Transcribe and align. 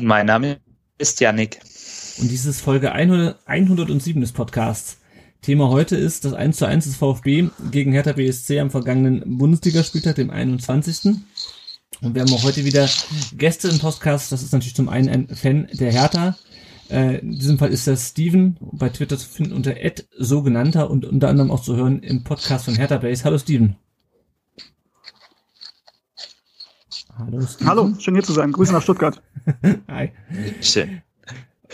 Mein 0.00 0.26
Name 0.26 0.60
ist 0.98 1.20
Yannick. 1.20 1.60
Und 2.18 2.30
dies 2.30 2.46
ist 2.46 2.60
Folge 2.60 2.92
100, 2.92 3.38
107 3.46 4.20
des 4.20 4.32
Podcasts. 4.32 4.98
Thema 5.42 5.70
heute 5.70 5.96
ist 5.96 6.24
das 6.24 6.34
1 6.34 6.56
zu 6.56 6.66
1 6.66 6.84
des 6.84 6.96
VfB 6.96 7.48
gegen 7.70 7.92
Hertha 7.92 8.12
BSC 8.12 8.60
am 8.60 8.70
vergangenen 8.70 9.38
Bundesligaspieltag, 9.38 10.14
dem 10.16 10.30
21. 10.30 11.14
Und 12.00 12.14
wir 12.14 12.22
haben 12.22 12.32
auch 12.32 12.44
heute 12.44 12.64
wieder 12.64 12.88
Gäste 13.36 13.68
im 13.68 13.78
Podcast. 13.78 14.30
Das 14.30 14.42
ist 14.42 14.52
natürlich 14.52 14.76
zum 14.76 14.88
einen 14.88 15.08
ein 15.08 15.36
Fan 15.36 15.68
der 15.72 15.92
Hertha. 15.92 16.36
Äh, 16.90 17.18
in 17.18 17.38
diesem 17.38 17.58
Fall 17.58 17.70
ist 17.70 17.86
das 17.86 18.10
Steven, 18.10 18.56
bei 18.60 18.90
Twitter 18.90 19.18
zu 19.18 19.28
finden 19.28 19.52
unter 19.52 19.74
sogenannter 20.16 20.90
und 20.90 21.06
unter 21.06 21.28
anderem 21.28 21.50
auch 21.50 21.62
zu 21.62 21.76
hören 21.76 22.02
im 22.02 22.22
Podcast 22.22 22.66
von 22.66 22.76
Hertha 22.76 22.98
Base. 22.98 23.24
Hallo 23.24 23.38
Steven. 23.38 23.76
Hallo, 27.18 27.40
Steven. 27.40 27.68
Hallo, 27.68 27.92
schön 27.98 28.14
hier 28.14 28.22
zu 28.22 28.32
sein. 28.32 28.52
Grüße 28.52 28.72
nach 28.72 28.82
Stuttgart. 28.82 29.20
Hi. 29.88 30.12
Schön. 30.60 31.02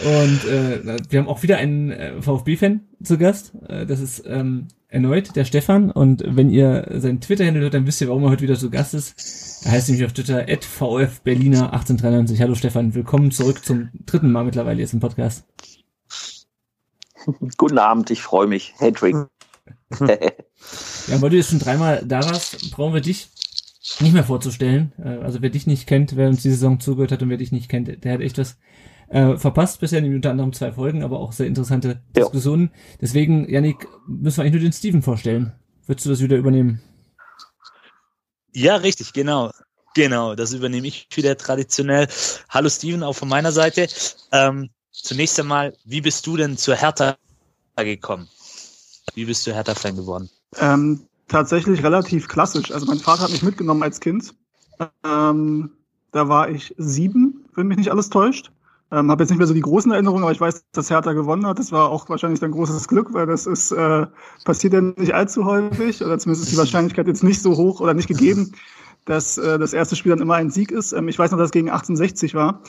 Und 0.02 0.44
äh, 0.46 0.96
wir 1.10 1.20
haben 1.20 1.28
auch 1.28 1.42
wieder 1.42 1.58
einen 1.58 1.90
äh, 1.90 2.22
VfB-Fan 2.22 2.80
zu 3.02 3.18
Gast. 3.18 3.52
Äh, 3.68 3.84
das 3.84 4.00
ist 4.00 4.24
ähm, 4.26 4.68
erneut 4.88 5.36
der 5.36 5.44
Stefan. 5.44 5.90
Und 5.90 6.24
wenn 6.26 6.48
ihr 6.48 6.88
seinen 6.94 7.20
Twitter-Handle 7.20 7.62
hört, 7.62 7.74
dann 7.74 7.86
wisst 7.86 8.00
ihr, 8.00 8.08
warum 8.08 8.24
er 8.24 8.30
heute 8.30 8.42
wieder 8.42 8.56
zu 8.56 8.70
Gast 8.70 8.94
ist. 8.94 9.66
Er 9.66 9.72
heißt 9.72 9.88
nämlich 9.88 10.06
auf 10.06 10.14
Twitter 10.14 10.46
@vfberliner1893. 10.46 12.40
Hallo 12.40 12.54
Stefan, 12.54 12.94
willkommen 12.94 13.30
zurück 13.30 13.62
zum 13.64 13.90
dritten 14.06 14.32
Mal 14.32 14.44
mittlerweile 14.44 14.80
jetzt 14.80 14.94
im 14.94 15.00
Podcast. 15.00 15.44
Guten 17.58 17.78
Abend, 17.78 18.10
ich 18.10 18.22
freue 18.22 18.46
mich. 18.46 18.74
Hattrick. 18.78 19.14
ja, 20.00 21.20
weil 21.20 21.30
du 21.30 21.36
jetzt 21.36 21.50
schon 21.50 21.58
dreimal 21.58 22.02
da 22.04 22.24
warst, 22.24 22.70
brauchen 22.70 22.94
wir 22.94 23.02
dich 23.02 23.28
nicht 24.00 24.12
mehr 24.12 24.24
vorzustellen. 24.24 24.92
Äh, 24.98 25.22
also 25.22 25.42
wer 25.42 25.50
dich 25.50 25.66
nicht 25.66 25.86
kennt, 25.86 26.16
wer 26.16 26.28
uns 26.28 26.42
die 26.42 26.50
Saison 26.50 26.80
zugehört 26.80 27.12
hat 27.12 27.22
und 27.22 27.30
wer 27.30 27.36
dich 27.36 27.52
nicht 27.52 27.68
kennt, 27.68 28.04
der 28.04 28.12
hat 28.12 28.20
echt 28.20 28.38
was 28.38 28.56
äh, 29.08 29.36
verpasst 29.36 29.80
bisher, 29.80 30.00
nämlich 30.00 30.16
unter 30.16 30.30
anderem 30.30 30.52
zwei 30.52 30.72
Folgen, 30.72 31.02
aber 31.02 31.20
auch 31.20 31.32
sehr 31.32 31.46
interessante 31.46 32.00
ja. 32.16 32.22
Diskussionen. 32.22 32.70
Deswegen, 33.00 33.48
Yannick, 33.48 33.86
müssen 34.06 34.38
wir 34.38 34.42
eigentlich 34.42 34.62
nur 34.62 34.70
den 34.70 34.72
Steven 34.72 35.02
vorstellen. 35.02 35.52
Würdest 35.86 36.06
du 36.06 36.10
das 36.10 36.20
wieder 36.20 36.36
übernehmen? 36.36 36.80
Ja, 38.52 38.76
richtig, 38.76 39.12
genau. 39.12 39.50
Genau, 39.94 40.34
das 40.34 40.52
übernehme 40.52 40.88
ich 40.88 41.06
wieder 41.14 41.36
traditionell. 41.36 42.08
Hallo 42.48 42.68
Steven, 42.68 43.02
auch 43.02 43.12
von 43.12 43.28
meiner 43.28 43.52
Seite. 43.52 43.86
Ähm, 44.32 44.70
zunächst 44.90 45.38
einmal, 45.38 45.76
wie 45.84 46.00
bist 46.00 46.26
du 46.26 46.36
denn 46.36 46.56
zur 46.56 46.74
Hertha 46.74 47.16
gekommen? 47.76 48.28
Wie 49.14 49.24
bist 49.24 49.46
du 49.46 49.54
Hertha-Fan 49.54 49.94
geworden? 49.94 50.30
Ähm, 50.58 51.06
tatsächlich 51.28 51.82
relativ 51.82 52.28
klassisch. 52.28 52.70
Also 52.72 52.86
mein 52.86 52.98
Vater 52.98 53.24
hat 53.24 53.30
mich 53.30 53.42
mitgenommen 53.42 53.82
als 53.82 54.00
Kind. 54.00 54.34
Ähm, 55.04 55.70
da 56.12 56.28
war 56.28 56.48
ich 56.48 56.74
sieben, 56.78 57.44
wenn 57.54 57.66
mich 57.66 57.78
nicht 57.78 57.90
alles 57.90 58.10
täuscht. 58.10 58.50
Ähm, 58.92 59.10
habe 59.10 59.22
jetzt 59.22 59.30
nicht 59.30 59.38
mehr 59.38 59.46
so 59.46 59.54
die 59.54 59.60
großen 59.60 59.90
Erinnerungen, 59.90 60.22
aber 60.22 60.32
ich 60.32 60.40
weiß, 60.40 60.66
dass 60.72 60.90
Hertha 60.90 61.12
gewonnen 61.12 61.46
hat. 61.46 61.58
Das 61.58 61.72
war 61.72 61.90
auch 61.90 62.08
wahrscheinlich 62.08 62.42
ein 62.44 62.52
großes 62.52 62.86
Glück, 62.86 63.12
weil 63.12 63.26
das 63.26 63.46
ist 63.46 63.72
äh, 63.72 64.06
passiert 64.44 64.72
ja 64.72 64.80
nicht 64.80 65.14
allzu 65.14 65.44
häufig 65.44 66.02
oder 66.04 66.18
zumindest 66.18 66.44
ist 66.44 66.52
die 66.52 66.58
Wahrscheinlichkeit 66.58 67.08
jetzt 67.08 67.24
nicht 67.24 67.42
so 67.42 67.56
hoch 67.56 67.80
oder 67.80 67.94
nicht 67.94 68.08
gegeben, 68.08 68.52
dass 69.06 69.38
äh, 69.38 69.58
das 69.58 69.72
erste 69.72 69.96
Spiel 69.96 70.10
dann 70.10 70.20
immer 70.20 70.34
ein 70.34 70.50
Sieg 70.50 70.70
ist. 70.70 70.92
Ähm, 70.92 71.08
ich 71.08 71.18
weiß 71.18 71.30
noch, 71.30 71.38
dass 71.38 71.46
es 71.46 71.52
gegen 71.52 71.70
1860 71.70 72.34
war. 72.34 72.62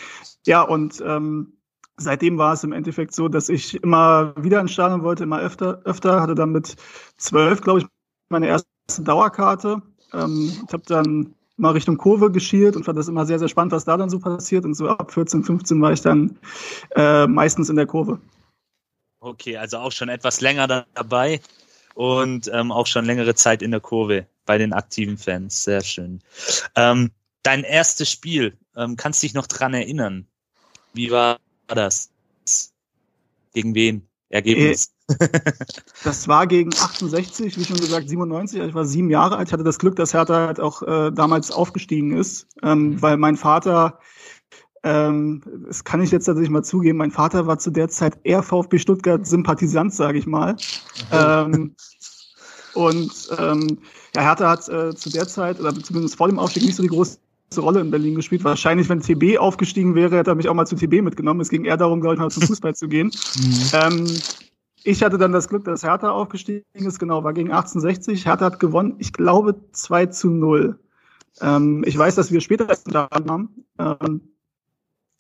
Ja, 0.46 0.62
und 0.62 1.04
ähm, 1.06 1.54
seitdem 1.98 2.38
war 2.38 2.54
es 2.54 2.64
im 2.64 2.72
Endeffekt 2.72 3.14
so, 3.14 3.28
dass 3.28 3.50
ich 3.50 3.84
immer 3.84 4.34
wieder 4.38 4.60
ins 4.62 4.72
Stadion 4.72 5.04
wollte, 5.04 5.24
immer 5.24 5.40
öfter, 5.40 5.82
öfter, 5.84 6.22
hatte 6.22 6.36
dann 6.36 6.52
mit 6.52 6.76
zwölf, 7.18 7.62
glaube 7.62 7.80
ich, 7.80 7.86
meine 8.30 8.48
erste 8.48 8.68
Dauerkarte. 9.02 9.82
Ähm, 10.14 10.52
ich 10.68 10.74
habe 10.74 10.84
dann 10.86 11.36
mal 11.58 11.72
Richtung 11.72 11.98
Kurve 11.98 12.32
geschielt 12.32 12.76
und 12.76 12.84
fand 12.84 12.98
das 12.98 13.08
immer 13.08 13.26
sehr, 13.26 13.40
sehr 13.40 13.48
spannend, 13.48 13.72
was 13.72 13.86
da 13.86 13.98
dann 13.98 14.10
so 14.10 14.20
passiert. 14.20 14.66
Und 14.66 14.74
so 14.74 14.88
ab 14.90 15.12
14, 15.12 15.44
15 15.44 15.82
war 15.82 15.92
ich 15.92 16.02
dann 16.02 16.38
äh, 16.96 17.28
meistens 17.28 17.70
in 17.70 17.76
der 17.76 17.86
Kurve. 17.86 18.20
Okay, 19.20 19.58
also 19.58 19.78
auch 19.78 19.92
schon 19.92 20.10
etwas 20.10 20.42
länger 20.42 20.86
dabei 20.94 21.42
und 21.96 22.50
ähm, 22.54 22.72
auch 22.72 22.88
schon 22.88 23.06
längere 23.06 23.36
Zeit 23.36 23.62
in 23.62 23.72
der 23.72 23.80
Kurve 23.80 24.28
bei 24.46 24.58
den 24.58 24.74
aktiven 24.74 25.18
Fans. 25.18 25.64
Sehr 25.64 25.82
schön. 25.82 26.22
Ähm, 26.76 27.12
dein 27.42 27.64
erstes 27.64 28.12
Spiel, 28.12 28.58
ähm, 28.76 28.96
kannst 28.98 29.24
dich 29.24 29.34
noch 29.34 29.48
dran 29.48 29.74
erinnern? 29.74 30.28
Wie 30.94 31.10
war 31.12 31.40
das? 31.68 32.12
Gegen 33.54 33.74
wen? 33.74 34.08
Ergebnis? 34.30 34.95
Das 36.04 36.28
war 36.28 36.48
gegen 36.48 36.74
68, 36.74 37.58
wie 37.58 37.64
schon 37.64 37.78
gesagt, 37.78 38.10
97. 38.10 38.62
Ich 38.62 38.74
war 38.74 38.86
sieben 38.86 39.10
Jahre 39.10 39.38
alt. 39.38 39.50
Ich 39.50 39.54
hatte 39.54 39.64
das 39.64 39.78
Glück, 39.78 39.96
dass 39.96 40.14
Hertha 40.14 40.48
halt 40.48 40.60
auch 40.60 40.82
äh, 40.82 41.12
damals 41.12 41.52
aufgestiegen 41.52 42.18
ist, 42.18 42.48
ähm, 42.64 42.90
mhm. 42.90 43.02
weil 43.02 43.18
mein 43.18 43.38
Vater, 43.38 44.00
ähm, 44.84 45.44
das 45.68 45.84
kann 45.84 46.02
ich 46.02 46.12
jetzt 46.12 46.26
tatsächlich 46.26 46.50
mal 46.50 46.64
zugeben, 46.64 46.98
mein 46.98 47.12
Vater 47.12 47.46
war 47.46 47.60
zu 47.60 47.70
der 47.70 47.90
Zeit 47.90 48.18
eher 48.24 48.42
VfB 48.42 48.80
Stuttgart 48.80 49.26
Sympathisant, 49.26 49.94
sage 49.94 50.18
ich 50.18 50.26
mal. 50.26 50.56
Ähm, 51.12 51.76
und 52.74 53.12
ähm, 53.38 53.80
ja, 54.16 54.22
Hertha 54.22 54.50
hat 54.50 54.70
äh, 54.70 54.96
zu 54.96 55.10
der 55.10 55.28
Zeit, 55.28 55.60
oder 55.60 55.74
zumindest 55.76 56.16
vor 56.18 56.28
dem 56.28 56.40
Aufstieg, 56.40 56.64
nicht 56.64 56.76
so 56.76 56.84
die 56.84 56.90
große 56.90 57.18
Rolle 57.58 57.80
in 57.80 57.92
Berlin 57.92 58.16
gespielt. 58.16 58.44
Wahrscheinlich, 58.44 58.90
wenn 58.90 59.02
TB 59.02 59.38
aufgestiegen 59.38 59.96
wäre, 59.96 60.18
hätte 60.18 60.32
er 60.32 60.36
mich 60.36 60.50
auch 60.50 60.54
mal 60.54 60.66
zu 60.66 60.76
TB 60.76 61.02
mitgenommen. 61.02 61.42
Es 61.42 61.50
ging 61.50 61.64
eher 61.64 61.78
darum, 61.78 62.02
glaube 62.02 62.16
ich, 62.16 62.20
mal 62.20 62.32
zum 62.32 62.44
Fußball 62.44 62.76
zu 62.76 62.88
gehen. 62.88 63.12
Mhm. 63.38 63.70
Ähm, 63.74 64.08
ich 64.86 65.04
hatte 65.04 65.18
dann 65.18 65.32
das 65.32 65.50
Glück, 65.50 65.66
dass 65.66 65.84
Hertha 65.84 66.12
aufgestiegen 66.12 66.64
ist, 66.74 67.00
genau, 67.00 67.24
war 67.24 67.34
gegen 67.34 67.50
1860. 67.50 68.26
Hertha 68.26 68.46
hat 68.46 68.60
gewonnen, 68.60 68.96
ich 69.00 69.14
glaube 69.14 69.56
2 69.72 70.06
zu 70.08 70.30
0. 70.30 70.80
Ähm, 71.42 71.84
ich 71.86 71.98
weiß, 71.98 72.16
dass 72.16 72.32
wir 72.32 72.40
später 72.40 72.68
da 72.86 73.08
haben. 73.12 73.66
Ähm, 73.80 74.22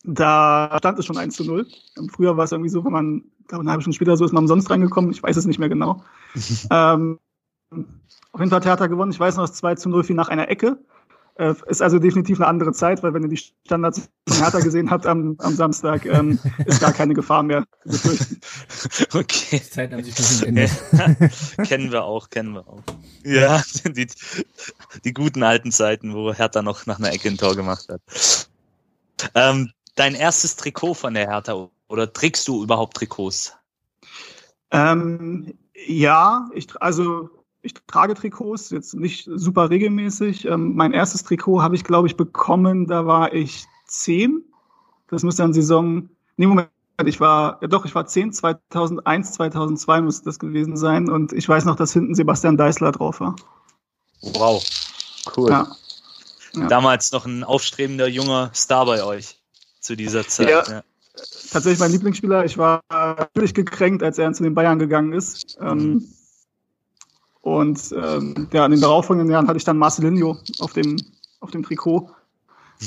da 0.03 0.75
stand 0.77 0.99
es 0.99 1.05
schon 1.05 1.17
1 1.17 1.35
zu 1.35 1.43
0. 1.45 1.65
Ähm, 1.97 2.09
früher 2.09 2.37
war 2.37 2.45
es 2.45 2.51
irgendwie 2.51 2.69
so, 2.69 2.85
wenn 2.85 2.91
man, 2.91 3.23
glaube 3.47 3.61
eine 3.63 3.71
halbe 3.71 3.81
Stunde 3.81 3.95
später 3.95 4.15
so 4.15 4.23
ist 4.23 4.33
man 4.33 4.43
umsonst 4.43 4.69
reingekommen. 4.69 5.11
Ich 5.11 5.23
weiß 5.23 5.35
es 5.35 5.45
nicht 5.45 5.59
mehr 5.59 5.69
genau. 5.69 6.03
ähm, 6.69 7.17
auf 7.71 8.39
jeden 8.39 8.49
Fall 8.51 8.57
hat 8.57 8.65
Hertha 8.65 8.85
gewonnen. 8.85 9.11
Ich 9.11 9.19
weiß 9.19 9.35
noch, 9.37 9.47
dass 9.47 9.57
2 9.57 9.75
zu 9.75 9.89
0 9.89 10.03
fiel 10.03 10.15
nach 10.15 10.29
einer 10.29 10.47
Ecke. 10.49 10.77
Äh, 11.37 11.53
ist 11.67 11.81
also 11.81 11.99
definitiv 11.99 12.39
eine 12.39 12.47
andere 12.47 12.71
Zeit, 12.71 13.03
weil 13.03 13.13
wenn 13.13 13.23
ihr 13.23 13.29
die 13.29 13.37
Standards 13.65 14.09
von 14.27 14.37
Hertha 14.37 14.59
gesehen 14.59 14.89
habt 14.89 15.05
am, 15.05 15.35
am 15.39 15.53
Samstag, 15.53 16.05
ähm, 16.05 16.39
ist 16.65 16.79
gar 16.79 16.93
keine 16.93 17.13
Gefahr 17.13 17.43
mehr. 17.43 17.65
Okay. 19.13 19.59
Die 19.59 19.69
Zeit 19.69 19.91
haben 19.91 20.03
sich 20.03 20.45
ein 20.45 20.55
bisschen 20.55 21.65
kennen 21.67 21.91
wir 21.91 22.03
auch, 22.03 22.29
kennen 22.29 22.53
wir 22.53 22.67
auch. 22.67 22.81
Ja, 23.23 23.61
die, 23.85 24.07
die 25.03 25.13
guten 25.13 25.43
alten 25.43 25.71
Zeiten, 25.71 26.13
wo 26.13 26.33
Hertha 26.33 26.61
noch 26.61 26.85
nach 26.85 26.99
einer 26.99 27.11
Ecke 27.11 27.29
ein 27.29 27.37
Tor 27.37 27.55
gemacht 27.55 27.87
hat. 27.89 28.01
Ähm, 29.33 29.71
dein 29.95 30.15
erstes 30.15 30.55
Trikot 30.55 30.93
von 30.93 31.13
der 31.13 31.29
Hertha 31.29 31.69
oder 31.87 32.11
trägst 32.11 32.47
du 32.47 32.63
überhaupt 32.63 32.97
Trikots? 32.97 33.53
Ähm, 34.71 35.57
ja, 35.87 36.49
ich, 36.53 36.67
also 36.81 37.29
ich 37.65 37.73
trage 37.87 38.13
Trikots, 38.13 38.69
jetzt 38.69 38.93
nicht 38.93 39.27
super 39.33 39.69
regelmäßig. 39.69 40.45
Ähm, 40.45 40.75
mein 40.75 40.93
erstes 40.93 41.23
Trikot 41.23 41.61
habe 41.61 41.75
ich, 41.75 41.83
glaube 41.83 42.07
ich, 42.07 42.15
bekommen, 42.15 42.87
da 42.87 43.05
war 43.05 43.33
ich 43.33 43.65
zehn. 43.87 44.43
Das 45.09 45.23
müsste 45.23 45.41
dann 45.41 45.53
Saison, 45.53 46.09
nee, 46.37 46.45
Moment, 46.45 46.69
ich 47.03 47.19
war, 47.19 47.57
ja 47.61 47.67
doch, 47.67 47.85
ich 47.85 47.95
war 47.95 48.05
zehn, 48.05 48.31
2001, 48.31 49.33
2002 49.33 50.01
müsste 50.01 50.25
das 50.25 50.39
gewesen 50.39 50.77
sein. 50.77 51.09
Und 51.09 51.33
ich 51.33 51.49
weiß 51.49 51.65
noch, 51.65 51.75
dass 51.75 51.93
hinten 51.93 52.15
Sebastian 52.15 52.57
Deißler 52.57 52.91
drauf 52.91 53.19
war. 53.19 53.35
Wow, 54.21 54.63
cool. 55.35 55.49
Ja. 55.49 55.67
Ja. 56.53 56.67
Damals 56.67 57.11
noch 57.11 57.25
ein 57.25 57.43
aufstrebender 57.43 58.07
junger 58.07 58.51
Star 58.53 58.85
bei 58.85 59.03
euch 59.03 59.39
zu 59.81 59.95
dieser 59.95 60.27
Zeit. 60.27 60.49
Ja. 60.49 60.63
ja. 60.69 60.83
Tatsächlich 61.51 61.79
mein 61.79 61.91
Lieblingsspieler. 61.91 62.45
Ich 62.45 62.57
war 62.57 62.81
natürlich 62.89 63.53
gekränkt, 63.53 64.03
als 64.03 64.17
er 64.17 64.31
zu 64.33 64.43
den 64.43 64.53
Bayern 64.53 64.79
gegangen 64.79 65.13
ist. 65.13 65.57
Ähm, 65.61 65.77
mhm. 65.77 66.07
Und 67.45 67.93
ähm, 67.95 68.47
ja, 68.53 68.65
in 68.65 68.71
den 68.71 68.81
darauffolgenden 68.81 69.31
Jahren 69.31 69.47
hatte 69.47 69.57
ich 69.57 69.63
dann 69.63 69.77
Marcelinho 69.77 70.35
auf 70.57 70.73
dem, 70.73 70.97
auf 71.41 71.51
dem 71.51 71.61
Trikot. 71.61 72.09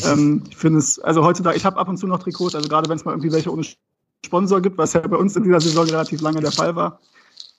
Ähm, 0.02 0.42
ich 0.50 0.56
finde 0.56 0.80
es, 0.80 0.98
also 0.98 1.24
heutzutage, 1.24 1.56
ich 1.56 1.64
habe 1.64 1.76
ab 1.76 1.86
und 1.86 1.96
zu 1.96 2.08
noch 2.08 2.18
Trikots, 2.18 2.56
also 2.56 2.68
gerade 2.68 2.88
wenn 2.88 2.96
es 2.96 3.04
mal 3.04 3.12
irgendwie 3.12 3.30
welche 3.30 3.52
ohne 3.52 3.62
Sponsor 4.26 4.60
gibt, 4.60 4.76
was 4.76 4.94
ja 4.94 5.00
bei 5.06 5.16
uns 5.16 5.36
in 5.36 5.44
dieser 5.44 5.60
Saison 5.60 5.86
relativ 5.86 6.20
lange 6.22 6.40
der 6.40 6.50
Fall 6.50 6.74
war, 6.74 6.98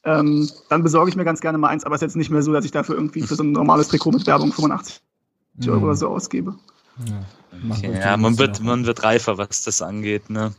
ähm, 0.04 0.50
dann 0.68 0.84
besorge 0.84 1.10
ich 1.10 1.16
mir 1.16 1.24
ganz 1.24 1.40
gerne 1.40 1.57
mal 1.57 1.69
eins, 1.69 1.86
aber 1.86 1.96
es 1.96 2.01
ist 2.01 2.07
jetzt 2.07 2.16
nicht 2.18 2.31
mehr 2.31 2.42
so, 2.42 2.51
dass 2.51 2.66
ich 2.66 2.72
dafür 2.72 2.96
irgendwie 2.96 3.22
für 3.22 3.36
so 3.36 3.44
ein 3.44 3.54
normales 3.54 3.88
Trikot 3.88 4.12
mit 4.12 4.28
Werbung 4.28 4.52
85 4.52 5.00
mhm. 5.56 5.69
Euro 5.69 5.86
oder 5.86 5.95
so 5.95 6.10
ausgebe. 6.10 6.54
Ja, 7.06 7.25
okay, 7.69 7.98
ja 7.98 8.18
man 8.18 8.38
wird, 8.38 8.62
man 8.62 8.86
wird 8.86 9.04
reifer, 9.04 9.38
was 9.38 9.63
das 9.63 9.81
angeht. 9.81 10.30
Ne? 10.30 10.54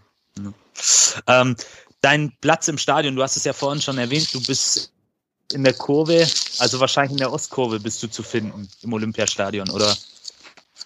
Ähm, 1.26 1.54
dein 2.00 2.32
Platz 2.40 2.66
im 2.68 2.78
Stadion, 2.78 3.14
du 3.14 3.22
hast 3.22 3.36
es 3.36 3.44
ja 3.44 3.52
vorhin 3.52 3.82
schon 3.82 3.98
erwähnt, 3.98 4.32
du 4.32 4.42
bist 4.42 4.89
in 5.52 5.64
der 5.64 5.74
Kurve, 5.74 6.26
also 6.58 6.80
wahrscheinlich 6.80 7.12
in 7.12 7.18
der 7.18 7.32
Ostkurve 7.32 7.80
bist 7.80 8.02
du 8.02 8.08
zu 8.08 8.22
finden 8.22 8.68
im 8.82 8.92
Olympiastadion, 8.92 9.68
oder? 9.70 9.96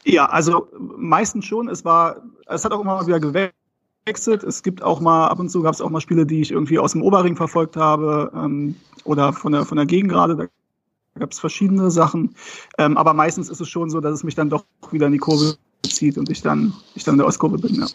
Ja, 0.05 0.27
also 0.27 0.69
meistens 0.79 1.47
schon. 1.47 1.69
Es 1.69 1.85
war, 1.85 2.17
es 2.47 2.65
hat 2.65 2.73
auch 2.73 2.81
immer 2.81 2.97
mal 2.97 3.07
wieder 3.07 3.21
gewechselt. 3.21 4.43
Es 4.43 4.63
gibt 4.63 4.83
auch 4.83 5.01
mal, 5.01 5.29
ab 5.29 5.39
und 5.39 5.51
zu 5.51 5.63
gab 5.63 5.75
es 5.75 5.81
auch 5.81 5.91
mal 5.91 6.01
Spiele, 6.01 6.27
die 6.27 6.41
ich 6.41 6.51
irgendwie 6.51 6.79
aus 6.79 6.93
dem 6.93 7.03
Oberring 7.03 7.37
verfolgt 7.37 7.77
habe 7.77 8.31
ähm, 8.35 8.77
oder 9.05 9.33
von 9.33 9.53
der, 9.53 9.65
von 9.65 9.77
der 9.77 9.87
Gegend 9.87 10.13
gerade. 10.13 10.37
Da 10.37 10.47
gab 11.19 11.33
es 11.33 11.39
verschiedene 11.39 11.91
Sachen. 11.91 12.35
Ähm, 12.79 12.97
aber 12.97 13.15
meistens 13.15 13.49
ist 13.49 13.61
es 13.61 13.69
schon 13.69 13.89
so, 13.91 14.01
dass 14.01 14.13
es 14.13 14.25
mich 14.25 14.35
dann 14.35 14.51
doch 14.51 14.65
wieder 14.91 15.07
in 15.07 15.13
die 15.13 15.19
Kurve 15.19 15.57
zieht 15.83 16.19
und 16.19 16.29
ich 16.31 16.43
dann, 16.43 16.75
ich 16.95 17.05
dann 17.05 17.15
in 17.15 17.19
der 17.19 17.27
Ostkurve 17.27 17.59
bin, 17.59 17.77
ja. 17.77 17.87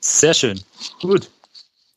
Sehr 0.00 0.34
schön. 0.34 0.60
Gut. 1.02 1.30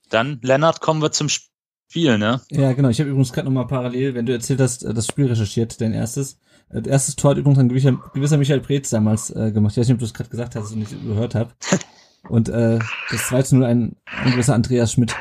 Dann, 0.10 0.40
Lennart, 0.44 0.82
kommen 0.82 1.02
wir 1.02 1.12
zum 1.12 1.30
Spiel, 1.30 1.53
ne? 1.96 2.42
Ja, 2.52 2.74
genau. 2.74 2.90
Ich 2.90 3.00
habe 3.00 3.10
übrigens 3.10 3.34
gerade 3.34 3.46
nochmal 3.46 3.68
parallel, 3.68 4.16
wenn 4.16 4.26
du 4.26 4.34
erzählt 4.34 4.60
hast, 4.60 4.84
äh, 4.84 4.94
das 4.94 5.08
Spiel 5.08 5.28
recherchiert, 5.28 5.80
dein 5.80 5.94
erstes. 5.94 6.40
Äh, 6.70 6.82
das 6.82 6.92
erste 6.92 7.16
Tor 7.16 7.32
hat 7.32 7.38
übrigens 7.38 7.60
ein 7.60 7.70
gewisser, 7.70 8.00
gewisser 8.14 8.38
Michael 8.38 8.62
Preetz 8.62 8.90
damals 8.90 9.30
äh, 9.30 9.52
gemacht. 9.52 9.74
Ich 9.74 9.78
weiß 9.78 9.88
nicht, 9.88 9.96
ob 9.96 10.00
du 10.00 10.06
es 10.06 10.14
gerade 10.14 10.30
gesagt 10.30 10.56
hast 10.56 10.72
und 10.72 10.80
nicht 10.80 11.04
gehört 11.04 11.36
habe. 11.36 11.52
Und 12.30 12.48
äh, 12.48 12.80
das 13.12 13.28
2 13.28 13.42
zu 13.42 13.58
0 13.58 13.66
ein, 13.66 13.98
ein 14.06 14.32
gewisser 14.32 14.56
Andreas 14.56 14.94
Schmidt. 14.94 15.14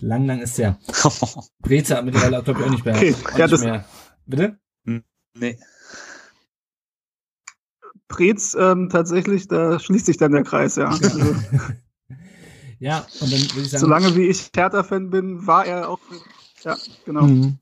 Lang, 0.00 0.26
lang 0.26 0.40
ist 0.40 0.58
der. 0.58 0.80
Breze 1.60 2.02
mittlerweile, 2.02 2.42
glaube 2.42 2.60
ich, 2.60 2.66
auch 2.66 2.70
nicht 2.70 2.84
mehr. 2.84 2.96
Okay. 2.96 3.14
Auch 3.14 3.38
ja, 3.38 3.44
nicht 3.44 3.52
das 3.52 3.60
mehr. 3.62 3.84
Bitte? 4.26 4.58
Nee. 5.38 5.58
Preetz 8.08 8.56
ähm, 8.58 8.88
tatsächlich, 8.90 9.48
da 9.48 9.78
schließt 9.78 10.06
sich 10.06 10.16
dann 10.16 10.32
der 10.32 10.42
Kreis, 10.42 10.76
ja. 10.76 10.88
Also, 11.02 11.34
ja, 12.80 13.06
und 13.20 13.32
dann 13.32 13.40
würde 13.40 13.60
ich 13.62 13.70
sagen. 13.70 13.80
Solange 13.80 14.16
wie 14.16 14.26
ich 14.26 14.50
Hertha-Fan 14.54 15.10
bin, 15.10 15.46
war 15.46 15.66
er 15.66 15.88
auch. 15.88 15.98
Ja, 16.64 16.76
genau. 17.04 17.22
Mhm. 17.22 17.58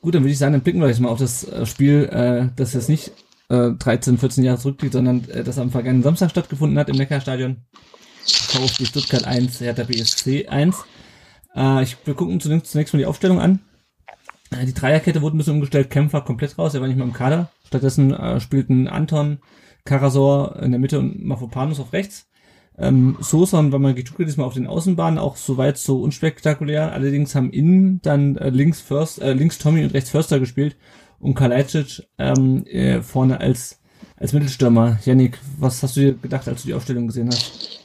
Gut, 0.00 0.14
dann 0.14 0.22
würde 0.22 0.32
ich 0.32 0.38
sagen, 0.38 0.52
dann 0.52 0.62
blicken 0.62 0.80
wir 0.80 0.88
jetzt 0.88 1.00
mal 1.00 1.08
auf 1.08 1.18
das 1.18 1.44
äh, 1.44 1.64
Spiel, 1.64 2.04
äh, 2.10 2.48
das 2.56 2.74
jetzt 2.74 2.88
nicht 2.88 3.12
äh, 3.50 3.70
13, 3.70 4.18
14 4.18 4.42
Jahre 4.42 4.58
zurückliegt, 4.58 4.94
sondern 4.94 5.28
äh, 5.28 5.44
das 5.44 5.58
am 5.58 5.70
vergangenen 5.70 6.02
Samstag 6.02 6.30
stattgefunden 6.30 6.78
hat 6.78 6.88
im 6.88 6.96
Neckarstadion. 6.96 7.58
VfB 8.24 8.84
Stuttgart 8.84 9.24
1, 9.24 9.60
Hertha 9.60 9.84
BSC 9.84 10.48
1. 10.48 10.76
Äh, 11.54 11.82
ich, 11.84 11.96
wir 12.04 12.14
gucken 12.14 12.40
zunächst, 12.40 12.72
zunächst 12.72 12.94
mal 12.94 12.98
die 12.98 13.06
Aufstellung 13.06 13.40
an. 13.40 13.60
Äh, 14.50 14.66
die 14.66 14.74
Dreierkette 14.74 15.22
wurde 15.22 15.36
ein 15.36 15.38
bisschen 15.38 15.54
umgestellt, 15.54 15.90
Kämpfer 15.90 16.22
komplett 16.22 16.58
raus, 16.58 16.74
er 16.74 16.80
war 16.80 16.88
nicht 16.88 16.96
mehr 16.96 17.06
im 17.06 17.12
Kader. 17.12 17.50
Stattdessen 17.66 18.12
äh, 18.12 18.40
spielten 18.40 18.88
Anton, 18.88 19.38
Karasor 19.84 20.60
in 20.62 20.72
der 20.72 20.80
Mitte 20.80 20.98
und 20.98 21.24
Mafopanus 21.24 21.80
auf 21.80 21.92
rechts. 21.92 22.26
Ähm, 22.82 23.16
Sosa 23.20 23.58
und 23.58 23.72
Wamagituke 23.72 24.24
diesmal 24.24 24.46
auf 24.46 24.54
den 24.54 24.66
Außenbahnen, 24.66 25.18
auch 25.18 25.36
soweit 25.36 25.78
so 25.78 26.02
unspektakulär. 26.02 26.92
Allerdings 26.92 27.34
haben 27.34 27.50
innen 27.50 28.02
dann 28.02 28.36
äh, 28.36 28.50
links 28.50 28.80
First, 28.80 29.22
äh, 29.22 29.32
links 29.32 29.58
Tommy 29.58 29.84
und 29.84 29.94
rechts 29.94 30.10
Förster 30.10 30.40
gespielt 30.40 30.76
und 31.20 31.34
Kalajdzic 31.34 32.02
ähm, 32.18 32.66
äh, 32.66 33.00
vorne 33.00 33.40
als 33.40 33.78
als 34.16 34.32
Mittelstürmer. 34.32 34.98
Yannick, 35.04 35.38
was 35.58 35.82
hast 35.82 35.96
du 35.96 36.00
dir 36.00 36.14
gedacht, 36.14 36.46
als 36.46 36.62
du 36.62 36.68
die 36.68 36.74
Aufstellung 36.74 37.08
gesehen 37.08 37.28
hast? 37.28 37.80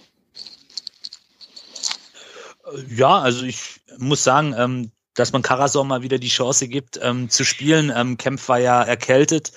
Ja, 2.89 3.19
also 3.19 3.43
ich 3.43 3.81
muss 3.97 4.23
sagen, 4.23 4.53
ähm, 4.57 4.91
dass 5.15 5.31
man 5.33 5.41
Karasor 5.41 5.83
mal 5.83 6.03
wieder 6.03 6.19
die 6.19 6.27
Chance 6.27 6.67
gibt, 6.67 6.99
ähm, 7.01 7.29
zu 7.29 7.43
spielen. 7.43 7.91
Ähm, 7.95 8.17
Kempf 8.17 8.47
war 8.49 8.59
ja 8.59 8.83
erkältet, 8.83 9.51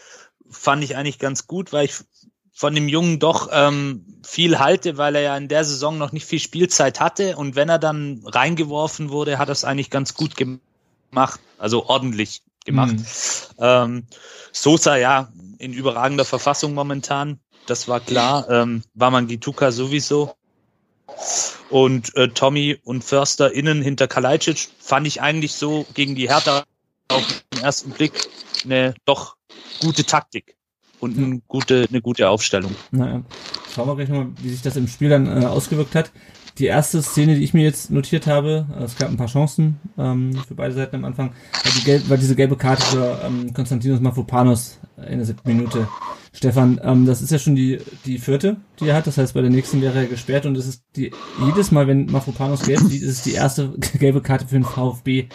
fand 0.48 0.82
ich 0.82 0.96
eigentlich 0.96 1.18
ganz 1.18 1.46
gut, 1.46 1.72
weil 1.72 1.84
ich 1.84 1.94
von 2.60 2.74
dem 2.74 2.88
Jungen 2.88 3.18
doch 3.18 3.48
ähm, 3.50 4.04
viel 4.22 4.58
halte, 4.58 4.98
weil 4.98 5.16
er 5.16 5.22
ja 5.22 5.36
in 5.38 5.48
der 5.48 5.64
Saison 5.64 5.96
noch 5.96 6.12
nicht 6.12 6.26
viel 6.26 6.40
Spielzeit 6.40 7.00
hatte 7.00 7.38
und 7.38 7.56
wenn 7.56 7.70
er 7.70 7.78
dann 7.78 8.20
reingeworfen 8.26 9.08
wurde, 9.08 9.38
hat 9.38 9.48
er 9.48 9.52
es 9.52 9.64
eigentlich 9.64 9.88
ganz 9.88 10.12
gut 10.12 10.36
gemacht, 10.36 11.40
also 11.56 11.86
ordentlich 11.86 12.42
gemacht. 12.66 12.96
Mhm. 12.96 13.04
Ähm, 13.60 14.06
Sosa 14.52 14.98
ja 14.98 15.32
in 15.56 15.72
überragender 15.72 16.26
Verfassung 16.26 16.74
momentan, 16.74 17.40
das 17.64 17.88
war 17.88 17.98
klar. 18.00 18.46
Ähm, 18.50 18.82
war 18.92 19.10
man 19.10 19.26
Gituka 19.26 19.72
sowieso. 19.72 20.34
Und 21.70 22.14
äh, 22.14 22.28
Tommy 22.28 22.78
und 22.84 23.02
Förster 23.02 23.54
innen 23.54 23.80
hinter 23.80 24.06
Kalajdzic 24.06 24.68
fand 24.78 25.06
ich 25.06 25.22
eigentlich 25.22 25.54
so 25.54 25.86
gegen 25.94 26.14
die 26.14 26.28
Hertha 26.28 26.64
auf 27.08 27.26
den 27.54 27.62
ersten 27.62 27.92
Blick 27.92 28.28
eine 28.64 28.94
doch 29.06 29.36
gute 29.80 30.04
Taktik 30.04 30.59
und 31.00 31.18
eine 31.18 31.40
gute, 31.48 31.86
eine 31.88 32.00
gute 32.00 32.28
Aufstellung. 32.28 32.74
Naja, 32.90 33.22
schauen 33.74 33.88
wir 33.88 33.96
gleich 33.96 34.08
nochmal, 34.08 34.28
wie 34.42 34.50
sich 34.50 34.62
das 34.62 34.76
im 34.76 34.88
Spiel 34.88 35.08
dann 35.08 35.26
äh, 35.26 35.46
ausgewirkt 35.46 35.94
hat. 35.94 36.12
Die 36.58 36.66
erste 36.66 37.00
Szene, 37.00 37.36
die 37.36 37.44
ich 37.44 37.54
mir 37.54 37.62
jetzt 37.62 37.90
notiert 37.90 38.26
habe, 38.26 38.66
äh, 38.78 38.84
es 38.84 38.96
gab 38.96 39.08
ein 39.08 39.16
paar 39.16 39.28
Chancen 39.28 39.80
ähm, 39.96 40.34
für 40.46 40.54
beide 40.54 40.74
Seiten 40.74 40.96
am 40.96 41.04
Anfang, 41.04 41.30
war, 41.30 41.72
die 41.76 41.84
gelb, 41.84 42.08
war 42.08 42.16
diese 42.16 42.36
gelbe 42.36 42.56
Karte 42.56 42.82
für 42.84 43.20
ähm, 43.24 43.54
Konstantinos 43.54 44.00
Mafopanos 44.00 44.78
in 45.08 45.16
der 45.16 45.24
siebten 45.24 45.48
Minute. 45.48 45.88
Stefan, 46.32 46.80
ähm, 46.84 47.06
das 47.06 47.22
ist 47.22 47.32
ja 47.32 47.38
schon 47.38 47.56
die, 47.56 47.78
die 48.04 48.18
vierte, 48.18 48.56
die 48.78 48.88
er 48.88 48.94
hat. 48.94 49.06
Das 49.06 49.18
heißt, 49.18 49.34
bei 49.34 49.40
der 49.40 49.50
nächsten 49.50 49.82
wäre 49.82 49.98
er 49.98 50.06
gesperrt 50.06 50.46
und 50.46 50.56
es 50.56 50.66
ist 50.66 50.84
die, 50.96 51.10
jedes 51.44 51.72
Mal, 51.72 51.88
wenn 51.88 52.06
Mafopanos 52.06 52.62
gelb 52.62 52.80
sieht, 52.80 53.02
ist 53.02 53.10
es 53.10 53.22
die 53.22 53.32
erste 53.32 53.72
gelbe 53.98 54.20
Karte 54.20 54.46
für 54.46 54.54
den 54.54 54.64
VfB 54.64 55.28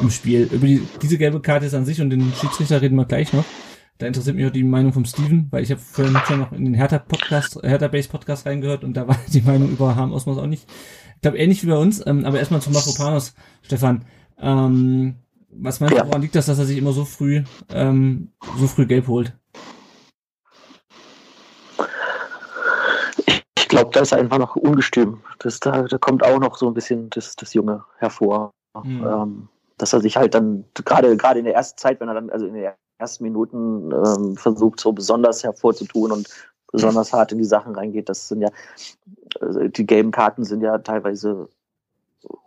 im 0.00 0.10
Spiel. 0.10 0.48
Über 0.50 0.66
die, 0.66 0.82
diese 1.00 1.16
gelbe 1.16 1.40
Karte 1.40 1.66
ist 1.66 1.74
an 1.74 1.86
sich 1.86 2.00
und 2.00 2.10
den 2.10 2.32
Schiedsrichter 2.38 2.82
reden 2.82 2.96
wir 2.96 3.06
gleich 3.06 3.32
noch. 3.32 3.44
Da 4.02 4.08
interessiert 4.08 4.34
mich 4.34 4.44
auch 4.44 4.50
die 4.50 4.64
Meinung 4.64 4.92
vom 4.92 5.04
Steven, 5.04 5.46
weil 5.52 5.62
ich 5.62 5.70
habe 5.70 5.80
vorhin 5.80 6.18
schon 6.26 6.40
noch 6.40 6.50
in 6.50 6.64
den 6.64 6.74
Hertha 6.74 6.98
Podcast, 6.98 7.60
Hertha 7.62 7.86
Base 7.86 8.08
Podcast 8.08 8.44
reingehört 8.46 8.82
und 8.82 8.94
da 8.94 9.06
war 9.06 9.16
die 9.32 9.42
Meinung 9.42 9.70
über 9.70 9.94
Harm 9.94 10.12
Osmos 10.12 10.38
auch 10.38 10.46
nicht. 10.46 10.68
Ich 11.14 11.20
glaube 11.20 11.38
ähnlich 11.38 11.62
wie 11.62 11.68
bei 11.68 11.76
uns, 11.76 12.04
ähm, 12.04 12.24
aber 12.24 12.40
erstmal 12.40 12.60
zu 12.60 12.72
Mafropanos, 12.72 13.36
Stefan. 13.62 14.04
Ähm, 14.40 15.18
was 15.50 15.78
meinst 15.78 15.96
du, 15.96 16.04
woran 16.04 16.20
liegt 16.20 16.34
das, 16.34 16.46
dass 16.46 16.58
er 16.58 16.64
sich 16.64 16.78
immer 16.78 16.90
so 16.90 17.04
früh, 17.04 17.44
ähm, 17.72 18.32
so 18.58 18.66
früh 18.66 18.86
gelb 18.86 19.06
holt? 19.06 19.38
Ich 23.56 23.68
glaube, 23.68 23.90
da 23.92 24.00
ist 24.00 24.10
er 24.10 24.18
einfach 24.18 24.38
noch 24.38 24.56
ungestüm. 24.56 25.20
Das, 25.38 25.60
da, 25.60 25.82
da 25.82 25.98
kommt 25.98 26.24
auch 26.24 26.40
noch 26.40 26.56
so 26.56 26.66
ein 26.66 26.74
bisschen 26.74 27.08
das, 27.10 27.36
das 27.36 27.54
Junge 27.54 27.84
hervor. 27.98 28.50
Mhm. 28.82 29.06
Ähm, 29.06 29.48
dass 29.78 29.92
er 29.92 30.00
sich 30.00 30.16
halt 30.16 30.34
dann, 30.34 30.64
gerade 30.74 31.16
gerade 31.16 31.38
in 31.38 31.44
der 31.44 31.54
ersten 31.54 31.78
Zeit, 31.78 32.00
wenn 32.00 32.08
er 32.08 32.14
dann, 32.14 32.30
also 32.30 32.46
in 32.46 32.54
der 32.54 32.76
ersten 33.02 33.24
Minuten 33.24 33.92
ähm, 33.92 34.36
versucht, 34.36 34.80
so 34.80 34.92
besonders 34.92 35.42
hervorzutun 35.44 36.12
und 36.12 36.28
besonders 36.72 37.12
hart 37.12 37.32
in 37.32 37.38
die 37.38 37.44
Sachen 37.44 37.74
reingeht. 37.74 38.08
Das 38.08 38.28
sind 38.28 38.40
ja, 38.40 38.48
also 39.40 39.68
die 39.68 39.86
gelben 39.86 40.10
Karten 40.10 40.44
sind 40.44 40.62
ja 40.62 40.78
teilweise 40.78 41.48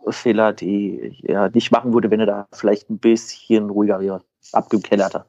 Fehler, 0.08 0.52
die 0.52 1.20
er 1.24 1.50
nicht 1.50 1.70
machen 1.70 1.92
würde, 1.92 2.10
wenn 2.10 2.20
er 2.20 2.26
da 2.26 2.48
vielleicht 2.52 2.90
ein 2.90 2.98
bisschen 2.98 3.70
ruhiger 3.70 4.00
wäre, 4.00 4.22
abgekellerter. 4.52 5.26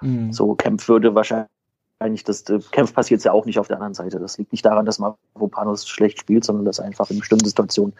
Mhm. 0.00 0.32
So 0.32 0.54
Kempf 0.54 0.88
würde 0.88 1.14
wahrscheinlich, 1.14 2.24
das 2.24 2.44
Kempf 2.70 2.94
passiert 2.94 3.18
es 3.18 3.24
ja 3.24 3.32
auch 3.32 3.44
nicht 3.46 3.58
auf 3.58 3.66
der 3.66 3.76
anderen 3.76 3.94
Seite. 3.94 4.20
Das 4.20 4.38
liegt 4.38 4.52
nicht 4.52 4.64
daran, 4.64 4.86
dass 4.86 4.98
Mavropanos 4.98 5.86
schlecht 5.86 6.20
spielt, 6.20 6.44
sondern 6.44 6.64
dass 6.64 6.80
einfach 6.80 7.10
in 7.10 7.18
bestimmten 7.18 7.46
Situationen, 7.46 7.94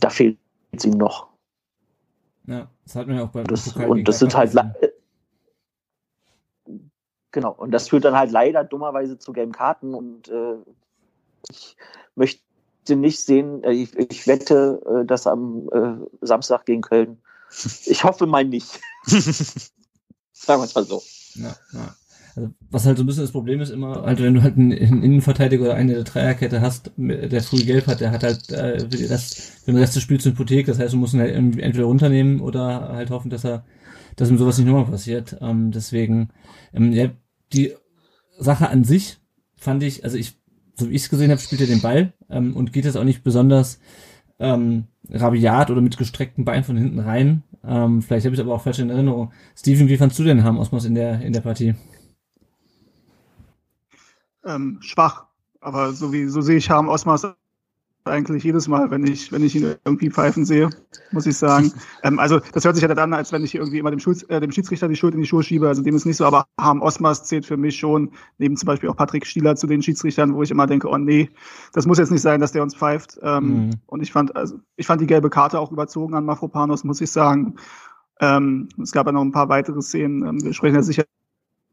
da 0.00 0.10
fehlt 0.10 0.38
es 0.72 0.84
ihm 0.84 0.94
noch. 0.94 1.28
Ja, 2.46 2.68
das 2.84 2.94
hat 2.94 3.06
man 3.06 3.16
ja 3.16 3.24
auch 3.24 3.28
bei 3.28 3.42
das, 3.42 3.76
Und 3.76 4.06
das 4.08 4.18
sind 4.20 4.36
halt, 4.36 4.54
Genau, 7.36 7.52
und 7.52 7.70
das 7.70 7.90
führt 7.90 8.06
dann 8.06 8.16
halt 8.16 8.30
leider 8.30 8.64
dummerweise 8.64 9.18
zu 9.18 9.34
gelben 9.34 9.52
Karten 9.52 9.92
und 9.92 10.26
äh, 10.28 10.54
ich 11.50 11.76
möchte 12.14 12.40
nicht 12.88 13.20
sehen, 13.20 13.62
äh, 13.62 13.72
ich, 13.72 13.94
ich 13.94 14.26
wette, 14.26 14.80
äh, 14.86 15.04
dass 15.04 15.26
am 15.26 15.68
äh, 15.70 16.26
Samstag 16.26 16.64
gegen 16.64 16.80
Köln. 16.80 17.18
Ich 17.84 18.04
hoffe 18.04 18.24
mal 18.24 18.46
nicht. 18.46 18.80
Sagen 20.32 20.62
wir 20.62 20.64
es 20.64 20.74
mal 20.74 20.84
so. 20.84 21.02
Ja, 21.34 21.54
ja. 21.74 21.94
Also, 22.36 22.50
was 22.70 22.86
halt 22.86 22.96
so 22.96 23.02
ein 23.02 23.06
bisschen 23.06 23.24
das 23.24 23.32
Problem 23.32 23.60
ist 23.60 23.68
immer, 23.68 24.00
halt, 24.00 24.22
wenn 24.22 24.32
du 24.32 24.42
halt 24.42 24.56
einen, 24.56 24.72
einen 24.72 25.02
Innenverteidiger 25.02 25.64
oder 25.64 25.74
eine 25.74 25.92
der 25.92 26.04
Dreierkette 26.04 26.62
hast, 26.62 26.90
der 26.96 27.42
früh 27.42 27.64
gelb 27.64 27.86
hat, 27.86 28.00
der 28.00 28.12
hat 28.12 28.22
halt 28.22 28.50
äh, 28.50 28.80
für, 28.80 28.86
den 28.86 29.08
Rest, 29.76 29.94
des 29.94 30.02
Spiels 30.02 30.24
eine 30.24 30.32
Hypothek, 30.32 30.64
das 30.64 30.78
heißt, 30.78 30.94
du 30.94 30.96
musst 30.96 31.12
ihn 31.12 31.20
halt 31.20 31.34
entweder 31.34 31.84
runternehmen 31.84 32.40
oder 32.40 32.94
halt 32.94 33.10
hoffen, 33.10 33.28
dass 33.28 33.44
er, 33.44 33.66
dass 34.16 34.30
ihm 34.30 34.38
sowas 34.38 34.56
nicht 34.56 34.66
nochmal 34.66 34.86
passiert. 34.86 35.36
Ähm, 35.42 35.70
deswegen, 35.70 36.30
ähm, 36.72 36.92
ja, 36.92 37.10
die 37.52 37.74
Sache 38.38 38.68
an 38.68 38.84
sich 38.84 39.18
fand 39.56 39.82
ich, 39.82 40.04
also 40.04 40.16
ich, 40.16 40.38
so 40.74 40.90
wie 40.90 40.94
ich 40.94 41.02
es 41.02 41.08
gesehen 41.08 41.30
habe, 41.30 41.40
spielt 41.40 41.60
er 41.60 41.66
den 41.66 41.80
Ball 41.80 42.12
ähm, 42.28 42.54
und 42.56 42.72
geht 42.72 42.84
jetzt 42.84 42.96
auch 42.96 43.04
nicht 43.04 43.24
besonders 43.24 43.80
ähm, 44.38 44.84
rabiat 45.10 45.70
oder 45.70 45.80
mit 45.80 45.96
gestreckten 45.96 46.44
Beinen 46.44 46.64
von 46.64 46.76
hinten 46.76 46.98
rein. 46.98 47.42
Ähm, 47.64 48.02
vielleicht 48.02 48.26
habe 48.26 48.34
ich 48.34 48.40
aber 48.40 48.54
auch 48.54 48.62
falsch 48.62 48.78
in 48.78 48.90
Erinnerung. 48.90 49.32
Steven, 49.56 49.88
wie 49.88 49.96
fandst 49.96 50.18
du 50.18 50.24
den 50.24 50.44
Ham 50.44 50.58
Osmos 50.58 50.84
in 50.84 50.94
der 50.94 51.20
in 51.22 51.32
der 51.32 51.40
Partie? 51.40 51.74
Ähm, 54.44 54.78
schwach, 54.80 55.26
aber 55.60 55.92
so 55.92 56.12
wie 56.12 56.26
so 56.26 56.40
sehe 56.40 56.58
ich 56.58 56.70
Harm 56.70 56.88
Osmos 56.88 57.26
eigentlich 58.06 58.44
jedes 58.44 58.68
Mal, 58.68 58.90
wenn 58.90 59.06
ich, 59.06 59.32
wenn 59.32 59.42
ich 59.42 59.54
ihn 59.54 59.74
irgendwie 59.84 60.10
pfeifen 60.10 60.44
sehe, 60.44 60.70
muss 61.12 61.26
ich 61.26 61.36
sagen. 61.36 61.72
ähm, 62.02 62.18
also 62.18 62.40
das 62.52 62.64
hört 62.64 62.76
sich 62.76 62.82
ja 62.82 62.88
dann 62.88 62.98
an, 62.98 63.14
als 63.14 63.32
wenn 63.32 63.44
ich 63.44 63.54
irgendwie 63.54 63.78
immer 63.78 63.90
dem, 63.90 64.00
Schul 64.00 64.16
äh, 64.28 64.40
dem 64.40 64.52
Schiedsrichter 64.52 64.88
die 64.88 64.96
Schuld 64.96 65.14
in 65.14 65.20
die 65.20 65.26
Schuhe 65.26 65.42
schiebe. 65.42 65.68
Also 65.68 65.82
dem 65.82 65.96
ist 65.96 66.04
nicht 66.04 66.16
so, 66.16 66.24
aber 66.24 66.46
Harm 66.60 66.82
Osmers 66.82 67.24
zählt 67.24 67.46
für 67.46 67.56
mich 67.56 67.76
schon, 67.76 68.10
neben 68.38 68.56
zum 68.56 68.66
Beispiel 68.66 68.88
auch 68.88 68.96
Patrick 68.96 69.26
Stieler 69.26 69.56
zu 69.56 69.66
den 69.66 69.82
Schiedsrichtern, 69.82 70.34
wo 70.34 70.42
ich 70.42 70.50
immer 70.50 70.66
denke, 70.66 70.88
oh 70.88 70.98
nee, 70.98 71.30
das 71.72 71.86
muss 71.86 71.98
jetzt 71.98 72.12
nicht 72.12 72.22
sein, 72.22 72.40
dass 72.40 72.52
der 72.52 72.62
uns 72.62 72.74
pfeift. 72.74 73.18
Ähm, 73.22 73.66
mhm. 73.66 73.70
Und 73.86 74.02
ich 74.02 74.12
fand, 74.12 74.34
also 74.36 74.58
ich 74.76 74.86
fand 74.86 75.00
die 75.00 75.06
gelbe 75.06 75.30
Karte 75.30 75.58
auch 75.58 75.72
überzogen 75.72 76.14
an 76.14 76.24
Mafropanos, 76.24 76.84
muss 76.84 77.00
ich 77.00 77.10
sagen. 77.10 77.56
Ähm, 78.20 78.68
es 78.82 78.92
gab 78.92 79.06
ja 79.06 79.12
noch 79.12 79.22
ein 79.22 79.32
paar 79.32 79.48
weitere 79.48 79.82
Szenen. 79.82 80.26
Ähm, 80.26 80.42
wir 80.42 80.52
sprechen 80.52 80.76
ja 80.76 80.82
sicher 80.82 81.04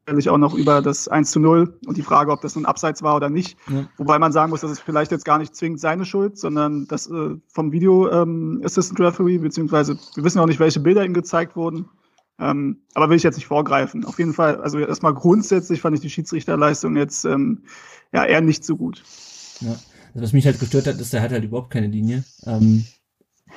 sicherlich 0.05 0.29
auch 0.29 0.37
noch 0.37 0.53
über 0.53 0.81
das 0.81 1.07
1 1.07 1.31
zu 1.31 1.39
0 1.39 1.79
und 1.85 1.97
die 1.97 2.01
Frage, 2.01 2.31
ob 2.31 2.41
das 2.41 2.55
nun 2.55 2.65
Abseits 2.65 3.03
war 3.03 3.15
oder 3.15 3.29
nicht. 3.29 3.57
Ja. 3.69 3.87
Wobei 3.97 4.19
man 4.19 4.31
sagen 4.31 4.49
muss, 4.49 4.61
das 4.61 4.71
ist 4.71 4.81
vielleicht 4.81 5.11
jetzt 5.11 5.25
gar 5.25 5.37
nicht 5.37 5.55
zwingend 5.55 5.79
seine 5.79 6.05
Schuld, 6.05 6.37
sondern 6.37 6.87
das 6.87 7.09
äh, 7.09 7.35
vom 7.47 7.71
Video 7.71 8.09
ähm, 8.09 8.61
Assistant 8.63 8.99
Referee, 8.99 9.37
beziehungsweise 9.37 9.97
wir 10.15 10.23
wissen 10.23 10.39
auch 10.39 10.45
nicht, 10.45 10.59
welche 10.59 10.81
Bilder 10.81 11.05
ihm 11.05 11.13
gezeigt 11.13 11.55
wurden. 11.55 11.89
Ähm, 12.39 12.81
aber 12.95 13.09
will 13.09 13.17
ich 13.17 13.23
jetzt 13.23 13.35
nicht 13.35 13.47
vorgreifen. 13.47 14.05
Auf 14.05 14.19
jeden 14.19 14.33
Fall, 14.33 14.59
also 14.59 14.79
erstmal 14.79 15.13
grundsätzlich 15.13 15.81
fand 15.81 15.95
ich 15.95 16.01
die 16.01 16.09
Schiedsrichterleistung 16.09 16.97
jetzt 16.97 17.25
ähm, 17.25 17.63
ja 18.11 18.25
eher 18.25 18.41
nicht 18.41 18.65
so 18.65 18.75
gut. 18.75 19.03
Ja. 19.61 19.75
Also 20.13 20.25
was 20.25 20.33
mich 20.33 20.45
halt 20.45 20.59
gestört 20.59 20.87
hat, 20.87 20.99
ist, 20.99 21.13
der 21.13 21.21
hat 21.21 21.31
halt 21.31 21.43
überhaupt 21.43 21.71
keine 21.71 21.87
Linie. 21.87 22.23
Ähm, 22.45 22.85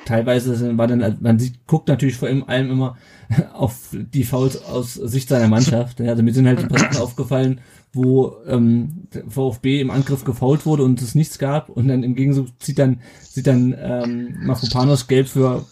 teilweise 0.05 0.77
war 0.77 0.87
dann, 0.87 1.17
man 1.19 1.39
sieht, 1.39 1.65
guckt 1.67 1.87
natürlich 1.87 2.15
vor 2.15 2.27
allem 2.27 2.71
immer 2.71 2.97
auf 3.53 3.89
die 3.91 4.23
Fouls 4.23 4.63
aus 4.63 4.93
Sicht 4.93 5.29
seiner 5.29 5.47
Mannschaft. 5.47 6.01
Also 6.01 6.23
mir 6.23 6.33
sind 6.33 6.47
halt 6.47 6.61
die 6.61 6.67
Passagen 6.67 6.97
aufgefallen, 6.97 7.61
wo 7.93 8.35
ähm, 8.47 9.07
VfB 9.27 9.81
im 9.81 9.91
Angriff 9.91 10.23
gefault 10.23 10.65
wurde 10.65 10.83
und 10.83 11.01
es 11.01 11.15
nichts 11.15 11.39
gab 11.39 11.69
und 11.69 11.87
dann 11.87 12.03
im 12.03 12.15
Gegenzug 12.15 12.47
sieht 12.61 12.79
dann 12.79 12.99
sieht 13.21 13.47
dann 13.47 13.75
ähm, 13.79 14.37
Mafropanos 14.45 15.07
gelb 15.07 15.27
für 15.27 15.65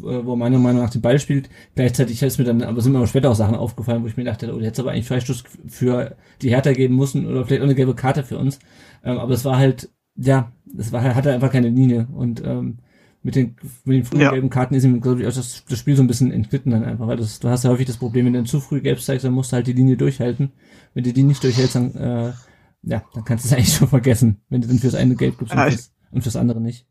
äh, 0.00 0.24
wo 0.24 0.36
meiner 0.36 0.58
Meinung 0.58 0.82
nach 0.82 0.90
den 0.90 1.02
Ball 1.02 1.18
spielt. 1.18 1.48
Gleichzeitig 1.74 2.22
ist 2.22 2.38
mir 2.38 2.44
dann, 2.44 2.62
aber 2.62 2.80
sind 2.80 2.92
mir 2.92 2.98
aber 2.98 3.06
später 3.06 3.30
auch 3.30 3.36
Sachen 3.36 3.54
aufgefallen, 3.54 4.02
wo 4.02 4.06
ich 4.06 4.16
mir 4.16 4.24
dachte, 4.24 4.54
oh, 4.54 4.58
jetzt 4.58 4.80
aber 4.80 4.92
eigentlich 4.92 5.08
Freistoß 5.08 5.44
für 5.66 6.16
die 6.42 6.50
Hertha 6.50 6.72
geben 6.72 6.96
müssen 6.96 7.26
oder 7.26 7.44
vielleicht 7.44 7.62
auch 7.62 7.66
eine 7.66 7.74
gelbe 7.74 7.94
Karte 7.94 8.22
für 8.22 8.38
uns. 8.38 8.58
Ähm, 9.04 9.18
aber 9.18 9.34
es 9.34 9.44
war 9.44 9.58
halt, 9.58 9.90
ja, 10.16 10.52
es 10.76 10.92
war, 10.92 11.02
hatte 11.14 11.32
einfach 11.32 11.52
keine 11.52 11.68
Linie 11.68 12.08
und 12.12 12.42
ähm, 12.44 12.78
mit 13.28 13.36
den, 13.36 13.56
mit 13.84 13.96
den 13.98 14.04
frühen 14.06 14.22
ja. 14.22 14.30
gelben 14.30 14.48
Karten 14.48 14.72
ist 14.72 14.84
ihm, 14.84 15.02
glaube 15.02 15.20
ich, 15.20 15.26
auch 15.26 15.34
das, 15.34 15.62
das 15.68 15.78
Spiel 15.78 15.94
so 15.94 16.02
ein 16.02 16.06
bisschen 16.06 16.32
entglitten 16.32 16.72
dann 16.72 16.82
einfach, 16.82 17.06
weil 17.06 17.18
das, 17.18 17.40
du 17.40 17.50
hast 17.50 17.62
ja 17.62 17.68
häufig 17.68 17.86
das 17.86 17.98
Problem, 17.98 18.24
wenn 18.24 18.32
du 18.32 18.44
zu 18.44 18.58
früh 18.58 18.80
gelb 18.80 19.02
zeigst, 19.02 19.22
dann 19.22 19.34
musst 19.34 19.52
du 19.52 19.56
halt 19.56 19.66
die 19.66 19.74
Linie 19.74 19.98
durchhalten. 19.98 20.50
Wenn 20.94 21.04
du 21.04 21.12
die 21.12 21.24
nicht 21.24 21.44
durchhältst, 21.44 21.74
dann, 21.74 21.94
äh, 21.94 22.32
ja, 22.84 23.02
dann 23.12 23.24
kannst 23.26 23.44
du 23.44 23.48
es 23.48 23.52
eigentlich 23.52 23.74
schon 23.74 23.88
vergessen, 23.88 24.40
wenn 24.48 24.62
du 24.62 24.68
dann 24.68 24.78
fürs 24.78 24.94
eine 24.94 25.14
gelb 25.14 25.36
gibst 25.36 25.52
und, 25.52 25.60
fürs, 25.60 25.92
und 26.10 26.22
fürs 26.22 26.36
andere 26.36 26.58
nicht. 26.62 26.86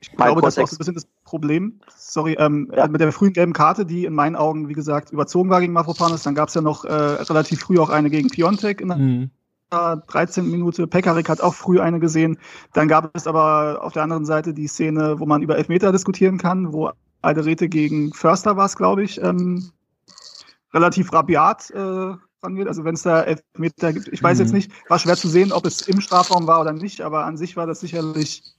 Ich 0.00 0.10
glaube, 0.10 0.40
das 0.40 0.56
ist 0.56 0.62
auch 0.64 0.66
so 0.66 0.74
ein 0.74 0.78
bisschen 0.78 0.94
das 0.94 1.06
Problem. 1.22 1.78
Sorry, 1.96 2.36
ähm, 2.40 2.72
ja. 2.76 2.88
mit 2.88 3.00
der 3.00 3.12
frühen 3.12 3.34
gelben 3.34 3.52
Karte, 3.52 3.86
die 3.86 4.04
in 4.04 4.14
meinen 4.14 4.34
Augen, 4.34 4.68
wie 4.68 4.72
gesagt, 4.72 5.12
überzogen 5.12 5.48
war 5.48 5.60
gegen 5.60 5.72
Mavropanos. 5.72 6.24
Dann 6.24 6.34
gab 6.34 6.48
es 6.48 6.56
ja 6.56 6.60
noch 6.60 6.84
äh, 6.84 6.92
relativ 6.92 7.60
früh 7.60 7.78
auch 7.78 7.90
eine 7.90 8.10
gegen 8.10 8.30
Piontek 8.30 8.80
in 8.80 8.88
der 8.88 8.96
mhm. 8.96 9.30
13. 9.70 10.50
Minute. 10.50 10.86
Pekarik 10.86 11.28
hat 11.28 11.40
auch 11.40 11.54
früh 11.54 11.80
eine 11.80 11.98
gesehen. 11.98 12.38
Dann 12.72 12.88
gab 12.88 13.14
es 13.16 13.26
aber 13.26 13.82
auf 13.82 13.92
der 13.92 14.02
anderen 14.02 14.24
Seite 14.24 14.54
die 14.54 14.68
Szene, 14.68 15.18
wo 15.18 15.26
man 15.26 15.42
über 15.42 15.56
Elfmeter 15.56 15.92
diskutieren 15.92 16.38
kann, 16.38 16.72
wo 16.72 16.90
Alderete 17.22 17.68
gegen 17.68 18.12
Förster 18.12 18.56
war 18.56 18.66
es, 18.66 18.76
glaube 18.76 19.02
ich, 19.02 19.20
ähm, 19.20 19.70
relativ 20.72 21.12
rabiat 21.12 21.70
äh, 21.70 22.14
rangeht. 22.42 22.68
Also 22.68 22.84
wenn 22.84 22.94
es 22.94 23.02
da 23.02 23.22
Elfmeter 23.22 23.92
gibt, 23.92 24.08
ich 24.08 24.22
weiß 24.22 24.38
mhm. 24.38 24.44
jetzt 24.44 24.52
nicht, 24.52 24.72
war 24.88 24.98
schwer 24.98 25.16
zu 25.16 25.28
sehen, 25.28 25.52
ob 25.52 25.66
es 25.66 25.82
im 25.82 26.00
Strafraum 26.00 26.46
war 26.46 26.60
oder 26.60 26.72
nicht, 26.72 27.00
aber 27.00 27.24
an 27.24 27.36
sich 27.36 27.56
war 27.56 27.66
das 27.66 27.80
sicherlich 27.80 28.56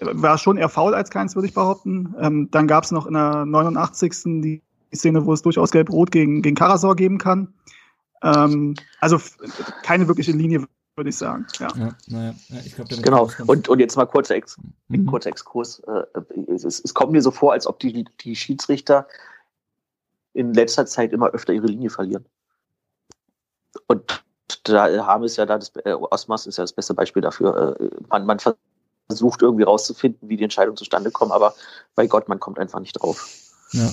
war 0.00 0.38
schon 0.38 0.56
eher 0.56 0.68
faul 0.68 0.94
als 0.94 1.10
keins, 1.10 1.34
würde 1.34 1.48
ich 1.48 1.54
behaupten. 1.54 2.14
Ähm, 2.20 2.48
dann 2.50 2.66
gab 2.66 2.84
es 2.84 2.90
noch 2.90 3.06
in 3.06 3.14
der 3.14 3.44
89. 3.46 4.42
die 4.42 4.62
Szene, 4.94 5.24
wo 5.26 5.32
es 5.32 5.42
durchaus 5.42 5.70
gelb-rot 5.70 6.10
gegen, 6.10 6.42
gegen 6.42 6.56
Karasor 6.56 6.96
geben 6.96 7.18
kann. 7.18 7.54
Ähm, 8.24 8.74
also 9.00 9.20
keine 9.82 10.08
wirkliche 10.08 10.32
Linie, 10.32 10.66
würde 10.96 11.10
ich 11.10 11.16
sagen. 11.16 11.46
Ja. 11.58 11.68
ja, 11.76 11.94
naja, 12.06 12.34
ich 12.64 12.74
glaub, 12.74 12.88
genau. 12.88 13.30
Und, 13.46 13.68
und 13.68 13.78
jetzt 13.80 13.96
mal 13.96 14.06
kurzer, 14.06 14.36
Ex 14.36 14.56
mhm. 14.88 15.06
kurzer 15.06 15.30
Exkurs. 15.30 15.80
Äh, 15.80 16.52
es, 16.52 16.64
es, 16.64 16.94
kommt 16.94 17.12
mir 17.12 17.22
so 17.22 17.30
vor, 17.30 17.52
als 17.52 17.66
ob 17.66 17.78
die, 17.80 18.04
die 18.20 18.36
Schiedsrichter 18.36 19.06
in 20.32 20.54
letzter 20.54 20.86
Zeit 20.86 21.12
immer 21.12 21.28
öfter 21.28 21.52
ihre 21.52 21.66
Linie 21.66 21.90
verlieren. 21.90 22.24
Und 23.86 24.24
da 24.64 25.06
haben 25.06 25.24
es 25.24 25.36
ja 25.36 25.46
da, 25.46 25.58
das, 25.58 25.72
äh, 25.84 25.92
Osmas 25.92 26.46
ist 26.46 26.58
ja 26.58 26.64
das 26.64 26.72
beste 26.72 26.94
Beispiel 26.94 27.22
dafür. 27.22 27.76
Äh, 27.78 27.90
man, 28.08 28.26
man 28.26 28.38
versucht 29.06 29.42
irgendwie 29.42 29.64
rauszufinden, 29.64 30.28
wie 30.28 30.36
die 30.36 30.44
Entscheidungen 30.44 30.76
zustande 30.76 31.10
kommen, 31.10 31.32
aber 31.32 31.54
bei 31.94 32.06
Gott, 32.06 32.28
man 32.28 32.40
kommt 32.40 32.58
einfach 32.58 32.80
nicht 32.80 32.94
drauf. 32.94 33.28
Ja. 33.72 33.90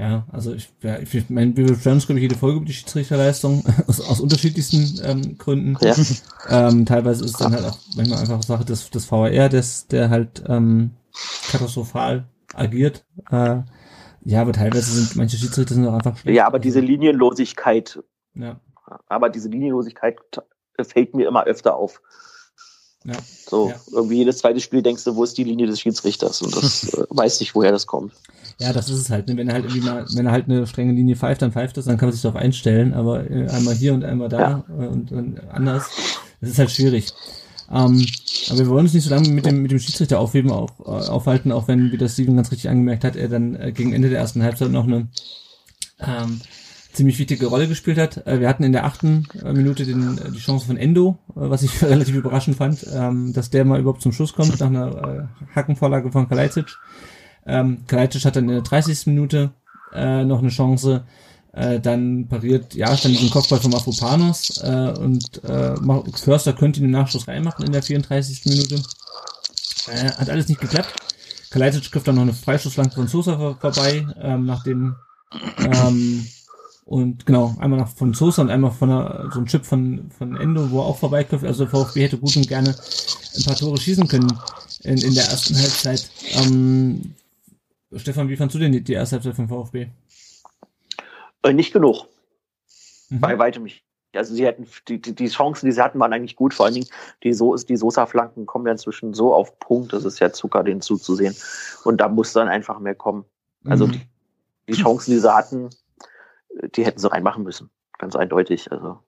Ja, 0.00 0.24
also 0.32 0.54
ich, 0.54 0.72
ja, 0.80 0.98
ich 0.98 1.28
meine, 1.28 1.54
wir 1.58 1.66
beschweren 1.66 1.96
uns, 1.96 2.06
glaube 2.06 2.20
ich, 2.20 2.22
jede 2.22 2.34
Folge 2.34 2.56
über 2.56 2.64
die 2.64 2.72
Schiedsrichterleistung 2.72 3.62
aus, 3.86 4.00
aus 4.00 4.20
unterschiedlichsten 4.20 4.98
ähm, 5.04 5.36
Gründen. 5.36 5.76
Ja. 5.82 5.94
Ähm, 6.48 6.86
teilweise 6.86 7.22
ist 7.22 7.32
es 7.32 7.36
dann 7.36 7.52
halt 7.52 7.66
auch 7.66 7.78
manchmal 7.94 8.18
einfach 8.18 8.42
Sache 8.42 8.64
des, 8.64 8.88
des 8.88 9.12
VAR, 9.12 9.50
des, 9.50 9.86
der 9.88 10.08
halt 10.08 10.42
ähm, 10.48 10.92
katastrophal 11.50 12.24
agiert. 12.54 13.04
Äh, 13.30 13.58
ja, 14.24 14.40
aber 14.40 14.52
teilweise 14.52 14.90
sind 14.90 15.16
manche 15.16 15.36
Schiedsrichter 15.36 15.74
sind 15.74 15.86
auch 15.86 15.92
einfach 15.92 16.16
schlecht. 16.16 16.36
Ja, 16.36 16.46
aber 16.46 16.58
diese 16.58 16.78
also 16.78 16.90
Linienlosigkeit, 16.90 18.02
ja. 18.34 18.58
aber 19.06 19.28
diese 19.28 19.50
Linienlosigkeit 19.50 20.16
fällt 20.82 21.14
mir 21.14 21.28
immer 21.28 21.44
öfter 21.44 21.76
auf. 21.76 22.00
Ja. 23.04 23.14
So, 23.48 23.70
ja. 23.70 23.76
irgendwie 23.92 24.16
jedes 24.16 24.38
zweite 24.38 24.60
Spiel 24.60 24.82
denkst 24.82 25.04
du, 25.04 25.16
wo 25.16 25.24
ist 25.24 25.38
die 25.38 25.44
Linie 25.44 25.66
des 25.66 25.80
Schiedsrichters? 25.80 26.42
Und 26.42 26.54
das 26.54 26.84
äh, 26.94 27.04
weiß 27.08 27.40
nicht, 27.40 27.54
woher 27.54 27.72
das 27.72 27.86
kommt. 27.86 28.12
Ja, 28.58 28.72
das 28.74 28.90
ist 28.90 28.98
es 28.98 29.10
halt. 29.10 29.26
Ne? 29.26 29.36
Wenn 29.36 29.48
er 29.48 29.54
halt 29.54 29.64
irgendwie 29.64 29.86
mal, 29.86 30.04
wenn 30.14 30.26
er 30.26 30.32
halt 30.32 30.44
eine 30.46 30.66
strenge 30.66 30.92
Linie 30.92 31.16
pfeift, 31.16 31.40
dann 31.40 31.52
pfeift 31.52 31.78
das, 31.78 31.86
dann 31.86 31.96
kann 31.96 32.08
man 32.08 32.12
sich 32.12 32.22
darauf 32.22 32.40
einstellen, 32.40 32.92
aber 32.92 33.30
äh, 33.30 33.48
einmal 33.48 33.74
hier 33.74 33.94
und 33.94 34.04
einmal 34.04 34.28
da 34.28 34.38
ja. 34.40 34.64
und, 34.74 35.12
und 35.12 35.40
anders, 35.50 35.88
das 36.40 36.50
ist 36.50 36.58
halt 36.58 36.70
schwierig. 36.70 37.12
Ähm, 37.70 38.04
aber 38.50 38.58
wir 38.58 38.68
wollen 38.68 38.84
uns 38.84 38.94
nicht 38.94 39.04
so 39.04 39.10
lange 39.10 39.28
mit 39.28 39.46
dem, 39.46 39.62
mit 39.62 39.70
dem 39.70 39.78
Schiedsrichter 39.78 40.18
aufheben, 40.18 40.50
auch, 40.50 40.70
äh, 40.80 41.08
aufhalten, 41.08 41.52
auch 41.52 41.68
wenn, 41.68 41.92
wie 41.92 41.96
das 41.96 42.14
Steven 42.14 42.36
ganz 42.36 42.50
richtig 42.50 42.68
angemerkt 42.68 43.04
hat, 43.04 43.16
er 43.16 43.28
dann 43.28 43.54
äh, 43.54 43.72
gegen 43.72 43.94
Ende 43.94 44.10
der 44.10 44.18
ersten 44.18 44.42
Halbzeit 44.42 44.70
noch 44.70 44.84
eine 44.84 45.08
ähm, 46.00 46.40
ziemlich 47.00 47.18
wichtige 47.18 47.46
Rolle 47.46 47.66
gespielt 47.66 47.96
hat. 47.96 48.26
Äh, 48.26 48.40
wir 48.40 48.48
hatten 48.48 48.62
in 48.62 48.72
der 48.72 48.84
achten 48.84 49.26
äh, 49.42 49.54
Minute 49.54 49.86
den, 49.86 50.18
äh, 50.18 50.30
die 50.30 50.38
Chance 50.38 50.66
von 50.66 50.76
Endo, 50.76 51.16
was 51.28 51.62
ich 51.62 51.82
relativ 51.82 52.14
überraschend 52.14 52.58
fand, 52.58 52.86
ähm, 52.92 53.32
dass 53.32 53.48
der 53.48 53.64
mal 53.64 53.80
überhaupt 53.80 54.02
zum 54.02 54.12
Schuss 54.12 54.34
kommt 54.34 54.60
nach 54.60 54.66
einer 54.66 55.30
Hackenvorlage 55.54 56.12
von 56.12 56.28
Kalajdzic. 56.28 56.66
Ähm, 57.46 57.86
Kalajdzic 57.86 58.26
hat 58.26 58.36
dann 58.36 58.50
in 58.50 58.56
der 58.56 58.60
30. 58.60 59.06
Minute 59.06 59.52
noch 59.92 60.38
eine 60.38 60.50
Chance, 60.50 61.02
dann 61.52 62.28
pariert 62.28 62.76
ja 62.76 62.94
dann 62.94 63.10
diesen 63.10 63.28
Kopfball 63.28 63.58
von 63.58 63.74
Afropanos 63.74 64.58
und 64.60 65.42
Förster 66.14 66.52
könnte 66.52 66.80
im 66.80 66.92
Nachschuss 66.92 67.26
reinmachen 67.26 67.66
in 67.66 67.72
der 67.72 67.82
34. 67.82 68.44
Minute. 68.44 68.80
hat 70.16 70.30
alles 70.30 70.46
nicht 70.46 70.60
geklappt. 70.60 70.94
Kalajdzic 71.50 71.90
trifft 71.90 72.06
dann 72.06 72.14
noch 72.14 72.22
eine 72.22 72.34
Freischussflanke 72.34 72.94
von 72.94 73.08
Sosa 73.08 73.36
vorbei, 73.36 74.06
ähm, 74.22 74.46
nachdem 74.46 74.94
ähm, 75.58 76.24
und 76.90 77.24
genau, 77.24 77.54
einmal 77.60 77.78
noch 77.78 77.88
von 77.88 78.14
Sosa 78.14 78.42
und 78.42 78.50
einmal 78.50 78.72
von 78.72 78.90
einer, 78.90 79.30
so 79.30 79.38
ein 79.38 79.46
Chip 79.46 79.64
von, 79.64 80.10
von 80.10 80.36
Endo, 80.36 80.72
wo 80.72 80.80
er 80.80 80.86
auch 80.86 80.98
vorbeiköpft. 80.98 81.44
Also 81.44 81.64
VfB 81.64 82.02
hätte 82.02 82.18
gut 82.18 82.36
und 82.36 82.48
gerne 82.48 82.70
ein 82.70 83.44
paar 83.44 83.54
Tore 83.54 83.80
schießen 83.80 84.08
können 84.08 84.36
in, 84.82 84.98
in 84.98 85.14
der 85.14 85.22
ersten 85.22 85.56
Halbzeit. 85.56 86.10
Ähm, 86.32 87.14
Stefan, 87.94 88.28
wie 88.28 88.36
fandst 88.36 88.56
du 88.56 88.58
denn 88.58 88.72
die, 88.72 88.82
die 88.82 88.94
erste 88.94 89.14
Halbzeit 89.14 89.36
vom 89.36 89.48
VfB? 89.48 89.86
Äh, 91.44 91.52
nicht 91.52 91.72
genug. 91.72 92.08
Mhm. 93.08 93.20
Bei 93.20 93.38
weitem 93.38 93.62
nicht. 93.62 93.84
Also 94.12 94.34
sie 94.34 94.44
hätten 94.44 94.66
die, 94.88 95.00
die, 95.00 95.14
die 95.14 95.28
Chancen, 95.28 95.66
die 95.66 95.72
sie 95.72 95.80
hatten, 95.80 96.00
waren 96.00 96.12
eigentlich 96.12 96.34
gut. 96.34 96.54
Vor 96.54 96.66
allen 96.66 96.74
Dingen 96.74 96.88
die, 97.22 97.34
so 97.34 97.54
die 97.54 97.76
Sosa-Flanken 97.76 98.46
kommen 98.46 98.66
ja 98.66 98.72
inzwischen 98.72 99.14
so 99.14 99.32
auf 99.32 99.60
Punkt, 99.60 99.92
das 99.92 100.04
ist 100.04 100.18
ja 100.18 100.32
Zucker, 100.32 100.64
den 100.64 100.80
zuzusehen. 100.80 101.36
Und 101.84 102.00
da 102.00 102.08
muss 102.08 102.32
dann 102.32 102.48
einfach 102.48 102.80
mehr 102.80 102.96
kommen. 102.96 103.24
Also 103.64 103.86
mhm. 103.86 103.92
die, 103.92 104.00
die 104.66 104.72
Chancen, 104.72 105.12
die 105.12 105.20
sie 105.20 105.32
hatten, 105.32 105.70
die 106.74 106.84
hätten 106.84 106.98
sie 106.98 107.10
reinmachen 107.10 107.44
müssen. 107.44 107.70
Ganz 107.98 108.16
eindeutig. 108.16 108.70
Also 108.72 108.98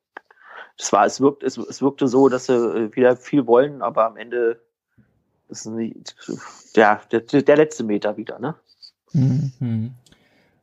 es 0.78 0.92
war, 0.92 1.06
es 1.06 1.20
wirkt, 1.20 1.42
es, 1.42 1.56
es 1.58 1.82
wirkte 1.82 2.08
so, 2.08 2.28
dass 2.28 2.46
sie 2.46 2.54
äh, 2.54 2.94
wieder 2.94 3.16
viel 3.16 3.46
wollen, 3.46 3.82
aber 3.82 4.06
am 4.06 4.16
Ende 4.16 4.60
ist 5.48 5.66
nicht, 5.66 6.16
ja, 6.74 7.00
der, 7.10 7.20
der 7.20 7.56
letzte 7.56 7.84
Meter 7.84 8.16
wieder, 8.16 8.38
ne? 8.38 8.54
Mhm. 9.12 9.52
Um, 9.60 9.94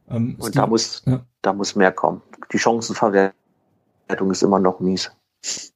ähm, 0.10 0.36
Und 0.40 0.56
da 0.56 0.66
muss, 0.66 1.04
ja. 1.06 1.24
da 1.44 1.54
muss 1.54 1.76
mehr 1.76 1.92
kommen. 1.92 2.24
Die 2.52 2.58
Chancenverwertung 2.58 3.34
ist 4.32 4.42
immer 4.42 4.60
noch 4.60 4.80
mies. 4.80 5.12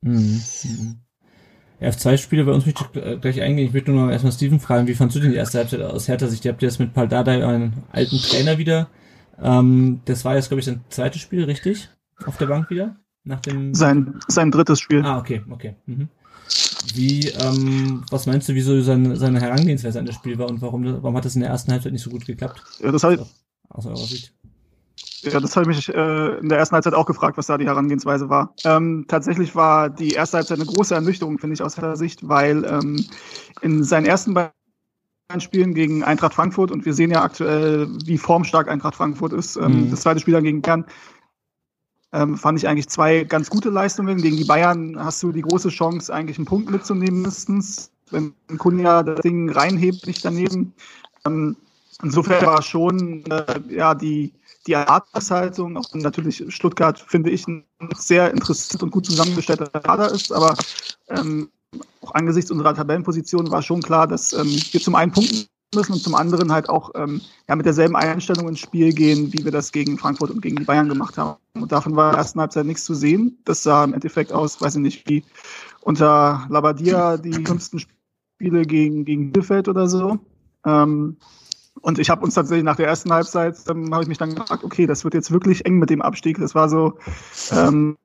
Mhm. 0.02 0.42
Mhm. 0.64 1.00
Ja, 1.80 1.90
auf 1.90 1.98
zwei 1.98 2.18
Spiele 2.18 2.46
bei 2.46 2.52
uns 2.52 2.66
möchte 2.66 2.86
ich 2.94 3.22
gleich 3.22 3.42
eingehen. 3.42 3.68
Ich 3.68 3.74
möchte 3.74 3.92
nur 3.92 4.06
noch 4.06 4.12
erstmal 4.12 4.32
Steven 4.32 4.60
fragen, 4.60 4.88
wie 4.88 4.96
fandst 4.96 5.16
du 5.16 5.20
denn 5.20 5.32
die 5.32 5.38
erste 5.38 5.60
Halbzeit 5.60 5.82
aus 5.82 6.08
Hertha 6.08 6.28
Sicht? 6.28 6.46
Ihr 6.46 6.52
habt 6.52 6.62
jetzt 6.64 6.80
mit 6.80 6.94
Paldada 6.94 7.32
einen 7.32 7.84
alten 7.92 8.18
Trainer 8.18 8.58
wieder 8.58 8.90
ähm, 9.42 10.02
das 10.06 10.26
war 10.26 10.36
jetzt, 10.36 10.50
glaube 10.50 10.60
ich, 10.60 10.66
sein 10.66 10.82
zweites 10.90 11.22
Spiel, 11.22 11.44
richtig? 11.44 11.90
Auf 12.26 12.38
der 12.38 12.48
Bank 12.48 12.70
wieder? 12.70 12.96
Nach 13.24 13.40
dem 13.40 13.74
Sein, 13.74 14.20
sein 14.28 14.52
drittes 14.52 14.80
Spiel. 14.80 15.04
Ah, 15.06 15.18
okay, 15.18 15.42
okay. 15.50 15.76
Mhm. 15.86 16.10
Wie, 16.94 17.30
ähm, 17.30 18.04
was 18.12 18.26
meinst 18.26 18.50
du, 18.50 18.54
wieso 18.54 18.82
seine, 18.82 19.16
seine 19.16 19.40
Herangehensweise 19.40 20.00
an 20.00 20.06
das 20.06 20.16
Spiel 20.16 20.38
war 20.38 20.50
und 20.50 20.62
warum, 20.62 20.86
warum 20.86 21.16
hat 21.16 21.26
das 21.26 21.36
in 21.36 21.42
der 21.42 21.50
ersten 21.50 21.72
Halbzeit 21.72 21.94
nicht 21.94 22.04
so 22.04 22.10
gut 22.10 22.26
geklappt? 22.26 22.62
Ja, 22.80 22.92
das 22.92 23.04
habe 23.04 23.26
Aus 23.70 23.86
eurer 23.86 23.96
Sicht. 23.98 24.34
ja, 25.24 25.40
das 25.40 25.56
hab 25.56 25.64
ich 25.64 25.68
mich 25.68 25.90
äh, 25.90 26.38
in 26.40 26.50
der 26.50 26.58
ersten 26.58 26.76
Halbzeit 26.76 26.94
auch 26.94 27.06
gefragt, 27.06 27.38
was 27.38 27.48
da 27.48 27.58
die 27.58 27.66
Herangehensweise 27.66 28.30
war. 28.30 28.54
Ähm, 28.66 29.06
tatsächlich 29.08 29.56
war 29.56 29.90
die 29.90 30.12
erste 30.12 30.38
Halbzeit 30.38 30.60
eine 30.60 30.68
große 30.68 30.94
Ernüchterung, 30.94 31.40
finde 31.40 31.54
ich, 31.56 31.64
aus 31.64 31.76
der 31.76 31.96
Sicht, 31.96 32.28
weil 32.28 32.66
ähm, 32.66 33.06
in 33.62 33.84
seinen 33.86 34.06
ersten 34.06 34.34
beiden 34.34 34.52
Spielen 35.40 35.74
gegen 35.74 36.04
Eintracht 36.04 36.34
Frankfurt 36.34 36.72
und 36.72 36.86
wir 36.86 36.94
sehen 36.94 37.12
ja 37.12 37.24
aktuell, 37.24 37.88
wie 38.06 38.18
formstark 38.18 38.70
Eintracht 38.70 38.96
Frankfurt 38.96 39.34
ist. 39.34 39.56
Ähm, 39.56 39.86
Mhm. 39.86 39.92
Das 39.92 40.02
zweite 40.02 40.20
Spiel 40.20 40.34
dann 40.34 40.44
gegen 40.44 40.62
Bern 40.62 40.86
ähm, 42.12 42.38
fand 42.38 42.60
ich 42.60 42.68
eigentlich 42.68 42.90
zwei 42.90 43.24
ganz 43.24 43.50
gute 43.50 43.70
Leistungen. 43.70 44.22
Gegen 44.22 44.38
die 44.38 44.44
Bayern 44.44 45.04
hast 45.04 45.24
du 45.24 45.32
die 45.32 45.42
große 45.42 45.70
Chance, 45.70 46.14
eigentlich 46.14 46.38
einen 46.38 46.46
Punkt 46.46 46.70
mitzunehmen 46.70 47.22
mindestens. 47.22 47.92
Wenn 48.12 48.34
Kunja 48.60 49.02
das 49.02 49.22
Ding 49.22 49.50
reinhebt, 49.50 50.06
nicht 50.06 50.24
daneben. 50.24 50.74
Ähm, 51.26 51.56
insofern 52.04 52.46
war 52.46 52.62
schon 52.62 53.26
äh, 53.26 53.60
ja 53.70 53.96
die 53.96 54.34
die 54.68 54.74
Erwartungshaltung, 54.74 55.78
auch 55.78 55.86
wenn 55.92 56.02
natürlich 56.02 56.44
Stuttgart, 56.48 56.98
finde 57.00 57.32
ich, 57.32 57.48
ein 57.48 57.66
sehr 57.98 58.32
interessant 58.32 58.82
und 58.82 58.92
gut 58.92 59.06
zusammengestellter 59.06 59.68
Kader 59.68 60.12
ist, 60.12 60.32
aber 60.32 60.56
ähm, 61.10 61.50
auch 62.02 62.14
angesichts 62.14 62.52
unserer 62.52 62.74
Tabellenposition 62.74 63.52
war 63.52 63.62
schon 63.62 63.82
klar, 63.82 64.08
dass 64.08 64.34
ähm, 64.34 64.48
wir 64.72 64.82
zum 64.82 64.96
einen 64.96 65.12
punkten 65.12 65.48
müssen 65.76 65.94
und 65.94 66.04
zum 66.04 66.16
anderen 66.16 66.52
halt 66.52 66.70
auch 66.70 66.92
ähm, 66.96 67.22
ja, 67.48 67.56
mit 67.56 67.66
derselben 67.66 67.96
Einstellung 67.96 68.48
ins 68.48 68.60
Spiel 68.60 68.94
gehen, 68.94 69.34
wie 69.34 69.44
wir 69.44 69.52
das 69.52 69.72
gegen 69.72 69.98
Frankfurt 69.98 70.32
und 70.32 70.42
gegen 70.42 70.58
die 70.58 70.64
Bayern 70.64 70.90
gemacht 70.90 71.18
haben. 71.18 71.38
Und 71.56 71.72
davon 71.72 71.96
war 71.96 72.10
in 72.10 72.12
der 72.12 72.20
ersten 72.20 72.40
Halbzeit 72.40 72.66
nichts 72.66 72.86
zu 72.86 72.94
sehen. 72.94 73.40
Das 73.46 73.64
sah 73.64 73.84
im 73.84 73.94
Endeffekt 73.94 74.32
aus, 74.32 74.62
weiß 74.62 74.76
ich 74.76 74.82
nicht, 74.82 75.10
wie 75.10 75.24
unter 75.82 76.46
Labadia 76.50 77.18
die 77.18 77.34
fünften 77.46 77.80
Spiele 77.80 78.64
gegen, 78.64 79.06
gegen 79.06 79.32
Bielefeld 79.32 79.68
oder 79.68 79.88
so. 79.88 80.20
Ähm, 80.66 81.18
und 81.82 82.00
ich 82.00 82.10
habe 82.10 82.24
uns 82.24 82.36
tatsächlich 82.36 82.64
nach 82.64 82.76
der 82.76 82.88
ersten 82.88 83.12
Halbzeit, 83.12 83.58
ähm, 83.68 83.94
habe 83.94 84.04
ich 84.04 84.10
mich 84.10 84.18
dann 84.18 84.36
gefragt, 84.36 84.64
okay, 84.64 84.86
das 84.86 85.04
wird 85.04 85.14
jetzt 85.14 85.32
wirklich 85.32 85.66
eng 85.66 85.80
mit 85.80 85.90
dem 85.90 86.02
Abstieg. 86.02 86.40
Das 86.40 86.56
war 86.56 86.70
so 86.70 86.98
ähm, 87.52 87.98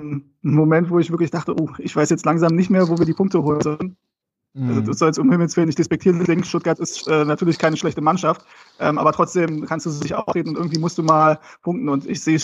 ein 0.00 0.32
Moment, 0.42 0.90
wo 0.90 0.98
ich 0.98 1.10
wirklich 1.10 1.30
dachte, 1.30 1.54
oh, 1.58 1.70
ich 1.78 1.94
weiß 1.94 2.10
jetzt 2.10 2.24
langsam 2.24 2.54
nicht 2.54 2.70
mehr, 2.70 2.88
wo 2.88 2.98
wir 2.98 3.06
die 3.06 3.14
Punkte 3.14 3.42
holen 3.42 3.60
sollen. 3.60 3.96
Also 4.66 4.80
das 4.80 4.98
soll 4.98 5.08
jetzt 5.08 5.18
um 5.18 5.30
Himmels 5.30 5.56
Willen 5.56 5.68
nicht 5.68 5.78
despektieren 5.78 6.24
klingen. 6.24 6.42
Stuttgart 6.42 6.78
ist 6.78 7.06
äh, 7.06 7.24
natürlich 7.24 7.58
keine 7.58 7.76
schlechte 7.76 8.00
Mannschaft, 8.00 8.44
ähm, 8.80 8.98
aber 8.98 9.12
trotzdem 9.12 9.66
kannst 9.66 9.86
du 9.86 9.90
sich 9.90 10.14
auftreten 10.14 10.50
und 10.50 10.56
irgendwie 10.56 10.80
musst 10.80 10.98
du 10.98 11.02
mal 11.02 11.38
punkten. 11.62 11.88
Und 11.88 12.06
ich 12.06 12.22
sehe 12.22 12.40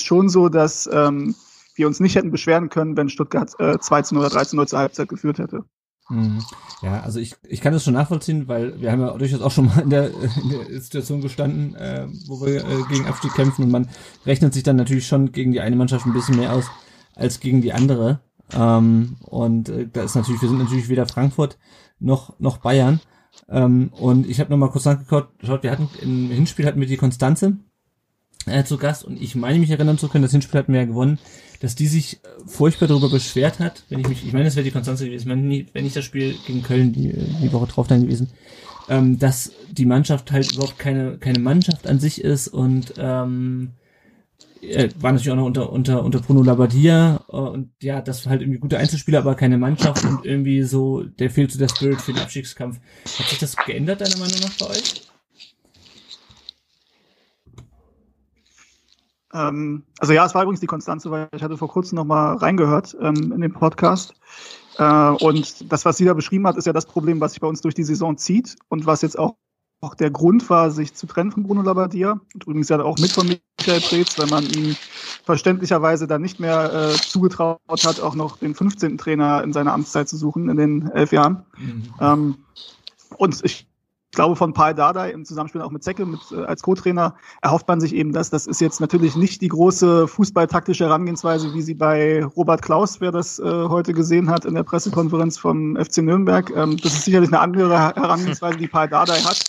schon 0.00 0.28
so, 0.28 0.48
dass 0.48 0.88
ähm, 0.92 1.34
wir 1.74 1.86
uns 1.86 2.00
nicht 2.00 2.14
hätten 2.14 2.30
beschweren 2.30 2.68
können, 2.68 2.96
wenn 2.96 3.08
Stuttgart 3.08 3.54
äh, 3.58 3.78
2 3.78 4.02
zu 4.02 4.14
0 4.14 4.24
oder 4.24 4.34
3 4.34 4.44
zu 4.44 4.56
0 4.56 4.68
zur 4.68 4.78
Halbzeit 4.80 5.08
geführt 5.08 5.38
hätte. 5.38 5.64
Mhm. 6.08 6.42
Ja, 6.82 7.00
also 7.00 7.20
ich, 7.20 7.34
ich 7.42 7.60
kann 7.60 7.72
das 7.72 7.84
schon 7.84 7.94
nachvollziehen, 7.94 8.48
weil 8.48 8.80
wir 8.80 8.92
haben 8.92 9.00
ja 9.00 9.16
durchaus 9.16 9.40
auch 9.40 9.50
schon 9.50 9.66
mal 9.66 9.80
in 9.80 9.90
der, 9.90 10.10
in 10.10 10.50
der 10.50 10.80
Situation 10.80 11.20
gestanden, 11.20 11.74
äh, 11.74 12.06
wo 12.26 12.44
wir 12.44 12.64
äh, 12.64 12.82
gegen 12.90 13.06
Abstieg 13.06 13.32
kämpfen 13.34 13.64
und 13.64 13.70
man 13.70 13.88
rechnet 14.26 14.52
sich 14.52 14.62
dann 14.62 14.76
natürlich 14.76 15.06
schon 15.06 15.32
gegen 15.32 15.52
die 15.52 15.60
eine 15.60 15.76
Mannschaft 15.76 16.06
ein 16.06 16.12
bisschen 16.12 16.36
mehr 16.36 16.52
aus 16.52 16.66
als 17.16 17.40
gegen 17.40 17.62
die 17.62 17.72
andere. 17.72 18.20
Ähm, 18.54 19.16
und 19.22 19.68
äh, 19.68 19.88
da 19.92 20.04
ist 20.04 20.14
natürlich, 20.14 20.40
wir 20.40 20.48
sind 20.48 20.58
natürlich 20.58 20.88
weder 20.88 21.06
Frankfurt 21.06 21.58
noch, 21.98 22.38
noch 22.38 22.58
Bayern. 22.58 23.00
Ähm, 23.48 23.90
und 23.92 24.28
ich 24.28 24.38
habe 24.38 24.50
nochmal 24.50 24.70
kurz 24.70 24.84
nachgeschaut, 24.84 25.28
wir 25.62 25.70
hatten 25.70 25.88
im 26.00 26.30
Hinspiel 26.30 26.66
hatten 26.66 26.80
wir 26.80 26.86
die 26.86 26.96
Konstanze 26.96 27.56
äh, 28.46 28.64
zu 28.64 28.78
Gast 28.78 29.04
und 29.04 29.20
ich 29.20 29.34
meine 29.34 29.58
mich 29.58 29.70
erinnern 29.70 29.98
zu 29.98 30.08
können, 30.08 30.22
das 30.22 30.30
Hinspiel 30.30 30.58
hatten 30.58 30.72
wir 30.72 30.80
ja 30.80 30.86
gewonnen, 30.86 31.18
dass 31.60 31.74
die 31.74 31.86
sich 31.86 32.14
äh, 32.14 32.28
furchtbar 32.46 32.86
darüber 32.86 33.10
beschwert 33.10 33.58
hat, 33.58 33.84
wenn 33.88 34.00
ich 34.00 34.08
mich, 34.08 34.26
ich 34.26 34.32
meine, 34.32 34.44
das 34.44 34.56
wäre 34.56 34.64
die 34.64 34.70
Konstanze 34.70 35.06
gewesen, 35.06 35.28
wenn 35.28 35.48
nicht, 35.48 35.74
wenn 35.74 35.84
nicht 35.84 35.96
das 35.96 36.04
Spiel 36.04 36.36
gegen 36.46 36.62
Köln 36.62 36.92
die, 36.92 37.10
äh, 37.10 37.24
die 37.42 37.52
Woche 37.52 37.66
drauf 37.66 37.88
dann 37.88 38.02
gewesen, 38.02 38.30
ähm, 38.88 39.18
dass 39.18 39.52
die 39.70 39.86
Mannschaft 39.86 40.32
halt 40.32 40.52
überhaupt 40.52 40.78
keine, 40.78 41.18
keine 41.18 41.40
Mannschaft 41.40 41.86
an 41.86 41.98
sich 41.98 42.22
ist 42.22 42.48
und 42.48 42.94
ähm, 42.96 43.72
äh, 44.62 44.88
war 45.00 45.12
natürlich 45.12 45.30
auch 45.30 45.36
noch 45.36 45.46
unter, 45.46 45.72
unter, 45.72 46.04
unter 46.04 46.20
Bruno 46.20 46.42
Labbadia 46.42 47.20
äh, 47.28 47.36
und 47.36 47.70
ja, 47.82 48.00
das 48.00 48.26
halt 48.26 48.42
irgendwie 48.42 48.58
gute 48.58 48.78
Einzelspieler, 48.78 49.18
aber 49.18 49.34
keine 49.34 49.58
Mannschaft 49.58 50.04
und 50.04 50.24
irgendwie 50.24 50.62
so, 50.62 51.02
der 51.02 51.30
fehlt 51.30 51.52
so 51.52 51.58
der 51.58 51.68
Spirit 51.68 52.00
für 52.00 52.12
den 52.12 52.22
Abstiegskampf. 52.22 52.80
Hat 53.18 53.26
sich 53.26 53.38
das 53.38 53.56
geändert, 53.56 54.00
deiner 54.00 54.18
Meinung 54.18 54.40
nach, 54.40 54.58
bei 54.58 54.66
euch? 54.74 55.06
Ähm, 59.34 59.84
also 59.98 60.12
ja, 60.12 60.24
es 60.24 60.34
war 60.34 60.42
übrigens 60.42 60.60
die 60.60 60.66
Konstanze, 60.66 61.10
weil 61.10 61.28
ich 61.34 61.42
hatte 61.42 61.56
vor 61.56 61.68
kurzem 61.68 61.96
noch 61.96 62.04
mal 62.04 62.36
reingehört 62.36 62.96
ähm, 63.00 63.32
in 63.32 63.40
den 63.40 63.52
Podcast. 63.52 64.14
Äh, 64.78 65.10
und 65.10 65.70
das, 65.70 65.84
was 65.84 65.96
sie 65.96 66.04
da 66.04 66.14
beschrieben 66.14 66.46
hat, 66.46 66.56
ist 66.56 66.66
ja 66.66 66.72
das 66.72 66.86
Problem, 66.86 67.20
was 67.20 67.32
sich 67.32 67.40
bei 67.40 67.46
uns 67.46 67.60
durch 67.60 67.74
die 67.74 67.84
Saison 67.84 68.16
zieht 68.16 68.56
und 68.68 68.86
was 68.86 69.02
jetzt 69.02 69.18
auch, 69.18 69.36
auch 69.80 69.94
der 69.94 70.10
Grund 70.10 70.48
war, 70.48 70.70
sich 70.70 70.94
zu 70.94 71.06
trennen 71.06 71.32
von 71.32 71.42
Bruno 71.42 71.62
Labbadia. 71.62 72.20
Und 72.34 72.44
übrigens 72.44 72.68
ja 72.68 72.80
auch 72.80 72.98
mit 72.98 73.10
von 73.12 73.26
Michael 73.26 73.80
Preetz, 73.80 74.18
weil 74.18 74.26
man 74.26 74.44
ihm 74.44 74.74
verständlicherweise 75.24 76.06
dann 76.06 76.22
nicht 76.22 76.40
mehr 76.40 76.72
äh, 76.72 76.94
zugetraut 76.94 77.58
hat, 77.68 78.00
auch 78.00 78.14
noch 78.14 78.38
den 78.38 78.54
15. 78.54 78.98
Trainer 78.98 79.42
in 79.42 79.52
seiner 79.52 79.72
Amtszeit 79.72 80.08
zu 80.08 80.16
suchen 80.16 80.48
in 80.48 80.56
den 80.56 80.90
elf 80.92 81.12
Jahren. 81.12 81.44
Mhm. 81.58 81.94
Ähm, 82.00 82.34
und 83.18 83.44
ich 83.44 83.66
glaube, 84.16 84.34
von 84.34 84.52
Paul 84.52 84.74
Dardai 84.74 85.12
im 85.12 85.24
Zusammenspiel 85.24 85.62
auch 85.62 85.70
mit 85.70 85.84
Zecke 85.84 86.04
mit, 86.04 86.20
äh, 86.32 86.44
als 86.44 86.62
Co-Trainer 86.62 87.14
erhofft 87.42 87.68
man 87.68 87.80
sich 87.80 87.94
eben 87.94 88.12
das. 88.12 88.30
Das 88.30 88.48
ist 88.48 88.60
jetzt 88.60 88.80
natürlich 88.80 89.14
nicht 89.14 89.40
die 89.40 89.48
große 89.48 90.08
fußballtaktische 90.08 90.84
Herangehensweise, 90.84 91.54
wie 91.54 91.62
sie 91.62 91.74
bei 91.74 92.24
Robert 92.24 92.62
Klaus, 92.62 93.00
wer 93.00 93.12
das 93.12 93.38
äh, 93.38 93.44
heute 93.44 93.92
gesehen 93.92 94.28
hat 94.28 94.44
in 94.44 94.54
der 94.54 94.64
Pressekonferenz 94.64 95.38
vom 95.38 95.76
FC 95.76 95.98
Nürnberg. 95.98 96.50
Ähm, 96.56 96.76
das 96.78 96.94
ist 96.94 97.04
sicherlich 97.04 97.28
eine 97.28 97.38
andere 97.38 97.78
Herangehensweise, 97.78 98.58
die 98.58 98.66
Paul 98.66 98.88
Dardai 98.88 99.20
hat. 99.20 99.44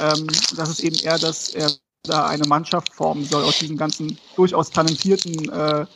Ähm, 0.00 0.26
das 0.56 0.70
ist 0.70 0.80
eben 0.80 0.96
eher, 0.96 1.18
dass 1.18 1.50
er 1.50 1.70
da 2.02 2.26
eine 2.26 2.46
Mannschaft 2.48 2.92
formen 2.92 3.24
soll 3.24 3.44
aus 3.44 3.58
diesen 3.58 3.76
ganzen 3.76 4.18
durchaus 4.34 4.70
talentierten 4.70 5.50
äh, 5.50 5.86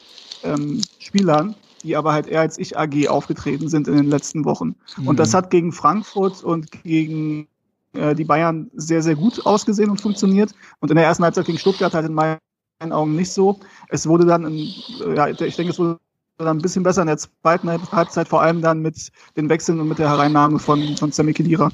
ähm, 0.43 0.83
Spielern, 0.99 1.57
die 1.83 1.97
aber 1.97 2.13
halt 2.13 2.27
eher 2.27 2.43
als 2.43 2.59
Ich 2.59 2.79
AG 2.79 3.09
aufgetreten 3.09 3.69
sind 3.69 3.89
in 3.89 3.97
den 3.97 4.11
letzten 4.11 4.45
Wochen. 4.45 4.75
Mhm. 4.99 5.09
Und 5.09 5.19
das 5.19 5.33
hat 5.33 5.51
gegen 5.51 5.73
Frankfurt 5.73 6.45
und 6.45 6.71
gegen 6.83 7.49
äh, 7.95 8.15
die 8.15 8.25
Bayern 8.25 8.71
sehr, 8.75 9.03
sehr 9.03 9.15
gut 9.15 9.45
ausgesehen 9.47 9.91
und 9.91 10.01
funktioniert. 10.01 10.53
Und 10.81 10.91
in 10.91 10.97
der 10.97 11.07
ersten 11.07 11.25
Halbzeit 11.25 11.47
gegen 11.47 11.59
Stuttgart 11.59 11.95
halt 11.95 12.07
in 12.07 12.15
meinen 12.15 12.39
Augen 12.91 13.17
nicht 13.17 13.33
so. 13.33 13.59
Es 13.89 14.07
wurde 14.07 14.27
dann, 14.27 14.45
in, 14.45 14.75
äh, 15.05 15.17
ja, 15.17 15.29
ich 15.29 15.57
denke, 15.57 15.73
es 15.73 15.79
wurde 15.79 15.99
dann 16.39 16.59
ein 16.59 16.63
bisschen 16.63 16.83
besser 16.83 17.03
in 17.03 17.07
der 17.07 17.19
zweiten 17.19 17.71
Halbzeit, 17.93 18.29
vor 18.29 18.43
allem 18.43 18.61
dann 18.61 18.81
mit 18.81 19.13
den 19.37 19.49
Wechseln 19.49 19.81
und 19.81 19.89
mit 19.89 19.99
der 19.99 20.09
Hereinnahme 20.09 20.59
von, 20.59 20.97
von 20.97 21.13
Sammy 21.13 21.33
Kedira. 21.33 21.71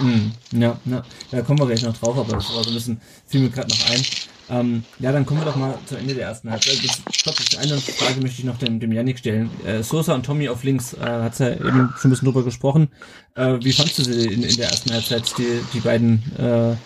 Mhm. 0.00 0.32
Ja, 0.52 0.76
ja, 0.84 1.02
da 1.30 1.42
kommen 1.42 1.60
wir 1.60 1.66
gleich 1.66 1.82
noch 1.82 1.96
drauf, 1.96 2.18
aber 2.18 2.32
das 2.32 2.54
war 2.54 2.64
so 2.64 2.70
ein 2.70 2.74
bisschen, 2.74 3.00
fiel 3.26 3.42
mir 3.42 3.50
gerade 3.50 3.68
noch 3.68 3.90
ein. 3.90 4.02
Ähm, 4.50 4.84
ja, 4.98 5.12
dann 5.12 5.24
kommen 5.24 5.40
wir 5.40 5.44
doch 5.44 5.56
mal 5.56 5.78
zu 5.86 5.96
Ende 5.96 6.14
der 6.14 6.26
ersten 6.26 6.50
Halbzeit. 6.50 6.78
Also, 6.80 7.02
stopp, 7.12 7.36
eine 7.58 7.78
Frage 7.78 8.20
möchte 8.20 8.40
ich 8.40 8.44
noch 8.44 8.58
dem, 8.58 8.80
dem 8.80 8.92
Yannick 8.92 9.20
stellen. 9.20 9.48
Äh, 9.64 9.82
Sosa 9.82 10.14
und 10.14 10.26
Tommy 10.26 10.48
auf 10.48 10.64
links, 10.64 10.92
äh, 10.94 10.98
hat's 10.98 11.38
ja 11.38 11.50
eben 11.50 11.94
schon 11.96 12.08
ein 12.08 12.10
bisschen 12.10 12.26
drüber 12.26 12.42
gesprochen. 12.42 12.88
Äh, 13.36 13.58
wie 13.62 13.72
fandst 13.72 13.98
du 13.98 14.04
sie 14.04 14.26
in, 14.26 14.42
in 14.42 14.56
der 14.56 14.70
ersten 14.70 14.92
Halbzeit, 14.92 15.32
die, 15.38 15.60
die 15.72 15.80
beiden 15.80 16.22
äh, 16.36 16.76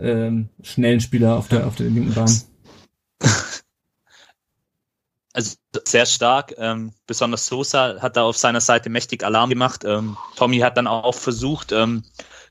ähm, 0.00 0.48
schnellen 0.62 1.00
Spieler 1.00 1.36
auf 1.36 1.46
der, 1.46 1.66
auf 1.66 1.76
der 1.76 1.86
linken 1.86 2.12
Bahn? 2.12 2.40
Also 5.32 5.56
sehr 5.84 6.06
stark. 6.06 6.54
Ähm, 6.56 6.94
besonders 7.06 7.46
Sosa 7.46 8.00
hat 8.00 8.16
da 8.16 8.22
auf 8.22 8.38
seiner 8.38 8.62
Seite 8.62 8.88
mächtig 8.88 9.22
Alarm 9.22 9.50
gemacht. 9.50 9.84
Ähm, 9.84 10.16
Tommy 10.34 10.60
hat 10.60 10.78
dann 10.78 10.86
auch 10.86 11.14
versucht, 11.14 11.72
ähm, 11.72 12.04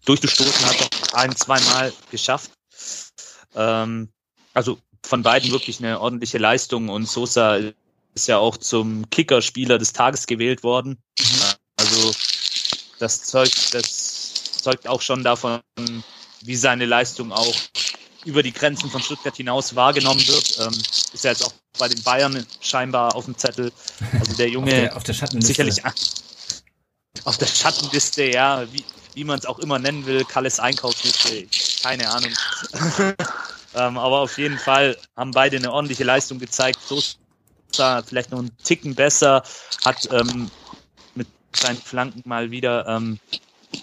durchzustoßen, 0.05 0.67
hat 0.67 0.75
auch 0.83 1.13
ein, 1.15 1.35
zweimal 1.35 1.91
geschafft. 2.11 2.51
Ähm, 3.55 4.09
also 4.55 4.79
von 5.05 5.21
beiden 5.21 5.51
wirklich 5.51 5.79
eine 5.79 5.99
ordentliche 5.99 6.39
Leistung 6.39 6.89
und 6.89 7.07
Sosa 7.07 7.59
ist 8.15 8.27
ja 8.27 8.37
auch 8.37 8.57
zum 8.57 9.07
Kicker-Spieler 9.11 9.77
des 9.77 9.93
Tages 9.93 10.25
gewählt 10.25 10.63
worden. 10.63 10.97
Also 11.77 12.11
das 12.97 13.23
zeugt, 13.23 13.73
das 13.73 14.33
zeugt 14.63 14.87
auch 14.87 15.01
schon 15.01 15.23
davon, 15.23 15.59
wie 16.41 16.55
seine 16.55 16.85
Leistung 16.85 17.31
auch 17.31 17.55
über 18.23 18.41
die 18.41 18.53
Grenzen 18.53 18.89
von 18.89 19.01
Stuttgart 19.01 19.35
hinaus 19.35 19.75
wahrgenommen 19.75 20.25
wird. 20.27 20.57
Ähm, 20.59 20.73
ist 21.13 21.23
ja 21.23 21.31
jetzt 21.31 21.45
auch 21.45 21.53
bei 21.77 21.87
den 21.87 22.01
Bayern 22.01 22.45
scheinbar 22.61 23.15
auf 23.15 23.25
dem 23.25 23.37
Zettel. 23.37 23.71
Also 24.19 24.33
der 24.33 24.49
Junge 24.49 24.71
auf 24.71 24.79
der, 24.79 24.97
auf 24.97 25.03
der 25.03 25.13
Schattenliste. 25.13 25.47
sicherlich 25.53 25.83
auf 27.25 27.37
der 27.37 27.47
Schattenliste, 27.47 28.23
ja, 28.31 28.65
wie, 28.71 28.83
wie 29.13 29.23
man 29.23 29.37
es 29.37 29.45
auch 29.45 29.59
immer 29.59 29.77
nennen 29.79 30.05
will, 30.05 30.23
Kalles 30.25 30.59
Einkaufsliste, 30.59 31.47
keine 31.83 32.09
Ahnung. 32.09 32.31
ähm, 33.75 33.97
aber 33.97 34.21
auf 34.21 34.37
jeden 34.37 34.57
Fall 34.57 34.97
haben 35.15 35.31
beide 35.31 35.57
eine 35.57 35.71
ordentliche 35.71 36.03
Leistung 36.03 36.39
gezeigt. 36.39 36.79
Sosa 36.81 38.03
vielleicht 38.03 38.31
noch 38.31 38.39
einen 38.39 38.55
Ticken 38.63 38.95
besser, 38.95 39.43
hat 39.83 40.07
ähm, 40.11 40.49
mit 41.15 41.27
seinen 41.53 41.77
Flanken 41.77 42.21
mal 42.25 42.51
wieder 42.51 42.87
ähm, 42.87 43.19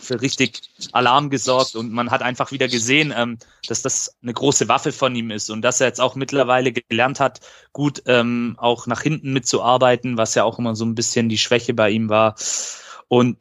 für 0.01 0.21
richtig 0.21 0.63
Alarm 0.93 1.31
gesorgt 1.31 1.77
und 1.77 1.93
man 1.93 2.11
hat 2.11 2.23
einfach 2.23 2.53
wieder 2.53 2.69
gesehen, 2.69 3.13
ähm, 3.17 3.39
dass 3.69 3.83
das 3.83 4.17
eine 4.23 4.33
große 4.33 4.69
Waffe 4.69 4.93
von 4.93 5.15
ihm 5.15 5.31
ist 5.31 5.51
und 5.51 5.63
dass 5.63 5.81
er 5.81 5.89
jetzt 5.89 6.01
auch 6.01 6.15
mittlerweile 6.15 6.73
gelernt 6.73 7.21
hat, 7.21 7.41
gut 7.73 8.03
ähm, 8.07 8.55
auch 8.59 8.87
nach 8.87 9.03
hinten 9.03 9.33
mitzuarbeiten, 9.33 10.17
was 10.17 10.35
ja 10.35 10.45
auch 10.45 10.59
immer 10.59 10.75
so 10.75 10.85
ein 10.85 10.95
bisschen 10.95 11.29
die 11.29 11.39
Schwäche 11.39 11.75
bei 11.75 11.91
ihm 11.91 12.09
war. 12.09 12.35
Und 13.09 13.39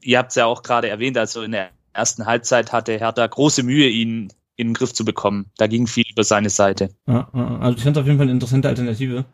ihr 0.00 0.18
habt 0.18 0.30
es 0.30 0.36
ja 0.36 0.46
auch 0.46 0.62
gerade 0.62 0.88
erwähnt, 0.88 1.18
also 1.18 1.42
in 1.42 1.52
der 1.52 1.70
ersten 1.92 2.26
Halbzeit 2.26 2.72
hatte 2.72 2.98
Hertha 2.98 3.26
große 3.26 3.62
Mühe, 3.62 3.88
ihn 3.88 4.32
in 4.56 4.68
den 4.68 4.74
Griff 4.74 4.92
zu 4.92 5.04
bekommen. 5.04 5.46
Da 5.56 5.66
ging 5.66 5.86
viel 5.86 6.04
über 6.10 6.24
seine 6.24 6.50
Seite. 6.50 6.90
Ja, 7.06 7.28
also 7.32 7.76
ich 7.76 7.82
fand 7.82 7.96
es 7.96 8.00
auf 8.00 8.06
jeden 8.06 8.18
Fall 8.18 8.26
eine 8.26 8.32
interessante 8.32 8.68
Alternative 8.68 9.24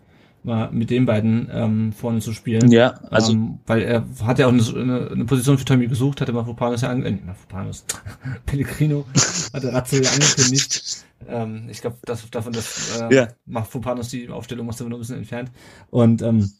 war 0.43 0.71
mit 0.71 0.91
den 0.91 1.07
beiden 1.07 1.49
ähm, 1.53 1.93
vorne 1.93 2.21
zu 2.21 2.33
spielen. 2.33 2.71
Ja, 2.71 2.95
also 3.11 3.33
ähm, 3.33 3.59
weil 3.67 3.83
er 3.83 4.07
hat 4.23 4.39
ja 4.39 4.47
auch 4.47 4.53
eine, 4.53 5.11
eine 5.11 5.25
Position 5.25 5.59
für 5.59 5.65
Tommy 5.65 5.87
gesucht, 5.87 6.21
hatte 6.21 6.33
Mafropanos 6.33 6.81
ja 6.81 6.91
angekündigt, 6.91 7.25
äh, 7.25 7.27
Mafropanos, 7.27 7.85
Pellegrino 8.47 9.05
hatte 9.53 9.73
Ratzel 9.73 10.03
ja 10.03 10.11
angekündigt. 10.11 11.05
Ähm, 11.29 11.69
ich 11.71 11.81
glaube, 11.81 11.99
das, 12.03 12.29
davon, 12.31 12.53
dass 12.53 12.99
äh, 13.01 13.15
ja. 13.15 13.29
Mafropanos 13.47 14.09
die 14.09 14.29
Aufstellung 14.29 14.67
was 14.69 14.81
aber 14.81 14.91
noch 14.91 14.97
ein 14.97 15.01
bisschen 15.01 15.19
entfernt. 15.19 15.51
Und 15.91 16.23
ähm, 16.23 16.51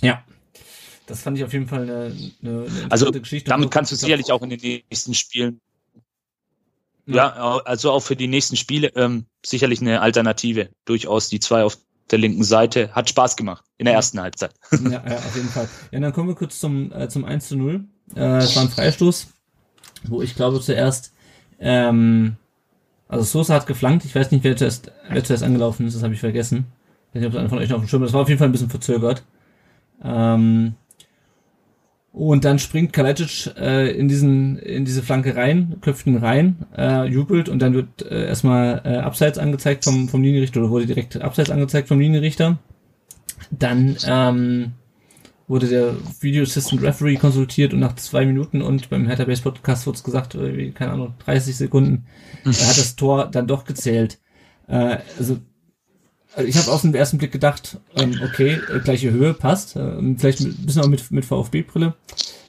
ja, 0.00 0.24
das 1.06 1.22
fand 1.22 1.36
ich 1.36 1.44
auf 1.44 1.52
jeden 1.52 1.66
Fall 1.66 1.82
eine, 1.82 2.16
eine, 2.42 2.64
eine 2.64 2.70
also, 2.88 3.10
Geschichte. 3.10 3.50
Damit 3.50 3.70
kannst 3.70 3.92
du 3.92 3.96
sicherlich 3.96 4.32
auch 4.32 4.42
in 4.42 4.50
den 4.50 4.60
nächsten 4.60 5.14
Spielen 5.14 5.60
ja. 7.06 7.60
also 7.64 7.90
auch 7.90 8.00
für 8.00 8.16
die 8.16 8.28
nächsten 8.28 8.56
Spiele 8.56 8.88
ähm, 8.96 9.26
sicherlich 9.44 9.80
eine 9.80 10.00
Alternative. 10.00 10.68
Durchaus 10.84 11.28
die 11.28 11.40
zwei 11.40 11.64
auf 11.64 11.78
der 12.10 12.18
linken 12.18 12.44
Seite. 12.44 12.90
Hat 12.92 13.08
Spaß 13.08 13.36
gemacht 13.36 13.64
in 13.78 13.86
der 13.86 13.94
ersten 13.94 14.20
Halbzeit. 14.20 14.54
Ja, 14.70 14.90
ja 14.90 15.16
auf 15.16 15.34
jeden 15.34 15.48
Fall. 15.48 15.68
Ja, 15.90 16.00
dann 16.00 16.12
kommen 16.12 16.28
wir 16.28 16.34
kurz 16.34 16.60
zum, 16.60 16.92
äh, 16.92 17.08
zum 17.08 17.24
1 17.24 17.48
zu 17.48 17.56
0. 17.56 17.84
Äh, 18.14 18.20
es 18.38 18.54
war 18.56 18.62
ein 18.62 18.68
Freistoß, 18.68 19.28
wo 20.04 20.22
ich 20.22 20.34
glaube 20.34 20.60
zuerst, 20.60 21.12
ähm, 21.58 22.36
also 23.08 23.24
Sosa 23.24 23.54
hat 23.54 23.66
geflankt. 23.66 24.04
Ich 24.04 24.14
weiß 24.14 24.30
nicht, 24.30 24.44
wer 24.44 24.56
zuerst, 24.56 24.92
wer 25.08 25.24
zuerst 25.24 25.42
angelaufen 25.42 25.86
ist, 25.86 25.94
das 25.94 26.02
habe 26.02 26.14
ich 26.14 26.20
vergessen. 26.20 26.66
Ich 27.10 27.16
weiß 27.16 27.20
nicht, 27.20 27.26
ob 27.26 27.32
es 27.34 27.38
einer 27.38 27.48
von 27.48 27.58
euch 27.58 27.68
noch 27.68 27.76
auf 27.76 27.82
dem 27.82 27.88
Schirm 27.88 28.02
ist. 28.02 28.08
Das 28.08 28.14
war 28.14 28.22
auf 28.22 28.28
jeden 28.28 28.38
Fall 28.38 28.48
ein 28.48 28.52
bisschen 28.52 28.70
verzögert. 28.70 29.22
Ähm, 30.04 30.74
und 32.12 32.44
dann 32.44 32.58
springt 32.58 32.92
Kalajdzic 32.92 33.56
äh, 33.56 33.90
in 33.90 34.06
diesen 34.06 34.58
in 34.58 34.84
diese 34.84 35.02
Flanke 35.02 35.34
rein, 35.34 35.76
köpft 35.80 36.06
ihn 36.06 36.18
rein, 36.18 36.56
äh, 36.76 37.06
jubelt 37.06 37.48
und 37.48 37.60
dann 37.60 37.72
wird 37.72 38.02
äh, 38.02 38.26
erstmal 38.26 38.82
äh, 38.84 38.96
abseits 38.96 39.38
angezeigt 39.38 39.84
vom 39.84 40.08
vom 40.08 40.22
Linienrichter 40.22 40.60
oder 40.60 40.70
wurde 40.70 40.86
direkt 40.86 41.20
abseits 41.20 41.50
angezeigt 41.50 41.88
vom 41.88 41.98
Linienrichter. 41.98 42.58
Dann 43.50 43.96
ähm, 44.06 44.72
wurde 45.48 45.68
der 45.68 45.94
Video 46.20 46.42
Assistant 46.42 46.82
Referee 46.82 47.16
konsultiert 47.16 47.72
und 47.72 47.80
nach 47.80 47.96
zwei 47.96 48.26
Minuten 48.26 48.62
und 48.62 48.90
beim 48.90 49.06
Hertha 49.06 49.24
Base 49.24 49.42
Podcast 49.42 49.86
wurde 49.86 49.96
es 49.96 50.04
gesagt, 50.04 50.34
äh, 50.34 50.70
keine 50.70 50.92
Ahnung, 50.92 51.14
30 51.24 51.56
Sekunden, 51.56 52.06
äh, 52.44 52.48
hat 52.48 52.78
das 52.78 52.96
Tor 52.96 53.30
dann 53.30 53.46
doch 53.46 53.64
gezählt. 53.64 54.18
Äh, 54.68 54.98
also 55.18 55.38
ich 56.36 56.56
habe 56.56 56.70
auf 56.70 56.82
den 56.82 56.94
ersten 56.94 57.18
Blick 57.18 57.32
gedacht, 57.32 57.78
ähm, 57.96 58.18
okay, 58.24 58.60
äh, 58.70 58.80
gleiche 58.80 59.10
Höhe 59.10 59.34
passt, 59.34 59.76
äh, 59.76 60.16
vielleicht 60.16 60.40
ein 60.40 60.56
bisschen 60.64 60.82
auch 60.82 60.88
mit, 60.88 61.10
mit 61.10 61.24
VfB-Brille. 61.24 61.94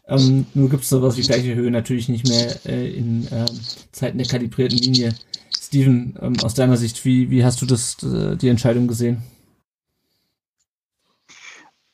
Ähm, 0.08 0.46
nur 0.54 0.70
gibt 0.70 0.84
es 0.84 0.90
sowas 0.90 1.18
wie 1.18 1.22
gleiche 1.22 1.56
Höhe 1.56 1.72
natürlich 1.72 2.10
nicht 2.10 2.28
mehr 2.28 2.66
äh, 2.66 2.94
in 2.94 3.26
äh, 3.28 3.46
Zeiten 3.92 4.18
der 4.18 4.28
kalibrierten 4.28 4.78
Linie. 4.78 5.14
Steven, 5.58 6.18
ähm, 6.22 6.34
aus 6.44 6.54
deiner 6.54 6.78
Sicht, 6.78 7.04
wie, 7.06 7.30
wie 7.30 7.44
hast 7.44 7.62
du 7.62 7.66
das, 7.66 7.98
äh, 8.04 8.36
die 8.36 8.50
Entscheidung 8.50 8.88
gesehen? 8.88 9.24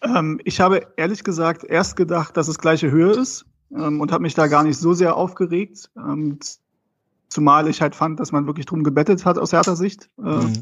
Ähm, 0.02 0.40
ich 0.44 0.60
habe 0.60 0.88
ehrlich 0.98 1.24
gesagt 1.24 1.64
erst 1.64 1.96
gedacht, 1.96 2.36
dass 2.36 2.48
es 2.48 2.58
gleiche 2.58 2.90
Höhe 2.90 3.12
ist 3.12 3.46
ähm, 3.76 4.02
und 4.02 4.12
habe 4.12 4.24
mich 4.24 4.34
da 4.34 4.48
gar 4.48 4.64
nicht 4.64 4.78
so 4.78 4.94
sehr 4.94 5.16
aufgeregt. 5.16 5.92
Ähm, 5.96 6.40
zumal 7.30 7.68
ich 7.68 7.82
halt 7.82 7.96
fand, 7.96 8.20
dass 8.20 8.32
man 8.32 8.48
wirklich 8.48 8.66
drum 8.66 8.84
gebettet 8.84 9.26
hat 9.26 9.38
aus 9.38 9.54
härter 9.54 9.76
Sicht. 9.76 10.10
Äh, 10.18 10.22
mhm 10.22 10.54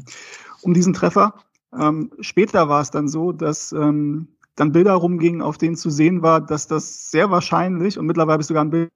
um 0.62 0.74
diesen 0.74 0.94
Treffer. 0.94 1.34
Ähm, 1.72 2.10
später 2.20 2.68
war 2.68 2.80
es 2.80 2.90
dann 2.90 3.08
so, 3.08 3.32
dass 3.32 3.72
ähm, 3.72 4.28
dann 4.56 4.72
Bilder 4.72 4.94
rumgingen, 4.94 5.42
auf 5.42 5.58
denen 5.58 5.76
zu 5.76 5.90
sehen 5.90 6.22
war, 6.22 6.40
dass 6.40 6.66
das 6.66 7.10
sehr 7.10 7.30
wahrscheinlich 7.30 7.98
und 7.98 8.06
mittlerweile 8.06 8.40
ist 8.40 8.48
sogar 8.48 8.64
ein 8.64 8.70
Bild 8.70 8.90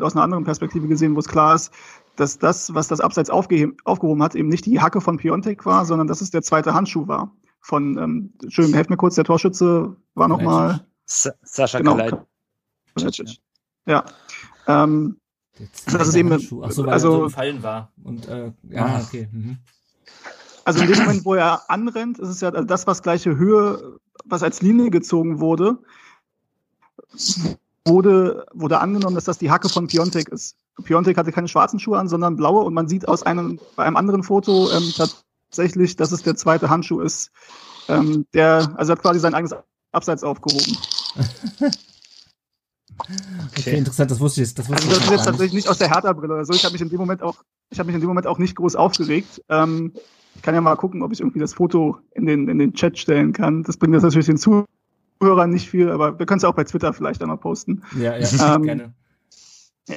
aus 0.00 0.14
einer 0.14 0.22
anderen 0.22 0.44
Perspektive 0.44 0.88
gesehen, 0.88 1.14
wo 1.14 1.20
es 1.20 1.28
klar 1.28 1.54
ist, 1.54 1.72
dass 2.16 2.38
das, 2.38 2.74
was 2.74 2.88
das 2.88 3.00
Abseits 3.00 3.30
aufgehoben 3.30 4.22
hat, 4.22 4.34
eben 4.34 4.48
nicht 4.48 4.66
die 4.66 4.80
Hacke 4.80 5.00
von 5.00 5.18
Piontek 5.18 5.66
war, 5.66 5.84
sondern 5.84 6.06
dass 6.06 6.20
es 6.20 6.30
der 6.30 6.42
zweite 6.42 6.74
Handschuh 6.74 7.08
war. 7.08 7.32
Von, 7.60 7.98
ähm, 7.98 8.32
Entschuldigung, 8.42 8.74
helft 8.74 8.90
mir 8.90 8.96
kurz, 8.96 9.16
der 9.16 9.24
Torschütze 9.24 9.96
war 10.14 10.28
nochmal. 10.28 10.86
Sascha 11.04 11.78
genau, 11.78 11.96
Kalajdzic. 12.94 13.38
Ja. 13.86 14.04
Ähm, 14.66 15.18
das 15.86 16.08
ist 16.08 16.14
eben, 16.14 16.32
Ach 16.32 16.38
so, 16.38 16.84
weil 16.84 16.92
also, 16.92 17.08
er 17.08 17.18
so 17.18 17.22
gefallen 17.24 17.62
war. 17.62 17.92
Und, 18.02 18.28
äh, 18.28 18.52
ja, 18.68 19.00
okay. 19.00 19.28
Mhm. 19.32 19.58
Also 20.66 20.82
in 20.82 20.88
dem 20.88 20.98
Moment, 20.98 21.24
wo 21.24 21.34
er 21.36 21.70
anrennt, 21.70 22.18
ist 22.18 22.28
es 22.28 22.40
ja 22.40 22.50
das, 22.50 22.86
was 22.88 23.02
gleiche 23.02 23.36
Höhe, 23.36 23.98
was 24.24 24.42
als 24.42 24.62
Linie 24.62 24.90
gezogen 24.90 25.38
wurde, 25.38 25.78
wurde, 27.84 28.46
wurde 28.52 28.80
angenommen, 28.80 29.14
dass 29.14 29.24
das 29.24 29.38
die 29.38 29.50
Hacke 29.50 29.68
von 29.68 29.86
Piontek 29.86 30.28
ist. 30.28 30.56
Piontek 30.82 31.16
hatte 31.16 31.30
keine 31.30 31.46
schwarzen 31.46 31.78
Schuhe 31.78 31.98
an, 31.98 32.08
sondern 32.08 32.36
blaue 32.36 32.64
und 32.64 32.74
man 32.74 32.88
sieht 32.88 33.06
aus 33.06 33.22
einem, 33.22 33.60
bei 33.76 33.84
einem 33.84 33.96
anderen 33.96 34.24
Foto 34.24 34.68
ähm, 34.72 34.92
tatsächlich, 34.96 35.94
dass 35.94 36.10
es 36.10 36.22
der 36.22 36.34
zweite 36.34 36.68
Handschuh 36.68 37.00
ist. 37.00 37.30
Ähm, 37.88 38.26
der, 38.34 38.74
also 38.76 38.92
hat 38.92 39.00
quasi 39.00 39.20
sein 39.20 39.34
eigenes 39.34 39.54
Abseits 39.92 40.24
aufgehoben. 40.24 40.76
Okay. 42.98 43.16
okay, 43.56 43.78
interessant, 43.78 44.10
das 44.10 44.18
wusste 44.18 44.42
ich 44.42 44.48
jetzt. 44.48 44.58
Das, 44.58 44.68
wusste 44.68 44.82
also 44.82 44.96
das 44.96 45.04
ist 45.04 45.10
jetzt 45.12 45.24
tatsächlich 45.26 45.52
nicht 45.52 45.68
aus 45.68 45.78
der 45.78 45.90
Hertha-Brille 45.90 46.34
oder 46.34 46.44
so. 46.44 46.54
Ich 46.54 46.64
habe 46.64 46.72
mich 46.72 46.82
in 46.82 46.88
dem 46.88 46.98
Moment 46.98 47.22
auch, 47.22 47.36
ich 47.70 47.78
habe 47.78 47.86
mich 47.86 47.94
in 47.94 48.00
dem 48.00 48.08
Moment 48.08 48.26
auch 48.26 48.38
nicht 48.38 48.56
groß 48.56 48.74
aufgeregt. 48.74 49.42
Ähm, 49.48 49.92
ich 50.36 50.42
kann 50.42 50.54
ja 50.54 50.60
mal 50.60 50.76
gucken, 50.76 51.02
ob 51.02 51.12
ich 51.12 51.20
irgendwie 51.20 51.40
das 51.40 51.54
Foto 51.54 51.98
in 52.14 52.26
den, 52.26 52.48
in 52.48 52.58
den 52.58 52.74
Chat 52.74 52.98
stellen 52.98 53.32
kann. 53.32 53.62
Das 53.62 53.76
bringt 53.76 53.94
das 53.94 54.02
natürlich 54.02 54.26
den 54.26 54.38
Zuhörern 54.38 55.50
nicht 55.50 55.68
viel, 55.68 55.90
aber 55.90 56.18
wir 56.18 56.26
können 56.26 56.38
es 56.38 56.44
auch 56.44 56.54
bei 56.54 56.64
Twitter 56.64 56.92
vielleicht 56.92 57.22
einmal 57.22 57.38
posten. 57.38 57.82
Ja, 57.98 58.16
ja, 58.16 58.54
ähm, 58.54 58.62
gerne. 58.64 58.94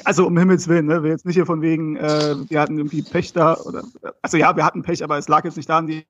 Also 0.05 0.25
um 0.25 0.37
Himmels 0.37 0.67
Willen, 0.67 0.85
ne? 0.85 1.03
wir 1.03 1.09
jetzt 1.09 1.25
nicht 1.25 1.35
hier 1.35 1.47
von 1.47 1.61
wegen, 1.61 1.97
äh, 1.97 2.35
wir 2.47 2.61
hatten 2.61 2.77
irgendwie 2.77 3.01
Pech 3.01 3.33
da 3.33 3.57
oder 3.57 3.83
also 4.21 4.37
ja, 4.37 4.55
wir 4.55 4.63
hatten 4.63 4.83
Pech, 4.83 5.03
aber 5.03 5.17
es 5.17 5.27
lag 5.27 5.43
jetzt 5.45 5.57
nicht 5.57 5.67
daran, 5.67 5.87
die, 5.87 6.05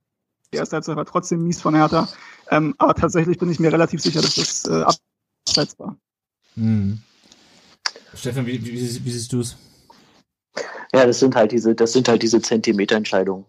die 0.54 0.58
erste 0.58 0.76
Halbzeit 0.76 0.98
war 0.98 1.06
trotzdem 1.06 1.44
mies 1.44 1.62
von 1.62 1.76
Hertha. 1.76 2.10
Ähm, 2.52 2.76
aber 2.78 2.94
tatsächlich 2.94 3.38
bin 3.38 3.50
ich 3.50 3.60
mir 3.60 3.72
relativ 3.72 4.02
sicher, 4.02 4.22
dass 4.22 4.36
das 4.36 4.66
äh, 4.66 4.84
abseits 5.46 5.80
war. 5.80 5.96
Hm. 6.56 7.00
Stefan, 8.14 8.46
wie, 8.46 8.64
wie, 8.66 8.74
wie 8.74 9.12
siehst 9.12 9.32
du 9.32 9.40
es? 9.40 9.58
Ja, 10.94 11.06
das 11.06 11.20
sind 11.20 11.36
halt 11.36 11.54
diese, 11.54 11.74
das 11.74 11.94
sind 11.94 12.10
halt 12.10 12.22
diese 12.22 12.42
Zentimeterentscheidungen. 12.42 13.46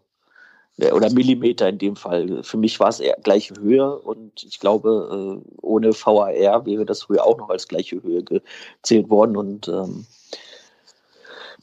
Äh, 0.78 0.92
oder 0.92 1.10
Millimeter 1.10 1.68
in 1.68 1.78
dem 1.78 1.96
Fall. 1.96 2.42
Für 2.42 2.56
mich 2.56 2.80
war 2.80 2.88
es 2.88 3.00
eher 3.00 3.16
gleiche 3.22 3.54
Höhe 3.56 3.98
und 3.98 4.42
ich 4.42 4.60
glaube, 4.60 5.40
äh, 5.42 5.56
ohne 5.62 5.92
VAR 5.92 6.66
wäre 6.66 6.86
das 6.86 7.02
früher 7.02 7.24
auch 7.24 7.38
noch 7.38 7.50
als 7.50 7.68
gleiche 7.68 8.02
Höhe 8.02 8.22
gezählt 8.22 9.10
worden 9.10 9.36
und 9.36 9.68
ähm, 9.68 10.06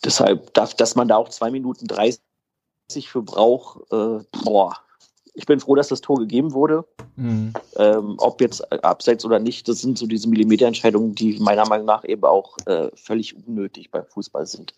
deshalb, 0.04 0.54
darf, 0.54 0.74
dass 0.74 0.96
man 0.96 1.08
da 1.08 1.18
auch 1.18 1.30
zwei 1.30 1.52
Minuten 1.52 1.88
30 1.88 2.20
für 3.04 3.22
braucht, 3.22 3.92
äh, 3.92 4.20
boah, 4.44 4.74
ich 5.34 5.46
bin 5.46 5.60
froh, 5.60 5.76
dass 5.76 5.90
das 5.90 6.02
Tor 6.02 6.18
gegeben 6.18 6.54
wurde. 6.54 6.84
Mhm. 7.16 7.54
Ähm, 7.76 8.16
ob 8.18 8.42
jetzt 8.42 8.72
abseits 8.84 9.24
oder 9.24 9.38
nicht, 9.38 9.68
das 9.68 9.82
sind 9.82 9.98
so 9.98 10.08
diese 10.08 10.28
Millimeterentscheidungen, 10.28 11.14
die 11.14 11.38
meiner 11.40 11.68
Meinung 11.68 11.86
nach 11.86 12.04
eben 12.06 12.24
auch 12.24 12.58
äh, 12.66 12.90
völlig 12.96 13.36
unnötig 13.36 13.92
beim 13.92 14.06
Fußball 14.06 14.48
sind. 14.48 14.74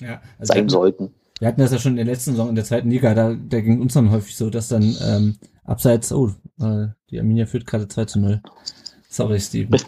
Ja, 0.00 0.22
also 0.38 0.52
sein 0.52 0.68
sollten. 0.68 1.12
Wir 1.40 1.48
hatten 1.48 1.60
das 1.60 1.72
ja 1.72 1.78
schon 1.78 1.92
in 1.92 1.96
der 1.96 2.14
letzten 2.14 2.32
Saison 2.32 2.48
in 2.48 2.54
der 2.54 2.64
zweiten 2.64 2.90
Liga, 2.90 3.14
da, 3.14 3.34
da 3.34 3.60
ging 3.60 3.80
uns 3.80 3.94
dann 3.94 4.10
häufig 4.10 4.36
so, 4.36 4.50
dass 4.50 4.68
dann 4.68 4.96
ähm, 5.02 5.36
abseits, 5.64 6.12
oh, 6.12 6.32
äh, 6.60 6.88
die 7.10 7.18
Arminia 7.18 7.46
führt 7.46 7.66
gerade 7.66 7.88
2 7.88 8.04
zu 8.04 8.20
0. 8.20 8.40
Sorry, 9.08 9.40
Steven. 9.40 9.80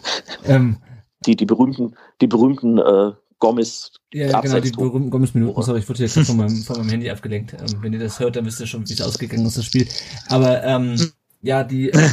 ähm, 0.45 0.77
die, 1.25 1.35
die 1.35 1.45
berühmten, 1.45 1.95
die 2.21 2.27
berühmten 2.27 2.77
äh, 2.77 3.11
Gomez. 3.39 3.91
Ja, 4.13 4.41
genau, 4.41 4.59
die 4.59 4.71
berühmten 4.71 5.09
Gomez-Minuten. 5.09 5.61
Sorry, 5.61 5.79
ich 5.79 5.89
wurde 5.89 6.03
jetzt 6.03 6.19
von 6.19 6.37
meinem, 6.37 6.63
von 6.63 6.77
meinem 6.77 6.89
Handy 6.89 7.09
abgelenkt. 7.09 7.53
Ähm, 7.53 7.81
wenn 7.81 7.93
ihr 7.93 7.99
das 7.99 8.19
hört, 8.19 8.35
dann 8.35 8.45
wisst 8.45 8.59
ihr 8.59 8.67
schon, 8.67 8.87
wie 8.87 8.93
es 8.93 9.01
ausgegangen 9.01 9.45
ist, 9.45 9.57
das 9.57 9.65
Spiel. 9.65 9.87
Aber 10.29 10.63
ähm, 10.63 10.95
ja, 11.41 11.63
die 11.63 11.89
äh, 11.89 12.09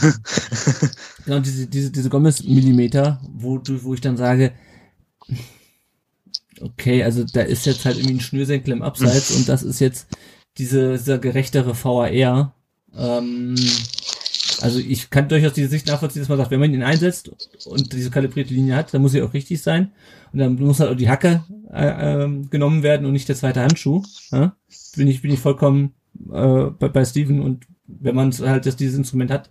genau 1.24 1.40
diese, 1.40 1.66
diese, 1.66 1.90
diese 1.90 2.10
Gomez-Millimeter, 2.10 3.20
wo, 3.32 3.60
wo 3.64 3.94
ich 3.94 4.00
dann 4.00 4.16
sage, 4.16 4.52
okay, 6.60 7.02
also 7.02 7.24
da 7.24 7.42
ist 7.42 7.66
jetzt 7.66 7.84
halt 7.84 7.96
irgendwie 7.96 8.16
ein 8.16 8.20
Schnürsenkel 8.20 8.72
im 8.72 8.82
Abseits 8.82 9.30
und 9.32 9.48
das 9.48 9.62
ist 9.62 9.80
jetzt 9.80 10.08
diese, 10.58 10.92
dieser 10.96 11.18
gerechtere 11.18 11.74
VAR. 11.74 12.54
Ähm, 12.96 13.54
also 14.60 14.78
ich 14.78 15.10
kann 15.10 15.28
durchaus 15.28 15.52
diese 15.52 15.68
Sicht 15.68 15.86
nachvollziehen, 15.86 16.22
dass 16.22 16.28
man 16.28 16.38
sagt, 16.38 16.50
wenn 16.50 16.60
man 16.60 16.72
ihn 16.72 16.82
einsetzt 16.82 17.30
und 17.66 17.92
diese 17.92 18.10
kalibrierte 18.10 18.54
Linie 18.54 18.76
hat, 18.76 18.94
dann 18.94 19.02
muss 19.02 19.12
sie 19.12 19.22
auch 19.22 19.34
richtig 19.34 19.62
sein. 19.62 19.92
Und 20.32 20.38
dann 20.38 20.54
muss 20.54 20.80
halt 20.80 20.90
auch 20.90 20.96
die 20.96 21.08
Hacke 21.08 21.44
äh, 21.72 22.24
äh, 22.24 22.42
genommen 22.50 22.82
werden 22.82 23.06
und 23.06 23.12
nicht 23.12 23.28
der 23.28 23.36
zweite 23.36 23.60
Handschuh. 23.60 24.02
Ja? 24.30 24.56
Bin 24.96 25.08
ich 25.08 25.22
bin 25.22 25.32
ich 25.32 25.40
vollkommen 25.40 25.94
äh, 26.32 26.66
bei, 26.78 26.88
bei 26.88 27.04
Steven 27.04 27.40
und 27.40 27.66
wenn 27.86 28.14
man 28.14 28.32
halt 28.32 28.66
das, 28.66 28.76
dieses 28.76 28.96
Instrument 28.96 29.30
hat, 29.30 29.50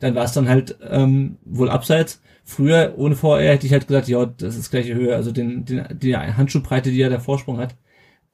dann 0.00 0.14
war 0.14 0.24
es 0.24 0.32
dann 0.32 0.48
halt 0.48 0.76
ähm, 0.88 1.36
wohl 1.44 1.70
abseits. 1.70 2.20
Früher, 2.44 2.94
ohne 2.96 3.14
VR, 3.14 3.52
hätte 3.52 3.66
ich 3.66 3.72
halt 3.72 3.86
gesagt, 3.86 4.08
ja, 4.08 4.26
das 4.26 4.56
ist 4.56 4.70
gleiche 4.70 4.94
Höhe, 4.94 5.14
also 5.14 5.32
den, 5.32 5.64
den, 5.64 5.86
die 5.92 6.16
Handschuhbreite, 6.16 6.90
die 6.90 6.98
ja 6.98 7.08
der 7.08 7.20
Vorsprung 7.20 7.58
hat, 7.58 7.76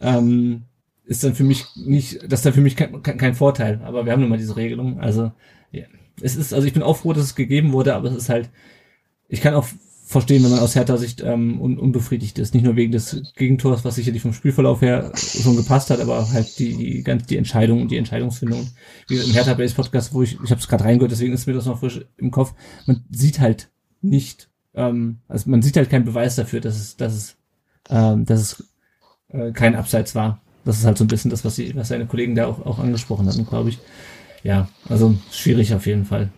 ähm, 0.01 0.63
ist 1.05 1.25
dann 1.25 1.35
für 1.35 1.45
mich 1.45 1.65
nicht, 1.77 2.23
das 2.31 2.41
ist 2.41 2.47
dann 2.47 2.53
für 2.53 2.61
mich 2.61 2.77
kein, 2.77 3.03
kein 3.03 3.35
Vorteil. 3.35 3.81
Aber 3.85 4.05
wir 4.05 4.13
haben 4.13 4.21
nun 4.21 4.31
mal 4.31 4.39
diese 4.39 4.57
Regelung. 4.57 5.01
Also, 5.01 5.33
ja. 5.73 5.85
es 6.21 6.37
ist, 6.37 6.53
also 6.53 6.67
ich 6.67 6.75
bin 6.75 6.83
auch 6.83 6.99
froh, 6.99 7.13
dass 7.13 7.25
es 7.25 7.35
gegeben 7.35 7.73
wurde, 7.73 7.95
aber 7.95 8.09
es 8.09 8.17
ist 8.17 8.29
halt, 8.29 8.51
ich 9.29 9.41
kann 9.41 9.55
auch 9.55 9.67
verstehen, 10.09 10.43
wenn 10.43 10.51
man 10.51 10.61
aus 10.61 10.75
härter 10.75 10.97
Sicht 10.97 11.23
ähm, 11.23 11.61
un 11.61 11.79
unbefriedigt 11.79 12.39
ist. 12.39 12.55
Nicht 12.55 12.65
nur 12.65 12.77
wegen 12.77 12.93
des 12.93 13.23
Gegentors, 13.37 13.85
was 13.85 13.97
sicherlich 13.97 14.23
vom 14.23 14.33
Spielverlauf 14.33 14.81
her 14.81 15.13
schon 15.15 15.57
gepasst 15.57 15.91
hat, 15.91 16.01
aber 16.01 16.31
halt 16.33 16.59
die, 16.59 16.75
die 16.75 17.03
ganz 17.03 17.27
die 17.27 17.37
Entscheidung 17.37 17.83
und 17.83 17.91
die 17.91 17.99
Entscheidungsfindung. 17.99 18.69
Wie 19.07 19.17
im 19.17 19.33
Hertha 19.33 19.53
Base 19.53 19.75
Podcast, 19.75 20.15
wo 20.15 20.23
ich, 20.23 20.39
ich 20.43 20.51
habe 20.51 20.61
es 20.61 20.67
gerade 20.69 20.85
reingehört, 20.85 21.13
deswegen 21.13 21.35
ist 21.35 21.47
mir 21.47 21.53
das 21.53 21.67
noch 21.67 21.81
frisch 21.81 22.01
im 22.17 22.31
Kopf. 22.31 22.55
Man 22.87 23.05
sieht 23.11 23.39
halt 23.39 23.69
nicht, 24.03 24.49
ähm, 24.75 25.19
also 25.29 25.51
man 25.51 25.63
sieht 25.63 25.77
halt 25.77 25.91
keinen 25.91 26.05
Beweis 26.05 26.37
dafür, 26.37 26.61
dass 26.61 26.77
es, 26.77 26.97
dass 26.97 27.15
es, 27.15 27.37
ähm, 27.91 28.25
dass 28.25 28.41
es 28.41 28.65
äh, 29.29 29.53
kein 29.53 29.75
Abseits 29.75 30.15
war. 30.15 30.41
Das 30.65 30.79
ist 30.79 30.85
halt 30.85 30.99
so 30.99 31.05
ein 31.05 31.09
bisschen 31.09 31.31
das, 31.31 31.45
was, 31.45 31.57
sie, 31.57 31.75
was 31.75 31.89
seine 31.89 32.07
Kollegen 32.07 32.35
da 32.35 32.47
auch, 32.47 32.65
auch 32.67 32.79
angesprochen 32.79 33.27
hatten, 33.27 33.47
glaube 33.47 33.71
ich. 33.71 33.79
Ja, 34.43 34.69
also 34.89 35.17
schwierig 35.31 35.75
auf 35.75 35.87
jeden 35.87 36.05
Fall. 36.05 36.31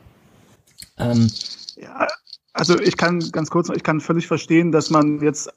Ähm, 0.98 1.30
ja, 1.76 2.06
also 2.52 2.78
ich 2.78 2.96
kann 2.96 3.20
ganz 3.32 3.50
kurz, 3.50 3.68
ich 3.74 3.82
kann 3.82 4.00
völlig 4.00 4.26
verstehen, 4.26 4.72
dass 4.72 4.90
man 4.90 5.20
jetzt 5.20 5.50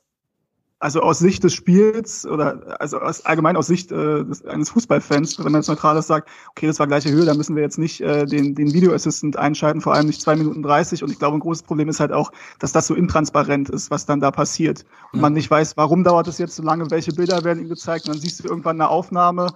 also 0.83 1.01
aus 1.01 1.19
Sicht 1.19 1.45
des 1.45 1.53
Spiels 1.53 2.25
oder 2.25 2.75
also 2.81 2.99
aus, 2.99 3.25
allgemein 3.25 3.55
aus 3.55 3.67
Sicht 3.67 3.89
äh, 3.93 4.25
des, 4.25 4.43
eines 4.43 4.69
Fußballfans, 4.71 5.37
wenn 5.37 5.45
man 5.53 5.61
jetzt 5.61 5.69
neutrales 5.69 6.07
sagt, 6.07 6.29
okay, 6.49 6.67
das 6.67 6.77
war 6.77 6.87
gleiche 6.87 7.09
Höhe, 7.09 7.23
dann 7.23 7.37
müssen 7.37 7.55
wir 7.55 7.63
jetzt 7.63 7.77
nicht 7.77 8.01
äh, 8.01 8.25
den, 8.25 8.53
den 8.53 8.73
Video 8.73 8.93
Assistant 8.93 9.37
einschalten, 9.37 9.79
vor 9.79 9.93
allem 9.93 10.07
nicht 10.07 10.21
zwei 10.21 10.35
Minuten 10.35 10.61
dreißig. 10.61 11.01
Und 11.01 11.09
ich 11.09 11.19
glaube, 11.19 11.37
ein 11.37 11.39
großes 11.39 11.63
Problem 11.63 11.87
ist 11.87 12.01
halt 12.01 12.11
auch, 12.11 12.33
dass 12.59 12.73
das 12.73 12.85
so 12.85 12.95
intransparent 12.95 13.69
ist, 13.69 13.91
was 13.91 14.05
dann 14.05 14.19
da 14.19 14.29
passiert. 14.29 14.83
Und 15.13 15.19
ja. 15.19 15.21
man 15.21 15.31
nicht 15.31 15.49
weiß, 15.49 15.77
warum 15.77 16.03
dauert 16.03 16.27
es 16.27 16.37
jetzt 16.37 16.57
so 16.57 16.63
lange, 16.63 16.91
welche 16.91 17.13
Bilder 17.13 17.45
werden 17.45 17.63
ihm 17.63 17.69
gezeigt. 17.69 18.05
Und 18.05 18.15
dann 18.15 18.21
siehst 18.21 18.43
du 18.43 18.49
irgendwann 18.49 18.75
eine 18.75 18.89
Aufnahme, 18.89 19.47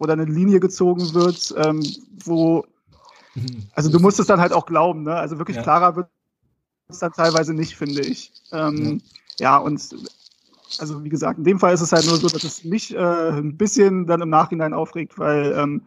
wo 0.00 0.06
dann 0.06 0.18
eine 0.18 0.28
Linie 0.28 0.58
gezogen 0.58 1.14
wird, 1.14 1.54
ähm, 1.56 1.84
wo 2.24 2.64
also 3.76 3.90
du 3.90 4.00
musst 4.00 4.18
es 4.18 4.26
dann 4.26 4.40
halt 4.40 4.52
auch 4.52 4.66
glauben, 4.66 5.04
ne? 5.04 5.14
Also 5.14 5.38
wirklich 5.38 5.56
ja. 5.56 5.62
klarer 5.62 5.94
wird 5.94 6.08
es 6.88 6.98
dann 6.98 7.12
teilweise 7.12 7.54
nicht, 7.54 7.76
finde 7.76 8.00
ich. 8.00 8.32
Ähm, 8.50 9.00
ja. 9.38 9.52
ja, 9.52 9.56
und 9.58 9.80
also 10.78 11.04
wie 11.04 11.08
gesagt, 11.08 11.38
in 11.38 11.44
dem 11.44 11.58
Fall 11.58 11.74
ist 11.74 11.80
es 11.80 11.92
halt 11.92 12.06
nur 12.06 12.16
so, 12.16 12.28
dass 12.28 12.44
es 12.44 12.64
mich 12.64 12.94
äh, 12.94 12.98
ein 12.98 13.56
bisschen 13.56 14.06
dann 14.06 14.22
im 14.22 14.30
Nachhinein 14.30 14.72
aufregt, 14.72 15.18
weil 15.18 15.52
ähm, 15.56 15.82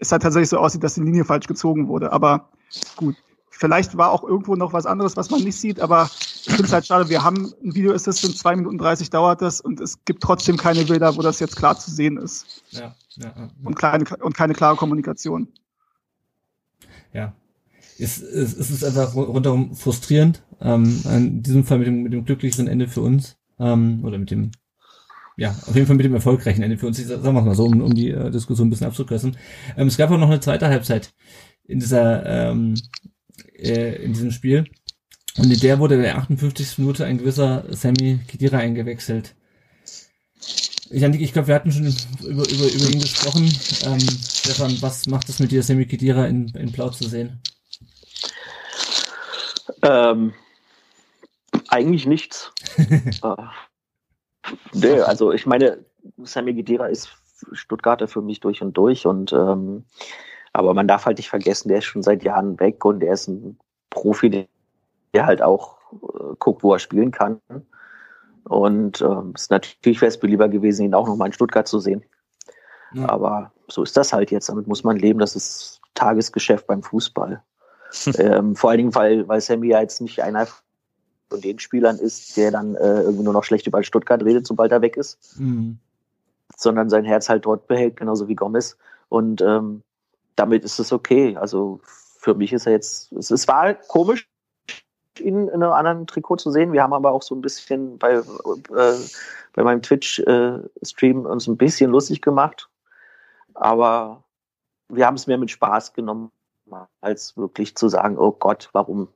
es 0.00 0.12
halt 0.12 0.22
tatsächlich 0.22 0.48
so 0.48 0.58
aussieht, 0.58 0.82
dass 0.84 0.94
die 0.94 1.02
Linie 1.02 1.24
falsch 1.24 1.46
gezogen 1.46 1.88
wurde. 1.88 2.12
Aber 2.12 2.48
gut, 2.96 3.16
vielleicht 3.50 3.96
war 3.96 4.10
auch 4.10 4.22
irgendwo 4.22 4.54
noch 4.54 4.72
was 4.72 4.86
anderes, 4.86 5.16
was 5.16 5.30
man 5.30 5.42
nicht 5.42 5.56
sieht, 5.56 5.80
aber 5.80 6.10
ich 6.12 6.44
finde 6.44 6.64
es 6.64 6.72
halt 6.72 6.86
schade, 6.86 7.08
wir 7.08 7.22
haben 7.22 7.52
ein 7.64 7.74
Video 7.74 7.92
Assistant, 7.92 8.36
zwei 8.36 8.56
Minuten 8.56 8.78
30 8.78 9.10
dauert 9.10 9.42
das 9.42 9.60
und 9.60 9.80
es 9.80 10.04
gibt 10.04 10.22
trotzdem 10.22 10.56
keine 10.56 10.84
Bilder, 10.84 11.16
wo 11.16 11.22
das 11.22 11.40
jetzt 11.40 11.56
klar 11.56 11.78
zu 11.78 11.90
sehen 11.90 12.16
ist. 12.16 12.62
Ja, 12.70 12.94
ja, 13.16 13.34
ja. 13.36 13.50
Und, 13.64 13.74
kleine, 13.74 14.04
und 14.20 14.36
keine 14.36 14.54
klare 14.54 14.76
Kommunikation. 14.76 15.48
Ja. 17.12 17.32
Es, 17.98 18.22
es, 18.22 18.56
es 18.56 18.70
ist 18.70 18.84
einfach 18.84 19.14
rundherum 19.16 19.74
frustrierend. 19.74 20.44
Ähm, 20.60 21.02
in 21.04 21.42
diesem 21.42 21.64
Fall 21.64 21.78
mit 21.78 21.88
dem, 21.88 22.02
mit 22.02 22.12
dem 22.12 22.24
glücklicheren 22.24 22.68
Ende 22.68 22.86
für 22.86 23.00
uns. 23.00 23.37
Ähm, 23.58 24.04
oder 24.04 24.18
mit 24.18 24.30
dem, 24.30 24.50
ja, 25.36 25.50
auf 25.50 25.74
jeden 25.74 25.86
Fall 25.86 25.96
mit 25.96 26.06
dem 26.06 26.14
erfolgreichen 26.14 26.62
Ende 26.62 26.78
für 26.78 26.86
uns. 26.86 26.98
Sagen 26.98 27.22
wir 27.22 27.32
mal 27.32 27.54
so, 27.54 27.64
um, 27.64 27.80
um 27.80 27.94
die 27.94 28.10
äh, 28.10 28.30
Diskussion 28.30 28.68
ein 28.68 28.70
bisschen 28.70 28.86
abzukürzen. 28.86 29.36
Ähm, 29.76 29.88
es 29.88 29.96
gab 29.96 30.10
auch 30.10 30.18
noch 30.18 30.30
eine 30.30 30.40
zweite 30.40 30.68
Halbzeit 30.68 31.12
in 31.64 31.80
dieser, 31.80 32.50
ähm, 32.50 32.74
äh, 33.56 34.02
in 34.02 34.12
diesem 34.12 34.30
Spiel. 34.32 34.64
Und 35.36 35.52
in 35.52 35.60
der 35.60 35.78
wurde 35.78 35.94
in 35.94 36.02
der 36.02 36.18
58. 36.18 36.78
Minute 36.78 37.04
ein 37.04 37.18
gewisser 37.18 37.64
Sammy 37.70 38.18
Kidira 38.26 38.58
eingewechselt. 38.58 39.36
Janik, 40.90 41.20
ich 41.20 41.32
glaube, 41.32 41.48
wir 41.48 41.54
hatten 41.54 41.70
schon 41.70 41.86
über, 42.22 42.48
über, 42.48 42.72
über 42.72 42.90
ihn 42.90 43.00
gesprochen. 43.00 43.44
Ähm, 43.84 44.00
Stefan, 44.00 44.76
was 44.80 45.06
macht 45.06 45.28
es 45.28 45.38
mit 45.38 45.50
dir, 45.50 45.62
Sammy 45.62 45.86
Kidira 45.86 46.26
in, 46.26 46.48
in 46.48 46.72
Blau 46.72 46.88
zu 46.88 47.06
sehen? 47.06 47.40
Ähm, 49.82 50.32
eigentlich 51.68 52.06
nichts. 52.06 52.52
äh, 52.78 54.52
nee, 54.72 55.00
also 55.00 55.32
ich 55.32 55.46
meine, 55.46 55.84
Sammy 56.18 56.54
Gedera 56.54 56.86
ist 56.86 57.10
Stuttgarter 57.52 58.08
für 58.08 58.22
mich 58.22 58.40
durch 58.40 58.62
und 58.62 58.76
durch 58.76 59.06
und 59.06 59.32
ähm, 59.32 59.84
aber 60.52 60.74
man 60.74 60.88
darf 60.88 61.06
halt 61.06 61.18
nicht 61.18 61.28
vergessen, 61.28 61.68
der 61.68 61.78
ist 61.78 61.84
schon 61.84 62.02
seit 62.02 62.24
Jahren 62.24 62.58
weg 62.58 62.84
und 62.84 63.00
der 63.00 63.12
ist 63.12 63.28
ein 63.28 63.58
Profi, 63.90 64.48
der 65.14 65.26
halt 65.26 65.42
auch 65.42 65.76
äh, 65.92 66.34
guckt, 66.38 66.62
wo 66.62 66.72
er 66.72 66.78
spielen 66.78 67.10
kann. 67.10 67.40
Und 68.44 69.02
ähm, 69.02 69.32
es 69.36 69.50
natürlich 69.50 70.00
wäre 70.00 70.08
es 70.08 70.20
lieber 70.22 70.48
gewesen, 70.48 70.86
ihn 70.86 70.94
auch 70.94 71.06
nochmal 71.06 71.28
in 71.28 71.32
Stuttgart 71.32 71.68
zu 71.68 71.78
sehen. 71.78 72.04
Ja. 72.94 73.08
Aber 73.08 73.52
so 73.68 73.82
ist 73.82 73.96
das 73.96 74.12
halt 74.12 74.30
jetzt. 74.30 74.48
Damit 74.48 74.66
muss 74.66 74.84
man 74.84 74.96
leben. 74.96 75.18
Das 75.18 75.36
ist 75.36 75.80
Tagesgeschäft 75.94 76.66
beim 76.66 76.82
Fußball. 76.82 77.42
ähm, 78.18 78.54
vor 78.54 78.70
allen 78.70 78.78
Dingen, 78.78 78.94
weil, 78.94 79.28
weil 79.28 79.40
Sammy 79.40 79.68
ja 79.68 79.80
jetzt 79.80 80.00
nicht 80.00 80.22
einer 80.22 80.46
von 81.28 81.40
den 81.40 81.58
Spielern 81.58 81.98
ist, 81.98 82.36
der 82.36 82.50
dann 82.50 82.74
äh, 82.74 83.02
irgendwie 83.02 83.24
nur 83.24 83.32
noch 83.32 83.44
schlecht 83.44 83.66
über 83.66 83.82
Stuttgart 83.82 84.22
redet, 84.22 84.46
sobald 84.46 84.72
er 84.72 84.82
weg 84.82 84.96
ist. 84.96 85.38
Mhm. 85.38 85.78
Sondern 86.56 86.88
sein 86.88 87.04
Herz 87.04 87.28
halt 87.28 87.44
dort 87.44 87.66
behält, 87.66 87.96
genauso 87.96 88.28
wie 88.28 88.34
Gomez. 88.34 88.76
Und 89.08 89.40
ähm, 89.42 89.82
damit 90.36 90.64
ist 90.64 90.78
es 90.78 90.92
okay. 90.92 91.36
Also 91.36 91.80
für 92.18 92.34
mich 92.34 92.52
ist 92.52 92.66
er 92.66 92.72
jetzt, 92.72 93.12
es, 93.12 93.30
es 93.30 93.46
war 93.48 93.74
komisch, 93.74 94.28
ihn 95.20 95.48
in 95.48 95.62
einem 95.62 95.72
anderen 95.72 96.06
Trikot 96.06 96.36
zu 96.36 96.50
sehen. 96.50 96.72
Wir 96.72 96.82
haben 96.82 96.92
aber 96.92 97.10
auch 97.10 97.22
so 97.22 97.34
ein 97.34 97.40
bisschen 97.40 97.98
bei, 97.98 98.14
äh, 98.14 98.94
bei 99.52 99.64
meinem 99.64 99.82
Twitch-Stream 99.82 101.26
äh, 101.26 101.28
uns 101.28 101.46
ein 101.46 101.56
bisschen 101.56 101.90
lustig 101.90 102.22
gemacht. 102.22 102.68
Aber 103.54 104.24
wir 104.88 105.06
haben 105.06 105.16
es 105.16 105.26
mehr 105.26 105.38
mit 105.38 105.50
Spaß 105.50 105.92
genommen, 105.92 106.30
als 107.00 107.36
wirklich 107.36 107.76
zu 107.76 107.88
sagen, 107.88 108.16
oh 108.18 108.32
Gott, 108.32 108.70
warum 108.72 109.08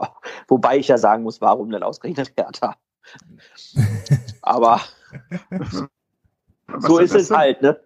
Wobei 0.48 0.78
ich 0.78 0.88
ja 0.88 0.98
sagen 0.98 1.22
muss, 1.22 1.40
warum 1.40 1.70
denn 1.70 1.82
ausgerechnet 1.82 2.32
Hertha? 2.36 2.76
Aber 4.42 4.80
so 6.78 6.98
ist 6.98 7.14
es 7.14 7.30
halt, 7.30 7.62
ne? 7.62 7.78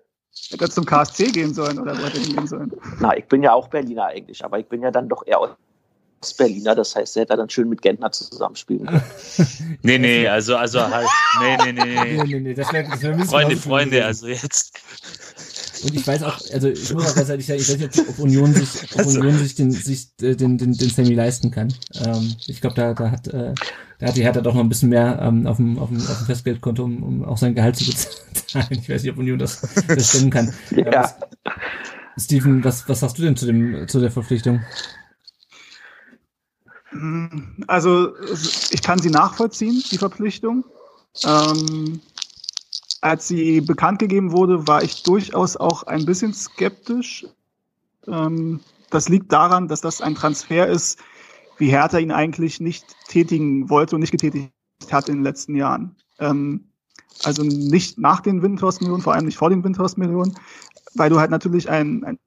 Hätte 0.51 0.64
er 0.64 0.71
zum 0.71 0.85
KSC 0.85 1.33
gehen 1.33 1.53
sollen 1.53 1.79
oder 1.79 1.99
wo 1.99 2.05
hätte 2.05 2.21
er 2.21 2.27
gehen 2.27 2.47
sollen? 2.47 2.73
Na, 3.01 3.16
ich 3.16 3.27
bin 3.27 3.42
ja 3.42 3.53
auch 3.53 3.68
Berliner 3.68 4.07
eigentlich, 4.07 4.44
aber 4.44 4.59
ich 4.59 4.66
bin 4.66 4.83
ja 4.83 4.90
dann 4.90 5.09
doch 5.09 5.27
eher 5.27 5.57
Berliner, 6.37 6.75
das 6.75 6.97
heißt, 6.97 7.16
er 7.16 7.23
hätte 7.23 7.37
dann 7.37 7.49
schön 7.49 7.68
mit 7.68 7.81
Gentner 7.83 8.11
zusammenspielen 8.11 8.87
können. 8.87 9.03
nee, 9.83 9.99
nee, 9.99 10.27
also, 10.27 10.57
also 10.57 10.81
halt, 10.81 11.09
nee, 11.40 11.57
nee, 11.64 11.73
nee, 11.73 12.05
nee, 12.05 12.23
nee, 12.25 12.40
nee 12.40 12.55
das 12.55 12.73
wär, 12.73 12.83
das 12.85 13.03
wär 13.03 13.18
Freunde, 13.21 13.57
Freunde, 13.57 14.05
also 14.05 14.27
jetzt. 14.27 14.81
Und 15.83 15.95
ich 15.95 16.07
weiß 16.07 16.23
auch, 16.23 16.41
also 16.53 16.69
ich 16.69 16.93
muss 16.93 17.07
auch 17.07 17.14
ganz 17.14 17.29
ehrlich 17.29 17.47
sagen, 17.47 17.61
ich 17.61 17.69
weiß 17.69 17.79
nicht, 17.79 18.09
ob 18.09 18.19
Union 18.19 18.53
sich, 18.55 18.69
ob 18.93 18.99
also. 18.99 19.21
Union 19.21 19.38
sich 19.38 19.55
den, 19.55 19.71
sich 19.71 20.09
äh, 20.21 20.35
den, 20.35 20.59
den, 20.59 20.73
den 20.73 20.91
Sammy 20.91 21.14
leisten 21.14 21.51
kann. 21.51 21.73
Ähm, 21.95 22.35
ich 22.47 22.61
glaube, 22.61 22.77
da, 22.77 22.95
da 22.95 23.11
hat, 23.11 23.29
äh, 23.29 23.55
da 23.99 24.07
hat 24.07 24.17
die 24.17 24.23
Hertha 24.23 24.41
doch 24.41 24.55
noch 24.55 24.61
ein 24.61 24.69
bisschen 24.69 24.88
mehr 24.88 25.19
ähm, 25.23 25.47
auf, 25.47 25.57
dem, 25.57 25.79
auf, 25.79 25.88
dem, 25.88 25.99
auf 25.99 26.19
dem 26.19 26.27
Festgeldkonto, 26.27 26.85
um, 26.85 27.03
um 27.03 27.25
auch 27.25 27.38
sein 27.38 27.55
Gehalt 27.55 27.77
zu 27.77 27.87
bezahlen. 27.87 28.67
Ich 28.71 28.88
weiß 28.88 29.03
nicht, 29.03 29.12
ob 29.12 29.19
Union 29.19 29.38
das, 29.38 29.61
das 29.87 30.09
stemmen 30.09 30.31
kann. 30.31 30.55
Ja. 30.71 31.14
Was, 32.14 32.25
Steven, 32.25 32.64
was, 32.64 32.88
was 32.88 33.01
sagst 33.01 33.19
du 33.19 33.23
denn 33.23 33.37
zu 33.37 33.47
dem, 33.47 33.87
zu 33.88 34.01
der 34.01 34.11
Verpflichtung? 34.11 34.62
Also, 37.67 38.14
ich 38.71 38.83
kann 38.83 38.99
sie 38.99 39.11
nachvollziehen, 39.11 39.83
die 39.91 39.99
Verpflichtung. 39.99 40.64
Ähm, 41.25 42.01
als 43.01 43.29
sie 43.29 43.61
bekannt 43.61 43.99
gegeben 43.99 44.33
wurde, 44.33 44.67
war 44.67 44.83
ich 44.83 45.03
durchaus 45.03 45.57
auch 45.57 45.85
ein 45.85 46.05
bisschen 46.05 46.33
skeptisch. 46.33 47.27
Ähm, 48.07 48.61
das 48.91 49.09
liegt 49.09 49.33
daran, 49.33 49.69
dass 49.69 49.81
das 49.81 50.01
ein 50.01 50.15
Transfer 50.15 50.67
ist, 50.67 50.99
wie 51.59 51.69
Hertha 51.69 51.99
ihn 51.99 52.13
eigentlich 52.13 52.61
nicht 52.61 52.85
tätigen 53.09 53.69
wollte 53.69 53.97
und 53.97 54.01
nicht 54.01 54.13
getätigt 54.13 54.53
hat 54.91 55.09
in 55.09 55.17
den 55.17 55.25
letzten 55.25 55.55
Jahren. 55.55 55.97
Ähm, 56.19 56.69
also 57.25 57.43
nicht 57.43 57.99
nach 57.99 58.21
den 58.21 58.43
Windhorst-Millionen, 58.43 59.03
vor 59.03 59.15
allem 59.15 59.27
nicht 59.27 59.39
vor 59.39 59.51
den 59.51 59.65
Windhorst-Millionen, 59.65 60.35
weil 60.95 61.11
du 61.11 61.19
halt 61.19 61.31
natürlich 61.31 61.69
einen, 61.69 62.05
einen 62.05 62.19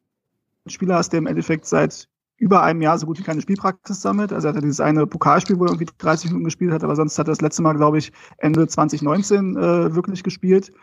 Spieler 0.68 0.96
hast, 0.96 1.10
der 1.10 1.20
im 1.20 1.28
Endeffekt 1.28 1.66
seit 1.66 2.10
über 2.42 2.64
einem 2.64 2.82
Jahr 2.82 2.98
so 2.98 3.06
gut 3.06 3.20
wie 3.20 3.24
keine 3.24 3.40
Spielpraxis 3.40 4.02
sammelt. 4.02 4.34
Also 4.34 4.48
er 4.48 4.54
hatte 4.54 4.62
dieses 4.62 4.80
eine 4.80 5.06
Pokalspiel, 5.06 5.60
wo 5.60 5.66
er 5.66 5.70
irgendwie 5.70 5.94
30 6.00 6.32
Minuten 6.32 6.46
gespielt 6.46 6.72
hat, 6.72 6.84
aber 6.84 6.96
sonst 6.96 7.20
hat 7.20 7.28
er 7.28 7.34
das 7.34 7.42
letzte 7.42 7.62
Mal, 7.62 7.74
glaube 7.74 8.00
ich, 8.00 8.12
Ende 8.40 8.68
2019 8.68 9.56
äh, 9.56 9.94
wirklich 9.94 10.24
gespielt. 10.24 10.74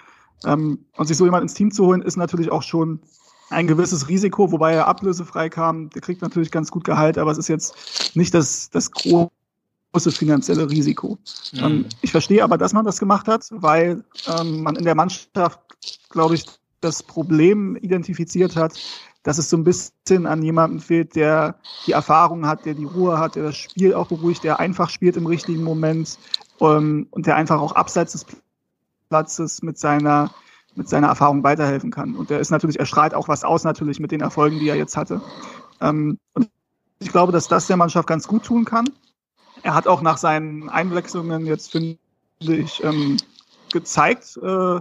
Ähm, 0.44 0.84
und 0.96 1.06
sich 1.08 1.16
so 1.16 1.24
jemand 1.24 1.42
ins 1.42 1.54
Team 1.54 1.72
zu 1.72 1.84
holen, 1.84 2.00
ist 2.00 2.16
natürlich 2.16 2.52
auch 2.52 2.62
schon 2.62 3.00
ein 3.50 3.66
gewisses 3.66 4.08
Risiko, 4.08 4.52
wobei 4.52 4.74
er 4.74 4.86
ablösefrei 4.86 5.48
kam. 5.48 5.90
Der 5.90 6.00
kriegt 6.00 6.22
natürlich 6.22 6.52
ganz 6.52 6.70
gut 6.70 6.84
Gehalt, 6.84 7.18
aber 7.18 7.32
es 7.32 7.38
ist 7.38 7.48
jetzt 7.48 8.14
nicht 8.14 8.34
das, 8.34 8.70
das 8.70 8.92
große 8.92 9.30
finanzielle 10.10 10.70
Risiko. 10.70 11.18
Mhm. 11.54 11.58
Ähm, 11.58 11.84
ich 12.02 12.12
verstehe 12.12 12.44
aber, 12.44 12.56
dass 12.56 12.72
man 12.72 12.84
das 12.84 13.00
gemacht 13.00 13.26
hat, 13.26 13.48
weil 13.50 14.04
ähm, 14.28 14.62
man 14.62 14.76
in 14.76 14.84
der 14.84 14.94
Mannschaft, 14.94 15.60
glaube 16.08 16.36
ich, 16.36 16.44
das 16.80 17.02
Problem 17.02 17.74
identifiziert 17.74 18.54
hat, 18.54 18.78
dass 19.22 19.38
es 19.38 19.50
so 19.50 19.56
ein 19.56 19.64
bisschen 19.64 20.26
an 20.26 20.42
jemandem 20.42 20.80
fehlt, 20.80 21.14
der 21.14 21.56
die 21.86 21.92
Erfahrung 21.92 22.46
hat, 22.46 22.64
der 22.64 22.74
die 22.74 22.84
Ruhe 22.84 23.18
hat, 23.18 23.34
der 23.34 23.44
das 23.44 23.56
Spiel 23.56 23.94
auch 23.94 24.08
beruhigt, 24.08 24.44
der 24.44 24.60
einfach 24.60 24.90
spielt 24.90 25.16
im 25.16 25.26
richtigen 25.26 25.62
Moment 25.62 26.18
ähm, 26.60 27.06
und 27.10 27.26
der 27.26 27.36
einfach 27.36 27.60
auch 27.60 27.72
abseits 27.72 28.12
des 28.12 28.26
Platzes 29.08 29.62
mit 29.62 29.78
seiner 29.78 30.30
mit 30.74 30.88
seiner 30.88 31.08
Erfahrung 31.08 31.42
weiterhelfen 31.42 31.90
kann. 31.90 32.14
Und 32.14 32.30
der 32.30 32.38
ist 32.38 32.50
natürlich, 32.50 32.78
er 32.78 32.86
strahlt 32.86 33.12
auch 33.12 33.26
was 33.26 33.42
aus 33.42 33.64
natürlich 33.64 33.98
mit 33.98 34.12
den 34.12 34.20
Erfolgen, 34.20 34.60
die 34.60 34.68
er 34.68 34.76
jetzt 34.76 34.96
hatte. 34.96 35.20
Ähm, 35.80 36.18
und 36.34 36.48
ich 37.00 37.10
glaube, 37.10 37.32
dass 37.32 37.48
das 37.48 37.66
der 37.66 37.76
Mannschaft 37.76 38.08
ganz 38.08 38.28
gut 38.28 38.44
tun 38.44 38.64
kann. 38.64 38.88
Er 39.62 39.74
hat 39.74 39.88
auch 39.88 40.02
nach 40.02 40.18
seinen 40.18 40.68
Einwechslungen 40.68 41.46
jetzt, 41.46 41.72
finde 41.72 41.98
ich, 42.40 42.82
ähm, 42.84 43.16
gezeigt, 43.72 44.38
äh, 44.40 44.80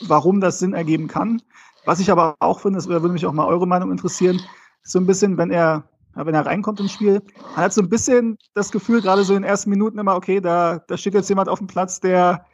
warum 0.00 0.40
das 0.40 0.58
Sinn 0.58 0.74
ergeben 0.74 1.06
kann. 1.06 1.40
Was 1.84 2.00
ich 2.00 2.10
aber 2.10 2.36
auch 2.40 2.60
finde, 2.60 2.78
das 2.78 2.88
würde 2.88 3.08
mich 3.08 3.26
auch 3.26 3.32
mal 3.32 3.46
eure 3.46 3.66
Meinung 3.66 3.90
interessieren, 3.90 4.40
so 4.82 4.98
ein 4.98 5.06
bisschen, 5.06 5.36
wenn 5.36 5.50
er, 5.50 5.84
wenn 6.14 6.34
er 6.34 6.46
reinkommt 6.46 6.80
ins 6.80 6.92
Spiel, 6.92 7.22
man 7.54 7.64
hat 7.64 7.72
so 7.72 7.82
ein 7.82 7.88
bisschen 7.88 8.38
das 8.54 8.70
Gefühl, 8.70 9.02
gerade 9.02 9.24
so 9.24 9.34
in 9.34 9.42
den 9.42 9.48
ersten 9.48 9.70
Minuten 9.70 9.98
immer, 9.98 10.14
okay, 10.14 10.40
da, 10.40 10.80
da 10.86 10.96
steht 10.96 11.14
jetzt 11.14 11.28
jemand 11.28 11.48
auf 11.48 11.58
dem 11.58 11.66
Platz, 11.66 12.00
der, 12.00 12.46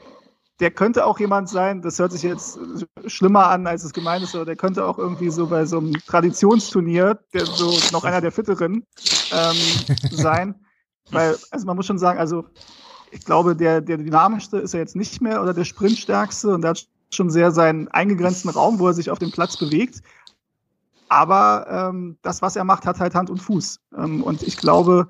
der 0.60 0.70
könnte 0.70 1.06
auch 1.06 1.18
jemand 1.18 1.48
sein, 1.48 1.82
das 1.82 1.98
hört 1.98 2.12
sich 2.12 2.22
jetzt 2.22 2.58
schlimmer 3.06 3.48
an, 3.48 3.66
als 3.66 3.84
es 3.84 3.92
gemeint 3.92 4.22
ist, 4.22 4.34
aber 4.34 4.44
der 4.44 4.56
könnte 4.56 4.84
auch 4.84 4.98
irgendwie 4.98 5.30
so 5.30 5.46
bei 5.46 5.64
so 5.64 5.78
einem 5.78 5.92
Traditionsturnier, 5.92 7.18
der 7.32 7.46
so 7.46 7.72
noch 7.92 8.04
einer 8.04 8.20
der 8.20 8.32
Fitteren 8.32 8.86
ähm, 9.32 9.56
sein. 10.10 10.54
Weil, 11.10 11.36
also 11.50 11.66
man 11.66 11.76
muss 11.76 11.86
schon 11.86 11.98
sagen, 11.98 12.18
also 12.18 12.44
ich 13.10 13.24
glaube, 13.24 13.56
der, 13.56 13.80
der 13.80 13.96
dynamischste 13.96 14.58
ist 14.58 14.74
er 14.74 14.80
jetzt 14.80 14.96
nicht 14.96 15.20
mehr 15.20 15.42
oder 15.42 15.54
der 15.54 15.64
sprintstärkste 15.64 16.54
und 16.54 16.62
der 16.62 16.70
hat 16.70 16.86
schon 17.12 17.30
sehr 17.30 17.50
seinen 17.52 17.88
eingegrenzten 17.88 18.50
Raum, 18.50 18.78
wo 18.78 18.86
er 18.86 18.94
sich 18.94 19.10
auf 19.10 19.18
dem 19.18 19.30
Platz 19.30 19.56
bewegt. 19.56 20.02
Aber 21.08 21.66
ähm, 21.68 22.16
das, 22.22 22.40
was 22.40 22.54
er 22.54 22.64
macht, 22.64 22.86
hat 22.86 23.00
halt 23.00 23.14
Hand 23.14 23.30
und 23.30 23.42
Fuß. 23.42 23.80
Ähm, 23.96 24.22
und 24.22 24.42
ich 24.42 24.56
glaube, 24.56 25.08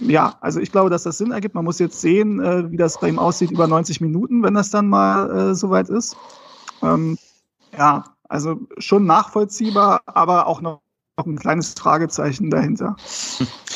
ja, 0.00 0.36
also 0.40 0.60
ich 0.60 0.70
glaube, 0.70 0.90
dass 0.90 1.02
das 1.02 1.18
Sinn 1.18 1.32
ergibt. 1.32 1.56
Man 1.56 1.64
muss 1.64 1.80
jetzt 1.80 2.00
sehen, 2.00 2.40
äh, 2.40 2.70
wie 2.70 2.76
das 2.76 3.00
bei 3.00 3.08
ihm 3.08 3.18
aussieht 3.18 3.50
über 3.50 3.66
90 3.66 4.00
Minuten, 4.00 4.42
wenn 4.44 4.54
das 4.54 4.70
dann 4.70 4.88
mal 4.88 5.50
äh, 5.50 5.54
soweit 5.54 5.88
ist. 5.88 6.16
Ähm, 6.82 7.18
ja, 7.76 8.04
also 8.28 8.60
schon 8.78 9.06
nachvollziehbar, 9.06 10.02
aber 10.06 10.46
auch 10.46 10.60
noch, 10.60 10.82
noch 11.16 11.26
ein 11.26 11.38
kleines 11.38 11.74
Fragezeichen 11.74 12.50
dahinter. 12.50 12.96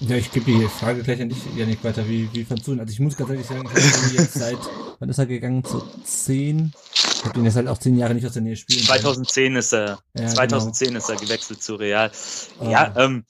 Ja, 0.00 0.16
ich 0.16 0.30
gebe 0.32 0.46
die 0.46 0.68
Frage 0.68 1.02
gleich 1.02 1.22
an 1.22 1.28
dich, 1.28 1.38
Janik, 1.56 1.84
weiter. 1.84 2.08
Wie, 2.08 2.28
wie 2.32 2.44
fandst 2.44 2.66
du 2.66 2.72
ihn? 2.72 2.80
Also 2.80 2.92
ich 2.92 3.00
muss 3.00 3.16
ganz 3.16 3.30
ehrlich 3.30 3.46
sagen, 3.46 3.64
ich 3.64 3.92
habe 3.92 4.14
jetzt 4.14 4.34
seit, 4.34 4.58
wann 4.98 5.08
ist 5.08 5.18
er 5.18 5.26
gegangen? 5.26 5.64
Zu 5.64 5.82
zehn? 6.02 6.72
Ich 6.94 7.24
habe 7.24 7.38
ihn 7.38 7.44
jetzt 7.44 7.56
halt 7.56 7.68
auch 7.68 7.78
zehn 7.78 7.96
Jahre 7.96 8.14
nicht 8.14 8.26
aus 8.26 8.32
der 8.32 8.42
Nähe 8.42 8.56
spielen. 8.56 8.84
2010 8.84 9.56
ist 9.56 9.72
er, 9.72 10.00
ja, 10.18 10.26
2010 10.26 10.88
genau. 10.88 10.98
ist 10.98 11.08
er 11.08 11.16
gewechselt 11.16 11.62
zu 11.62 11.76
Real. 11.76 12.10
Oh. 12.58 12.68
Ja, 12.68 12.92
ähm, 12.96 13.24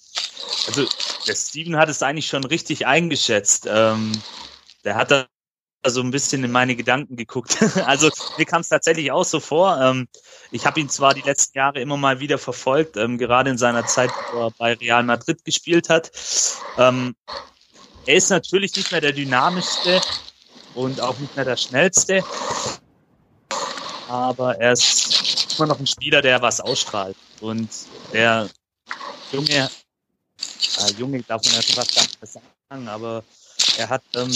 also 0.67 0.87
der 1.29 1.35
Steven 1.35 1.77
hat 1.77 1.91
es 1.91 2.03
eigentlich 2.03 2.27
schon 2.27 2.45
richtig 2.45 2.87
eingeschätzt. 2.87 3.69
Ähm, 3.71 4.13
der 4.85 4.97
hat 4.97 5.11
da 5.11 5.27
so 5.91 6.01
ein 6.01 6.11
bisschen 6.11 6.45
in 6.45 6.51
meine 6.51 6.77
Gedanken 6.77 7.17
geguckt. 7.17 7.59
also 7.87 8.11
mir 8.39 8.47
kam 8.47 8.61
es 8.61 8.69
tatsächlich 8.69 9.11
auch 9.13 9.25
so 9.25 9.41
vor. 9.41 9.81
Ähm, 9.81 10.09
ich 10.51 10.67
habe 10.67 10.81
ihn 10.81 10.89
zwar 10.89 11.15
die 11.15 11.21
letzten 11.23 11.59
Jahre 11.59 11.81
immer 11.81 11.97
mal 11.97 12.21
wieder 12.21 12.39
verfolgt, 12.39 12.97
ähm, 12.97 13.19
gerade 13.19 13.51
in 13.51 13.59
seiner 13.59 13.87
Zeit, 13.87 14.11
wo 14.33 14.47
er 14.47 14.51
bei 14.53 14.75
Real 14.75 15.03
Madrid 15.03 15.45
gespielt 15.45 15.89
hat. 15.89 16.11
Ähm, 16.79 17.15
er 18.07 18.15
ist 18.15 18.31
natürlich 18.31 18.75
nicht 18.77 18.93
mehr 18.93 19.01
der 19.01 19.13
dynamischste 19.13 20.01
und 20.75 21.01
auch 21.01 21.19
nicht 21.19 21.35
mehr 21.37 21.45
der 21.45 21.57
schnellste, 21.57 22.23
aber 24.09 24.59
er 24.61 24.73
ist 24.73 25.59
immer 25.59 25.69
noch 25.69 25.79
ein 25.79 25.87
Spieler, 25.87 26.21
der 26.21 26.43
was 26.43 26.61
ausstrahlt 26.61 27.17
und 27.41 27.69
der 28.13 28.51
junge, 29.33 29.71
äh, 30.79 30.93
junge 30.99 31.23
darf 31.23 31.45
man 31.45 31.55
ja 31.55 31.63
schon 31.63 31.77
was 31.77 32.33
sagen, 32.33 32.89
aber 32.89 33.25
er 33.79 33.89
hat 33.89 34.03
ähm, 34.17 34.33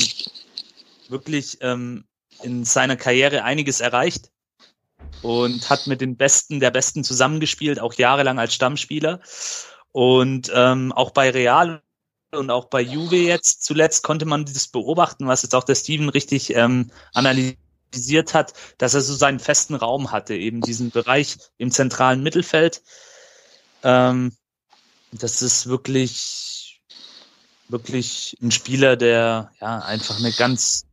wirklich 1.11 1.59
ähm, 1.61 2.05
in 2.43 2.65
seiner 2.65 2.97
Karriere 2.97 3.45
einiges 3.45 3.81
erreicht 3.81 4.31
und 5.23 5.69
hat 5.71 5.87
mit 5.87 6.01
den 6.01 6.17
Besten 6.17 6.61
der 6.61 6.71
Besten 6.71 7.05
zusammengespielt, 7.05 7.81
auch 7.81 7.95
jahrelang 7.95 8.39
als 8.39 8.55
Stammspieler. 8.55 9.21
Und 9.93 10.51
ähm, 10.55 10.93
auch 10.93 11.11
bei 11.11 11.31
Real 11.31 11.83
und 12.33 12.51
auch 12.51 12.67
bei 12.67 12.81
Juve 12.81 13.17
jetzt 13.17 13.65
zuletzt 13.65 14.03
konnte 14.03 14.27
man 14.27 14.45
das 14.45 14.69
beobachten, 14.69 15.27
was 15.27 15.43
jetzt 15.43 15.55
auch 15.55 15.65
der 15.65 15.75
Steven 15.75 16.09
richtig 16.09 16.55
ähm, 16.55 16.91
analysiert 17.15 18.35
hat, 18.35 18.53
dass 18.77 18.95
er 18.95 19.01
so 19.01 19.15
seinen 19.15 19.41
festen 19.41 19.75
Raum 19.75 20.13
hatte, 20.13 20.35
eben 20.35 20.61
diesen 20.61 20.91
Bereich 20.91 21.39
im 21.57 21.71
zentralen 21.71 22.23
Mittelfeld. 22.23 22.83
Ähm, 23.83 24.37
das 25.11 25.41
ist 25.41 25.69
wirklich, 25.69 26.83
wirklich 27.69 28.37
ein 28.43 28.51
Spieler, 28.51 28.97
der 28.97 29.51
ja 29.61 29.79
einfach 29.79 30.19
eine 30.19 30.33
ganz 30.33 30.88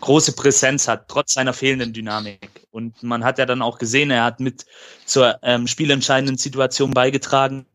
große 0.00 0.32
Präsenz 0.32 0.88
hat, 0.88 1.08
trotz 1.08 1.34
seiner 1.34 1.52
fehlenden 1.52 1.92
Dynamik. 1.92 2.66
Und 2.70 3.02
man 3.02 3.24
hat 3.24 3.38
ja 3.38 3.46
dann 3.46 3.62
auch 3.62 3.78
gesehen, 3.78 4.10
er 4.10 4.24
hat 4.24 4.40
mit 4.40 4.66
zur 5.04 5.38
ähm, 5.42 5.66
spielentscheidenden 5.66 6.38
Situation 6.38 6.90
beigetragen 6.90 7.66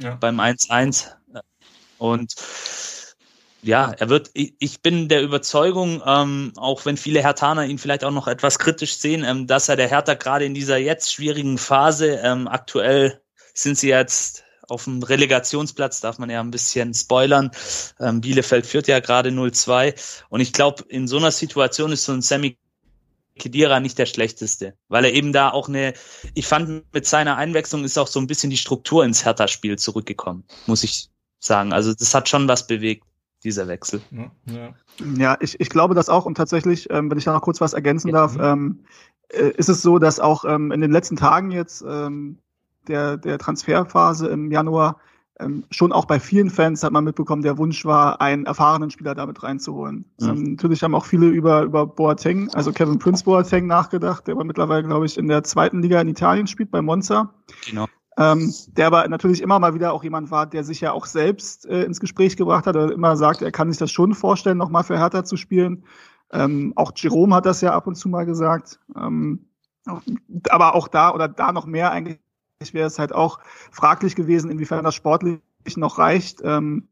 ja. 0.00 0.14
beim 0.14 0.40
1-1. 0.40 1.08
Und 1.98 2.34
ja, 3.62 3.92
er 3.98 4.08
wird, 4.10 4.30
ich 4.34 4.82
bin 4.82 5.08
der 5.08 5.22
Überzeugung, 5.22 6.02
ähm, 6.06 6.52
auch 6.56 6.84
wenn 6.84 6.96
viele 6.96 7.22
Hertaner 7.22 7.64
ihn 7.64 7.78
vielleicht 7.78 8.04
auch 8.04 8.10
noch 8.10 8.28
etwas 8.28 8.58
kritisch 8.58 8.98
sehen, 8.98 9.24
ähm, 9.24 9.46
dass 9.46 9.68
er 9.68 9.76
der 9.76 9.88
Hertha 9.88 10.14
gerade 10.14 10.44
in 10.44 10.54
dieser 10.54 10.76
jetzt 10.76 11.12
schwierigen 11.12 11.56
Phase, 11.56 12.20
ähm, 12.22 12.46
aktuell 12.46 13.22
sind 13.54 13.78
sie 13.78 13.88
jetzt 13.88 14.43
auf 14.68 14.84
dem 14.84 15.02
Relegationsplatz, 15.02 16.00
darf 16.00 16.18
man 16.18 16.30
ja 16.30 16.40
ein 16.40 16.50
bisschen 16.50 16.94
spoilern. 16.94 17.50
Ähm, 18.00 18.20
Bielefeld 18.20 18.66
führt 18.66 18.88
ja 18.88 19.00
gerade 19.00 19.30
0-2. 19.30 20.24
Und 20.28 20.40
ich 20.40 20.52
glaube, 20.52 20.84
in 20.88 21.08
so 21.08 21.18
einer 21.18 21.30
Situation 21.30 21.92
ist 21.92 22.04
so 22.04 22.12
ein 22.12 22.22
Sammy 22.22 22.58
Kedira 23.36 23.80
nicht 23.80 23.98
der 23.98 24.06
schlechteste, 24.06 24.74
weil 24.88 25.04
er 25.04 25.12
eben 25.12 25.32
da 25.32 25.50
auch 25.50 25.68
eine, 25.68 25.94
ich 26.34 26.46
fand 26.46 26.84
mit 26.94 27.06
seiner 27.06 27.36
Einwechslung 27.36 27.84
ist 27.84 27.98
auch 27.98 28.06
so 28.06 28.20
ein 28.20 28.26
bisschen 28.26 28.50
die 28.50 28.56
Struktur 28.56 29.04
ins 29.04 29.24
Hertha-Spiel 29.24 29.76
zurückgekommen, 29.76 30.44
muss 30.66 30.84
ich 30.84 31.08
sagen. 31.40 31.72
Also 31.72 31.92
das 31.92 32.14
hat 32.14 32.28
schon 32.28 32.46
was 32.46 32.66
bewegt, 32.66 33.04
dieser 33.42 33.68
Wechsel. 33.68 34.00
Ja, 34.10 34.74
ja. 35.16 35.36
ich, 35.40 35.58
ich 35.60 35.68
glaube 35.68 35.94
das 35.94 36.08
auch 36.08 36.26
und 36.26 36.36
tatsächlich, 36.36 36.88
ähm, 36.90 37.10
wenn 37.10 37.18
ich 37.18 37.24
da 37.24 37.32
noch 37.32 37.42
kurz 37.42 37.60
was 37.60 37.72
ergänzen 37.72 38.08
ja. 38.08 38.14
darf, 38.14 38.36
ähm, 38.40 38.84
äh, 39.28 39.50
ist 39.56 39.68
es 39.68 39.82
so, 39.82 39.98
dass 39.98 40.20
auch 40.20 40.44
ähm, 40.44 40.70
in 40.70 40.80
den 40.80 40.92
letzten 40.92 41.16
Tagen 41.16 41.50
jetzt 41.50 41.84
ähm, 41.86 42.38
der, 42.88 43.16
der 43.16 43.38
Transferphase 43.38 44.28
im 44.28 44.50
Januar 44.50 44.96
ähm, 45.40 45.64
schon 45.70 45.92
auch 45.92 46.04
bei 46.04 46.20
vielen 46.20 46.48
Fans 46.48 46.84
hat 46.84 46.92
man 46.92 47.04
mitbekommen, 47.04 47.42
der 47.42 47.58
Wunsch 47.58 47.84
war, 47.84 48.20
einen 48.20 48.46
erfahrenen 48.46 48.90
Spieler 48.90 49.14
damit 49.14 49.42
reinzuholen. 49.42 50.04
Mhm. 50.20 50.28
Ähm, 50.28 50.42
natürlich 50.52 50.82
haben 50.82 50.94
auch 50.94 51.06
viele 51.06 51.26
über, 51.26 51.62
über 51.62 51.86
Boateng, 51.86 52.50
also 52.54 52.72
Kevin 52.72 53.00
Prince 53.00 53.24
Boateng 53.24 53.66
nachgedacht, 53.66 54.26
der 54.26 54.34
aber 54.34 54.44
mittlerweile, 54.44 54.84
glaube 54.84 55.06
ich, 55.06 55.18
in 55.18 55.26
der 55.26 55.42
zweiten 55.42 55.82
Liga 55.82 56.00
in 56.00 56.08
Italien 56.08 56.46
spielt, 56.46 56.70
bei 56.70 56.82
Monza. 56.82 57.34
Genau. 57.68 57.86
Ähm, 58.16 58.54
der 58.68 58.86
aber 58.86 59.08
natürlich 59.08 59.42
immer 59.42 59.58
mal 59.58 59.74
wieder 59.74 59.92
auch 59.92 60.04
jemand 60.04 60.30
war, 60.30 60.46
der 60.46 60.62
sich 60.62 60.80
ja 60.80 60.92
auch 60.92 61.06
selbst 61.06 61.66
äh, 61.66 61.82
ins 61.82 61.98
Gespräch 61.98 62.36
gebracht 62.36 62.68
hat, 62.68 62.76
oder 62.76 62.92
immer 62.92 63.16
sagt, 63.16 63.42
er 63.42 63.50
kann 63.50 63.68
sich 63.70 63.78
das 63.78 63.90
schon 63.90 64.14
vorstellen, 64.14 64.56
nochmal 64.56 64.84
für 64.84 64.96
Hertha 64.96 65.24
zu 65.24 65.36
spielen. 65.36 65.84
Ähm, 66.32 66.74
auch 66.76 66.92
Jerome 66.94 67.34
hat 67.34 67.46
das 67.46 67.60
ja 67.60 67.74
ab 67.74 67.88
und 67.88 67.96
zu 67.96 68.08
mal 68.08 68.24
gesagt. 68.24 68.78
Ähm, 68.96 69.46
aber 70.48 70.76
auch 70.76 70.86
da 70.86 71.12
oder 71.12 71.26
da 71.26 71.50
noch 71.50 71.66
mehr 71.66 71.90
eigentlich 71.90 72.20
wäre 72.72 72.86
es 72.86 72.98
halt 72.98 73.12
auch 73.12 73.40
fraglich 73.70 74.14
gewesen, 74.14 74.50
inwiefern 74.50 74.84
das 74.84 74.94
sportlich 74.94 75.40
noch 75.76 75.98
reicht. 75.98 76.40
Ähm, 76.42 76.88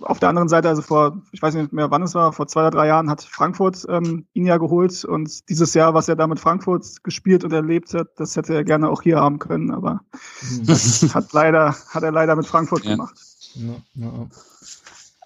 auf 0.00 0.18
der 0.18 0.28
anderen 0.28 0.48
Seite, 0.48 0.68
also 0.68 0.82
vor, 0.82 1.22
ich 1.32 1.40
weiß 1.40 1.54
nicht 1.54 1.72
mehr, 1.72 1.90
wann 1.90 2.02
es 2.02 2.14
war, 2.14 2.32
vor 2.32 2.48
zwei 2.48 2.62
oder 2.62 2.70
drei 2.70 2.86
Jahren 2.88 3.10
hat 3.10 3.22
Frankfurt 3.22 3.86
ähm, 3.88 4.26
ihn 4.32 4.46
ja 4.46 4.56
geholt 4.56 5.04
und 5.04 5.48
dieses 5.48 5.74
Jahr, 5.74 5.94
was 5.94 6.08
er 6.08 6.16
da 6.16 6.26
mit 6.26 6.40
Frankfurt 6.40 7.04
gespielt 7.04 7.44
und 7.44 7.52
erlebt 7.52 7.94
hat, 7.94 8.08
das 8.16 8.36
hätte 8.36 8.54
er 8.54 8.64
gerne 8.64 8.88
auch 8.88 9.02
hier 9.02 9.18
haben 9.18 9.38
können, 9.38 9.70
aber 9.70 10.00
mhm. 10.42 10.66
das 10.66 11.14
hat 11.14 11.32
leider, 11.32 11.76
hat 11.90 12.02
er 12.02 12.12
leider 12.12 12.36
mit 12.36 12.46
Frankfurt 12.46 12.84
ja. 12.84 12.92
gemacht. 12.92 13.16
Ja, 13.54 13.76
ja. 13.94 14.26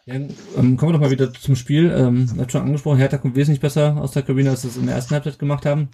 Ja, 0.06 0.14
ähm, 0.14 0.76
kommen 0.76 0.92
wir 0.92 0.92
doch 0.94 1.00
mal 1.00 1.10
wieder 1.10 1.32
zum 1.32 1.56
Spiel. 1.56 1.90
Ähm, 1.90 2.28
hat 2.38 2.50
schon 2.50 2.62
angesprochen, 2.62 2.98
Hertha 2.98 3.18
kommt 3.18 3.36
wesentlich 3.36 3.60
besser 3.60 3.96
aus 3.98 4.12
der 4.12 4.22
Kabine, 4.22 4.50
als 4.50 4.62
sie 4.62 4.68
es 4.68 4.76
in 4.76 4.86
der 4.86 4.96
ersten 4.96 5.14
Halbzeit 5.14 5.38
gemacht 5.38 5.66
haben. 5.66 5.88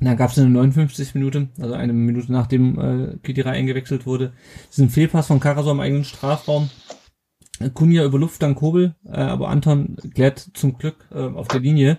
Da 0.00 0.14
gab 0.14 0.30
es 0.30 0.38
eine 0.38 0.50
59 0.50 1.14
Minute, 1.14 1.48
also 1.60 1.74
eine 1.74 1.92
Minute 1.92 2.32
nachdem 2.32 2.78
äh, 2.78 3.16
Kitira 3.22 3.50
eingewechselt 3.50 4.06
wurde, 4.06 4.32
diesen 4.70 4.90
Fehlpass 4.90 5.28
von 5.28 5.40
Karaso 5.40 5.70
im 5.70 5.80
eigenen 5.80 6.04
Strafraum. 6.04 6.70
Kunja 7.74 8.04
über 8.04 8.18
Luft, 8.18 8.42
dann 8.42 8.56
Kobel, 8.56 8.94
äh, 9.06 9.20
aber 9.20 9.48
Anton 9.48 9.96
klärt 10.14 10.50
zum 10.54 10.78
Glück 10.78 11.06
äh, 11.12 11.18
auf 11.18 11.48
der 11.48 11.60
Linie. 11.60 11.98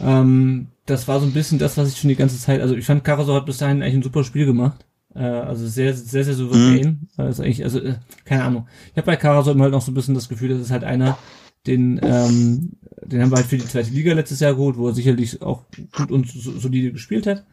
Ähm, 0.00 0.68
das 0.86 1.08
war 1.08 1.20
so 1.20 1.26
ein 1.26 1.32
bisschen 1.32 1.58
das, 1.58 1.76
was 1.76 1.92
ich 1.92 1.98
schon 1.98 2.08
die 2.08 2.16
ganze 2.16 2.38
Zeit, 2.38 2.60
also 2.60 2.74
ich 2.74 2.86
fand 2.86 3.04
Karaso 3.04 3.34
hat 3.34 3.46
bis 3.46 3.58
dahin 3.58 3.82
eigentlich 3.82 3.96
ein 3.96 4.02
super 4.02 4.24
Spiel 4.24 4.46
gemacht. 4.46 4.86
Äh, 5.14 5.24
also 5.24 5.66
sehr, 5.66 5.94
sehr, 5.94 6.24
sehr 6.24 6.34
souverän. 6.34 6.86
Mhm. 6.86 7.08
Also 7.16 7.42
eigentlich, 7.42 7.64
also 7.64 7.80
äh, 7.80 7.96
keine 8.24 8.44
Ahnung. 8.44 8.68
Ich 8.92 8.96
habe 8.96 9.06
bei 9.06 9.16
Karaso 9.16 9.50
immer 9.50 9.64
halt 9.64 9.72
noch 9.72 9.82
so 9.82 9.90
ein 9.90 9.94
bisschen 9.94 10.14
das 10.14 10.28
Gefühl, 10.28 10.50
das 10.50 10.60
ist 10.60 10.70
halt 10.70 10.84
einer, 10.84 11.18
den, 11.66 12.00
ähm, 12.02 12.72
den 13.02 13.22
haben 13.22 13.30
wir 13.30 13.36
halt 13.36 13.46
für 13.46 13.58
die 13.58 13.66
zweite 13.66 13.90
Liga 13.90 14.14
letztes 14.14 14.40
Jahr 14.40 14.54
geholt, 14.54 14.76
wo 14.76 14.88
er 14.88 14.94
sicherlich 14.94 15.42
auch 15.42 15.64
gut 15.96 16.10
und 16.10 16.28
solide 16.28 16.92
gespielt 16.92 17.26
hat. 17.26 17.44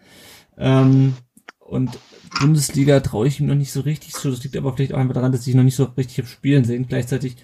Ähm, 0.58 1.16
und 1.60 1.98
Bundesliga 2.40 3.00
traue 3.00 3.28
ich 3.28 3.40
ihm 3.40 3.48
noch 3.48 3.56
nicht 3.56 3.72
so 3.72 3.82
richtig 3.82 4.14
zu. 4.14 4.30
Das 4.30 4.44
liegt 4.44 4.56
aber 4.56 4.74
vielleicht 4.74 4.94
auch 4.94 5.00
einfach 5.00 5.16
daran, 5.16 5.32
dass 5.32 5.48
ich 5.48 5.56
noch 5.56 5.64
nicht 5.64 5.76
so 5.76 5.86
richtig 5.86 6.20
habe 6.20 6.28
spielen 6.28 6.64
sehen. 6.64 6.86
Gleichzeitig 6.88 7.38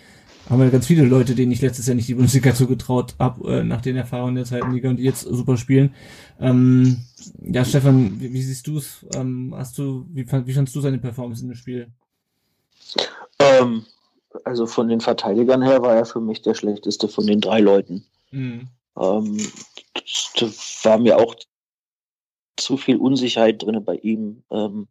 haben 0.50 0.62
wir 0.62 0.70
ganz 0.70 0.88
viele 0.88 1.04
Leute, 1.06 1.34
denen 1.34 1.52
ich 1.52 1.62
letztes 1.62 1.88
Jahr 1.88 1.96
nicht 1.96 2.08
die 2.08 2.14
Bundesliga 2.14 2.54
zugetraut 2.56 3.16
habe, 3.20 3.60
äh, 3.60 3.64
nach 3.64 3.82
den 3.82 3.96
Erfahrungen 3.96 4.36
der 4.36 4.46
zweiten 4.46 4.72
Liga 4.72 4.90
und 4.90 4.98
die 4.98 5.04
jetzt 5.04 5.22
super 5.22 5.58
spielen. 5.58 5.94
Ähm, 6.40 6.98
ja, 7.42 7.66
Stefan, 7.66 8.20
wie, 8.20 8.34
wie 8.34 8.42
siehst 8.42 8.68
du 8.68 8.78
es? 8.78 9.06
Ähm, 9.16 9.54
hast 9.56 9.78
du, 9.78 10.06
wie, 10.12 10.26
wie 10.46 10.54
fandst 10.54 10.76
du 10.76 10.82
seine 10.82 10.98
Performance 10.98 11.42
in 11.42 11.50
dem 11.50 11.56
Spiel? 11.56 11.88
Ähm, 13.40 13.86
also 14.44 14.66
von 14.66 14.88
den 14.88 15.02
Verteidigern 15.02 15.62
her 15.62 15.82
war 15.82 15.96
er 15.96 16.06
für 16.06 16.22
mich 16.22 16.42
der 16.42 16.54
schlechteste 16.54 17.08
von 17.08 17.26
den 17.26 17.42
drei 17.42 17.60
Leuten. 17.60 18.06
Mhm. 18.32 18.68
Ähm, 19.00 19.38
das 20.40 20.80
war 20.84 20.98
mir 20.98 21.18
auch 21.18 21.36
zu 22.58 22.78
viel 22.78 22.98
Unsicherheit 22.98 23.62
drin 23.62 23.84
bei 23.84 23.96
ihm. 23.96 24.44
Ähm, 24.52 24.88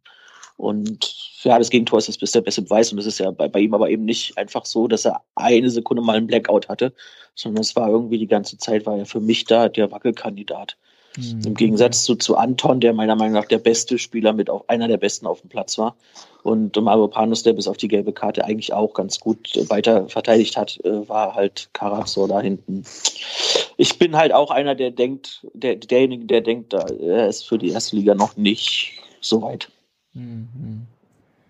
und 0.57 1.15
ja, 1.43 1.57
das 1.57 1.69
Gegentor 1.69 1.99
ist 1.99 2.21
das 2.21 2.31
der 2.31 2.41
beste 2.41 2.61
Beweis. 2.61 2.91
Und 2.91 2.97
das 2.97 3.05
ist 3.05 3.19
ja 3.19 3.31
bei, 3.31 3.47
bei 3.47 3.59
ihm 3.59 3.73
aber 3.73 3.89
eben 3.89 4.05
nicht 4.05 4.37
einfach 4.37 4.65
so, 4.65 4.87
dass 4.87 5.05
er 5.05 5.23
eine 5.35 5.69
Sekunde 5.69 6.03
mal 6.03 6.17
einen 6.17 6.27
Blackout 6.27 6.69
hatte, 6.69 6.93
sondern 7.35 7.61
es 7.61 7.75
war 7.75 7.89
irgendwie 7.89 8.19
die 8.19 8.27
ganze 8.27 8.57
Zeit, 8.57 8.85
war 8.85 8.97
er 8.97 9.05
für 9.05 9.21
mich 9.21 9.45
da 9.45 9.69
der 9.69 9.91
Wackelkandidat. 9.91 10.77
Mhm. 11.17 11.41
Im 11.45 11.53
Gegensatz 11.55 12.03
zu, 12.03 12.15
zu 12.15 12.37
Anton, 12.37 12.79
der 12.79 12.93
meiner 12.93 13.15
Meinung 13.15 13.33
nach 13.33 13.45
der 13.45 13.57
beste 13.57 13.97
Spieler 13.97 14.33
mit 14.33 14.49
auf 14.49 14.67
einer 14.69 14.87
der 14.87 14.97
besten 14.97 15.27
auf 15.27 15.41
dem 15.41 15.49
Platz 15.49 15.77
war. 15.77 15.95
Und 16.43 16.75
Mavropanos, 16.75 17.43
der 17.43 17.53
bis 17.53 17.67
auf 17.67 17.77
die 17.77 17.87
gelbe 17.87 18.13
Karte 18.13 18.45
eigentlich 18.45 18.73
auch 18.73 18.93
ganz 18.93 19.19
gut 19.19 19.51
weiter 19.69 20.07
verteidigt 20.09 20.57
hat, 20.57 20.79
äh, 20.83 21.07
war 21.07 21.35
halt 21.35 21.69
Karazor 21.73 22.27
da 22.27 22.39
hinten. 22.39 22.83
Ich 23.77 23.99
bin 23.99 24.15
halt 24.15 24.33
auch 24.33 24.49
einer, 24.49 24.73
der 24.73 24.91
denkt, 24.91 25.45
der, 25.53 25.75
derjenige, 25.75 26.25
der 26.25 26.41
denkt, 26.41 26.73
er 26.73 27.27
ist 27.27 27.47
für 27.47 27.57
die 27.57 27.69
erste 27.69 27.95
Liga 27.95 28.15
noch 28.15 28.37
nicht 28.37 28.93
so 29.21 29.41
weit. 29.41 29.69
Mhm. 30.13 30.87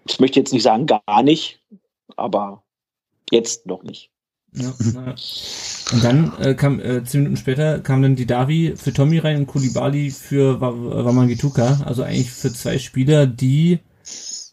Ich 0.07 0.19
möchte 0.19 0.39
jetzt 0.39 0.51
nicht 0.51 0.63
sagen 0.63 0.87
gar 0.87 1.23
nicht, 1.23 1.59
aber 2.17 2.63
jetzt 3.31 3.65
noch 3.65 3.83
nicht. 3.83 4.10
Ja, 4.53 4.73
ja. 4.93 5.15
Und 5.93 6.03
dann 6.03 6.33
äh, 6.39 6.55
kam 6.55 6.79
äh, 6.79 7.03
zehn 7.03 7.21
Minuten 7.21 7.37
später 7.37 7.79
kam 7.79 8.01
dann 8.01 8.15
die 8.15 8.25
Davi 8.25 8.73
für 8.75 8.91
Tommy 8.91 9.19
rein 9.19 9.37
und 9.37 9.47
Kulibali 9.47 10.11
für 10.11 10.59
Wamangituka. 10.59 11.81
Also 11.85 12.03
eigentlich 12.03 12.31
für 12.31 12.51
zwei 12.51 12.77
Spieler, 12.77 13.27
die 13.27 13.79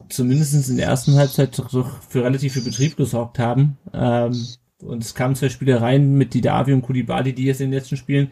zumindest 0.09 0.69
in 0.69 0.77
der 0.77 0.87
ersten 0.87 1.15
Halbzeit 1.15 1.59
doch 1.59 2.03
für 2.09 2.25
relativ 2.25 2.55
viel 2.55 2.63
Betrieb 2.63 2.97
gesorgt 2.97 3.39
haben. 3.39 3.77
Ähm, 3.93 4.47
und 4.81 5.03
es 5.03 5.15
kamen 5.15 5.35
zwei 5.35 5.49
Spieler 5.49 5.83
rein 5.83 6.15
mit 6.15 6.35
Didavi 6.35 6.73
und 6.73 6.83
Kulibali, 6.83 7.33
die 7.33 7.45
jetzt 7.45 7.61
in 7.61 7.71
den 7.71 7.79
letzten 7.79 7.97
Spielen 7.97 8.31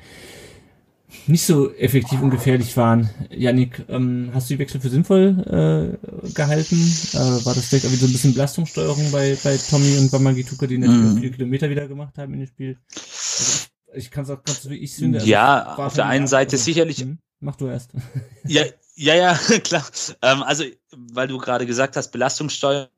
nicht 1.26 1.44
so 1.44 1.72
effektiv 1.74 2.20
und 2.20 2.30
gefährlich 2.30 2.76
waren. 2.76 3.10
Janik, 3.30 3.84
ähm, 3.88 4.30
hast 4.34 4.48
du 4.48 4.54
die 4.54 4.58
Wechsel 4.58 4.80
für 4.80 4.88
sinnvoll 4.88 5.98
äh, 6.02 6.28
gehalten? 6.34 6.76
Äh, 7.12 7.44
war 7.44 7.54
das 7.54 7.66
vielleicht 7.66 7.86
auch 7.86 7.90
wieder 7.90 8.00
so 8.00 8.06
ein 8.06 8.12
bisschen 8.12 8.34
Belastungssteuerung 8.34 9.10
bei, 9.12 9.36
bei 9.42 9.56
Tommy 9.56 9.98
und 9.98 10.10
Bamagituka, 10.10 10.66
die 10.66 10.78
natürlich 10.78 11.14
mm. 11.14 11.18
viele 11.18 11.30
Kilometer 11.32 11.70
wieder 11.70 11.88
gemacht 11.88 12.18
haben 12.18 12.34
in 12.34 12.40
dem 12.40 12.48
Spiel? 12.48 12.78
Also 12.94 13.68
ich, 13.92 14.04
ich 14.04 14.10
kann 14.10 14.24
es 14.24 14.30
auch 14.30 14.42
ganz 14.42 14.68
wie 14.68 14.76
ich 14.76 14.94
finde. 14.94 15.18
Also 15.18 15.30
ja, 15.30 15.76
auf 15.76 15.94
der 15.94 16.06
einen 16.06 16.26
Seite 16.26 16.56
sicherlich. 16.56 16.98
Hm, 16.98 17.18
mach 17.40 17.56
du 17.56 17.66
erst. 17.68 17.92
ja, 18.44 18.64
ja, 18.96 19.14
ja, 19.14 19.34
klar. 19.64 19.84
Ähm, 20.22 20.42
also, 20.42 20.64
weil 20.90 21.28
du 21.28 21.38
gerade 21.38 21.66
gesagt 21.66 21.96
hast, 21.96 22.10
Belastungssteuerung, 22.10 22.88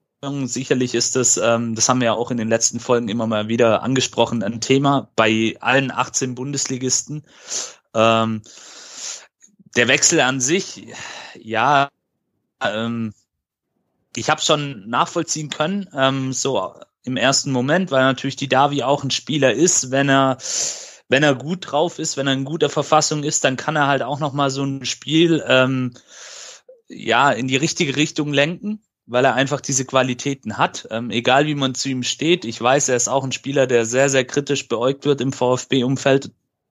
sicherlich 0.47 0.95
ist 0.95 1.17
das, 1.17 1.37
ähm, 1.37 1.75
das 1.75 1.89
haben 1.89 2.01
wir 2.01 2.07
ja 2.07 2.13
auch 2.15 2.31
in 2.31 2.37
den 2.37 2.49
letzten 2.49 2.81
Folgen 2.81 3.09
immer 3.09 3.27
mal 3.27 3.49
wieder 3.49 3.83
angesprochen, 3.83 4.43
ein 4.43 4.61
Thema 4.61 5.11
bei 5.17 5.57
allen 5.61 5.91
18 5.91 6.35
Bundesligisten. 6.35 7.25
Ähm, 7.95 8.43
der 9.77 9.89
Wechsel 9.89 10.21
an 10.21 10.41
sich, 10.41 10.89
ja, 11.35 11.89
ähm, 12.63 13.15
ich 14.17 14.31
habe 14.31 14.41
schon 14.41 14.89
nachvollziehen 14.89 15.51
können, 15.51 15.89
ähm, 15.95 16.33
so 16.33 16.75
im 17.05 17.17
ersten 17.17 17.53
Moment, 17.53 17.91
weil 17.91 18.03
natürlich 18.03 18.37
die 18.37 18.49
Davi 18.49 18.83
auch 18.83 19.05
ein 19.05 19.11
Spieler 19.11 19.53
ist, 19.53 19.91
wenn 19.91 20.09
er 20.09 20.39
wenn 21.11 21.23
er 21.23 21.35
gut 21.35 21.71
drauf 21.71 21.99
ist, 21.99 22.19
wenn 22.19 22.27
er 22.27 22.35
in 22.35 22.45
guter 22.45 22.69
Verfassung 22.69 23.25
ist, 23.25 23.43
dann 23.43 23.57
kann 23.57 23.77
er 23.77 23.87
halt 23.87 24.03
auch 24.03 24.21
noch 24.21 24.35
mal 24.35 24.51
so 24.51 24.63
ein 24.63 24.85
Spiel 24.85 25.43
ähm, 25.47 25.95
ja 26.89 27.33
in 27.33 27.49
die 27.49 27.57
richtige 27.57 27.97
Richtung 27.97 28.33
lenken, 28.33 28.83
weil 29.07 29.25
er 29.25 29.35
einfach 29.35 29.63
diese 29.63 29.87
Qualitäten 29.87 30.59
hat. 30.59 30.87
Ähm, 30.91 31.11
egal 31.11 31.47
wie 31.47 31.55
man 31.55 31.75
zu 31.75 31.89
ihm 31.89 32.03
steht, 32.03 32.45
ich 32.45 32.61
weiß, 32.61 32.91
er 32.91 32.97
ist 32.97 33.09
auch 33.09 33.25
ein 33.25 33.33
Spieler, 33.33 33.67
der 33.67 33.87
sehr 33.87 34.11
sehr 34.11 34.27
kritisch 34.27 34.69
beäugt 34.69 35.07
wird 35.07 35.23
im 35.23 35.33
VfB-Umfeld. 35.33 36.31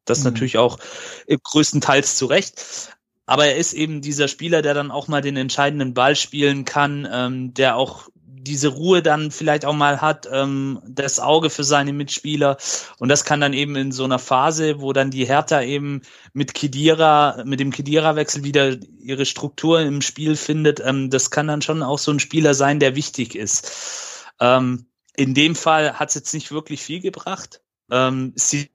Das 0.09 0.19
mhm. 0.19 0.25
natürlich 0.25 0.57
auch 0.57 0.79
größtenteils 1.27 2.15
zu 2.15 2.25
Recht. 2.25 2.95
Aber 3.27 3.45
er 3.45 3.57
ist 3.57 3.73
eben 3.73 4.01
dieser 4.01 4.29
Spieler, 4.29 4.61
der 4.61 4.73
dann 4.73 4.89
auch 4.89 5.07
mal 5.09 5.21
den 5.21 5.35
entscheidenden 5.35 5.93
Ball 5.93 6.15
spielen 6.15 6.63
kann, 6.63 7.07
ähm, 7.11 7.53
der 7.53 7.75
auch 7.75 8.07
diese 8.47 8.69
Ruhe 8.69 9.01
dann 9.01 9.31
vielleicht 9.31 9.65
auch 9.65 9.73
mal 9.73 10.01
hat, 10.01 10.27
ähm, 10.31 10.79
das 10.87 11.19
Auge 11.19 11.49
für 11.49 11.65
seine 11.65 11.91
Mitspieler. 11.91 12.57
Und 12.97 13.09
das 13.09 13.25
kann 13.25 13.41
dann 13.41 13.51
eben 13.51 13.75
in 13.75 13.91
so 13.91 14.05
einer 14.05 14.19
Phase, 14.19 14.79
wo 14.79 14.93
dann 14.93 15.11
die 15.11 15.25
Hertha 15.25 15.61
eben 15.61 16.01
mit 16.33 16.53
Kedira, 16.53 17.43
mit 17.45 17.59
dem 17.59 17.71
Kedira-Wechsel 17.71 18.45
wieder 18.45 18.77
ihre 18.99 19.25
Struktur 19.25 19.81
im 19.81 20.01
Spiel 20.01 20.37
findet, 20.37 20.79
ähm, 20.79 21.09
das 21.09 21.29
kann 21.29 21.47
dann 21.47 21.61
schon 21.61 21.83
auch 21.83 21.99
so 21.99 22.11
ein 22.11 22.19
Spieler 22.19 22.53
sein, 22.53 22.79
der 22.79 22.95
wichtig 22.95 23.35
ist. 23.35 24.25
Ähm, 24.39 24.85
in 25.17 25.33
dem 25.33 25.55
Fall 25.55 25.93
hat 25.93 26.09
es 26.09 26.15
jetzt 26.15 26.33
nicht 26.33 26.51
wirklich 26.51 26.81
viel 26.81 27.01
gebracht. 27.01 27.61
Ähm, 27.91 28.31
sie 28.35 28.69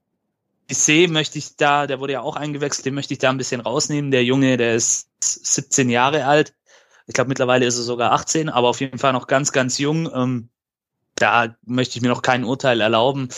sehe, 0.69 1.07
möchte 1.07 1.37
ich 1.37 1.55
da, 1.55 1.87
der 1.87 1.99
wurde 1.99 2.13
ja 2.13 2.21
auch 2.21 2.35
eingewechselt, 2.35 2.85
den 2.85 2.93
möchte 2.93 3.13
ich 3.13 3.19
da 3.19 3.29
ein 3.29 3.37
bisschen 3.37 3.61
rausnehmen. 3.61 4.11
Der 4.11 4.23
Junge, 4.23 4.57
der 4.57 4.75
ist 4.75 5.09
17 5.21 5.89
Jahre 5.89 6.25
alt. 6.25 6.53
Ich 7.05 7.13
glaube, 7.13 7.27
mittlerweile 7.27 7.65
ist 7.65 7.77
er 7.77 7.83
sogar 7.83 8.13
18, 8.13 8.49
aber 8.49 8.69
auf 8.69 8.79
jeden 8.79 8.97
Fall 8.97 9.13
noch 9.13 9.27
ganz, 9.27 9.51
ganz 9.51 9.77
jung. 9.77 10.09
Ähm, 10.13 10.49
da 11.15 11.55
möchte 11.65 11.97
ich 11.97 12.01
mir 12.01 12.09
noch 12.09 12.21
kein 12.21 12.43
Urteil 12.43 12.81
erlauben. 12.81 13.29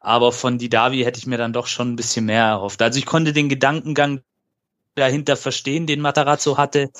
Aber 0.00 0.32
von 0.32 0.58
Didavi 0.58 1.02
hätte 1.02 1.18
ich 1.18 1.26
mir 1.26 1.38
dann 1.38 1.52
doch 1.52 1.66
schon 1.66 1.92
ein 1.92 1.96
bisschen 1.96 2.26
mehr 2.26 2.44
erhofft. 2.44 2.82
Also 2.82 2.98
ich 2.98 3.06
konnte 3.06 3.32
den 3.32 3.48
Gedankengang 3.48 4.20
dahinter 4.94 5.36
verstehen, 5.36 5.86
den 5.86 6.00
Matarazzo 6.00 6.58
hatte. 6.58 6.90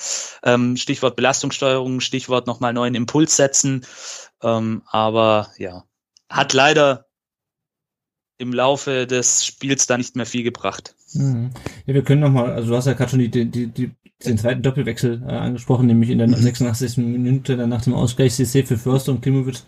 Ähm, 0.43 0.75
Stichwort 0.77 1.15
Belastungssteuerung, 1.15 1.99
Stichwort 1.99 2.47
nochmal 2.47 2.73
neuen 2.73 2.95
Impuls 2.95 3.35
setzen. 3.35 3.85
Ähm, 4.41 4.83
aber 4.87 5.51
ja, 5.57 5.83
hat 6.29 6.53
leider 6.53 7.04
im 8.37 8.53
Laufe 8.53 9.07
des 9.07 9.45
Spiels 9.45 9.87
da 9.87 9.97
nicht 9.97 10.15
mehr 10.15 10.25
viel 10.25 10.43
gebracht. 10.43 10.95
Mhm. 11.13 11.51
Ja, 11.85 11.93
wir 11.93 12.03
können 12.03 12.21
nochmal, 12.21 12.51
also 12.51 12.69
du 12.69 12.75
hast 12.75 12.85
ja 12.85 12.93
gerade 12.93 13.11
schon 13.11 13.19
die, 13.19 13.29
die, 13.29 13.67
die, 13.67 13.91
den 14.25 14.37
zweiten 14.37 14.61
Doppelwechsel 14.61 15.23
äh, 15.27 15.31
angesprochen, 15.31 15.87
nämlich 15.87 16.09
in 16.09 16.17
der 16.17 16.29
86. 16.29 16.97
Mhm. 16.97 17.11
Minute 17.11 17.57
dann 17.57 17.69
nach 17.69 17.81
dem 17.81 17.93
Ausgleich 17.93 18.33
CC 18.33 18.63
für 18.63 18.77
Förster 18.77 19.11
und 19.11 19.21
Klimovic 19.21 19.59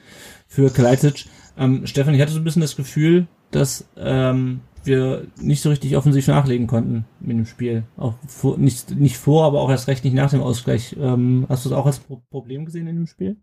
für 0.47 0.69
Kalajdzic. 0.69 1.25
Ähm, 1.57 1.87
Stefan, 1.87 2.13
ich 2.13 2.21
hatte 2.21 2.31
so 2.31 2.39
ein 2.39 2.43
bisschen 2.43 2.61
das 2.61 2.75
Gefühl, 2.75 3.27
dass 3.51 3.87
ähm, 3.97 4.61
wir 4.83 5.27
nicht 5.39 5.61
so 5.61 5.69
richtig 5.69 5.95
offensiv 5.97 6.27
nachlegen 6.27 6.67
konnten 6.67 7.05
mit 7.19 7.37
dem 7.37 7.45
Spiel. 7.45 7.83
Auch 7.97 8.15
vor, 8.27 8.57
nicht, 8.57 8.91
nicht 8.91 9.17
vor, 9.17 9.45
aber 9.45 9.61
auch 9.61 9.69
erst 9.69 9.87
recht 9.87 10.03
nicht 10.03 10.13
nach 10.13 10.31
dem 10.31 10.41
Ausgleich. 10.41 10.95
Ähm, 10.99 11.45
hast 11.49 11.65
du 11.65 11.69
das 11.69 11.77
auch 11.77 11.85
als 11.85 11.99
Pro 11.99 12.21
Problem 12.29 12.65
gesehen 12.65 12.87
in 12.87 12.95
dem 12.95 13.07
Spiel? 13.07 13.37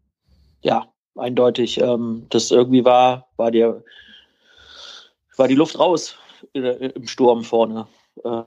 Ja, 0.63 0.89
eindeutig. 1.15 1.81
Ähm, 1.81 2.27
das 2.31 2.51
irgendwie 2.51 2.85
war, 2.85 3.29
war 3.37 3.51
der 3.51 3.83
war 5.37 5.49
die 5.49 5.55
Luft 5.55 5.79
raus 5.79 6.17
im 6.53 7.07
Sturm 7.07 7.45
vorne 7.45 7.87
äh, 8.23 8.43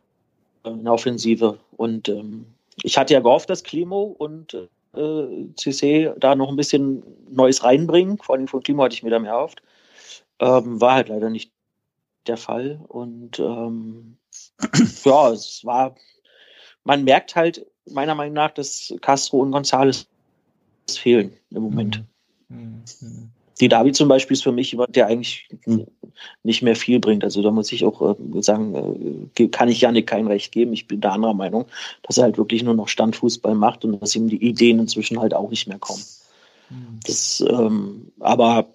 in 0.65 0.83
der 0.83 0.93
Offensive. 0.93 1.57
Und 1.75 2.09
ähm, 2.09 2.45
ich 2.83 2.97
hatte 2.97 3.13
ja 3.13 3.19
gehofft, 3.19 3.49
dass 3.49 3.63
Klimo 3.63 4.15
und 4.17 4.53
äh, 4.53 5.45
CC 5.55 6.13
da 6.17 6.35
noch 6.35 6.49
ein 6.49 6.55
bisschen 6.55 7.03
Neues 7.29 7.63
reinbringen. 7.63 8.17
Vor 8.17 8.35
allem 8.35 8.47
von 8.47 8.61
Klimo 8.61 8.83
hatte 8.83 8.95
ich 8.95 9.03
mir 9.03 9.09
da 9.09 9.19
mehr 9.19 9.33
erhofft. 9.33 9.61
Ähm, 10.39 10.79
war 10.79 10.93
halt 10.93 11.09
leider 11.09 11.29
nicht 11.29 11.51
der 12.27 12.37
Fall. 12.37 12.79
Und 12.87 13.39
ähm, 13.39 14.17
ja, 15.03 15.31
es 15.31 15.65
war, 15.65 15.95
man 16.83 17.03
merkt 17.03 17.35
halt 17.35 17.65
meiner 17.85 18.15
Meinung 18.15 18.35
nach, 18.35 18.51
dass 18.51 18.93
Castro 19.01 19.39
und 19.39 19.53
González 19.53 20.05
fehlen 20.89 21.33
im 21.51 21.63
Moment. 21.63 22.03
Mhm. 22.49 22.83
Mhm. 23.01 23.31
Die 23.59 23.69
Davi 23.69 23.91
zum 23.91 24.07
Beispiel 24.07 24.35
ist 24.35 24.43
für 24.43 24.51
mich 24.51 24.71
jemand, 24.71 24.95
der 24.95 25.07
eigentlich 25.07 25.49
nicht 26.43 26.61
mehr 26.61 26.75
viel 26.75 26.99
bringt. 26.99 27.23
Also 27.23 27.41
da 27.41 27.51
muss 27.51 27.71
ich 27.71 27.85
auch 27.85 28.15
äh, 28.17 28.41
sagen, 28.41 29.29
äh, 29.35 29.47
kann 29.47 29.69
ich 29.69 29.81
Janik 29.81 30.07
kein 30.07 30.27
Recht 30.27 30.51
geben. 30.51 30.73
Ich 30.73 30.87
bin 30.87 31.01
da 31.01 31.11
anderer 31.11 31.33
Meinung, 31.33 31.65
dass 32.03 32.17
er 32.17 32.25
halt 32.25 32.37
wirklich 32.37 32.63
nur 32.63 32.75
noch 32.75 32.87
Standfußball 32.87 33.55
macht 33.55 33.83
und 33.83 33.99
dass 34.01 34.15
ihm 34.15 34.29
die 34.29 34.43
Ideen 34.43 34.79
inzwischen 34.79 35.19
halt 35.19 35.33
auch 35.33 35.49
nicht 35.49 35.67
mehr 35.67 35.79
kommen. 35.79 36.03
Mhm. 36.69 36.99
Das, 37.05 37.43
ähm, 37.47 38.11
aber 38.19 38.67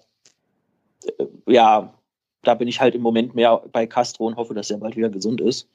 äh, 1.05 1.25
ja, 1.47 1.93
da 2.43 2.55
bin 2.55 2.67
ich 2.67 2.81
halt 2.81 2.95
im 2.95 3.01
Moment 3.01 3.35
mehr 3.35 3.63
bei 3.71 3.87
Castro 3.87 4.25
und 4.27 4.35
hoffe, 4.35 4.53
dass 4.53 4.69
er 4.69 4.77
bald 4.77 4.97
wieder 4.97 5.09
gesund 5.09 5.39
ist, 5.39 5.69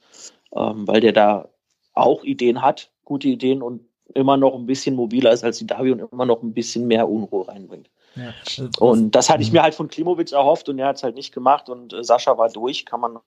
ähm, 0.55 0.87
weil 0.87 1.01
der 1.01 1.13
da 1.13 1.49
auch 1.93 2.23
Ideen 2.23 2.61
hat, 2.61 2.91
gute 3.05 3.27
Ideen 3.27 3.61
und 3.61 3.81
immer 4.13 4.37
noch 4.37 4.55
ein 4.55 4.65
bisschen 4.65 4.95
mobiler 4.95 5.31
ist 5.31 5.43
als 5.43 5.57
die 5.57 5.67
Davi 5.67 5.91
und 5.91 6.11
immer 6.11 6.25
noch 6.25 6.41
ein 6.41 6.53
bisschen 6.53 6.87
mehr 6.87 7.09
Unruhe 7.09 7.47
reinbringt. 7.47 7.89
Ja. 8.15 8.33
Und 8.79 9.11
das 9.11 9.29
hatte 9.29 9.43
ich 9.43 9.51
mir 9.51 9.61
halt 9.61 9.75
von 9.75 9.87
Klimowitz 9.87 10.31
erhofft 10.31 10.69
und 10.69 10.79
er 10.79 10.87
hat 10.87 10.97
es 10.97 11.03
halt 11.03 11.15
nicht 11.15 11.33
gemacht 11.33 11.69
und 11.69 11.93
äh, 11.93 12.03
Sascha 12.03 12.37
war 12.37 12.49
durch, 12.49 12.85
kann 12.85 12.99
man 12.99 13.17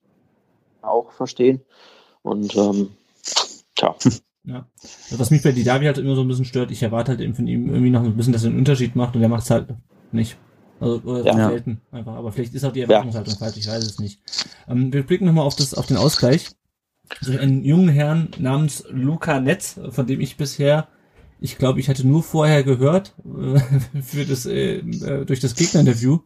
auch 0.83 1.13
verstehen. 1.13 1.63
Und 2.23 2.55
ähm, 2.57 2.91
tja. 3.75 3.95
Ja. 4.45 4.67
Also 4.83 5.21
was 5.21 5.31
mich 5.31 5.43
bei 5.43 5.53
Didavi 5.53 5.85
halt 5.85 5.99
immer 5.99 6.17
so 6.17 6.23
ein 6.23 6.27
bisschen 6.27 6.45
stört, 6.45 6.73
ich 6.73 6.83
erwarte 6.83 7.13
halt 7.13 7.21
eben 7.21 7.37
von 7.37 7.47
ihm 7.47 7.69
irgendwie 7.69 7.91
noch 7.91 8.03
ein 8.03 8.17
bisschen, 8.17 8.33
dass 8.33 8.43
er 8.43 8.51
einen 8.51 8.59
Unterschied 8.59 8.97
macht 8.97 9.15
und 9.15 9.23
er 9.23 9.29
macht 9.29 9.45
es 9.45 9.51
halt 9.51 9.69
nicht. 10.11 10.37
Also 10.81 11.01
oder 11.05 11.25
ja. 11.25 11.49
selten 11.49 11.81
einfach. 11.93 12.15
Aber 12.15 12.33
vielleicht 12.33 12.53
ist 12.53 12.65
auch 12.65 12.73
die 12.73 12.81
Erwartungshaltung 12.81 13.35
ja. 13.35 13.39
falsch, 13.39 13.57
ich 13.57 13.69
weiß 13.69 13.85
es 13.85 14.01
nicht. 14.01 14.21
Ähm, 14.67 14.93
wir 14.93 15.07
blicken 15.07 15.27
nochmal 15.27 15.47
auf, 15.47 15.55
das, 15.55 15.75
auf 15.75 15.87
den 15.87 15.97
Ausgleich. 15.97 16.49
Also 17.21 17.39
einen 17.39 17.63
jungen 17.63 17.89
Herrn 17.89 18.31
namens 18.39 18.85
Luca 18.91 19.39
Netz, 19.39 19.79
von 19.91 20.07
dem 20.09 20.21
ich 20.21 20.37
bisher, 20.37 20.89
ich 21.43 21.59
glaube, 21.59 21.81
ich 21.81 21.89
hatte 21.89 22.07
nur 22.07 22.23
vorher 22.23 22.63
gehört, 22.63 23.15
äh, 23.25 24.01
für 24.03 24.25
das, 24.25 24.47
äh, 24.47 24.79
äh, 24.79 25.25
durch 25.25 25.41
das 25.41 25.55
Gegnerinterview, 25.57 26.21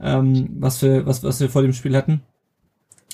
ähm, 0.00 0.56
was 0.58 0.82
wir, 0.82 1.06
was, 1.06 1.22
was 1.22 1.40
wir 1.40 1.50
vor 1.50 1.62
dem 1.62 1.74
Spiel 1.74 1.96
hatten. 1.96 2.22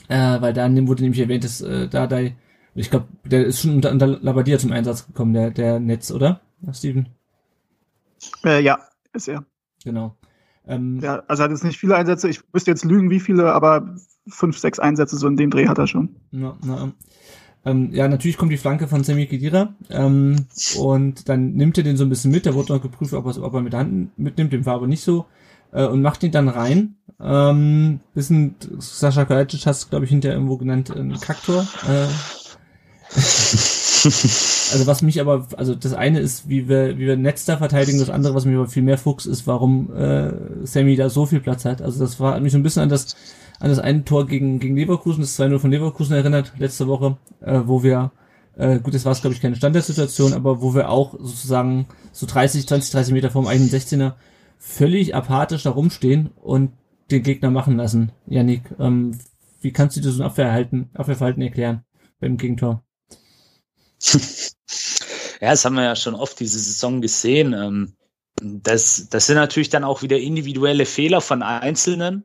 Äh, 0.09 0.41
weil 0.41 0.53
da 0.53 0.71
wurde 0.87 1.03
nämlich 1.03 1.21
erwähnt, 1.21 1.45
dass 1.45 1.61
äh, 1.61 1.89
Dardai, 1.89 2.37
ich 2.75 2.91
glaube, 2.91 3.07
der 3.25 3.47
ist 3.47 3.61
schon 3.61 3.75
unter, 3.75 3.91
unter 3.91 4.07
Labadia 4.07 4.59
zum 4.59 4.73
Einsatz 4.73 5.07
gekommen, 5.07 5.33
der, 5.33 5.51
der 5.51 5.81
Netz, 5.81 6.11
oder? 6.11 6.41
Steven? 6.73 7.09
Äh, 8.45 8.63
ja, 8.63 8.79
ist 9.13 9.29
er. 9.29 9.45
Genau. 9.83 10.17
Ähm, 10.67 11.01
ja, 11.03 11.23
also 11.27 11.43
er 11.43 11.45
hat 11.45 11.51
jetzt 11.51 11.65
nicht 11.65 11.79
viele 11.79 11.97
Einsätze, 11.97 12.29
ich 12.29 12.41
müsste 12.53 12.71
jetzt 12.71 12.85
lügen, 12.85 13.11
wie 13.11 13.21
viele, 13.21 13.53
aber 13.53 13.97
fünf, 14.29 14.59
sechs 14.59 14.79
Einsätze 14.79 15.17
so 15.17 15.27
in 15.27 15.37
dem 15.37 15.51
Dreh 15.51 15.69
hat 15.69 15.79
er 15.79 15.87
schon. 15.87 16.17
Na, 16.31 16.57
na, 16.65 16.93
ähm, 17.65 17.91
ja, 17.93 18.09
natürlich 18.09 18.37
kommt 18.37 18.53
die 18.53 18.59
Flanke 18.59 18.89
von 18.89 19.05
Sammy 19.05 19.27
Kedira 19.27 19.75
ähm, 19.91 20.47
und 20.79 21.29
dann 21.29 21.55
nimmt 21.55 21.79
er 21.79 21.85
den 21.85 21.97
so 21.97 22.05
ein 22.05 22.11
bisschen 22.11 22.31
mit, 22.31 22.47
da 22.47 22.55
wurde 22.55 22.73
noch 22.75 22.83
geprüft, 22.83 23.15
ob, 23.15 23.27
ob 23.27 23.55
er 23.55 23.61
mit 23.61 23.73
der 23.73 23.81
Hand 23.81 24.19
mitnimmt, 24.19 24.53
dem 24.53 24.67
war 24.67 24.75
aber 24.75 24.87
nicht 24.87 25.03
so 25.03 25.27
äh, 25.73 25.85
und 25.85 26.03
macht 26.03 26.23
ihn 26.23 26.33
dann 26.33 26.49
rein. 26.49 26.97
Ähm, 27.21 28.01
bisschen 28.15 28.57
Sascha 28.79 29.25
Kalajdzic 29.25 29.67
hast 29.67 29.91
glaube 29.91 30.05
ich 30.05 30.11
hinterher 30.11 30.37
irgendwo 30.37 30.57
genannt, 30.57 30.91
ein 30.91 31.19
Kaktor. 31.21 31.67
Äh, 31.89 32.07
also 34.05 34.87
was 34.87 35.03
mich 35.03 35.21
aber, 35.21 35.47
also 35.57 35.75
das 35.75 35.95
eine 35.95 36.21
ist, 36.21 36.49
wie 36.49 36.69
wir, 36.69 36.99
wie 36.99 37.07
wir 37.07 37.17
Netz 37.17 37.45
da 37.45 37.57
verteidigen, 37.57 37.99
das 37.99 38.11
andere, 38.11 38.35
was 38.35 38.45
mich 38.45 38.57
aber 38.57 38.67
viel 38.67 38.83
mehr 38.83 38.99
fuchs, 38.99 39.25
ist, 39.25 39.47
warum 39.47 39.95
äh, 39.97 40.33
Sammy 40.65 40.97
da 40.97 41.09
so 41.09 41.25
viel 41.27 41.41
Platz 41.41 41.65
hat. 41.65 41.81
Also 41.81 42.01
das 42.01 42.21
war 42.21 42.35
hat 42.35 42.43
mich 42.43 42.53
so 42.53 42.59
ein 42.59 42.63
bisschen 42.63 42.83
an 42.83 42.89
das, 42.89 43.17
an 43.65 43.71
das 43.71 43.79
eine 43.79 44.05
Tor 44.05 44.27
gegen, 44.27 44.59
gegen 44.61 44.77
Leverkusen, 44.77 45.23
das 45.23 45.41
2-0 45.41 45.59
von 45.59 45.71
Leverkusen 45.71 46.15
erinnert, 46.15 46.53
letzte 46.59 46.87
Woche, 46.87 47.17
äh, 47.41 47.63
wo 47.65 47.83
wir, 47.83 48.13
äh, 48.59 48.79
gut, 48.79 48.93
das 48.93 49.07
war 49.07 49.15
glaube 49.15 49.33
ich 49.33 49.41
keine 49.41 49.57
Standardsituation, 49.57 50.35
aber 50.35 50.61
wo 50.61 50.75
wir 50.75 50.91
auch 50.91 51.15
sozusagen 51.19 51.87
so 52.13 52.27
30, 52.27 52.69
20, 52.69 52.93
30 52.93 53.15
Meter 53.15 53.31
vom 53.31 53.47
eigenen 53.47 53.71
16er 53.71 54.13
völlig 54.59 55.15
apathisch 55.15 55.63
da 55.63 55.71
rumstehen 55.71 56.31
und 56.43 56.73
den 57.11 57.23
Gegner 57.23 57.51
machen 57.51 57.79
lassen. 57.79 58.13
Janik, 58.27 58.65
ähm, 58.79 59.19
wie 59.63 59.73
kannst 59.73 59.97
du 59.97 60.03
dir 60.03 60.11
so 60.11 60.23
ein 60.23 60.27
Abwehrverhalten, 60.27 60.91
Abwehrverhalten 60.93 61.43
erklären 61.43 61.85
beim 62.21 62.37
Gegentor? 62.37 62.85
Ja, 65.41 65.51
das 65.51 65.65
haben 65.67 65.75
wir 65.75 65.83
ja 65.83 65.95
schon 65.95 66.15
oft 66.15 66.41
diese 66.41 66.59
Saison 66.59 67.03
gesehen. 67.03 67.53
Ähm, 67.53 67.97
das, 68.41 69.09
das 69.11 69.27
sind 69.27 69.37
natürlich 69.37 69.69
dann 69.69 69.85
auch 69.85 70.01
wieder 70.01 70.19
individuelle 70.19 70.87
Fehler 70.87 71.21
von 71.21 71.43
Einzelnen. 71.43 72.25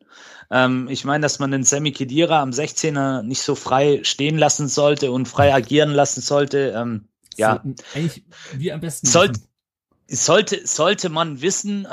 Ähm, 0.52 0.88
ich 0.90 1.06
meine, 1.06 1.22
dass 1.22 1.40
man 1.40 1.52
den 1.52 1.64
Sammy 1.64 1.92
Kedira 1.92 2.42
am 2.42 2.50
16er 2.50 3.22
nicht 3.22 3.42
so 3.42 3.56
frei 3.56 4.00
stehen 4.04 4.38
lassen 4.38 4.68
sollte 4.68 5.12
und 5.12 5.28
frei 5.28 5.54
agieren 5.54 5.92
lassen 5.92 6.22
sollte. 6.22 6.74
Ähm, 6.76 7.08
ja, 7.38 7.64
eigentlich 7.94 8.24
wie 8.54 8.72
am 8.72 8.80
besten. 8.80 9.08
Sollte, 9.08 9.40
sollte, 10.08 10.66
sollte 10.66 11.10
man 11.10 11.42
wissen, 11.42 11.88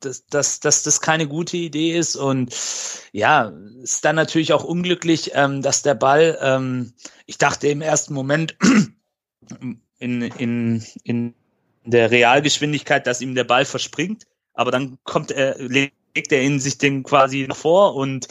dass, 0.00 0.26
dass, 0.26 0.60
dass 0.60 0.82
das 0.82 1.00
keine 1.00 1.26
gute 1.26 1.56
Idee 1.56 1.96
ist. 1.96 2.16
Und 2.16 2.54
ja, 3.12 3.52
ist 3.82 4.04
dann 4.04 4.16
natürlich 4.16 4.52
auch 4.52 4.64
unglücklich, 4.64 5.32
ähm, 5.34 5.62
dass 5.62 5.82
der 5.82 5.94
Ball, 5.94 6.38
ähm, 6.40 6.92
ich 7.26 7.38
dachte 7.38 7.68
im 7.68 7.82
ersten 7.82 8.14
Moment 8.14 8.56
in, 9.98 10.22
in, 10.22 10.84
in 11.04 11.34
der 11.84 12.10
Realgeschwindigkeit, 12.10 13.06
dass 13.06 13.20
ihm 13.20 13.34
der 13.34 13.44
Ball 13.44 13.64
verspringt, 13.64 14.26
aber 14.52 14.70
dann 14.70 14.98
kommt 15.04 15.30
er, 15.30 15.56
legt 15.58 15.94
er 16.14 16.42
in 16.42 16.60
sich 16.60 16.78
den 16.78 17.02
quasi 17.02 17.48
vor 17.52 17.94
und 17.94 18.28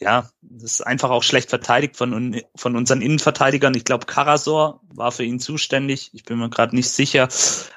ja, 0.00 0.28
das 0.42 0.62
ist 0.62 0.86
einfach 0.86 1.10
auch 1.10 1.22
schlecht 1.22 1.50
verteidigt 1.50 1.96
von, 1.96 2.40
von 2.54 2.76
unseren 2.76 3.02
Innenverteidigern. 3.02 3.74
Ich 3.74 3.84
glaube, 3.84 4.06
Karasor 4.06 4.80
war 4.94 5.12
für 5.12 5.24
ihn 5.24 5.40
zuständig. 5.40 6.10
Ich 6.12 6.24
bin 6.24 6.38
mir 6.38 6.50
gerade 6.50 6.74
nicht 6.74 6.88
sicher. 6.88 7.28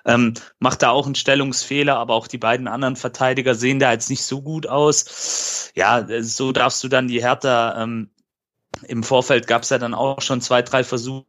Ähm, 0.05 0.35
macht 0.59 0.83
da 0.83 0.91
auch 0.91 1.05
einen 1.05 1.15
Stellungsfehler, 1.15 1.97
aber 1.97 2.13
auch 2.13 2.27
die 2.27 2.37
beiden 2.37 2.67
anderen 2.67 2.95
Verteidiger 2.95 3.55
sehen 3.55 3.79
da 3.79 3.91
jetzt 3.91 4.09
nicht 4.09 4.23
so 4.23 4.41
gut 4.41 4.67
aus. 4.67 5.71
Ja, 5.75 6.05
so 6.21 6.51
darfst 6.51 6.83
du 6.83 6.87
dann 6.87 7.07
die 7.07 7.21
Hertha 7.21 7.81
ähm, 7.81 8.11
im 8.87 9.03
Vorfeld 9.03 9.47
gab 9.47 9.63
es 9.63 9.69
ja 9.69 9.77
dann 9.77 9.93
auch 9.93 10.21
schon 10.21 10.41
zwei, 10.41 10.61
drei 10.61 10.83
Versuche 10.83 11.25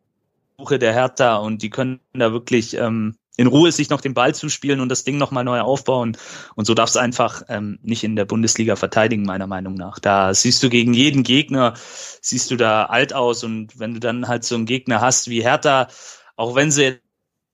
der 0.79 0.93
Hertha 0.93 1.37
und 1.37 1.63
die 1.63 1.71
können 1.71 2.01
da 2.13 2.33
wirklich 2.33 2.75
ähm, 2.75 3.17
in 3.37 3.47
Ruhe 3.47 3.73
sich 3.73 3.89
noch 3.89 4.01
den 4.01 4.15
Ball 4.15 4.35
zuspielen 4.35 4.81
und 4.81 4.89
das 4.89 5.05
Ding 5.05 5.17
nochmal 5.17 5.45
neu 5.45 5.61
aufbauen. 5.61 6.17
Und 6.55 6.67
so 6.67 6.75
darfst 6.75 6.97
du 6.97 6.99
einfach 6.99 7.43
ähm, 7.49 7.79
nicht 7.83 8.05
in 8.05 8.17
der 8.17 8.27
Bundesliga 8.27 8.77
verteidigen, 8.77 9.25
meiner 9.25 9.47
Meinung 9.47 9.75
nach. 9.75 9.99
Da 9.99 10.35
siehst 10.35 10.63
du 10.63 10.69
gegen 10.69 10.93
jeden 10.93 11.23
Gegner, 11.23 11.75
siehst 12.21 12.51
du 12.51 12.57
da 12.57 12.85
alt 12.87 13.15
aus. 13.15 13.43
Und 13.43 13.79
wenn 13.79 13.95
du 13.95 14.01
dann 14.01 14.29
halt 14.29 14.45
so 14.45 14.55
einen 14.55 14.67
Gegner 14.67 15.01
hast 15.01 15.31
wie 15.31 15.43
Hertha, 15.43 15.89
auch 16.37 16.55
wenn 16.55 16.71
sie 16.71 17.01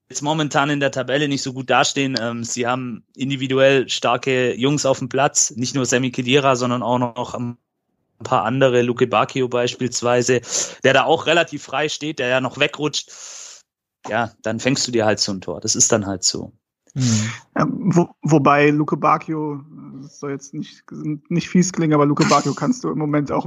jetzt 0.08 0.22
momentan 0.22 0.70
in 0.70 0.80
der 0.80 0.90
Tabelle 0.90 1.28
nicht 1.28 1.42
so 1.42 1.52
gut 1.52 1.70
dastehen, 1.70 2.16
ähm, 2.20 2.42
sie 2.42 2.66
haben 2.66 3.04
individuell 3.14 3.88
starke 3.88 4.54
Jungs 4.54 4.84
auf 4.84 4.98
dem 4.98 5.08
Platz, 5.08 5.52
nicht 5.52 5.74
nur 5.74 5.86
Sammy 5.86 6.10
Kedira, 6.10 6.56
sondern 6.56 6.82
auch 6.82 6.98
noch 6.98 7.34
ein 7.34 7.56
paar 8.24 8.44
andere, 8.44 8.82
Luke 8.82 9.06
Bacchio 9.06 9.48
beispielsweise, 9.48 10.40
der 10.82 10.92
da 10.92 11.04
auch 11.04 11.26
relativ 11.26 11.62
frei 11.62 11.88
steht, 11.88 12.18
der 12.18 12.28
ja 12.28 12.40
noch 12.40 12.58
wegrutscht 12.58 13.12
ja, 14.08 14.32
dann 14.42 14.60
fängst 14.60 14.86
du 14.86 14.92
dir 14.92 15.06
halt 15.06 15.20
so 15.20 15.32
ein 15.32 15.40
Tor. 15.40 15.60
Das 15.60 15.76
ist 15.76 15.92
dann 15.92 16.06
halt 16.06 16.24
so. 16.24 16.52
Mhm. 16.94 17.30
Ja, 17.56 17.66
wo, 17.70 18.08
wobei 18.22 18.70
Luke 18.70 18.96
Bacchio, 18.96 19.62
das 20.02 20.20
soll 20.20 20.32
jetzt 20.32 20.54
nicht, 20.54 20.84
nicht 21.28 21.48
fies 21.48 21.72
klingen, 21.72 21.94
aber 21.94 22.06
Luke 22.06 22.24
Bacchio 22.28 22.54
kannst 22.54 22.84
du 22.84 22.90
im 22.90 22.98
Moment 22.98 23.30
auch 23.30 23.46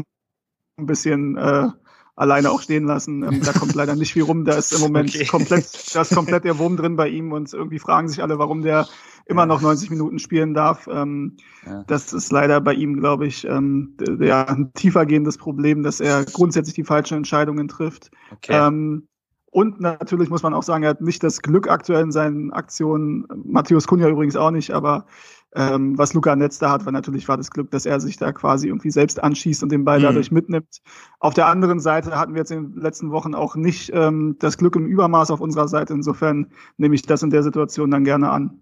ein 0.78 0.86
bisschen 0.86 1.38
äh, 1.38 1.70
alleine 2.16 2.52
auch 2.52 2.62
stehen 2.62 2.86
lassen. 2.86 3.24
Ähm, 3.24 3.42
da 3.44 3.54
kommt 3.54 3.74
leider 3.74 3.96
nicht 3.96 4.14
viel 4.14 4.24
rum. 4.24 4.46
Da 4.46 4.54
ist 4.54 4.74
im 4.74 4.82
Moment 4.82 5.10
okay. 5.10 5.26
komplett, 5.26 5.96
da 5.96 6.02
ist 6.02 6.14
komplett 6.14 6.44
der 6.44 6.58
Wurm 6.60 6.78
drin 6.78 6.96
bei 6.96 7.08
ihm 7.08 7.32
und 7.32 7.52
irgendwie 7.54 7.80
fragen 7.80 8.08
sich 8.08 8.22
alle, 8.22 8.38
warum 8.40 8.62
der 8.62 8.88
immer 9.26 9.46
noch 9.46 9.62
90 9.62 9.90
Minuten 9.90 10.20
spielen 10.20 10.54
darf. 10.54 10.88
Ähm, 10.92 11.38
ja. 11.66 11.84
Das 11.88 12.14
ist 12.14 12.32
leider 12.32 12.60
bei 12.62 12.74
ihm, 12.74 12.98
glaube 12.98 13.28
ich, 13.28 13.46
ähm, 13.46 13.96
ja, 14.20 14.46
ein 14.46 14.74
tiefergehendes 14.74 15.38
Problem, 15.38 15.84
dass 15.84 16.00
er 16.00 16.26
grundsätzlich 16.26 16.76
die 16.76 16.84
falschen 16.84 17.18
Entscheidungen 17.18 17.68
trifft. 17.68 18.12
Okay. 18.32 18.54
Ähm, 18.54 19.08
und 19.52 19.82
natürlich 19.82 20.30
muss 20.30 20.44
man 20.44 20.54
auch 20.54 20.64
sagen, 20.64 20.84
er 20.84 20.92
hat 20.92 21.02
nicht 21.02 21.22
das 21.24 21.42
Glück 21.42 21.70
aktuell 21.70 22.04
in 22.04 22.12
seinen 22.14 22.52
Aktionen. 22.52 23.28
Matthäus 23.44 23.86
Kunja 23.86 24.08
übrigens 24.08 24.38
auch 24.38 24.52
nicht, 24.52 24.72
aber 24.72 25.06
ähm, 25.54 25.98
was 25.98 26.14
Luca 26.14 26.34
Netz 26.38 26.58
da 26.58 26.72
hat, 26.72 26.86
war 26.86 26.94
natürlich 26.94 27.28
war 27.28 27.36
das 27.36 27.52
Glück, 27.52 27.70
dass 27.72 27.86
er 27.86 28.00
sich 28.00 28.16
da 28.16 28.32
quasi 28.32 28.68
irgendwie 28.68 28.92
selbst 28.92 29.22
anschießt 29.22 29.62
und 29.62 29.70
den 29.70 29.84
Ball 29.84 30.00
mhm. 30.00 30.04
dadurch 30.04 30.32
mitnimmt. 30.32 30.82
Auf 31.20 31.34
der 31.34 31.48
anderen 31.48 31.82
Seite 31.82 32.18
hatten 32.18 32.34
wir 32.34 32.40
jetzt 32.40 32.52
in 32.52 32.72
den 32.72 32.82
letzten 32.82 33.12
Wochen 33.12 33.36
auch 33.36 33.56
nicht 33.56 33.92
ähm, 33.94 34.38
das 34.40 34.58
Glück 34.58 34.78
im 34.78 34.88
Übermaß 34.88 35.32
auf 35.32 35.42
unserer 35.42 35.68
Seite. 35.68 35.94
Insofern 35.94 36.48
nehme 36.78 36.96
ich 36.96 37.02
das 37.02 37.22
in 37.22 37.30
der 37.30 37.44
Situation 37.44 37.92
dann 37.92 38.06
gerne 38.06 38.30
an. 38.30 38.62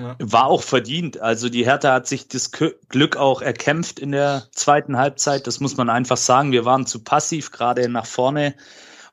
Ja. 0.00 0.16
War 0.20 0.46
auch 0.46 0.62
verdient. 0.62 1.20
Also 1.20 1.48
die 1.48 1.64
Hertha 1.64 1.92
hat 1.92 2.06
sich 2.06 2.28
das 2.28 2.52
Glück 2.52 3.16
auch 3.16 3.42
erkämpft 3.42 3.98
in 3.98 4.12
der 4.12 4.44
zweiten 4.52 4.96
Halbzeit. 4.96 5.48
Das 5.48 5.58
muss 5.58 5.76
man 5.76 5.90
einfach 5.90 6.16
sagen. 6.16 6.52
Wir 6.52 6.64
waren 6.64 6.86
zu 6.86 7.02
passiv, 7.02 7.50
gerade 7.50 7.88
nach 7.88 8.06
vorne. 8.06 8.54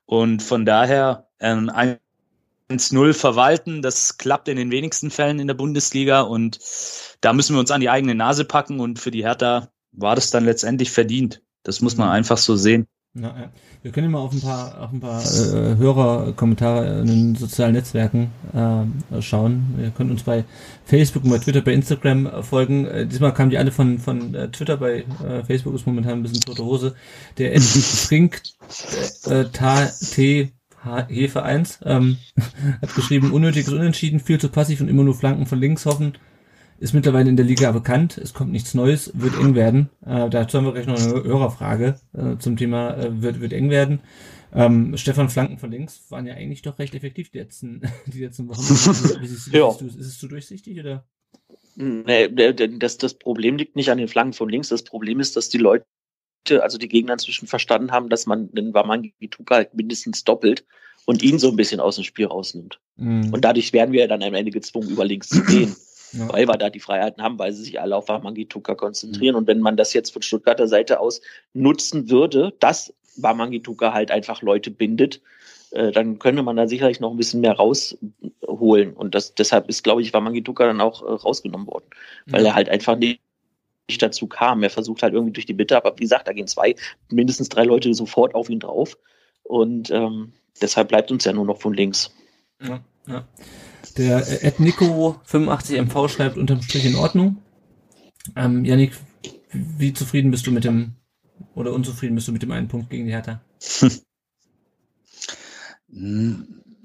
Und 0.05 0.43
von 0.43 0.65
daher 0.65 1.27
ähm, 1.39 1.71
1-0 2.69 3.13
verwalten, 3.13 3.81
das 3.81 4.17
klappt 4.17 4.47
in 4.47 4.57
den 4.57 4.71
wenigsten 4.71 5.11
Fällen 5.11 5.39
in 5.39 5.47
der 5.47 5.53
Bundesliga 5.55 6.21
und 6.21 6.59
da 7.21 7.33
müssen 7.33 7.55
wir 7.55 7.59
uns 7.59 7.71
an 7.71 7.81
die 7.81 7.89
eigene 7.89 8.15
Nase 8.15 8.45
packen 8.45 8.79
und 8.79 8.99
für 8.99 9.11
die 9.11 9.23
Hertha 9.23 9.69
war 9.91 10.15
das 10.15 10.31
dann 10.31 10.45
letztendlich 10.45 10.91
verdient. 10.91 11.41
Das 11.63 11.81
muss 11.81 11.97
man 11.97 12.07
mhm. 12.07 12.13
einfach 12.13 12.37
so 12.37 12.55
sehen. 12.55 12.87
Ja, 13.13 13.35
ja. 13.37 13.51
Wir 13.86 13.91
können 13.91 14.07
ja 14.07 14.11
mal 14.13 14.25
auf 14.25 14.33
ein 14.33 14.41
paar, 14.41 14.81
auf 14.81 14.91
ein 14.91 14.99
paar 14.99 15.21
äh, 15.21 15.77
Hörerkommentare 15.77 17.01
in 17.01 17.05
den 17.05 17.36
sozialen 17.36 17.73
Netzwerken 17.73 18.31
äh, 18.51 19.21
schauen. 19.21 19.75
Ihr 19.79 19.91
könnt 19.91 20.09
uns 20.09 20.23
bei 20.23 20.43
Facebook 20.86 21.23
und 21.23 21.29
bei 21.29 21.38
Twitter, 21.38 21.61
bei 21.61 21.73
Instagram 21.73 22.25
äh, 22.25 22.41
folgen. 22.41 22.88
Äh, 22.88 23.05
diesmal 23.05 23.31
kamen 23.36 23.51
die 23.51 23.59
alle 23.59 23.71
von, 23.71 23.99
von 23.99 24.33
äh, 24.33 24.49
Twitter, 24.49 24.77
bei 24.77 25.05
äh, 25.23 25.43
Facebook 25.43 25.75
ist 25.75 25.86
momentan 25.86 26.13
ein 26.13 26.23
bisschen 26.23 26.41
tote 26.41 26.65
Hose. 26.65 26.95
Der 27.38 27.61
Frink 27.61 28.41
äh, 29.27 29.45
T 29.51 30.51
Hefe 31.07 31.43
1 31.43 31.79
ähm, 31.86 32.17
hat 32.81 32.95
geschrieben, 32.95 33.33
unnötiges 33.33 33.71
Unentschieden, 33.71 34.19
viel 34.19 34.39
zu 34.39 34.49
passiv 34.49 34.81
und 34.81 34.88
immer 34.88 35.03
nur 35.03 35.13
Flanken 35.13 35.45
von 35.45 35.59
links 35.59 35.86
hoffen 35.86 36.13
ist 36.80 36.93
mittlerweile 36.93 37.30
in 37.30 37.38
der 37.38 37.45
Liga 37.45 37.71
bekannt. 37.71 38.17
Es 38.17 38.34
kommt 38.34 38.51
nichts 38.51 38.73
Neues, 38.73 39.11
wird 39.13 39.38
eng 39.38 39.55
werden. 39.55 39.89
Äh, 40.05 40.30
dazu 40.30 40.57
haben 40.57 40.65
wir 40.65 40.73
gleich 40.73 40.88
noch 40.88 40.99
eine 40.99 41.23
Hörerfrage 41.23 41.99
äh, 42.13 42.38
zum 42.38 42.57
Thema 42.57 42.95
äh, 42.97 43.21
wird, 43.21 43.39
wird 43.39 43.53
eng 43.53 43.69
werden. 43.69 44.01
Ähm, 44.53 44.95
Stefan 44.97 45.30
Flanken 45.30 45.57
von 45.57 45.71
links 45.71 46.03
waren 46.09 46.26
ja 46.26 46.34
eigentlich 46.34 46.61
doch 46.61 46.80
recht 46.80 46.95
effektiv 46.95 47.30
die 47.30 47.39
letzten, 47.39 47.82
die 48.05 48.23
letzten 48.23 48.47
Wochen. 48.47 48.59
Wie 49.21 49.28
siehst, 49.28 49.51
wie 49.51 49.57
ja. 49.57 49.71
du, 49.71 49.86
ist 49.86 49.99
es 49.99 50.17
zu 50.17 50.28
durchsichtig 50.28 50.80
oder? 50.80 51.05
Nee, 51.78 52.30
das, 52.30 52.97
das 52.97 53.15
Problem 53.15 53.57
liegt 53.57 53.76
nicht 53.76 53.89
an 53.89 53.97
den 53.97 54.07
Flanken 54.07 54.32
von 54.32 54.47
links. 54.47 54.69
Das 54.69 54.84
Problem 54.84 55.19
ist, 55.19 55.36
dass 55.36 55.49
die 55.49 55.57
Leute, 55.57 55.86
also 56.61 56.78
die 56.78 56.88
Gegner 56.88 57.13
inzwischen 57.13 57.47
verstanden 57.47 57.91
haben, 57.91 58.07
dass 58.07 58.26
man 58.28 58.49
den 58.51 58.73
Waman 58.73 59.11
Tuka 59.30 59.55
halt 59.55 59.73
mindestens 59.73 60.23
doppelt 60.23 60.65
und 61.05 61.21
ihn 61.21 61.38
so 61.38 61.49
ein 61.49 61.57
bisschen 61.57 61.82
aus 61.82 61.95
dem 61.95 62.05
Spiel 62.05 62.28
rausnimmt. 62.28 62.80
Mhm. 62.95 63.34
Und 63.34 63.43
dadurch 63.43 63.73
werden 63.73 63.91
wir 63.91 64.07
dann 64.07 64.23
am 64.23 64.34
Ende 64.34 64.51
gezwungen, 64.51 64.89
über 64.89 65.03
links 65.03 65.28
zu 65.28 65.43
gehen. 65.43 65.76
Ja. 66.18 66.32
Weil 66.32 66.47
wir 66.47 66.57
da 66.57 66.70
die 66.70 66.80
Freiheiten 66.80 67.24
haben, 67.24 67.39
weil 67.39 67.53
sie 67.53 67.63
sich 67.63 67.80
alle 67.80 67.95
auf 67.95 68.07
Wamangituka 68.07 68.76
konzentrieren. 68.76 69.34
Mhm. 69.34 69.39
Und 69.39 69.47
wenn 69.47 69.59
man 69.59 69.78
das 69.78 69.93
jetzt 69.93 70.11
von 70.11 70.22
Stuttgarter 70.22 70.68
Seite 70.68 70.99
aus 70.99 71.22
nutzen 71.53 72.09
würde, 72.09 72.53
dass 72.59 72.93
Wamangituka 73.18 73.93
halt 73.93 74.11
einfach 74.11 74.41
Leute 74.41 74.72
bindet, 74.72 75.22
äh, 75.72 75.91
dann 75.91 76.20
könnte 76.20 76.43
man 76.43 76.55
da 76.55 76.68
sicherlich 76.68 76.99
noch 76.99 77.11
ein 77.11 77.18
bisschen 77.18 77.41
mehr 77.41 77.53
rausholen. 77.53 78.93
Und 78.93 79.16
das, 79.16 79.36
deshalb 79.36 79.70
ist, 79.70 79.84
glaube 79.84 80.01
ich, 80.01 80.13
Wamangituka 80.13 80.66
dann 80.66 80.82
auch 80.82 81.01
äh, 81.03 81.11
rausgenommen 81.11 81.68
worden, 81.68 81.86
weil 82.28 82.41
mhm. 82.41 82.47
er 82.47 82.55
halt 82.55 82.70
einfach 82.70 82.97
nicht 82.97 83.20
nicht 83.88 84.01
dazu 84.01 84.28
kam. 84.28 84.63
Er 84.63 84.70
versucht 84.70 85.03
halt 85.03 85.13
irgendwie 85.13 85.34
durch 85.34 85.45
die 85.45 85.53
Bitte, 85.53 85.78
aber 85.78 85.93
wie 85.97 86.03
gesagt, 86.03 86.28
da 86.28 86.34
gehen 86.34 86.47
zwei, 86.47 86.76
mindestens 87.09 87.49
drei 87.49 87.63
Leute 87.63 87.93
sofort 87.93 88.36
auf 88.36 88.49
ihn 88.49 88.59
drauf. 88.59 88.97
Und 89.43 89.91
ähm, 89.91 90.34
deshalb 90.61 90.88
bleibt 90.88 91.11
uns 91.11 91.26
ja 91.26 91.34
nur 91.34 91.45
noch 91.45 91.61
von 91.61 91.74
links. 91.74 92.11
Ja, 92.61 92.80
ja. 93.07 93.28
Der 93.97 94.43
Ed 94.43 94.59
Nico 94.59 95.19
85MV 95.27 96.09
schreibt 96.09 96.38
unterm 96.38 96.61
Strich 96.61 96.86
in 96.86 96.95
Ordnung. 96.95 97.38
Ähm, 98.36 98.65
Janik, 98.65 98.93
wie 99.51 99.93
zufrieden 99.93 100.31
bist 100.31 100.47
du 100.47 100.51
mit 100.51 100.63
dem 100.63 100.95
oder 101.53 101.73
unzufrieden 101.73 102.15
bist 102.15 102.27
du 102.27 102.31
mit 102.31 102.41
dem 102.41 102.51
einen 102.51 102.67
Punkt 102.67 102.89
gegen 102.89 103.05
die 103.05 103.11
Hertha? 103.11 103.41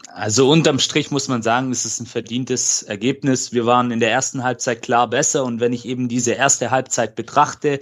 Also 0.06 0.50
unterm 0.50 0.78
Strich 0.78 1.10
muss 1.10 1.28
man 1.28 1.42
sagen, 1.42 1.70
es 1.70 1.84
ist 1.84 2.00
ein 2.00 2.06
verdientes 2.06 2.82
Ergebnis. 2.82 3.52
Wir 3.52 3.66
waren 3.66 3.90
in 3.90 4.00
der 4.00 4.10
ersten 4.10 4.42
Halbzeit 4.42 4.82
klar 4.82 5.08
besser 5.08 5.44
und 5.44 5.60
wenn 5.60 5.72
ich 5.72 5.84
eben 5.84 6.08
diese 6.08 6.32
erste 6.32 6.70
Halbzeit 6.70 7.14
betrachte, 7.14 7.80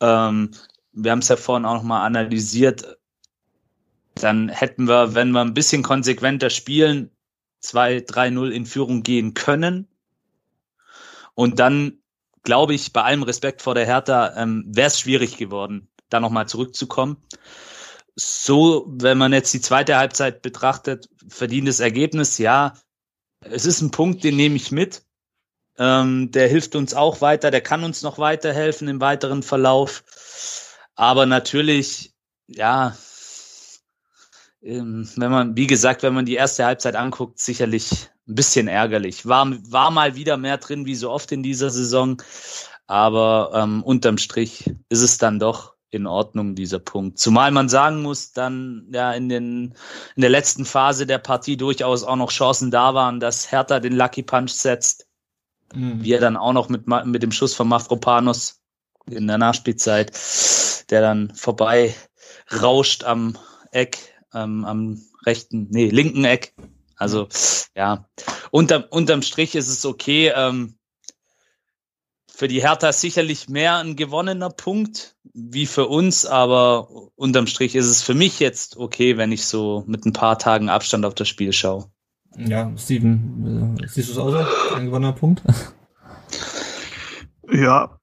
ähm, 0.00 0.50
wir 0.92 1.10
haben 1.10 1.20
es 1.20 1.28
ja 1.28 1.36
vorhin 1.36 1.64
auch 1.64 1.74
nochmal 1.74 2.06
analysiert, 2.06 2.98
dann 4.14 4.48
hätten 4.48 4.88
wir, 4.88 5.14
wenn 5.14 5.30
wir 5.30 5.40
ein 5.40 5.54
bisschen 5.54 5.82
konsequenter 5.82 6.50
spielen, 6.50 7.10
2-3-0 7.64 8.50
in 8.50 8.66
Führung 8.66 9.02
gehen 9.02 9.34
können. 9.34 9.88
Und 11.34 11.58
dann, 11.58 11.98
glaube 12.42 12.74
ich, 12.74 12.92
bei 12.92 13.02
allem 13.02 13.22
Respekt 13.22 13.62
vor 13.62 13.74
der 13.74 13.86
Hertha, 13.86 14.36
ähm, 14.36 14.64
wäre 14.66 14.88
es 14.88 15.00
schwierig 15.00 15.36
geworden, 15.36 15.88
da 16.08 16.20
nochmal 16.20 16.48
zurückzukommen. 16.48 17.16
So, 18.14 18.84
wenn 18.88 19.16
man 19.16 19.32
jetzt 19.32 19.54
die 19.54 19.60
zweite 19.60 19.96
Halbzeit 19.96 20.42
betrachtet, 20.42 21.08
verdientes 21.28 21.80
Ergebnis, 21.80 22.36
ja, 22.38 22.74
es 23.40 23.64
ist 23.64 23.80
ein 23.80 23.90
Punkt, 23.90 24.22
den 24.22 24.36
nehme 24.36 24.56
ich 24.56 24.70
mit. 24.70 25.02
Ähm, 25.78 26.30
der 26.30 26.48
hilft 26.48 26.76
uns 26.76 26.92
auch 26.92 27.22
weiter, 27.22 27.50
der 27.50 27.62
kann 27.62 27.82
uns 27.82 28.02
noch 28.02 28.18
weiterhelfen 28.18 28.88
im 28.88 29.00
weiteren 29.00 29.42
Verlauf. 29.42 30.04
Aber 30.94 31.24
natürlich, 31.24 32.12
ja, 32.46 32.94
ähm, 34.62 35.08
wenn 35.16 35.30
man, 35.30 35.56
wie 35.56 35.66
gesagt, 35.66 36.02
wenn 36.02 36.14
man 36.14 36.26
die 36.26 36.34
erste 36.34 36.64
Halbzeit 36.64 36.96
anguckt, 36.96 37.38
sicherlich 37.38 38.08
ein 38.28 38.34
bisschen 38.34 38.68
ärgerlich. 38.68 39.26
War, 39.26 39.50
war 39.70 39.90
mal 39.90 40.14
wieder 40.14 40.36
mehr 40.36 40.58
drin, 40.58 40.86
wie 40.86 40.94
so 40.94 41.10
oft 41.10 41.32
in 41.32 41.42
dieser 41.42 41.70
Saison. 41.70 42.22
Aber 42.86 43.50
ähm, 43.54 43.82
unterm 43.82 44.18
Strich 44.18 44.72
ist 44.88 45.02
es 45.02 45.18
dann 45.18 45.38
doch 45.38 45.74
in 45.90 46.06
Ordnung, 46.06 46.54
dieser 46.54 46.78
Punkt. 46.78 47.18
Zumal 47.18 47.50
man 47.50 47.68
sagen 47.68 48.02
muss, 48.02 48.32
dann 48.32 48.86
ja 48.92 49.12
in, 49.12 49.28
den, 49.28 49.74
in 50.16 50.20
der 50.22 50.30
letzten 50.30 50.64
Phase 50.64 51.06
der 51.06 51.18
Partie 51.18 51.56
durchaus 51.56 52.02
auch 52.02 52.16
noch 52.16 52.30
Chancen 52.30 52.70
da 52.70 52.94
waren, 52.94 53.20
dass 53.20 53.52
Hertha 53.52 53.78
den 53.78 53.94
Lucky 53.94 54.22
Punch 54.22 54.50
setzt. 54.50 55.06
Mhm. 55.74 56.02
Wie 56.02 56.12
er 56.12 56.20
dann 56.20 56.36
auch 56.36 56.52
noch 56.52 56.68
mit, 56.68 56.86
mit 56.86 57.22
dem 57.22 57.32
Schuss 57.32 57.54
von 57.54 57.68
Mafropanos 57.68 58.60
in 59.10 59.26
der 59.26 59.38
Nachspielzeit, 59.38 60.12
der 60.90 61.00
dann 61.00 61.34
vorbei 61.34 61.94
rauscht 62.60 63.04
am 63.04 63.36
Eck 63.72 64.11
ähm, 64.34 64.64
am 64.64 65.00
rechten, 65.24 65.68
nee, 65.70 65.88
linken 65.88 66.24
Eck. 66.24 66.54
Also 66.96 67.28
ja, 67.74 68.08
unterm, 68.50 68.84
unterm 68.90 69.22
Strich 69.22 69.54
ist 69.54 69.68
es 69.68 69.84
okay. 69.84 70.32
Ähm, 70.34 70.76
für 72.28 72.48
die 72.48 72.62
Hertha 72.62 72.92
sicherlich 72.92 73.48
mehr 73.48 73.76
ein 73.76 73.94
gewonnener 73.94 74.50
Punkt 74.50 75.16
wie 75.32 75.66
für 75.66 75.86
uns, 75.86 76.26
aber 76.26 76.88
unterm 77.14 77.46
Strich 77.46 77.74
ist 77.74 77.86
es 77.86 78.02
für 78.02 78.14
mich 78.14 78.40
jetzt 78.40 78.76
okay, 78.76 79.16
wenn 79.16 79.32
ich 79.32 79.46
so 79.46 79.84
mit 79.86 80.04
ein 80.06 80.12
paar 80.12 80.38
Tagen 80.38 80.68
Abstand 80.68 81.04
auf 81.04 81.14
das 81.14 81.28
Spiel 81.28 81.52
schaue. 81.52 81.90
Ja, 82.36 82.72
Steven, 82.78 83.76
äh, 83.80 83.86
siehst 83.86 84.08
du 84.08 84.12
es 84.12 84.18
auch 84.18 84.30
so? 84.30 84.74
Ein 84.74 84.86
gewonnener 84.86 85.12
Punkt? 85.12 85.42
Ja, 87.52 88.00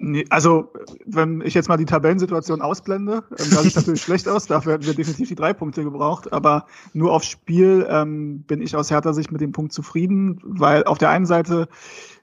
Nee, 0.00 0.24
also, 0.30 0.72
wenn 1.06 1.40
ich 1.40 1.54
jetzt 1.54 1.68
mal 1.68 1.76
die 1.76 1.84
Tabellensituation 1.84 2.62
ausblende, 2.62 3.24
ähm, 3.30 3.50
da 3.50 3.62
sieht 3.62 3.74
natürlich 3.74 4.02
schlecht 4.02 4.28
aus, 4.28 4.46
dafür 4.46 4.74
hätten 4.74 4.86
wir 4.86 4.94
definitiv 4.94 5.28
die 5.28 5.34
drei 5.34 5.52
Punkte 5.52 5.82
gebraucht, 5.82 6.32
aber 6.32 6.66
nur 6.92 7.12
aufs 7.12 7.26
Spiel 7.26 7.84
ähm, 7.90 8.42
bin 8.42 8.62
ich 8.62 8.76
aus 8.76 8.92
härter 8.92 9.12
Sicht 9.12 9.32
mit 9.32 9.40
dem 9.40 9.50
Punkt 9.50 9.72
zufrieden, 9.72 10.40
weil 10.44 10.84
auf 10.84 10.98
der 10.98 11.10
einen 11.10 11.26
Seite 11.26 11.68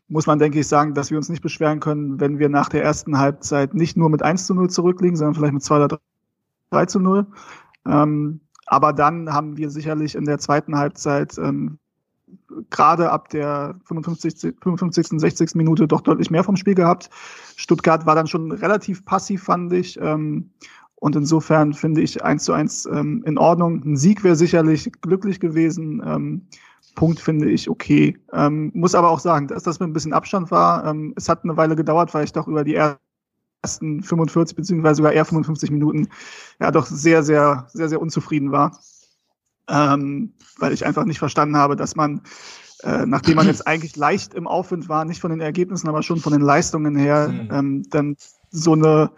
muss 0.07 0.25
man, 0.25 0.39
denke 0.39 0.59
ich, 0.59 0.67
sagen, 0.67 0.93
dass 0.93 1.11
wir 1.11 1.17
uns 1.17 1.27
nicht 1.27 1.41
beschweren 1.41 1.81
können, 1.81 2.19
wenn 2.21 2.39
wir 2.39 2.47
nach 2.47 2.69
der 2.69 2.83
ersten 2.83 3.17
Halbzeit 3.17 3.73
nicht 3.73 3.97
nur 3.97 4.09
mit 4.09 4.21
1 4.21 4.45
zu 4.45 4.53
0 4.53 4.69
zurückliegen, 4.69 5.17
sondern 5.17 5.35
vielleicht 5.35 5.53
mit 5.53 5.63
2 5.63 5.83
oder 5.83 5.99
3 6.69 6.85
zu 6.85 6.99
0. 6.99 7.27
Ähm, 7.87 8.39
aber 8.67 8.93
dann 8.93 9.33
haben 9.33 9.57
wir 9.57 9.69
sicherlich 9.69 10.15
in 10.15 10.25
der 10.25 10.39
zweiten 10.39 10.77
Halbzeit 10.77 11.37
ähm, 11.37 11.79
gerade 12.69 13.11
ab 13.11 13.29
der 13.29 13.75
55, 13.85 14.55
55. 14.61 15.19
60. 15.19 15.55
Minute 15.55 15.87
doch 15.87 16.01
deutlich 16.01 16.31
mehr 16.31 16.43
vom 16.43 16.55
Spiel 16.55 16.75
gehabt. 16.75 17.09
Stuttgart 17.55 18.05
war 18.05 18.15
dann 18.15 18.27
schon 18.27 18.51
relativ 18.51 19.05
passiv, 19.05 19.43
fand 19.43 19.73
ich. 19.73 19.99
Ähm, 20.01 20.51
und 20.95 21.15
insofern 21.15 21.73
finde 21.73 22.01
ich 22.01 22.23
eins 22.23 22.45
zu 22.45 22.53
eins 22.53 22.85
ähm, 22.85 23.23
in 23.25 23.37
Ordnung. 23.37 23.83
Ein 23.83 23.97
Sieg 23.97 24.23
wäre 24.23 24.35
sicherlich 24.35 24.89
glücklich 25.01 25.39
gewesen. 25.39 26.01
Ähm, 26.05 26.47
Punkt 26.95 27.19
finde 27.19 27.49
ich 27.49 27.69
okay. 27.69 28.17
Ähm, 28.31 28.71
muss 28.73 28.95
aber 28.95 29.09
auch 29.09 29.19
sagen, 29.19 29.47
dass 29.47 29.63
das 29.63 29.79
mit 29.79 29.89
ein 29.89 29.93
bisschen 29.93 30.13
Abstand 30.13 30.51
war. 30.51 30.85
Ähm, 30.85 31.13
es 31.17 31.27
hat 31.27 31.43
eine 31.43 31.57
Weile 31.57 31.75
gedauert, 31.75 32.13
weil 32.13 32.23
ich 32.23 32.31
doch 32.31 32.47
über 32.47 32.63
die 32.63 32.75
ersten 32.75 34.01
45 34.01 34.55
beziehungsweise 34.55 34.97
sogar 34.97 35.11
eher 35.11 35.25
55 35.25 35.71
Minuten 35.71 36.07
ja 36.59 36.71
doch 36.71 36.85
sehr, 36.85 37.23
sehr, 37.23 37.67
sehr, 37.73 37.89
sehr 37.89 38.01
unzufrieden 38.01 38.51
war 38.51 38.71
ähm, 39.69 40.33
weil 40.59 40.73
ich 40.73 40.85
einfach 40.85 41.05
nicht 41.05 41.19
verstanden 41.19 41.57
habe, 41.57 41.75
dass 41.75 41.95
man, 41.95 42.21
äh, 42.83 43.05
nachdem 43.05 43.35
man 43.35 43.47
jetzt 43.47 43.67
eigentlich 43.67 43.95
leicht 43.95 44.33
im 44.33 44.47
Aufwind 44.47 44.89
war, 44.89 45.05
nicht 45.05 45.21
von 45.21 45.31
den 45.31 45.41
Ergebnissen, 45.41 45.87
aber 45.87 46.03
schon 46.03 46.19
von 46.19 46.33
den 46.33 46.41
Leistungen 46.41 46.95
her, 46.95 47.29
mhm. 47.29 47.49
ähm, 47.51 47.83
dann 47.89 48.17
so 48.51 48.73
eine 48.73 49.11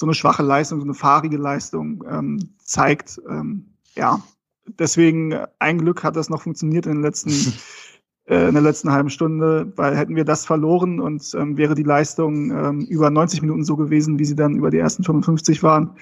so 0.00 0.06
eine 0.06 0.14
schwache 0.14 0.42
Leistung, 0.42 0.80
so 0.80 0.86
eine 0.86 0.94
fahrige 0.94 1.36
Leistung 1.36 2.02
ähm, 2.08 2.54
zeigt. 2.64 3.20
Ähm, 3.28 3.74
ja, 3.94 4.22
deswegen 4.66 5.34
ein 5.58 5.78
Glück 5.78 6.02
hat 6.02 6.16
das 6.16 6.30
noch 6.30 6.42
funktioniert 6.42 6.86
in 6.86 6.94
den 6.94 7.02
letzten 7.02 7.30
äh, 8.24 8.48
in 8.48 8.54
der 8.54 8.62
letzten 8.62 8.90
halben 8.90 9.10
Stunde, 9.10 9.72
weil 9.76 9.96
hätten 9.96 10.16
wir 10.16 10.24
das 10.24 10.46
verloren 10.46 11.00
und 11.00 11.34
ähm, 11.34 11.58
wäre 11.58 11.74
die 11.74 11.82
Leistung 11.82 12.50
ähm, 12.50 12.80
über 12.82 13.10
90 13.10 13.42
Minuten 13.42 13.64
so 13.64 13.76
gewesen, 13.76 14.18
wie 14.18 14.24
sie 14.24 14.36
dann 14.36 14.56
über 14.56 14.70
die 14.70 14.78
ersten 14.78 15.04
55 15.04 15.62
waren, 15.62 15.96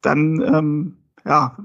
dann 0.00 0.40
ähm, 0.40 0.96
ja, 1.24 1.56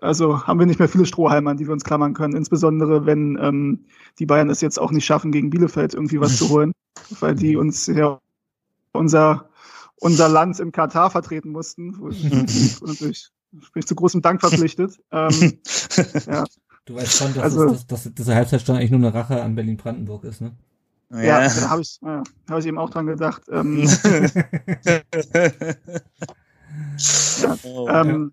also 0.00 0.46
haben 0.46 0.58
wir 0.58 0.66
nicht 0.66 0.78
mehr 0.78 0.88
viele 0.88 1.06
Strohhalme, 1.06 1.50
an 1.50 1.56
die 1.56 1.66
wir 1.66 1.72
uns 1.72 1.84
klammern 1.84 2.14
können. 2.14 2.36
Insbesondere, 2.36 3.06
wenn 3.06 3.38
ähm, 3.40 3.84
die 4.18 4.26
Bayern 4.26 4.50
es 4.50 4.60
jetzt 4.60 4.78
auch 4.78 4.90
nicht 4.90 5.04
schaffen, 5.04 5.32
gegen 5.32 5.50
Bielefeld 5.50 5.94
irgendwie 5.94 6.20
was 6.20 6.36
zu 6.36 6.48
holen, 6.48 6.72
weil 7.20 7.34
die 7.34 7.56
uns 7.56 7.86
ja 7.86 8.20
unser, 8.92 9.48
unser 9.96 10.28
Land 10.28 10.60
in 10.60 10.72
Katar 10.72 11.10
vertreten 11.10 11.50
mussten. 11.50 11.96
natürlich 12.84 13.30
bin 13.50 13.80
ich 13.80 13.86
zu 13.86 13.94
großem 13.94 14.22
Dank 14.22 14.40
verpflichtet. 14.40 14.98
ähm, 15.12 15.30
ja. 16.26 16.44
Du 16.86 16.96
weißt 16.96 17.16
schon, 17.16 17.32
dass, 17.34 17.42
also, 17.44 17.70
das, 17.70 17.86
dass, 17.86 18.04
dass 18.04 18.14
dieser 18.14 18.34
Halbzeitstand 18.34 18.78
eigentlich 18.78 18.90
nur 18.90 19.00
eine 19.00 19.14
Rache 19.14 19.42
an 19.42 19.54
Berlin-Brandenburg 19.54 20.24
ist, 20.24 20.42
ne? 20.42 20.52
Ja, 21.10 21.22
ja 21.22 21.48
da 21.48 21.70
habe 21.70 21.82
ich, 21.82 21.98
ja, 22.02 22.22
hab 22.48 22.58
ich 22.58 22.66
eben 22.66 22.78
auch 22.78 22.90
dran 22.90 23.06
gedacht. 23.06 23.42
Ähm, 23.50 23.78
ja, 27.42 27.56
oh, 27.62 27.88
ähm, 27.88 28.32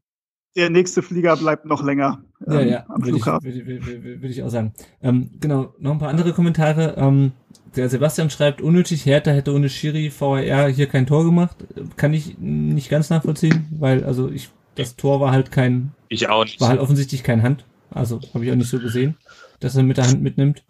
der 0.55 0.69
nächste 0.69 1.01
Flieger 1.01 1.35
bleibt 1.37 1.65
noch 1.65 1.83
länger 1.83 2.23
ähm, 2.47 2.53
ja, 2.53 2.61
ja, 2.61 2.85
am 2.89 3.01
Flughafen. 3.01 3.49
Ich, 3.49 3.65
würde, 3.65 3.85
würde, 3.85 4.03
würde 4.03 4.27
ich 4.27 4.43
auch 4.43 4.49
sagen. 4.49 4.73
Ähm, 5.01 5.31
genau, 5.39 5.73
noch 5.79 5.91
ein 5.91 5.99
paar 5.99 6.09
andere 6.09 6.33
Kommentare. 6.33 6.95
Ähm, 6.97 7.31
der 7.75 7.89
Sebastian 7.89 8.29
schreibt, 8.29 8.61
unnötig 8.61 9.05
Hertha 9.05 9.31
hätte 9.31 9.53
ohne 9.53 9.69
Schiri 9.69 10.11
VAR 10.17 10.69
hier 10.69 10.87
kein 10.87 11.07
Tor 11.07 11.23
gemacht. 11.23 11.55
Kann 11.95 12.13
ich 12.13 12.37
nicht 12.37 12.89
ganz 12.89 13.09
nachvollziehen, 13.09 13.67
weil 13.79 14.03
also 14.03 14.29
ich 14.29 14.49
das 14.75 14.95
Tor 14.95 15.19
war 15.19 15.31
halt 15.31 15.51
kein 15.51 15.91
ich 16.09 16.27
auch 16.27 16.43
nicht. 16.43 16.59
war 16.59 16.69
halt 16.69 16.79
offensichtlich 16.79 17.23
kein 17.23 17.43
Hand. 17.43 17.65
Also 17.89 18.19
habe 18.33 18.45
ich 18.45 18.51
auch 18.51 18.55
nicht 18.55 18.69
so 18.69 18.79
gesehen, 18.79 19.17
dass 19.59 19.75
er 19.75 19.83
mit 19.83 19.97
der 19.97 20.07
Hand 20.07 20.21
mitnimmt. 20.21 20.63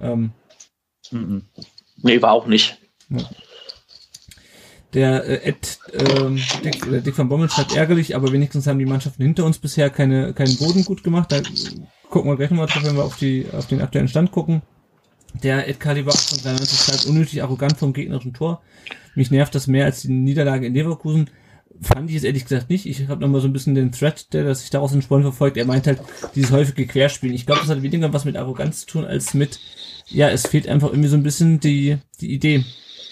Ähm, 0.00 0.32
mhm. 1.10 1.42
Nee, 2.02 2.22
war 2.22 2.32
auch 2.32 2.46
nicht. 2.46 2.78
Ja. 3.08 3.18
Der 4.94 5.24
äh, 5.24 5.48
Ed, 5.48 5.78
ähm, 5.92 6.40
Dick, 6.64 6.86
äh, 6.86 7.00
Dick 7.02 7.18
van 7.18 7.28
Bommel 7.28 7.50
schreibt 7.50 7.76
ärgerlich, 7.76 8.16
aber 8.16 8.32
wenigstens 8.32 8.66
haben 8.66 8.78
die 8.78 8.86
Mannschaften 8.86 9.22
hinter 9.22 9.44
uns 9.44 9.58
bisher 9.58 9.90
keine, 9.90 10.32
keinen 10.32 10.56
Boden 10.56 10.84
gut 10.84 11.04
gemacht. 11.04 11.30
Da 11.30 11.42
gucken 12.08 12.30
wir 12.30 12.36
gleich 12.36 12.50
nochmal 12.50 12.66
drauf, 12.66 12.84
wenn 12.84 12.96
wir 12.96 13.04
auf, 13.04 13.16
die, 13.16 13.46
auf 13.52 13.66
den 13.66 13.82
aktuellen 13.82 14.08
Stand 14.08 14.32
gucken. 14.32 14.62
Der 15.42 15.68
Ed 15.68 15.78
Caliber 15.78 16.12
93 16.12 16.78
schreibt 16.78 17.06
unnötig 17.06 17.42
arrogant 17.42 17.76
vom 17.76 17.92
gegnerischen 17.92 18.32
Tor. 18.32 18.62
Mich 19.14 19.30
nervt 19.30 19.54
das 19.54 19.66
mehr 19.66 19.84
als 19.84 20.02
die 20.02 20.08
Niederlage 20.08 20.66
in 20.66 20.74
Leverkusen. 20.74 21.28
fand 21.82 22.08
ich 22.08 22.16
es 22.16 22.24
ehrlich 22.24 22.44
gesagt 22.44 22.70
nicht. 22.70 22.86
Ich 22.86 23.08
habe 23.08 23.20
nochmal 23.20 23.42
so 23.42 23.46
ein 23.46 23.52
bisschen 23.52 23.74
den 23.74 23.92
Thread, 23.92 24.32
der 24.32 24.54
sich 24.54 24.70
daraus 24.70 24.94
entsponnen 24.94 25.24
verfolgt. 25.24 25.58
Er 25.58 25.66
meint 25.66 25.86
halt 25.86 26.00
dieses 26.34 26.50
häufige 26.50 26.86
Querspielen. 26.86 27.34
Ich 27.34 27.44
glaube, 27.44 27.60
das 27.60 27.68
hat 27.68 27.82
weniger 27.82 28.12
was 28.12 28.24
mit 28.24 28.36
Arroganz 28.36 28.80
zu 28.80 28.86
tun, 28.86 29.04
als 29.04 29.34
mit, 29.34 29.60
ja, 30.06 30.30
es 30.30 30.46
fehlt 30.46 30.66
einfach 30.66 30.88
irgendwie 30.88 31.10
so 31.10 31.16
ein 31.16 31.22
bisschen 31.22 31.60
die, 31.60 31.98
die 32.20 32.32
Idee. 32.32 32.64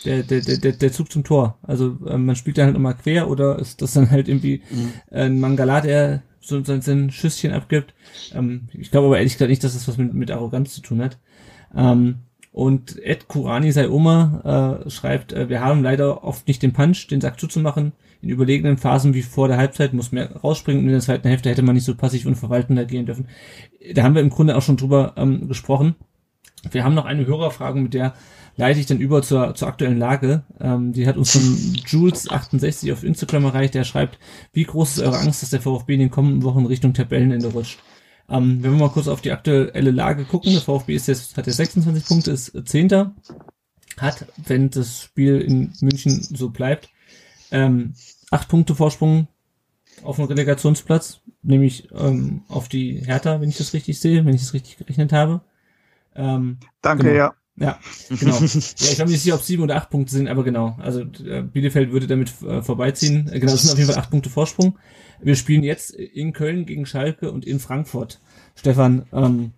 Der, 0.05 0.23
der, 0.23 0.41
der, 0.41 0.73
der 0.73 0.93
Zug 0.93 1.11
zum 1.11 1.25
Tor. 1.25 1.59
Also 1.63 1.97
äh, 2.07 2.17
man 2.17 2.37
spielt 2.37 2.59
dann 2.59 2.67
halt 2.67 2.77
immer 2.77 2.95
quer 2.95 3.29
oder 3.29 3.59
ist 3.59 3.83
das 3.83 3.95
dann 3.95 4.11
halt 4.11 4.29
irgendwie 4.29 4.63
mhm. 4.71 4.93
ein 5.11 5.41
Mangala, 5.41 5.81
der 5.81 6.23
so 6.41 6.63
sein, 6.63 6.81
sein 6.81 7.11
Schüsschen 7.11 7.53
abgibt. 7.53 7.95
Ähm, 8.35 8.69
ich 8.73 8.91
glaube 8.91 9.09
aber 9.09 9.19
ehrlich 9.19 9.33
gesagt 9.35 9.51
nicht, 9.51 9.65
dass 9.65 9.75
das 9.75 9.89
was 9.89 9.97
mit, 9.97 10.15
mit 10.15 10.31
Arroganz 10.31 10.75
zu 10.75 10.81
tun 10.81 11.03
hat. 11.03 11.19
Ähm, 11.75 12.17
und 12.53 12.99
Ed 13.05 13.29
Kurani 13.29 13.71
sei 13.71 13.91
Oma 13.91 14.81
äh, 14.87 14.91
schreibt, 14.91 15.33
äh, 15.35 15.51
wir 15.51 15.61
haben 15.61 15.83
leider 15.83 16.25
oft 16.25 16.49
nicht 16.49 16.63
den 16.63 16.73
Punch, 16.73 17.07
den 17.09 17.21
Sack 17.21 17.39
zuzumachen. 17.39 17.93
In 18.23 18.31
überlegenen 18.31 18.79
Phasen 18.79 19.13
wie 19.13 19.23
vor 19.23 19.49
der 19.49 19.59
Halbzeit 19.59 19.93
muss 19.93 20.11
mehr 20.11 20.37
rausspringen 20.37 20.81
und 20.81 20.87
in 20.87 20.93
der 20.93 21.03
zweiten 21.03 21.29
Hälfte 21.29 21.51
hätte 21.51 21.61
man 21.63 21.75
nicht 21.75 21.85
so 21.85 21.95
passiv 21.95 22.25
und 22.25 22.37
verwaltend 22.37 22.79
agieren 22.79 23.05
dürfen. 23.05 23.29
Da 23.93 24.03
haben 24.03 24.15
wir 24.15 24.23
im 24.23 24.31
Grunde 24.31 24.57
auch 24.57 24.63
schon 24.63 24.79
drüber 24.79 25.13
ähm, 25.17 25.49
gesprochen. 25.49 25.97
Wir 26.71 26.83
haben 26.83 26.95
noch 26.95 27.05
eine 27.05 27.27
Hörerfrage, 27.27 27.79
mit 27.79 27.93
der 27.93 28.15
leite 28.57 28.81
ich 28.81 28.87
dann 28.87 28.99
über 28.99 29.23
zur, 29.23 29.55
zur 29.55 29.69
aktuellen 29.69 29.99
Lage. 29.99 30.43
Ähm, 30.61 30.93
die 30.93 31.07
hat 31.07 31.17
uns 31.17 31.33
von 31.33 31.43
Jules68 31.43 32.93
auf 32.93 33.05
Instagram 33.05 33.45
erreicht. 33.45 33.75
Der 33.75 33.85
schreibt, 33.85 34.19
wie 34.53 34.65
groß 34.65 34.97
ist 34.97 35.01
eure 35.01 35.19
Angst, 35.19 35.43
dass 35.43 35.51
der 35.51 35.61
VfB 35.61 35.95
in 35.95 36.01
den 36.01 36.11
kommenden 36.11 36.43
Wochen 36.43 36.67
Richtung 36.67 36.95
Tabellenende 36.95 37.49
rutscht? 37.49 37.79
Ähm, 38.29 38.63
wenn 38.63 38.73
wir 38.73 38.79
mal 38.79 38.91
kurz 38.91 39.09
auf 39.09 39.21
die 39.21 39.31
aktuelle 39.31 39.91
Lage 39.91 40.25
gucken, 40.25 40.53
der 40.53 40.63
VfB 40.63 40.95
ist 40.95 41.07
jetzt, 41.07 41.37
hat 41.37 41.47
jetzt 41.47 41.57
26 41.57 42.07
Punkte, 42.07 42.33
ist 42.33 42.53
Zehnter, 42.67 43.15
hat, 43.99 44.27
wenn 44.37 44.71
das 44.71 45.03
Spiel 45.03 45.41
in 45.41 45.73
München 45.81 46.23
so 46.23 46.51
bleibt, 46.51 46.89
ähm, 47.53 47.95
acht 48.31 48.49
Punkte 48.49 48.75
Vorsprung 48.75 49.29
auf 50.03 50.17
den 50.17 50.27
Relegationsplatz, 50.27 51.21
nämlich 51.43 51.89
ähm, 51.93 52.43
auf 52.49 52.69
die 52.69 53.03
Hertha, 53.05 53.41
wenn 53.41 53.49
ich 53.49 53.59
das 53.59 53.73
richtig 53.73 54.01
sehe, 54.01 54.25
wenn 54.25 54.35
ich 54.35 54.43
das 54.43 54.55
richtig 54.55 54.77
gerechnet 54.77 55.13
habe. 55.13 55.41
Ähm, 56.17 56.59
Danke, 56.83 57.05
genau. 57.05 57.17
ja. 57.17 57.35
Ja, 57.59 57.79
genau. 58.09 58.39
ja, 58.39 58.45
ich 58.45 58.95
glaube 58.97 59.11
nicht 59.11 59.23
sicher, 59.23 59.35
ob 59.35 59.43
sieben 59.43 59.63
oder 59.63 59.77
acht 59.77 59.91
Punkte 59.91 60.13
sind, 60.13 60.29
aber 60.29 60.45
genau. 60.45 60.77
Also 60.81 61.01
äh, 61.01 61.43
Bielefeld 61.43 61.91
würde 61.91 62.07
damit 62.07 62.31
äh, 62.43 62.63
vorbeiziehen. 62.63 63.29
Äh, 63.33 63.41
genau, 63.41 63.55
es 63.55 63.63
sind 63.63 63.73
auf 63.73 63.79
jeden 63.79 63.91
Fall 63.91 64.01
acht 64.01 64.11
Punkte 64.11 64.31
Vorsprung. 64.31 64.79
Wir 65.21 65.37
spielen 65.37 65.63
jetzt 65.63 65.91
in 65.91 66.33
Köln 66.33 66.67
gegen 66.67 66.85
Schalke 66.85 67.33
und 67.33 67.47
in 67.47 67.59
Frankfurt. 67.59 68.21
Stefan, 68.55 69.07
ähm, 69.13 69.53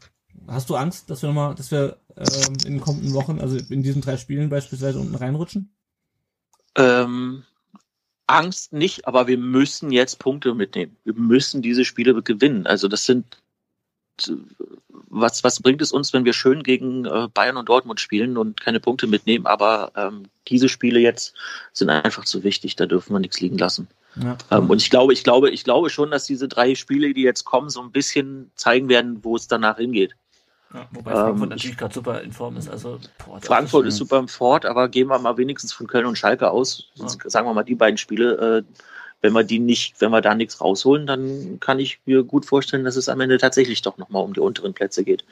hast 0.47 0.71
du 0.71 0.77
Angst, 0.77 1.11
dass 1.11 1.23
wir 1.23 1.29
nochmal, 1.29 1.55
dass 1.57 1.73
wir 1.73 1.99
ähm, 2.17 2.55
in 2.65 2.73
den 2.75 2.81
kommenden 2.81 3.15
Wochen, 3.15 3.41
also 3.41 3.57
in 3.57 3.83
diesen 3.83 4.03
drei 4.03 4.17
Spielen 4.17 4.49
beispielsweise 4.49 5.01
unten 5.01 5.17
reinrutschen? 5.17 5.71
Ähm, 6.77 7.43
Angst 8.29 8.73
nicht, 8.73 9.09
aber 9.09 9.27
wir 9.27 9.39
müssen 9.39 9.91
jetzt 9.91 10.19
Punkte 10.19 10.55
mitnehmen. 10.55 10.97
Wir 11.03 11.15
müssen 11.15 11.63
diese 11.63 11.85
Spiele 11.85 12.23
gewinnen. 12.23 12.67
Also 12.67 12.87
das 12.87 13.05
sind 13.05 13.43
was, 15.21 15.45
was 15.45 15.61
bringt 15.61 15.83
es 15.83 15.93
uns, 15.93 16.13
wenn 16.13 16.25
wir 16.25 16.33
schön 16.33 16.63
gegen 16.63 17.05
äh, 17.05 17.29
Bayern 17.33 17.57
und 17.57 17.69
Dortmund 17.69 18.01
spielen 18.01 18.37
und 18.37 18.61
keine 18.61 18.81
Punkte 18.81 19.07
mitnehmen? 19.07 19.47
Aber 19.47 19.93
ähm, 19.97 20.25
diese 20.49 20.69
Spiele 20.69 21.01
jetzt 21.01 21.35
sind 21.73 21.91
einfach 21.91 22.25
zu 22.25 22.45
wichtig, 22.45 22.77
da 22.77 22.87
dürfen 22.87 23.13
wir 23.13 23.21
nichts 23.21 23.41
liegen 23.41 23.59
lassen. 23.59 23.89
Ja. 24.17 24.37
Ähm, 24.51 24.71
und 24.71 24.83
ich 24.83 24.91
glaube, 24.91 25.13
ich 25.13 25.25
glaube, 25.25 25.51
ich 25.51 25.65
glaube 25.65 25.91
schon, 25.91 26.11
dass 26.11 26.25
diese 26.25 26.49
drei 26.49 26.75
Spiele, 26.75 27.15
die 27.15 27.23
jetzt 27.23 27.45
kommen, 27.45 27.71
so 27.71 27.81
ein 27.83 27.93
bisschen 27.93 28.51
zeigen 28.55 28.89
werden, 28.89 29.23
wo 29.23 29.37
es 29.37 29.49
danach 29.49 29.77
hingeht. 29.77 30.15
Ja, 30.75 30.87
wobei 30.91 31.13
Frankfurt 31.13 31.43
ähm, 31.43 31.49
natürlich 31.49 31.77
gerade 31.79 31.95
super 31.95 32.21
in 32.21 32.33
Form 32.33 32.57
ist. 32.57 32.69
Also, 32.69 32.99
boah, 33.25 33.41
Frankfurt 33.41 33.87
ist, 33.87 33.95
ist 33.95 33.99
super 33.99 34.19
im 34.19 34.29
Fort, 34.29 34.67
aber 34.67 34.89
gehen 34.89 35.09
wir 35.09 35.19
mal 35.19 35.39
wenigstens 35.39 35.73
von 35.73 35.87
Köln 35.87 36.05
und 36.05 36.19
Schalke 36.19 36.51
aus. 36.51 36.91
Ja. 36.95 37.09
Sagen 37.09 37.47
wir 37.47 37.55
mal, 37.55 37.63
die 37.63 37.75
beiden 37.75 37.97
Spiele, 37.97 38.65
äh, 38.67 38.73
wenn 39.21 39.33
wir 39.33 39.45
die 39.45 39.59
nicht, 39.59 40.01
wenn 40.01 40.11
wir 40.11 40.21
da 40.21 40.35
nichts 40.35 40.61
rausholen, 40.61 41.07
dann 41.07 41.59
kann 41.61 41.81
ich 41.81 42.01
mir 42.07 42.23
gut 42.23 42.47
vorstellen, 42.47 42.85
dass 42.85 42.97
es 42.97 43.09
am 43.09 43.21
Ende 43.21 43.39
tatsächlich 43.39 43.83
doch 43.83 43.99
nochmal 43.99 44.23
um 44.23 44.33
die 44.33 44.41
unteren 44.41 44.75
Plätze 44.75 45.05
geht. 45.05 45.25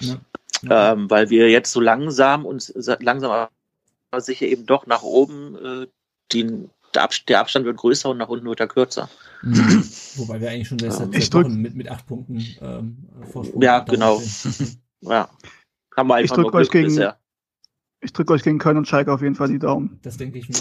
Ja. 0.00 0.16
Ja. 0.62 0.92
Ähm, 0.92 1.10
weil 1.10 1.28
wir 1.30 1.50
jetzt 1.50 1.72
so 1.72 1.80
langsam 1.80 2.46
und 2.46 2.72
langsam 3.00 3.30
aber 3.30 4.20
sicher 4.20 4.46
eben 4.46 4.66
doch 4.66 4.86
nach 4.86 5.02
oben 5.02 5.56
äh, 5.56 5.86
den, 6.32 6.70
der, 6.94 7.02
Ab 7.02 7.12
der, 7.26 7.40
Abstand 7.40 7.64
wird 7.64 7.78
größer 7.78 8.10
und 8.10 8.18
nach 8.18 8.28
unten 8.28 8.46
wird 8.46 8.60
er 8.60 8.68
kürzer. 8.68 9.08
Mhm. 9.42 9.82
Wobei 10.16 10.40
wir 10.40 10.50
eigentlich 10.50 10.68
schon 10.68 10.78
seit 10.78 11.00
ähm, 11.00 11.32
Wochen 11.32 11.56
mit, 11.56 11.74
mit 11.74 11.88
acht 11.88 12.06
Punkten 12.06 12.44
ähm, 12.60 13.08
Vorsprung 13.32 13.62
Ja, 13.62 13.80
genau. 13.80 14.22
ja. 15.00 15.28
Haben 15.96 16.08
wir 16.08 16.14
einfach 16.14 16.36
ich 16.36 16.42
drücke 16.42 16.56
euch 16.58 16.70
gegen, 16.70 16.88
bisher. 16.88 17.18
Ich 18.04 18.12
drücke 18.12 18.32
euch 18.32 18.42
gegen 18.42 18.58
Köln 18.58 18.76
und 18.76 18.88
Schalke 18.88 19.12
auf 19.12 19.22
jeden 19.22 19.36
Fall 19.36 19.46
die 19.46 19.60
Daumen. 19.60 20.00
Das 20.02 20.16
denke 20.16 20.36
ich 20.36 20.48
mir. 20.48 20.56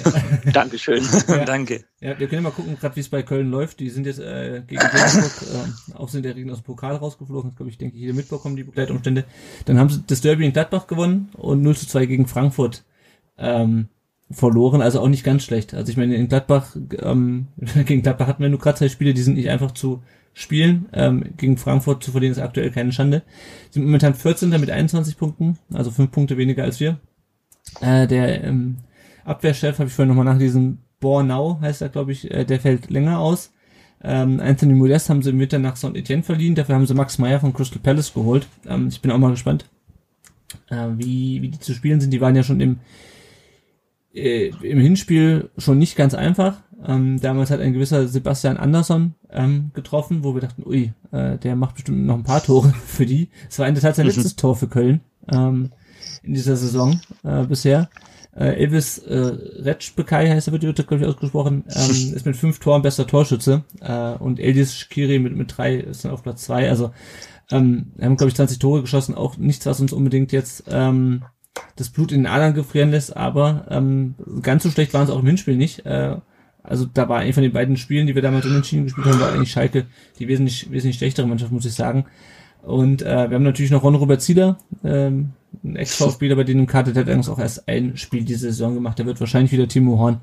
Dankeschön. 0.54 1.04
ja. 1.28 1.44
Danke. 1.44 1.84
Ja, 2.00 2.20
wir 2.20 2.28
können 2.28 2.44
ja 2.44 2.50
mal 2.50 2.52
gucken, 2.52 2.78
gerade 2.80 2.96
wie 2.96 3.00
es 3.00 3.10
bei 3.10 3.24
Köln 3.24 3.50
läuft. 3.50 3.80
Die 3.80 3.90
sind 3.90 4.06
jetzt 4.06 4.20
äh, 4.20 4.62
gegen 4.68 4.80
Wolfsburg 4.80 5.50
äh, 5.50 5.96
auch 5.96 6.10
sind 6.10 6.24
der 6.24 6.36
Regen 6.36 6.52
aus 6.52 6.60
dem 6.60 6.66
Pokal 6.66 6.96
rausgeflogen. 6.98 7.50
Das 7.50 7.58
glaube 7.58 7.72
ich, 7.72 7.80
denke 7.80 7.96
ich, 7.96 8.02
jeder 8.02 8.14
mitbekommen, 8.14 8.56
die 8.56 8.64
Begleitumstände. 8.64 9.26
Dann 9.66 9.80
haben 9.80 9.90
sie 9.90 10.04
das 10.06 10.22
Derby 10.22 10.46
in 10.46 10.54
Gladbach 10.54 10.86
gewonnen 10.86 11.30
und 11.34 11.64
0 11.64 11.76
zu 11.76 11.88
2 11.88 12.06
gegen 12.06 12.28
Frankfurt 12.28 12.86
ähm, 13.40 13.88
verloren. 14.30 14.84
Also 14.84 15.00
auch 15.00 15.10
nicht 15.10 15.24
ganz 15.24 15.44
schlecht. 15.44 15.74
Also 15.74 15.92
ich 15.92 15.98
meine, 15.98 16.16
in 16.16 16.28
Gladbach, 16.28 16.76
ähm, 17.00 17.48
gegen 17.86 18.04
Gladbach 18.04 18.28
hatten 18.28 18.44
wir 18.44 18.50
nur 18.50 18.60
gerade 18.60 18.78
zwei 18.78 18.90
Spiele, 18.90 19.16
die 19.16 19.22
sind 19.24 19.34
nicht 19.34 19.50
einfach 19.50 19.72
zu 19.72 20.04
spielen. 20.34 20.90
Ähm, 20.94 21.26
gegen 21.38 21.58
Frankfurt 21.58 22.04
zu 22.04 22.12
verlieren 22.12 22.34
ist 22.34 22.40
aktuell 22.40 22.70
keine 22.70 22.92
Schande. 22.92 23.24
Sie 23.72 23.80
sind 23.80 23.86
momentan 23.86 24.14
14. 24.14 24.50
mit 24.50 24.70
21 24.70 25.18
Punkten, 25.18 25.58
also 25.74 25.90
fünf 25.90 26.12
Punkte 26.12 26.38
weniger 26.38 26.64
als 26.64 26.80
wir. 26.80 27.00
Äh, 27.80 28.08
der 28.08 28.44
ähm, 28.44 28.78
Abwehrchef, 29.26 29.80
habe 29.80 29.88
ich 29.88 29.94
vorhin 29.94 30.10
nochmal 30.10 30.26
nach 30.26 30.40
diesem 30.40 30.80
Bornau, 31.00 31.60
heißt 31.62 31.82
er, 31.82 31.90
glaube 31.90 32.12
ich, 32.12 32.30
äh, 32.32 32.46
der 32.46 32.60
fällt 32.60 32.90
länger 32.90 33.20
aus. 33.20 33.52
Ähm, 34.04 34.40
Anthony 34.40 34.74
Modest 34.74 35.10
haben 35.10 35.22
sie 35.22 35.30
im 35.30 35.40
Winter 35.40 35.60
nach 35.60 35.76
Saint 35.76 35.96
Etienne 35.96 36.24
verliehen, 36.24 36.56
dafür 36.56 36.76
haben 36.76 36.88
sie 36.88 36.94
Max 36.94 37.18
Meyer 37.20 37.40
von 37.40 37.54
Crystal 37.54 37.80
Palace 37.82 38.14
geholt. 38.14 38.48
Ähm, 38.66 38.88
ich 38.88 39.02
bin 39.02 39.12
auch 39.12 39.18
mal 39.18 39.32
gespannt, 39.32 39.66
äh, 40.70 40.88
wie, 40.98 41.42
wie 41.42 41.50
die 41.50 41.60
zu 41.60 41.74
spielen 41.74 42.02
sind. 42.02 42.12
Die 42.12 42.22
waren 42.22 42.36
ja 42.36 42.44
schon 42.44 42.62
im, 42.62 42.80
äh, 44.14 44.48
im 44.62 44.80
Hinspiel 44.80 45.50
schon 45.58 45.78
nicht 45.78 45.96
ganz 45.96 46.14
einfach. 46.14 46.62
Ähm, 46.86 47.22
damals 47.22 47.52
hat 47.52 47.60
ein 47.60 47.74
gewisser 47.74 48.08
Sebastian 48.08 48.58
Andersson 48.58 49.14
ähm, 49.30 49.70
getroffen, 49.74 50.24
wo 50.24 50.34
wir 50.34 50.42
dachten, 50.42 50.64
ui, 50.66 50.94
äh, 51.12 51.38
der 51.38 51.56
macht 51.56 51.76
bestimmt 51.76 52.06
noch 52.06 52.16
ein 52.16 52.24
paar 52.24 52.44
Tore 52.44 52.74
für 52.86 53.06
die. 53.06 53.30
Es 53.50 53.60
war 53.60 53.68
in 53.68 53.76
der 53.76 53.84
Tat 53.84 53.96
sein 53.96 54.08
letztes 54.08 54.36
Tor 54.36 54.56
für 54.56 54.68
Köln. 54.68 55.02
Ähm, 55.32 55.72
in 56.24 56.34
dieser 56.34 56.56
Saison 56.56 57.00
äh, 57.24 57.44
bisher. 57.46 57.90
Äh, 58.36 58.62
Elvis 58.62 58.98
äh, 59.00 59.16
Retschbekai 59.16 60.30
heißt 60.30 60.48
er, 60.48 60.54
wird 60.54 60.88
glaube 60.88 61.04
ich 61.04 61.10
ausgesprochen, 61.10 61.66
ähm, 61.68 61.90
ist 62.16 62.26
mit 62.26 62.38
fünf 62.38 62.60
Toren 62.60 62.82
bester 62.82 63.06
Torschütze 63.06 63.64
äh, 63.82 64.14
und 64.14 64.40
Eldis 64.40 64.78
Shkiri 64.78 65.20
mit, 65.20 65.36
mit 65.36 65.58
drei 65.58 65.76
ist 65.76 66.06
dann 66.06 66.12
auf 66.12 66.24
Platz 66.24 66.44
zwei. 66.44 66.70
Also 66.70 66.92
ähm, 67.52 67.92
haben, 68.02 68.16
glaube 68.16 68.30
ich, 68.30 68.36
20 68.36 68.60
Tore 68.60 68.82
geschossen, 68.82 69.16
auch 69.16 69.38
nichts, 69.38 69.66
was 69.66 69.82
uns 69.82 69.92
unbedingt 69.92 70.32
jetzt 70.32 70.64
ähm, 70.70 71.24
das 71.76 71.90
Blut 71.90 72.12
in 72.14 72.22
den 72.22 72.28
Adern 72.28 72.54
gefrieren 72.54 72.92
lässt, 72.92 73.16
aber 73.18 73.66
ähm, 73.70 74.16
ganz 74.42 74.64
so 74.64 74.70
schlecht 74.70 74.94
waren 74.94 75.04
es 75.04 75.10
auch 75.10 75.20
im 75.20 75.28
Hinspiel 75.28 75.58
nicht. 75.58 75.86
Äh, 75.86 76.18
also 76.64 76.86
da 76.86 77.10
war 77.10 77.20
eigentlich 77.20 77.36
von 77.36 77.44
den 77.44 77.54
beiden 77.54 77.76
Spielen, 77.76 78.08
die 78.08 78.16
wir 78.16 78.22
damals 78.22 78.46
unentschieden 78.46 78.86
gespielt 78.86 79.08
haben, 79.08 79.20
war 79.20 79.34
eigentlich 79.34 79.52
Schalke 79.52 79.88
die 80.20 80.28
wesentlich, 80.28 80.72
wesentlich 80.72 80.98
schlechtere 80.98 81.28
Mannschaft, 81.28 81.52
muss 81.52 81.66
ich 81.66 81.74
sagen. 81.74 82.06
Und 82.64 83.02
äh, 83.02 83.30
wir 83.30 83.36
haben 83.36 83.44
natürlich 83.44 83.72
noch 83.72 83.84
Ron-Robert 83.84 84.22
Zieler, 84.22 84.58
ähm, 84.84 85.34
ein 85.64 85.76
Ex-VfBler, 85.76 86.36
bei 86.36 86.44
dem 86.44 86.66
Karte 86.68 86.94
der 86.94 87.06
hat 87.06 87.30
auch 87.30 87.40
erst 87.40 87.68
ein 87.68 87.98
Spiel 87.98 88.24
diese 88.24 88.52
Saison 88.52 88.74
gemacht. 88.74 89.00
Der 89.00 89.06
wird 89.06 89.20
wahrscheinlich 89.20 89.52
wieder 89.52 89.68
Timo 89.68 89.98
Horn 89.98 90.22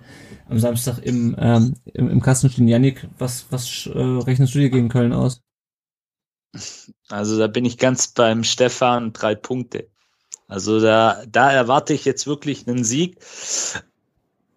am 0.48 0.58
Samstag 0.58 0.98
im, 0.98 1.36
ähm, 1.38 1.74
im, 1.92 2.10
im 2.10 2.20
Kasten 2.22 2.48
stehen. 2.48 2.68
Yannick, 2.68 3.06
was, 3.18 3.46
was 3.50 3.86
äh, 3.86 3.98
rechnest 3.98 4.54
du 4.54 4.58
dir 4.58 4.70
gegen 4.70 4.88
Köln 4.88 5.12
aus? 5.12 5.42
Also 7.08 7.38
da 7.38 7.46
bin 7.46 7.64
ich 7.64 7.76
ganz 7.76 8.08
beim 8.08 8.42
Stefan, 8.42 9.12
drei 9.12 9.34
Punkte. 9.34 9.88
Also 10.46 10.80
da, 10.80 11.22
da 11.28 11.52
erwarte 11.52 11.92
ich 11.92 12.04
jetzt 12.04 12.26
wirklich 12.26 12.66
einen 12.66 12.84
Sieg. 12.84 13.18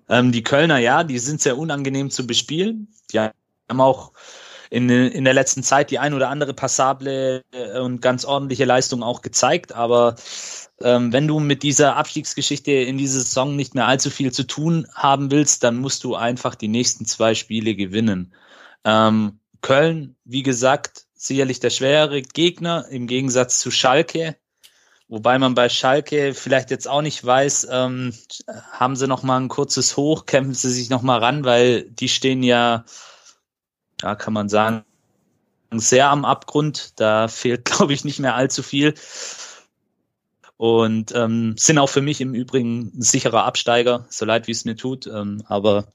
Ähm, 0.08 0.32
die 0.32 0.44
Kölner, 0.44 0.78
ja, 0.78 1.04
die 1.04 1.20
sind 1.20 1.42
sehr 1.42 1.58
unangenehm 1.58 2.10
zu 2.10 2.26
bespielen. 2.26 2.88
Die 3.12 3.20
haben 3.20 3.82
auch 3.82 4.14
in, 4.72 4.90
in 4.90 5.26
der 5.26 5.34
letzten 5.34 5.64
Zeit 5.64 5.92
die 5.92 6.00
ein 6.00 6.14
oder 6.14 6.30
andere 6.30 6.54
passable 6.54 7.44
äh, 7.52 7.78
und 7.78 8.02
ganz 8.02 8.24
ordentliche 8.24 8.64
Leistung 8.64 9.04
auch 9.04 9.22
gezeigt. 9.22 9.74
Aber 9.74 10.16
ähm, 10.82 11.12
wenn 11.12 11.28
du 11.28 11.42
mit 11.42 11.62
dieser 11.62 11.98
Abstiegsgeschichte 11.98 12.72
in 12.72 12.98
dieser 12.98 13.20
Saison 13.20 13.58
nicht 13.58 13.76
mehr 13.76 13.86
allzu 13.86 14.10
viel 14.10 14.32
zu 14.32 14.48
tun 14.48 14.88
haben 14.96 15.30
willst, 15.30 15.66
dann 15.66 15.78
musst 15.78 16.06
du 16.06 16.16
einfach 16.16 16.56
die 16.56 16.70
nächsten 16.70 17.06
zwei 17.06 17.36
Spiele 17.36 17.76
gewinnen. 17.76 18.34
Ähm, 18.86 19.40
Köln, 19.60 20.16
wie 20.24 20.42
gesagt, 20.42 21.06
sicherlich 21.14 21.60
der 21.60 21.70
schwerere 21.70 22.22
Gegner 22.22 22.88
im 22.90 23.08
Gegensatz 23.08 23.60
zu 23.60 23.72
Schalke. 23.72 24.38
Wobei 25.10 25.38
man 25.38 25.54
bei 25.54 25.68
Schalke 25.68 26.34
vielleicht 26.34 26.72
jetzt 26.72 26.88
auch 26.88 27.02
nicht 27.02 27.24
weiß, 27.24 27.68
ähm, 27.70 28.14
haben 28.72 28.96
sie 28.96 29.10
noch 29.10 29.24
mal 29.24 29.38
ein 29.38 29.50
kurzes 29.50 29.98
Hoch, 29.98 30.26
kämpfen 30.26 30.54
sie 30.54 30.72
sich 30.72 30.90
noch 30.90 31.02
mal 31.02 31.20
ran, 31.20 31.44
weil 31.44 31.84
die 31.90 32.08
stehen 32.08 32.42
ja 32.42 32.86
ja, 34.02 34.16
kann 34.16 34.34
man 34.34 34.50
sagen, 34.50 34.84
sehr 35.74 36.10
am 36.10 36.26
Abgrund. 36.26 37.00
Da 37.00 37.28
fehlt, 37.28 37.66
glaube 37.66 37.94
ich, 37.94 38.04
nicht 38.04 38.20
mehr 38.20 38.36
allzu 38.36 38.64
viel. 38.64 38.94
Und 40.58 41.12
ähm, 41.16 41.56
sind 41.58 41.80
auch 41.80 41.90
für 41.90 42.04
mich 42.04 42.22
im 42.22 42.36
Übrigen 42.36 42.92
ein 42.96 43.02
sicherer 43.02 43.46
Absteiger, 43.46 44.06
so 44.10 44.26
leid 44.26 44.48
wie 44.48 44.52
es 44.52 44.66
mir 44.66 44.76
tut. 44.76 45.08
Ähm, 45.08 45.44
aber 45.48 45.88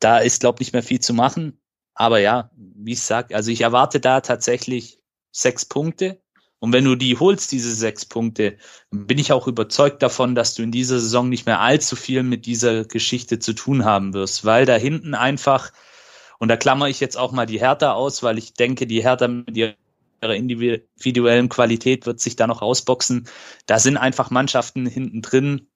da 0.00 0.18
ist, 0.18 0.40
glaube 0.40 0.56
ich, 0.60 0.66
nicht 0.66 0.72
mehr 0.74 0.82
viel 0.82 1.00
zu 1.00 1.14
machen. 1.14 1.58
Aber 1.94 2.18
ja, 2.18 2.50
wie 2.56 2.92
ich 2.92 3.00
sag, 3.00 3.32
also 3.32 3.50
ich 3.50 3.62
erwarte 3.62 4.00
da 4.00 4.20
tatsächlich 4.20 5.00
sechs 5.32 5.64
Punkte. 5.64 6.20
Und 6.58 6.72
wenn 6.72 6.84
du 6.84 6.94
die 6.94 7.18
holst, 7.18 7.52
diese 7.52 7.74
sechs 7.74 8.04
Punkte, 8.04 8.56
bin 8.90 9.18
ich 9.18 9.32
auch 9.32 9.46
überzeugt 9.46 10.02
davon, 10.02 10.34
dass 10.34 10.54
du 10.54 10.62
in 10.62 10.72
dieser 10.72 10.98
Saison 10.98 11.28
nicht 11.28 11.46
mehr 11.46 11.60
allzu 11.60 11.96
viel 11.96 12.22
mit 12.22 12.44
dieser 12.46 12.84
Geschichte 12.84 13.38
zu 13.38 13.54
tun 13.54 13.84
haben 13.84 14.14
wirst, 14.14 14.44
weil 14.44 14.66
da 14.66 14.76
hinten 14.76 15.14
einfach, 15.14 15.72
und 16.38 16.48
da 16.48 16.56
klammer 16.56 16.88
ich 16.88 17.00
jetzt 17.00 17.16
auch 17.16 17.32
mal 17.32 17.46
die 17.46 17.60
Hertha 17.60 17.92
aus, 17.92 18.22
weil 18.22 18.38
ich 18.38 18.54
denke, 18.54 18.86
die 18.86 19.02
Hertha 19.02 19.28
mit 19.28 19.56
ihrer 19.56 19.74
individuellen 20.22 21.48
Qualität 21.48 22.06
wird 22.06 22.20
sich 22.20 22.36
da 22.36 22.46
noch 22.46 22.62
rausboxen. 22.62 23.28
Da 23.66 23.78
sind 23.78 23.96
einfach 23.96 24.30
Mannschaften 24.30 24.86
hinten 24.86 25.22
drin, 25.22 25.66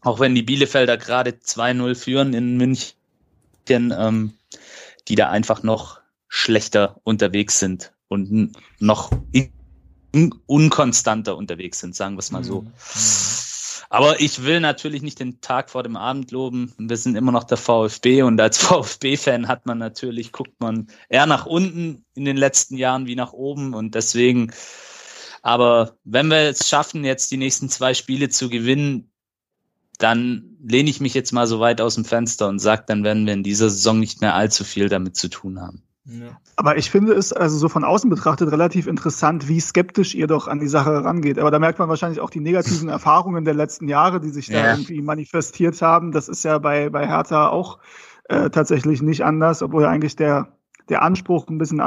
auch 0.00 0.20
wenn 0.20 0.34
die 0.34 0.42
Bielefelder 0.42 0.96
gerade 0.96 1.30
2-0 1.30 1.94
führen 1.94 2.34
in 2.34 2.56
München, 2.56 2.94
ähm, 3.68 4.34
die 5.08 5.14
da 5.14 5.30
einfach 5.30 5.62
noch 5.62 6.00
schlechter 6.28 7.00
unterwegs 7.04 7.58
sind 7.58 7.92
und 8.08 8.52
noch 8.80 9.10
unkonstanter 10.46 11.36
unterwegs 11.36 11.80
sind, 11.80 11.94
sagen 11.94 12.16
wir 12.16 12.20
es 12.20 12.30
mal 12.30 12.44
so. 12.44 12.62
Mhm. 12.62 12.72
Aber 13.94 14.20
ich 14.20 14.42
will 14.42 14.58
natürlich 14.58 15.02
nicht 15.02 15.20
den 15.20 15.40
Tag 15.40 15.70
vor 15.70 15.84
dem 15.84 15.94
Abend 15.94 16.32
loben. 16.32 16.74
Wir 16.78 16.96
sind 16.96 17.14
immer 17.14 17.30
noch 17.30 17.44
der 17.44 17.56
VfB 17.56 18.22
und 18.22 18.40
als 18.40 18.58
VfB-Fan 18.66 19.46
hat 19.46 19.66
man 19.66 19.78
natürlich, 19.78 20.32
guckt 20.32 20.60
man 20.60 20.88
eher 21.08 21.26
nach 21.26 21.46
unten 21.46 22.04
in 22.16 22.24
den 22.24 22.36
letzten 22.36 22.76
Jahren 22.76 23.06
wie 23.06 23.14
nach 23.14 23.32
oben 23.32 23.72
und 23.72 23.94
deswegen, 23.94 24.52
aber 25.42 25.96
wenn 26.02 26.26
wir 26.26 26.38
es 26.38 26.68
schaffen, 26.68 27.04
jetzt 27.04 27.30
die 27.30 27.36
nächsten 27.36 27.68
zwei 27.68 27.94
Spiele 27.94 28.30
zu 28.30 28.48
gewinnen, 28.48 29.12
dann 29.98 30.56
lehne 30.60 30.90
ich 30.90 31.00
mich 31.00 31.14
jetzt 31.14 31.30
mal 31.30 31.46
so 31.46 31.60
weit 31.60 31.80
aus 31.80 31.94
dem 31.94 32.04
Fenster 32.04 32.48
und 32.48 32.58
sage, 32.58 32.82
dann 32.88 33.04
werden 33.04 33.26
wir 33.26 33.32
in 33.32 33.44
dieser 33.44 33.70
Saison 33.70 34.00
nicht 34.00 34.20
mehr 34.20 34.34
allzu 34.34 34.64
viel 34.64 34.88
damit 34.88 35.14
zu 35.14 35.28
tun 35.28 35.60
haben. 35.60 35.84
Ja. 36.06 36.38
Aber 36.56 36.76
ich 36.76 36.90
finde 36.90 37.14
es 37.14 37.32
also 37.32 37.56
so 37.56 37.68
von 37.68 37.82
außen 37.82 38.10
betrachtet 38.10 38.52
relativ 38.52 38.86
interessant, 38.86 39.48
wie 39.48 39.58
skeptisch 39.60 40.14
ihr 40.14 40.26
doch 40.26 40.48
an 40.48 40.60
die 40.60 40.68
Sache 40.68 41.02
rangeht. 41.02 41.38
Aber 41.38 41.50
da 41.50 41.58
merkt 41.58 41.78
man 41.78 41.88
wahrscheinlich 41.88 42.20
auch 42.20 42.30
die 42.30 42.40
negativen 42.40 42.88
Erfahrungen 42.90 43.44
der 43.44 43.54
letzten 43.54 43.88
Jahre, 43.88 44.20
die 44.20 44.28
sich 44.28 44.48
da 44.48 44.58
ja. 44.58 44.70
irgendwie 44.72 45.00
manifestiert 45.00 45.80
haben. 45.80 46.12
Das 46.12 46.28
ist 46.28 46.44
ja 46.44 46.58
bei, 46.58 46.90
bei 46.90 47.06
Hertha 47.06 47.48
auch 47.48 47.78
äh, 48.28 48.50
tatsächlich 48.50 49.00
nicht 49.00 49.24
anders, 49.24 49.62
obwohl 49.62 49.82
ja 49.82 49.88
eigentlich 49.88 50.16
der, 50.16 50.48
der 50.90 51.02
Anspruch 51.02 51.48
ein 51.48 51.58
bisschen 51.58 51.80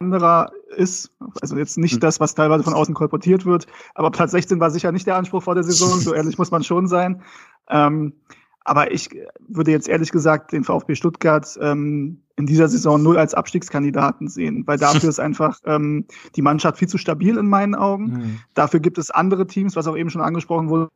anderer 0.00 0.50
ist. 0.76 1.12
Also 1.40 1.56
jetzt 1.56 1.78
nicht 1.78 1.94
hm. 1.94 2.00
das, 2.00 2.18
was 2.18 2.34
teilweise 2.34 2.64
von 2.64 2.74
außen 2.74 2.94
kolportiert 2.94 3.46
wird. 3.46 3.66
Aber 3.94 4.10
Platz 4.10 4.32
16 4.32 4.58
war 4.58 4.70
sicher 4.72 4.90
nicht 4.90 5.06
der 5.06 5.16
Anspruch 5.16 5.44
vor 5.44 5.54
der 5.54 5.64
Saison. 5.64 6.00
So 6.00 6.14
ehrlich 6.14 6.36
muss 6.36 6.50
man 6.50 6.64
schon 6.64 6.88
sein. 6.88 7.22
Ähm, 7.68 8.14
aber 8.66 8.92
ich 8.92 9.10
würde 9.46 9.70
jetzt 9.70 9.88
ehrlich 9.88 10.10
gesagt 10.10 10.52
den 10.52 10.64
VfB 10.64 10.96
Stuttgart 10.96 11.56
ähm, 11.60 12.20
in 12.34 12.46
dieser 12.46 12.68
Saison 12.68 13.02
null 13.02 13.16
als 13.16 13.32
Abstiegskandidaten 13.32 14.28
sehen, 14.28 14.66
weil 14.66 14.78
dafür 14.78 15.08
ist 15.08 15.20
einfach 15.20 15.60
ähm, 15.64 16.04
die 16.34 16.42
Mannschaft 16.42 16.78
viel 16.78 16.88
zu 16.88 16.98
stabil 16.98 17.36
in 17.38 17.46
meinen 17.46 17.74
Augen. 17.74 18.04
Mhm. 18.04 18.38
Dafür 18.54 18.80
gibt 18.80 18.98
es 18.98 19.10
andere 19.10 19.46
Teams, 19.46 19.76
was 19.76 19.86
auch 19.86 19.96
eben 19.96 20.10
schon 20.10 20.20
angesprochen 20.20 20.68
wurde, 20.68 20.90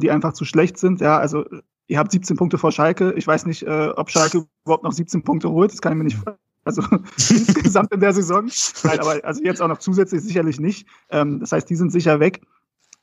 die 0.00 0.10
einfach 0.10 0.34
zu 0.34 0.44
schlecht 0.44 0.78
sind. 0.78 1.00
Ja, 1.00 1.18
also 1.18 1.44
ihr 1.86 1.98
habt 1.98 2.12
17 2.12 2.36
Punkte 2.36 2.58
vor 2.58 2.70
Schalke. 2.70 3.14
Ich 3.16 3.26
weiß 3.26 3.46
nicht, 3.46 3.62
äh, 3.62 3.88
ob 3.96 4.10
Schalke 4.10 4.44
überhaupt 4.64 4.84
noch 4.84 4.92
17 4.92 5.22
Punkte 5.22 5.50
holt. 5.50 5.72
Das 5.72 5.80
kann 5.80 5.92
ich 5.92 5.98
mir 5.98 6.04
nicht 6.04 6.18
also 6.64 6.82
insgesamt 7.16 7.92
in 7.92 8.00
der 8.00 8.12
Saison. 8.12 8.50
Nein, 8.84 9.00
aber 9.00 9.24
also 9.24 9.42
jetzt 9.42 9.62
auch 9.62 9.68
noch 9.68 9.78
zusätzlich 9.78 10.20
sicherlich 10.22 10.60
nicht. 10.60 10.86
Ähm, 11.08 11.40
das 11.40 11.52
heißt, 11.52 11.68
die 11.70 11.76
sind 11.76 11.90
sicher 11.90 12.20
weg. 12.20 12.42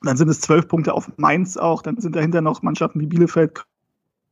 Dann 0.04 0.16
sind 0.16 0.30
es 0.30 0.42
zwölf 0.42 0.68
Punkte 0.68 0.94
auf 0.94 1.12
Mainz 1.18 1.58
auch. 1.58 1.82
Dann 1.82 2.00
sind 2.00 2.16
dahinter 2.16 2.42
noch 2.42 2.62
Mannschaften 2.62 3.00
wie 3.00 3.08
Bielefeld, 3.08 3.66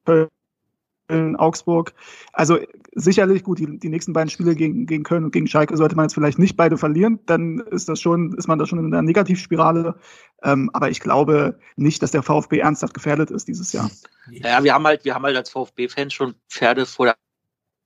Köln, 0.06 1.36
Augsburg. 1.36 1.94
Also 2.34 2.60
sicherlich 2.94 3.44
gut, 3.44 3.60
die, 3.60 3.78
die 3.78 3.90
nächsten 3.90 4.14
beiden 4.14 4.30
Spiele 4.30 4.56
gegen, 4.56 4.86
gegen 4.86 5.04
Köln 5.04 5.26
und 5.26 5.32
gegen 5.32 5.48
Schalke 5.48 5.78
sollte 5.78 5.96
man 5.96 6.06
jetzt 6.06 6.14
vielleicht 6.14 6.40
nicht 6.40 6.58
beide 6.58 6.78
verlieren, 6.78 7.20
dann 7.26 7.60
ist 7.60 7.90
das 7.90 8.00
schon, 8.00 8.34
ist 8.38 8.48
man 8.48 8.58
da 8.58 8.66
schon 8.66 8.80
in 8.80 8.86
einer 8.86 9.02
Negativspirale. 9.02 9.96
Ähm, 10.44 10.70
aber 10.74 10.90
ich 10.90 11.00
glaube 11.00 11.60
nicht, 11.76 12.02
dass 12.02 12.12
der 12.12 12.24
VfB 12.24 12.60
ernsthaft 12.60 12.94
gefährdet 12.94 13.32
ist 13.32 13.48
dieses 13.48 13.72
Jahr. 13.74 13.90
Ja, 14.32 14.64
wir 14.64 14.74
haben 14.74 14.86
halt, 14.86 15.06
wir 15.06 15.14
haben 15.14 15.24
halt 15.24 15.38
als 15.38 15.50
VfB-Fans 15.50 16.14
schon 16.14 16.36
Pferde 16.50 16.86
vor 16.86 17.08
der 17.08 17.16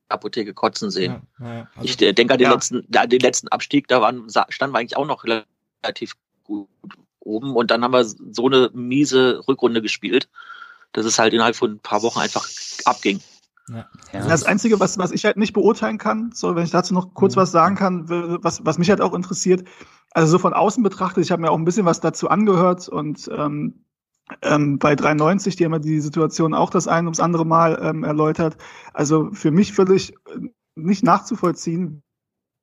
Apotheke 0.10 0.54
kotzen 0.54 0.90
sehen. 0.90 1.22
Ja, 1.40 1.54
ja, 1.54 1.68
also, 1.76 1.84
ich 1.84 2.02
äh, 2.02 2.14
denke 2.14 2.34
an 2.34 2.40
den, 2.40 2.48
ja. 2.48 2.54
letzten, 2.54 2.88
an 2.96 3.10
den 3.10 3.20
letzten 3.20 3.48
Abstieg, 3.50 3.88
da 3.88 4.02
waren, 4.02 4.28
standen 4.50 4.74
wir 4.74 4.80
eigentlich 4.80 4.98
auch 4.98 5.08
noch 5.08 5.24
relativ 5.24 6.16
gut 6.44 6.68
oben 7.20 7.56
und 7.56 7.70
dann 7.70 7.84
haben 7.84 7.94
wir 7.94 8.04
so 8.06 8.48
eine 8.48 8.72
miese 8.74 9.44
Rückrunde 9.48 9.82
gespielt 9.82 10.30
dass 10.94 11.06
es 11.06 11.20
halt 11.20 11.34
innerhalb 11.34 11.56
von 11.56 11.72
ein 11.72 11.80
paar 11.80 12.02
Wochen 12.04 12.20
einfach 12.20 12.48
abging. 12.86 13.20
Ja. 13.70 13.88
Das 14.12 14.44
Einzige, 14.44 14.80
was, 14.80 14.98
was 14.98 15.12
ich 15.12 15.26
halt 15.26 15.38
nicht 15.38 15.54
beurteilen 15.54 16.00
kann, 16.00 16.32
so 16.34 16.56
wenn 16.56 16.64
ich 16.64 16.72
dazu 16.72 16.94
noch 16.94 17.14
kurz 17.14 17.36
mhm. 17.36 17.42
was 17.42 17.52
sagen 17.52 17.76
kann, 17.76 18.10
was, 18.10 18.66
was 18.66 18.80
mich 18.80 18.90
halt 18.90 19.02
auch 19.02 19.14
interessiert, 19.14 19.68
also 20.12 20.32
so 20.32 20.40
von 20.40 20.54
außen 20.54 20.82
betrachtet, 20.82 21.24
ich 21.24 21.32
habe 21.32 21.42
mir 21.44 21.52
auch 21.52 21.58
ein 21.58 21.66
bisschen 21.66 21.86
was 21.86 22.00
dazu 22.00 22.30
angehört 22.30 22.90
und 22.90 23.30
ähm, 23.32 23.86
ähm, 24.42 24.80
bei 24.80 24.96
93, 24.96 25.56
die 25.56 25.66
haben 25.66 25.74
ja 25.74 25.80
die 25.80 26.00
Situation 26.00 26.54
auch 26.54 26.70
das 26.70 26.88
ein 26.88 27.06
ums 27.06 27.20
andere 27.20 27.46
Mal 27.46 27.80
ähm, 27.82 28.04
erläutert. 28.04 28.58
Also 28.94 29.30
für 29.34 29.52
mich 29.52 29.74
völlig 29.74 30.14
äh, 30.14 30.50
nicht 30.76 31.04
nachzuvollziehen, 31.04 32.04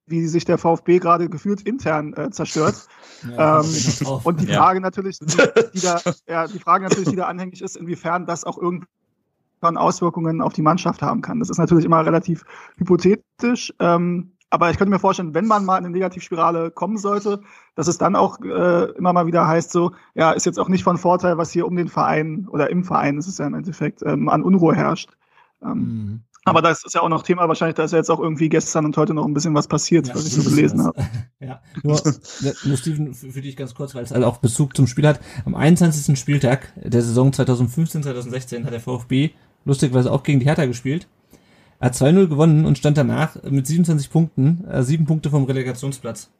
wie 0.06 0.26
sich 0.26 0.44
der 0.44 0.58
VfB 0.58 0.98
gerade 0.98 1.28
gefühlt 1.28 1.62
intern 1.62 2.14
äh, 2.14 2.30
zerstört. 2.30 2.86
Ja, 3.26 3.60
ähm, 3.60 3.66
und 4.24 4.40
die 4.42 4.46
Frage 4.54 4.78
ja. 4.78 4.82
natürlich, 4.82 5.18
die, 5.18 5.26
die, 5.74 5.80
da, 5.80 6.00
ja, 6.28 6.46
die 6.46 6.58
Frage 6.58 6.84
natürlich, 6.84 7.08
die 7.08 7.16
da 7.16 7.24
anhängig 7.24 7.62
ist, 7.62 7.76
inwiefern 7.76 8.26
das 8.26 8.44
auch 8.44 8.58
irgendwann 8.58 9.78
Auswirkungen 9.78 10.42
auf 10.42 10.52
die 10.52 10.60
Mannschaft 10.60 11.00
haben 11.00 11.22
kann. 11.22 11.40
Das 11.40 11.48
ist 11.48 11.56
natürlich 11.56 11.86
immer 11.86 12.04
relativ 12.04 12.44
hypothetisch. 12.76 13.72
Ähm, 13.80 14.32
aber 14.50 14.70
ich 14.70 14.76
könnte 14.76 14.90
mir 14.90 14.98
vorstellen, 14.98 15.34
wenn 15.34 15.46
man 15.46 15.64
mal 15.64 15.78
in 15.78 15.86
eine 15.86 15.92
Negativspirale 15.92 16.70
kommen 16.70 16.98
sollte, 16.98 17.40
dass 17.74 17.88
es 17.88 17.98
dann 17.98 18.14
auch 18.14 18.40
äh, 18.40 18.90
immer 18.92 19.12
mal 19.12 19.26
wieder 19.26 19.48
heißt, 19.48 19.72
so, 19.72 19.92
ja, 20.14 20.32
ist 20.32 20.46
jetzt 20.46 20.58
auch 20.58 20.68
nicht 20.68 20.84
von 20.84 20.98
Vorteil, 20.98 21.36
was 21.38 21.50
hier 21.50 21.66
um 21.66 21.74
den 21.74 21.88
Verein 21.88 22.46
oder 22.50 22.70
im 22.70 22.84
Verein, 22.84 23.18
ist 23.18 23.26
es 23.26 23.38
ja 23.38 23.46
im 23.46 23.54
Endeffekt, 23.54 24.02
ähm, 24.04 24.28
an 24.28 24.42
Unruhe 24.42 24.74
herrscht. 24.74 25.10
Ähm, 25.62 25.78
mhm. 25.78 26.20
Aber 26.46 26.62
das 26.62 26.84
ist 26.84 26.94
ja 26.94 27.02
auch 27.02 27.08
noch 27.08 27.24
Thema 27.24 27.48
wahrscheinlich, 27.48 27.74
da 27.74 27.82
ist 27.82 27.90
ja 27.90 27.98
jetzt 27.98 28.08
auch 28.08 28.20
irgendwie 28.20 28.48
gestern 28.48 28.84
und 28.84 28.96
heute 28.96 29.12
noch 29.12 29.26
ein 29.26 29.34
bisschen 29.34 29.52
was 29.54 29.66
passiert, 29.66 30.06
ja, 30.06 30.14
was 30.14 30.26
ich 30.26 30.32
so 30.32 30.48
gelesen 30.48 30.82
habe. 30.84 30.96
Ja, 31.38 31.60
nur, 31.82 32.00
nur 32.64 32.76
Steven, 32.78 33.12
für 33.14 33.42
dich 33.42 33.56
ganz 33.56 33.74
kurz, 33.74 33.94
weil 33.94 34.02
es 34.02 34.10
halt 34.10 34.24
auch 34.24 34.38
Bezug 34.38 34.74
zum 34.74 34.86
Spiel 34.86 35.06
hat. 35.06 35.20
Am 35.44 35.54
21. 35.54 36.18
Spieltag 36.18 36.72
der 36.76 37.02
Saison 37.02 37.30
2015-2016 37.30 38.64
hat 38.64 38.72
der 38.72 38.80
VfB 38.80 39.30
lustigerweise 39.66 40.10
auch 40.10 40.22
gegen 40.22 40.40
die 40.40 40.46
Hertha 40.46 40.64
gespielt. 40.64 41.08
Er 41.78 41.86
hat 41.86 41.94
2-0 41.94 42.28
gewonnen 42.28 42.64
und 42.64 42.78
stand 42.78 42.96
danach 42.96 43.36
mit 43.42 43.66
27 43.66 44.08
Punkten, 44.10 44.64
äh, 44.66 44.82
sieben 44.82 45.04
Punkte 45.04 45.28
vom 45.28 45.44
Relegationsplatz. 45.44 46.30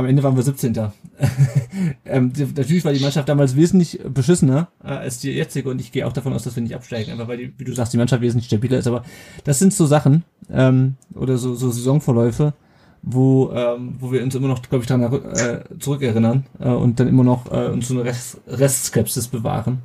Am 0.00 0.06
Ende 0.06 0.22
waren 0.22 0.34
wir 0.34 0.42
17. 0.42 0.74
ähm, 2.06 2.32
natürlich 2.56 2.86
war 2.86 2.92
die 2.94 3.00
Mannschaft 3.00 3.28
damals 3.28 3.54
wesentlich 3.54 4.00
beschissener 4.02 4.68
äh, 4.82 4.88
als 4.88 5.18
die 5.18 5.30
jetzige 5.30 5.68
und 5.68 5.78
ich 5.78 5.92
gehe 5.92 6.06
auch 6.06 6.12
davon 6.14 6.32
aus, 6.32 6.44
dass 6.44 6.56
wir 6.56 6.62
nicht 6.62 6.74
absteigen, 6.74 7.12
einfach 7.12 7.28
weil, 7.28 7.36
die, 7.36 7.52
wie 7.58 7.64
du 7.64 7.74
sagst, 7.74 7.92
die 7.92 7.98
Mannschaft 7.98 8.22
wesentlich 8.22 8.46
stabiler 8.46 8.78
ist. 8.78 8.86
Aber 8.86 9.04
das 9.44 9.58
sind 9.58 9.74
so 9.74 9.84
Sachen 9.84 10.24
ähm, 10.50 10.96
oder 11.14 11.36
so, 11.36 11.54
so 11.54 11.70
Saisonverläufe, 11.70 12.54
wo, 13.02 13.52
ähm, 13.52 13.96
wo 14.00 14.10
wir 14.10 14.22
uns 14.22 14.34
immer 14.34 14.48
noch, 14.48 14.62
glaube 14.62 14.82
ich, 14.82 14.88
daran 14.88 15.12
äh, 15.34 15.64
zurückerinnern 15.78 16.46
äh, 16.58 16.70
und 16.70 16.98
dann 16.98 17.06
immer 17.06 17.24
noch 17.24 17.52
äh, 17.52 17.66
uns 17.66 17.88
so 17.88 17.94
eine 17.94 18.04
Rest, 18.04 18.38
Restskepsis 18.46 19.28
bewahren. 19.28 19.80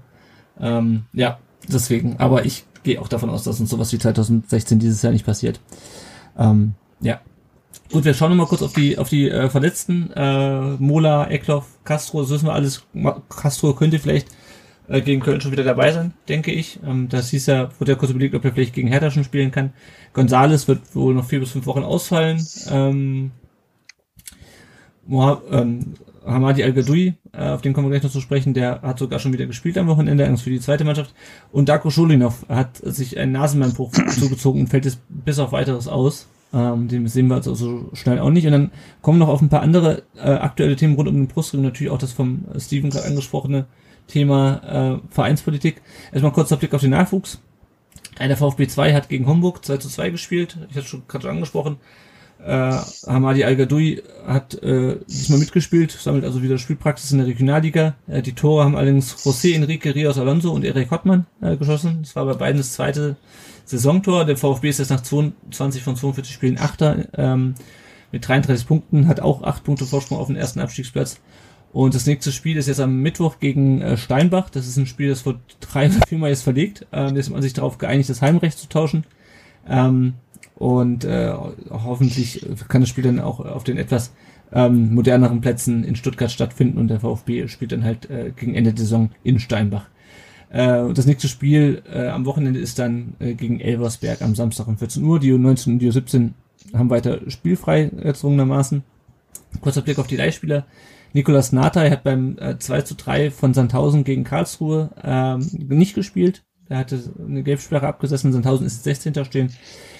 Ähm, 0.61 1.03
ja, 1.11 1.39
deswegen. 1.67 2.15
Aber 2.19 2.45
ich 2.45 2.63
gehe 2.83 3.01
auch 3.01 3.09
davon 3.09 3.29
aus, 3.29 3.43
dass 3.43 3.59
uns 3.59 3.69
sowas 3.69 3.91
wie 3.91 3.99
2016 3.99 4.79
dieses 4.79 5.01
Jahr 5.01 5.11
nicht 5.11 5.25
passiert. 5.25 5.59
Ähm, 6.37 6.75
ja, 7.01 7.19
Gut, 7.91 8.03
wir 8.03 8.13
schauen 8.13 8.31
nochmal 8.31 8.47
kurz 8.47 8.63
auf 8.63 8.73
die 8.73 8.97
auf 8.97 9.09
die 9.09 9.29
äh, 9.29 9.49
Verletzten. 9.49 10.11
Äh, 10.11 10.75
Mola, 10.79 11.27
Eckloff, 11.27 11.65
Castro, 11.83 12.21
das 12.21 12.31
wissen 12.31 12.47
wir 12.47 12.53
alles. 12.53 12.83
Castro 13.29 13.73
könnte 13.73 13.99
vielleicht 13.99 14.27
äh, 14.87 15.01
gegen 15.01 15.21
Köln 15.21 15.39
schon 15.39 15.51
wieder 15.51 15.63
dabei 15.63 15.91
sein, 15.91 16.13
denke 16.27 16.51
ich. 16.51 16.79
Ähm, 16.85 17.09
das 17.09 17.29
hieß 17.29 17.45
ja, 17.45 17.69
wurde 17.79 17.91
ja 17.91 17.97
kurz 17.97 18.11
überlegt, 18.11 18.33
ob 18.33 18.43
er 18.43 18.53
vielleicht 18.53 18.73
gegen 18.73 18.87
Hertha 18.87 19.11
schon 19.11 19.23
spielen 19.23 19.51
kann. 19.51 19.73
Gonzales 20.13 20.67
wird 20.67 20.95
wohl 20.95 21.13
noch 21.13 21.25
vier 21.25 21.39
bis 21.39 21.51
fünf 21.51 21.67
Wochen 21.67 21.83
ausfallen. 21.83 22.45
Ähm, 22.69 23.31
Moha, 25.05 25.41
ähm, 25.51 25.93
Hamadi 26.25 26.63
Al-Gadoui, 26.63 27.13
äh, 27.33 27.49
auf 27.49 27.61
den 27.61 27.73
kommen 27.73 27.87
wir 27.87 27.91
gleich 27.91 28.03
noch 28.03 28.11
zu 28.11 28.21
sprechen, 28.21 28.55
der 28.55 28.81
hat 28.81 28.97
sogar 28.97 29.19
schon 29.19 29.33
wieder 29.33 29.45
gespielt 29.45 29.77
am 29.77 29.87
Wochenende, 29.87 30.23
allerdings 30.23 30.41
für 30.41 30.49
die 30.49 30.59
zweite 30.59 30.83
Mannschaft. 30.83 31.13
Und 31.51 31.69
Darko 31.69 31.91
Scholinov 31.91 32.45
hat 32.49 32.77
sich 32.77 33.19
einen 33.19 33.33
Nasenbeinbruch 33.33 33.91
zugezogen 34.19 34.61
und 34.61 34.67
fällt 34.67 34.85
jetzt 34.85 34.99
bis 35.07 35.37
auf 35.37 35.51
weiteres 35.51 35.87
aus. 35.87 36.27
Ähm, 36.53 36.87
den 36.87 37.07
sehen 37.07 37.27
wir 37.27 37.35
also 37.35 37.53
so 37.55 37.89
schnell 37.93 38.19
auch 38.19 38.29
nicht. 38.29 38.45
Und 38.45 38.51
dann 38.53 38.71
kommen 39.01 39.19
noch 39.19 39.27
auf 39.27 39.41
ein 39.41 39.49
paar 39.49 39.61
andere 39.61 40.03
äh, 40.15 40.21
aktuelle 40.21 40.75
Themen 40.75 40.95
rund 40.95 41.09
um 41.09 41.15
den 41.15 41.27
Brustring. 41.27 41.61
Natürlich 41.61 41.91
auch 41.91 41.97
das 41.97 42.13
vom 42.13 42.45
Steven 42.57 42.89
gerade 42.89 43.07
angesprochene 43.07 43.65
Thema 44.07 45.01
äh, 45.03 45.13
Vereinspolitik. 45.13 45.81
Erstmal 46.11 46.31
kurz 46.31 46.49
der 46.49 46.57
Blick 46.57 46.73
auf 46.73 46.81
den 46.81 46.91
Nachwuchs. 46.91 47.39
Der 48.19 48.37
VfB 48.37 48.67
2 48.67 48.93
hat 48.93 49.09
gegen 49.09 49.27
Homburg 49.27 49.65
2 49.65 49.77
zu 49.77 49.89
2 49.89 50.11
gespielt. 50.11 50.57
Ich 50.69 50.77
hatte 50.77 50.87
schon 50.87 51.03
gerade 51.07 51.23
schon 51.23 51.31
angesprochen. 51.31 51.77
Äh, 52.45 52.77
Hamadi 53.07 53.43
Al-Gadoui 53.43 54.03
hat 54.27 54.61
äh, 54.61 54.97
diesmal 55.07 55.39
mitgespielt, 55.39 55.91
sammelt 55.91 56.25
also 56.25 56.43
wieder 56.43 56.57
Spielpraxis 56.57 57.11
in 57.11 57.17
der 57.17 57.27
Regionalliga. 57.27 57.95
Äh, 58.07 58.21
die 58.21 58.33
Tore 58.33 58.63
haben 58.63 58.75
allerdings 58.75 59.15
José 59.15 59.55
Enrique 59.55 59.95
Rios 59.95 60.17
Alonso 60.19 60.51
und 60.51 60.63
Erik 60.63 60.91
Hottmann 60.91 61.25
äh, 61.41 61.57
geschossen. 61.57 61.99
Das 62.01 62.15
war 62.15 62.25
bei 62.25 62.33
beiden 62.33 62.57
das 62.57 62.73
zweite 62.73 63.15
Saisontor. 63.65 64.25
Der 64.25 64.37
VfB 64.37 64.69
ist 64.69 64.79
jetzt 64.79 64.89
nach 64.89 65.01
22 65.01 65.83
von 65.83 65.95
42 65.95 66.33
Spielen 66.33 66.57
Achter 66.57 67.07
ähm, 67.17 67.55
mit 68.11 68.27
33 68.27 68.67
Punkten, 68.67 69.07
hat 69.07 69.19
auch 69.19 69.43
8 69.43 69.63
Punkte 69.63 69.85
Vorsprung 69.85 70.19
auf 70.19 70.27
den 70.27 70.35
ersten 70.35 70.59
Abstiegsplatz. 70.59 71.19
Und 71.73 71.93
das 71.93 72.05
nächste 72.05 72.31
Spiel 72.31 72.55
ist 72.55 72.67
jetzt 72.67 72.79
am 72.79 73.01
Mittwoch 73.01 73.39
gegen 73.39 73.81
äh, 73.81 73.97
Steinbach. 73.97 74.49
Das 74.49 74.65
ist 74.65 74.77
ein 74.77 74.85
Spiel, 74.85 75.09
das 75.09 75.21
vor 75.21 75.39
drei 75.59 75.87
oder 75.87 76.07
vier 76.07 76.17
Mal 76.17 76.29
jetzt 76.29 76.43
verlegt. 76.43 76.87
Ähm, 76.93 77.17
jetzt 77.17 77.25
hat 77.25 77.33
man 77.33 77.41
sich 77.41 77.51
darauf 77.51 77.77
geeinigt, 77.77 78.09
das 78.09 78.21
Heimrecht 78.21 78.57
zu 78.57 78.69
tauschen. 78.69 79.03
Ähm, 79.67 80.13
und 80.55 81.03
äh, 81.03 81.33
hoffentlich 81.69 82.45
kann 82.69 82.81
das 82.81 82.89
Spiel 82.89 83.03
dann 83.03 83.19
auch 83.19 83.41
auf 83.41 83.65
den 83.65 83.77
etwas 83.77 84.13
ähm, 84.53 84.93
moderneren 84.93 85.41
Plätzen 85.41 85.83
in 85.83 85.97
Stuttgart 85.97 86.31
stattfinden 86.31 86.77
und 86.77 86.87
der 86.87 87.01
VfB 87.01 87.49
spielt 87.49 87.73
dann 87.73 87.83
halt 87.83 88.09
äh, 88.09 88.31
gegen 88.33 88.55
Ende 88.55 88.73
der 88.73 88.85
Saison 88.85 89.09
in 89.23 89.39
Steinbach. 89.39 89.87
Äh, 90.55 90.93
das 90.93 91.05
nächste 91.05 91.27
Spiel 91.27 91.83
äh, 91.91 92.07
am 92.07 92.25
Wochenende 92.25 92.61
ist 92.61 92.79
dann 92.79 93.15
äh, 93.19 93.33
gegen 93.33 93.59
Elversberg 93.59 94.21
am 94.21 94.35
Samstag 94.35 94.69
um 94.69 94.77
14 94.77 95.03
Uhr. 95.03 95.19
Die 95.19 95.33
U19 95.33 95.73
und 95.73 95.79
die 95.79 95.91
U17 95.91 96.29
haben 96.73 96.89
weiter 96.89 97.19
spielfrei 97.29 97.91
erzwungenermaßen. 98.01 98.83
Kurzer 99.59 99.81
Blick 99.81 99.99
auf 99.99 100.07
die 100.07 100.15
Leihspieler. 100.15 100.65
Nikolas 101.11 101.51
Natai 101.51 101.89
hat 101.89 102.03
beim 102.05 102.37
äh, 102.39 102.57
2 102.57 102.81
zu 102.83 102.95
3 102.95 103.31
von 103.31 103.53
Sandhausen 103.53 104.05
gegen 104.05 104.23
Karlsruhe 104.23 104.91
ähm, 105.03 105.45
nicht 105.67 105.93
gespielt. 105.93 106.43
Er 106.69 106.77
hatte 106.77 107.03
eine 107.19 107.43
Gelbsperre 107.43 107.87
abgesessen. 107.87 108.31
Sandhausen 108.31 108.65
ist 108.65 108.85
16. 108.85 109.25
stehen 109.25 109.47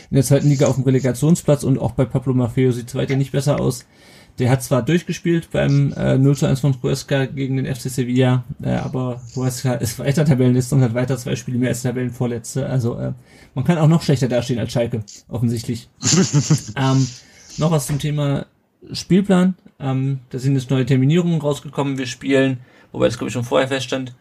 in 0.09 0.15
der 0.15 0.23
zweiten 0.23 0.47
Liga 0.47 0.67
auf 0.67 0.75
dem 0.75 0.85
Relegationsplatz 0.85 1.63
und 1.63 1.79
auch 1.79 1.91
bei 1.91 2.05
Pablo 2.05 2.33
Maffeo 2.33 2.71
sieht 2.71 2.87
es 2.87 2.95
weiter 2.95 3.17
nicht 3.17 3.33
besser 3.33 3.59
aus. 3.59 3.85
Der 4.37 4.49
hat 4.49 4.63
zwar 4.63 4.81
durchgespielt 4.81 5.49
beim 5.51 5.93
äh, 5.93 6.17
0 6.17 6.35
zu 6.35 6.45
1 6.45 6.59
von 6.59 6.75
Huesca 6.83 7.25
gegen 7.25 7.55
den 7.55 7.73
FC 7.73 7.89
Sevilla, 7.89 8.43
äh, 8.61 8.71
aber 8.71 9.21
Huesca 9.35 9.75
ist 9.75 9.97
weiter 9.97 10.25
Tabellenliste 10.25 10.75
und 10.75 10.81
hat 10.81 10.93
weiter 10.93 11.17
zwei 11.17 11.35
Spiele 11.37 11.57
mehr 11.57 11.69
als 11.69 11.83
Tabellenvorletzte. 11.83 12.67
Also 12.67 12.99
äh, 12.99 13.13
man 13.53 13.63
kann 13.63 13.77
auch 13.77 13.87
noch 13.87 14.01
schlechter 14.01 14.27
dastehen 14.27 14.59
als 14.59 14.73
Schalke, 14.73 15.03
offensichtlich. 15.29 15.89
ähm, 16.75 17.07
noch 17.57 17.71
was 17.71 17.87
zum 17.87 17.99
Thema 17.99 18.45
Spielplan. 18.91 19.55
Ähm, 19.79 20.19
da 20.29 20.39
sind 20.39 20.55
jetzt 20.55 20.69
neue 20.69 20.85
Terminierungen 20.85 21.39
rausgekommen. 21.39 21.97
Wir 21.97 22.07
spielen, 22.07 22.59
wobei 22.91 23.05
das 23.05 23.17
glaube 23.17 23.29
ich 23.29 23.33
schon 23.33 23.43
vorher 23.43 23.69
feststand, 23.69 24.15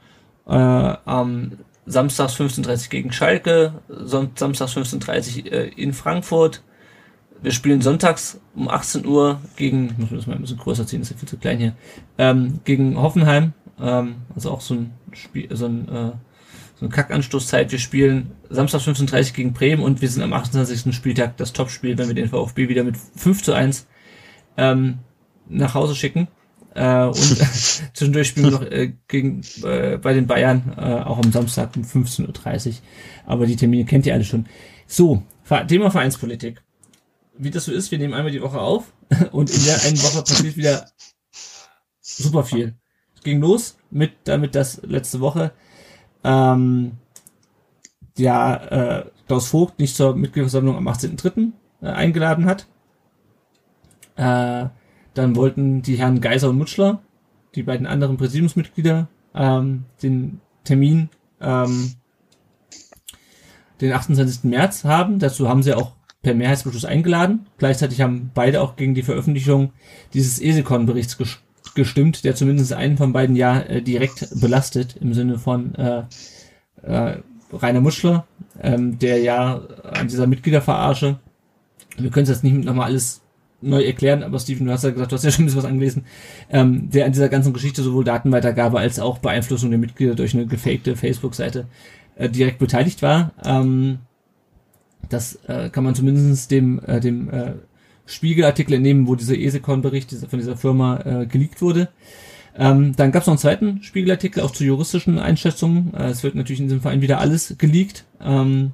äh, 0.47 0.53
am 0.53 1.53
Samstags 1.87 2.35
15.30 2.35 2.89
gegen 2.89 3.13
Schalke, 3.13 3.75
Samstags 3.89 4.77
15.30 4.77 5.51
äh, 5.51 5.69
in 5.77 5.93
Frankfurt, 5.93 6.63
wir 7.45 7.53
spielen 7.53 7.83
sonntags 7.83 8.41
um 8.55 8.69
18 8.69 9.05
Uhr 9.07 9.39
gegen, 9.57 9.91
ich 9.91 9.99
muss 9.99 10.11
das 10.11 10.27
mal 10.27 10.35
ein 10.35 10.41
bisschen 10.41 10.57
größer 10.57 10.87
ziehen, 10.87 11.03
ist 11.03 11.11
ja 11.11 11.17
viel 11.19 11.29
zu 11.29 11.37
klein 11.37 11.59
hier, 11.59 11.75
ähm, 12.17 12.61
gegen 12.65 12.97
Hoffenheim, 12.97 13.53
ähm, 13.79 14.17
also 14.35 14.51
auch 14.51 14.63
so 14.63 14.75
ein 14.75 14.95
Spiel, 15.13 15.55
so 15.55 15.67
ein, 15.67 15.87
äh, 15.89 16.13
so 16.77 16.87
ein 16.87 16.89
Kackanstoßzeit. 16.89 17.71
Wir 17.71 17.79
spielen 17.79 18.31
samstags 18.49 18.89
15.30 18.89 19.35
gegen 19.35 19.53
Bremen 19.53 19.83
und 19.83 20.01
wir 20.01 20.09
sind 20.09 20.23
am 20.23 20.33
28. 20.33 20.95
Spieltag 20.95 21.37
das 21.37 21.53
Topspiel, 21.53 21.99
wenn 21.99 22.09
wir 22.09 22.15
den 22.15 22.31
VfB 22.31 22.71
wieder 22.71 22.83
mit 22.83 22.97
5 22.97 23.43
zu 23.43 23.53
1 23.53 23.87
ähm, 24.57 25.01
nach 25.47 25.75
Hause 25.75 25.95
schicken. 25.95 26.29
Äh, 26.75 27.05
und 27.05 27.15
zwischendurch 27.93 28.29
spielen 28.29 28.47
wir 28.47 28.53
noch 28.53 28.63
äh, 28.63 28.95
gegen, 29.07 29.43
äh, 29.63 29.99
bei 29.99 30.15
den 30.15 30.27
Bayern, 30.27 30.73
äh, 30.79 30.81
auch 30.81 31.19
am 31.23 31.31
Samstag 31.31 31.77
um 31.77 31.83
15.30 31.83 32.69
Uhr. 32.69 32.75
Aber 33.27 33.45
die 33.45 33.57
Termine 33.57 33.85
kennt 33.85 34.07
ihr 34.07 34.15
alle 34.15 34.25
schon. 34.25 34.47
So, 34.87 35.23
Thema 35.69 35.91
Vereinspolitik 35.91 36.64
wie 37.37 37.51
das 37.51 37.65
so 37.65 37.73
ist, 37.73 37.91
wir 37.91 37.99
nehmen 37.99 38.15
einmal 38.15 38.33
die 38.33 38.43
Woche 38.43 38.61
auf 38.61 38.93
und 39.33 39.51
in 39.51 39.65
der 39.65 39.83
einen 39.83 40.03
Woche 40.03 40.23
passiert 40.23 40.57
wieder 40.57 40.91
super 42.01 42.45
viel. 42.45 42.75
Es 43.15 43.23
ging 43.23 43.41
los 43.41 43.77
mit 43.91 44.13
damit 44.25 44.55
das 44.55 44.83
letzte 44.83 45.21
Woche 45.21 45.53
ähm, 46.25 46.93
ja 48.17 48.57
äh, 48.57 49.05
Klaus 49.27 49.49
Vogt 49.49 49.79
nicht 49.79 49.97
zur 49.97 50.15
Mitgliederversammlung 50.15 50.77
am 50.77 50.89
18.3. 50.89 51.53
Äh, 51.83 51.87
eingeladen 51.87 52.47
hat. 52.47 52.67
Äh, 54.17 54.69
dann 55.15 55.37
wollten 55.37 55.83
die 55.83 55.97
Herren 55.97 56.21
Geiser 56.21 56.51
und 56.51 56.59
Mutschler, 56.59 57.03
die 57.55 57.63
beiden 57.63 57.87
anderen 57.87 58.17
Präsidiumsmitglieder, 58.17 59.09
ähm, 59.35 59.85
den 60.03 60.41
Termin 60.65 61.09
ähm, 61.41 61.95
den 63.81 63.93
28. 63.93 64.45
März 64.45 64.85
haben. 64.85 65.19
Dazu 65.19 65.49
haben 65.49 65.63
sie 65.63 65.75
auch 65.75 65.93
per 66.25 66.35
Mehrheitsbeschluss 66.35 66.85
eingeladen. 66.85 67.47
Gleichzeitig 67.59 68.01
haben 68.01 68.33
beide 68.35 68.61
auch 68.61 68.75
gegen 68.75 68.95
die 68.95 69.05
Veröffentlichung 69.05 69.71
dieses 70.13 70.41
ESECON-Berichts 70.41 71.17
gestimmt, 71.77 72.25
der 72.25 72.35
zumindest 72.35 72.73
einen 72.73 72.97
von 72.97 73.13
beiden 73.13 73.37
ja 73.37 73.61
äh, 73.61 73.83
direkt 73.83 74.29
belastet, 74.41 74.97
im 75.01 75.15
Sinne 75.15 75.39
von 75.39 75.75
äh, 75.77 76.03
äh, 76.83 77.19
Rainer 77.53 77.81
Muschler, 77.81 78.27
ähm, 78.61 78.99
der 78.99 79.21
ja 79.21 79.61
an 79.93 80.09
dieser 80.09 80.27
Mitgliederverarsche, 80.27 81.19
wir 81.97 82.11
können 82.11 82.25
es 82.25 82.31
jetzt 82.31 82.45
nicht 82.45 82.65
nochmal 82.65 82.87
alles 82.87 83.21
neu 83.61 83.83
erklären, 83.83 84.23
aber 84.23 84.39
Steven, 84.39 84.67
du 84.67 84.73
hast 84.73 84.85
ja 84.85 84.91
gesagt, 84.91 85.13
du 85.13 85.17
hast 85.17 85.25
ja 85.25 85.31
schon 85.31 85.45
ein 85.45 85.47
bisschen 85.47 85.63
was 85.63 85.69
angelesen, 85.69 86.05
ähm, 86.51 86.91
der 86.91 87.07
an 87.07 87.13
dieser 87.13 87.29
ganzen 87.29 87.53
Geschichte 87.53 87.83
sowohl 87.83 88.05
Datenweitergabe 88.05 88.79
als 88.79 88.99
auch 88.99 89.19
Beeinflussung 89.19 89.71
der 89.71 89.79
Mitglieder 89.79 90.15
durch 90.15 90.35
eine 90.35 90.47
gefakte 90.47 90.97
Facebook-Seite 90.97 91.67
äh, 92.17 92.29
direkt 92.29 92.59
beteiligt 92.59 93.03
war. 93.03 93.33
Ähm, 93.45 94.01
das 95.09 95.37
äh, 95.47 95.71
kann 95.71 95.85
man 95.85 95.95
zumindest 95.95 96.51
dem, 96.51 96.81
äh, 96.87 97.01
dem 97.01 97.31
äh, 97.31 97.53
Spiegelartikel 98.07 98.75
entnehmen, 98.75 99.07
wo 99.07 99.15
dieser 99.15 99.37
ESECON-Bericht 99.37 100.11
von 100.29 100.39
dieser 100.39 100.57
Firma 100.57 101.01
äh, 101.01 101.27
geleakt 101.27 101.63
wurde. 101.63 101.89
Ähm, 102.57 102.95
dann 102.97 103.11
gab 103.11 103.23
es 103.23 103.27
noch 103.27 103.33
einen 103.33 103.39
zweiten 103.39 103.83
Spiegelartikel, 103.83 104.43
auch 104.43 104.53
zu 104.53 104.65
juristischen 104.65 105.19
Einschätzungen. 105.19 105.93
Äh, 105.95 106.09
es 106.09 106.23
wird 106.23 106.35
natürlich 106.35 106.61
in 106.61 106.67
diesem 106.67 106.83
Verein 106.83 107.01
wieder 107.01 107.19
alles 107.19 107.57
geleakt. 107.59 108.05
Ähm, 108.21 108.73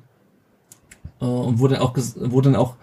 äh, 1.20 1.24
und 1.24 1.58
wurde 1.58 1.80
auch, 1.80 1.94
wo 2.16 2.40
dann 2.40 2.56
auch 2.56 2.74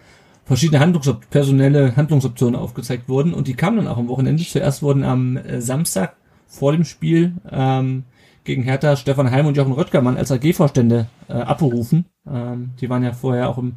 verschiedene 0.45 0.79
Handlungsop 0.79 1.29
personelle 1.29 1.95
Handlungsoptionen 1.95 2.55
aufgezeigt 2.55 3.09
wurden. 3.09 3.33
Und 3.33 3.47
die 3.47 3.53
kamen 3.53 3.77
dann 3.77 3.87
auch 3.87 3.97
am 3.97 4.07
Wochenende. 4.07 4.43
Zuerst 4.43 4.81
wurden 4.81 5.03
am 5.03 5.37
äh, 5.37 5.61
Samstag 5.61 6.15
vor 6.47 6.71
dem 6.71 6.85
Spiel 6.85 7.33
ähm, 7.51 8.03
gegen 8.43 8.63
Hertha 8.63 8.95
Stefan 8.95 9.29
Heim 9.29 9.45
und 9.45 9.57
Jochen 9.57 9.73
Röttgermann 9.73 10.17
als 10.17 10.31
AG-Vorstände 10.31 11.07
äh, 11.27 11.33
abberufen. 11.33 12.05
Ähm, 12.31 12.71
die 12.79 12.89
waren 12.89 13.03
ja 13.03 13.13
vorher 13.13 13.49
auch 13.49 13.57
im, 13.57 13.75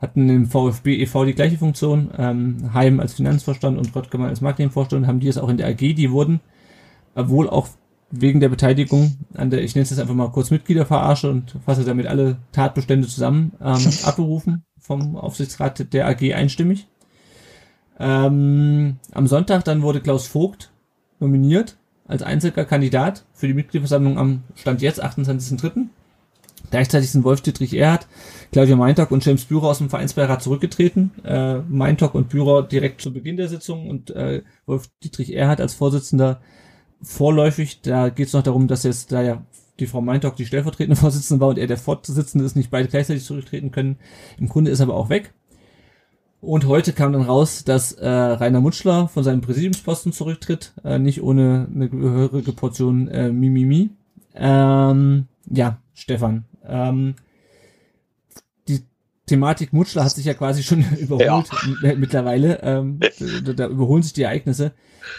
hatten 0.00 0.28
im 0.28 0.46
VfB 0.46 1.02
e.V. 1.02 1.24
die 1.24 1.34
gleiche 1.34 1.58
Funktion, 1.58 2.10
ähm, 2.16 2.72
Heim 2.74 3.00
als 3.00 3.14
Finanzvorstand 3.14 3.78
und 3.78 3.94
Röttgermann 3.94 4.28
als 4.28 4.40
Marketingvorstand, 4.40 5.06
haben 5.06 5.20
die 5.20 5.28
es 5.28 5.38
auch 5.38 5.48
in 5.48 5.56
der 5.56 5.68
AG, 5.68 5.78
die 5.78 6.10
wurden 6.10 6.40
äh, 7.14 7.28
wohl 7.28 7.48
auch 7.48 7.68
wegen 8.10 8.40
der 8.40 8.48
Beteiligung 8.48 9.18
an 9.34 9.50
der, 9.50 9.62
ich 9.62 9.74
nenne 9.74 9.82
es 9.82 9.90
jetzt 9.90 9.98
einfach 10.00 10.14
mal 10.14 10.30
kurz 10.30 10.50
Mitgliederverarsche 10.50 11.30
und 11.30 11.56
fasse 11.64 11.84
damit 11.84 12.06
alle 12.06 12.38
Tatbestände 12.52 13.06
zusammen, 13.06 13.52
ähm, 13.60 13.86
abberufen 14.04 14.64
vom 14.78 15.16
Aufsichtsrat 15.16 15.92
der 15.92 16.06
AG 16.06 16.34
einstimmig. 16.34 16.86
Ähm, 17.98 18.96
am 19.12 19.26
Sonntag 19.26 19.64
dann 19.64 19.82
wurde 19.82 20.00
Klaus 20.00 20.26
Vogt 20.26 20.70
nominiert 21.20 21.76
als 22.06 22.22
einziger 22.22 22.64
Kandidat 22.64 23.24
für 23.32 23.48
die 23.48 23.54
Mitgliederversammlung 23.54 24.18
am 24.18 24.42
Stand 24.54 24.80
jetzt, 24.80 25.02
28.03. 25.04 25.88
Gleichzeitig 26.70 27.10
sind 27.10 27.24
Wolf 27.24 27.40
Dietrich 27.40 27.74
Erhard, 27.74 28.06
Claudia 28.52 28.76
Meintock 28.76 29.10
und 29.10 29.24
James 29.24 29.44
Bührer 29.44 29.68
aus 29.68 29.78
dem 29.78 29.90
Vereinsbeirat 29.90 30.42
zurückgetreten. 30.42 31.12
Äh, 31.24 31.60
Meintock 31.60 32.14
und 32.14 32.28
Bührer 32.28 32.62
direkt 32.62 33.00
zu 33.00 33.12
Beginn 33.12 33.36
der 33.36 33.48
Sitzung 33.48 33.88
und 33.88 34.10
äh, 34.10 34.42
Wolf 34.66 34.88
Dietrich 35.02 35.34
Erhard 35.34 35.60
als 35.60 35.74
Vorsitzender 35.74 36.40
vorläufig. 37.02 37.80
Da 37.82 38.08
geht 38.08 38.28
es 38.28 38.32
noch 38.32 38.42
darum, 38.42 38.68
dass 38.68 38.82
jetzt 38.82 39.12
da 39.12 39.22
ja 39.22 39.42
die 39.80 39.86
Frau 39.86 40.00
Meintock 40.00 40.36
die 40.36 40.46
stellvertretende 40.46 40.96
Vorsitzende 41.00 41.40
war 41.40 41.48
und 41.48 41.58
er 41.58 41.66
der 41.66 41.78
Vorsitzende 41.78 42.44
ist, 42.44 42.56
nicht 42.56 42.70
beide 42.70 42.88
gleichzeitig 42.88 43.24
zurücktreten 43.24 43.70
können. 43.70 43.96
Im 44.38 44.48
Grunde 44.48 44.70
ist 44.70 44.80
er 44.80 44.84
aber 44.84 44.96
auch 44.96 45.08
weg. 45.08 45.32
Und 46.40 46.66
heute 46.66 46.92
kam 46.92 47.12
dann 47.12 47.22
raus, 47.22 47.64
dass 47.64 47.92
äh, 47.92 48.08
Rainer 48.08 48.60
Mutschler 48.60 49.08
von 49.08 49.24
seinem 49.24 49.40
Präsidiumsposten 49.40 50.12
zurücktritt, 50.12 50.72
äh, 50.84 50.98
nicht 50.98 51.20
ohne 51.20 51.68
eine 51.74 51.88
gehörige 51.88 52.52
Portion 52.52 53.08
äh, 53.08 53.32
Mimimi. 53.32 53.90
Ähm, 54.38 55.26
ja, 55.50 55.78
Stefan. 55.94 56.44
Ähm, 56.66 57.14
die 58.68 58.82
Thematik 59.26 59.72
Mutschler 59.72 60.04
hat 60.04 60.12
sich 60.12 60.24
ja 60.24 60.34
quasi 60.34 60.62
schon 60.62 60.84
überholt 60.98 61.48
ja. 61.82 61.94
mittlerweile. 61.96 62.60
Ähm, 62.62 63.00
da, 63.44 63.52
da, 63.52 63.66
überholen 63.66 64.02
sich 64.02 64.12
die 64.12 64.22
Ereignisse. 64.22 64.72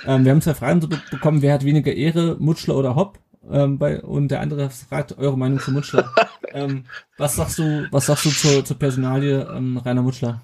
Ähm, 0.06 0.24
wir 0.24 0.32
haben 0.32 0.42
zwei 0.42 0.54
Fragen 0.54 0.88
bekommen, 1.12 1.42
wer 1.42 1.54
hat 1.54 1.66
weniger 1.66 1.94
Ehre, 1.94 2.38
Mutschler 2.40 2.76
oder 2.76 2.96
Hopp? 2.96 3.20
Ähm, 3.50 3.78
bei, 3.78 4.02
und 4.02 4.30
der 4.30 4.42
andere 4.42 4.70
fragt 4.70 5.18
eure 5.18 5.38
Meinung 5.38 5.60
zu 5.60 5.72
Mutschler. 5.72 6.14
ähm, 6.54 6.86
was 7.18 7.36
sagst 7.36 7.60
du, 7.60 7.88
was 7.92 8.06
sagst 8.06 8.26
du 8.26 8.30
zur, 8.30 8.66
zur 8.66 8.78
Personalie 8.78 9.48
ähm, 9.56 9.78
Rainer 9.78 10.02
Mutschler? 10.02 10.42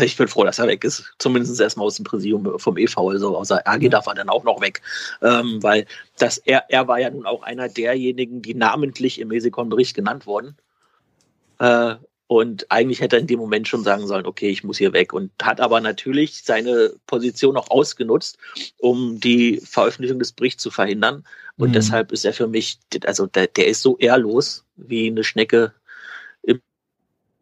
Ich 0.00 0.16
bin 0.16 0.28
froh, 0.28 0.44
dass 0.44 0.58
er 0.58 0.68
weg 0.68 0.84
ist. 0.84 1.12
Zumindest 1.18 1.60
erstmal 1.60 1.86
aus 1.86 1.96
dem 1.96 2.04
Präsidium 2.04 2.58
vom 2.58 2.78
EV. 2.78 2.96
Also 2.98 3.36
außer 3.36 3.62
RG 3.66 3.88
darf 3.90 4.06
er 4.06 4.14
dann 4.14 4.28
auch 4.28 4.44
noch 4.44 4.60
weg. 4.60 4.80
Ähm, 5.20 5.62
weil 5.62 5.86
das, 6.18 6.38
er, 6.38 6.64
er 6.68 6.88
war 6.88 6.98
ja 6.98 7.10
nun 7.10 7.26
auch 7.26 7.42
einer 7.42 7.68
derjenigen, 7.68 8.42
die 8.42 8.54
namentlich 8.54 9.20
im 9.20 9.28
Mesikon-Bericht 9.28 9.94
genannt 9.94 10.26
wurden. 10.26 10.56
Äh, 11.58 11.96
und 12.26 12.70
eigentlich 12.70 13.02
hätte 13.02 13.16
er 13.16 13.20
in 13.20 13.26
dem 13.26 13.38
Moment 13.38 13.68
schon 13.68 13.84
sagen 13.84 14.06
sollen, 14.06 14.24
okay, 14.24 14.48
ich 14.48 14.64
muss 14.64 14.78
hier 14.78 14.94
weg. 14.94 15.12
Und 15.12 15.30
hat 15.42 15.60
aber 15.60 15.80
natürlich 15.80 16.42
seine 16.42 16.94
Position 17.06 17.58
auch 17.58 17.70
ausgenutzt, 17.70 18.38
um 18.78 19.20
die 19.20 19.60
Veröffentlichung 19.62 20.18
des 20.18 20.32
Berichts 20.32 20.62
zu 20.62 20.70
verhindern. 20.70 21.24
Und 21.58 21.70
mhm. 21.70 21.74
deshalb 21.74 22.12
ist 22.12 22.24
er 22.24 22.32
für 22.32 22.48
mich, 22.48 22.78
also 23.04 23.26
der, 23.26 23.48
der 23.48 23.66
ist 23.66 23.82
so 23.82 23.98
ehrlos 23.98 24.64
wie 24.76 25.08
eine 25.08 25.24
Schnecke 25.24 25.74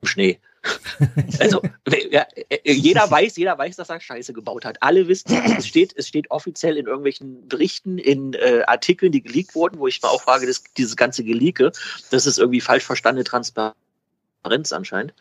Schnee. 0.02 0.40
also 1.40 1.62
ja, 2.10 2.26
äh, 2.34 2.72
jeder 2.72 3.10
weiß, 3.10 3.36
jeder 3.36 3.56
weiß, 3.56 3.76
dass 3.76 3.88
er 3.88 4.00
Scheiße 4.00 4.32
gebaut 4.32 4.64
hat. 4.64 4.82
Alle 4.82 5.08
wissen, 5.08 5.32
es 5.56 5.66
steht, 5.66 5.94
es 5.96 6.08
steht 6.08 6.30
offiziell 6.30 6.76
in 6.76 6.86
irgendwelchen 6.86 7.48
Berichten, 7.48 7.98
in 7.98 8.34
äh, 8.34 8.62
Artikeln, 8.66 9.12
die 9.12 9.22
geleakt 9.22 9.54
wurden, 9.54 9.78
wo 9.78 9.86
ich 9.86 10.02
mal 10.02 10.08
auch 10.08 10.22
frage, 10.22 10.46
das, 10.46 10.62
dieses 10.76 10.96
ganze 10.96 11.24
Geleake, 11.24 11.72
das 12.10 12.26
ist 12.26 12.38
irgendwie 12.38 12.60
falsch 12.60 12.84
verstandene 12.84 13.24
Transparenz 13.24 14.72
anscheinend. 14.72 15.14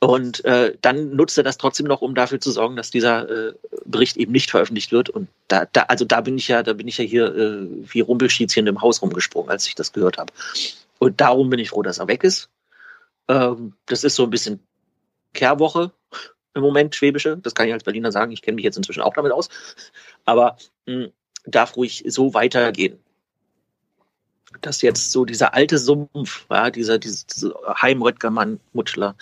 Und 0.00 0.44
äh, 0.44 0.76
dann 0.80 1.14
nutzt 1.14 1.38
er 1.38 1.44
das 1.44 1.58
trotzdem 1.58 1.86
noch, 1.86 2.02
um 2.02 2.16
dafür 2.16 2.40
zu 2.40 2.50
sorgen, 2.50 2.74
dass 2.74 2.90
dieser 2.90 3.28
äh, 3.30 3.52
Bericht 3.84 4.16
eben 4.16 4.32
nicht 4.32 4.50
veröffentlicht 4.50 4.90
wird. 4.90 5.08
Und 5.08 5.28
da, 5.46 5.66
da, 5.72 5.82
also 5.82 6.04
da 6.04 6.20
bin 6.22 6.36
ich 6.36 6.48
ja, 6.48 6.64
da 6.64 6.72
bin 6.72 6.88
ich 6.88 6.98
ja 6.98 7.04
hier 7.04 7.32
äh, 7.32 7.68
wie 7.84 8.00
Rumpelstilzchen 8.00 8.66
im 8.66 8.80
Haus 8.80 9.00
rumgesprungen, 9.00 9.48
als 9.48 9.68
ich 9.68 9.76
das 9.76 9.92
gehört 9.92 10.18
habe. 10.18 10.32
Und 10.98 11.20
darum 11.20 11.50
bin 11.50 11.60
ich 11.60 11.70
froh, 11.70 11.82
dass 11.82 11.98
er 11.98 12.08
weg 12.08 12.24
ist. 12.24 12.48
Ähm, 13.28 13.74
das 13.86 14.04
ist 14.04 14.16
so 14.16 14.24
ein 14.24 14.30
bisschen 14.30 14.60
Kehrwoche 15.32 15.92
im 16.54 16.62
Moment, 16.62 16.94
schwäbische. 16.94 17.38
Das 17.38 17.54
kann 17.54 17.66
ich 17.66 17.72
als 17.72 17.84
Berliner 17.84 18.12
sagen. 18.12 18.32
Ich 18.32 18.42
kenne 18.42 18.56
mich 18.56 18.64
jetzt 18.64 18.76
inzwischen 18.76 19.02
auch 19.02 19.14
damit 19.14 19.32
aus. 19.32 19.48
Aber 20.24 20.56
mh, 20.86 21.04
hm, 21.04 21.12
darf 21.44 21.76
ruhig 21.76 22.04
so 22.06 22.34
weitergehen 22.34 22.98
dass 24.60 24.82
jetzt 24.82 25.12
so 25.12 25.24
dieser 25.24 25.54
alte 25.54 25.78
Sumpf, 25.78 26.46
ja, 26.50 26.70
dieser, 26.70 26.98
dieser 26.98 27.24
Heimröttgermann-Mutschler, 27.80 29.16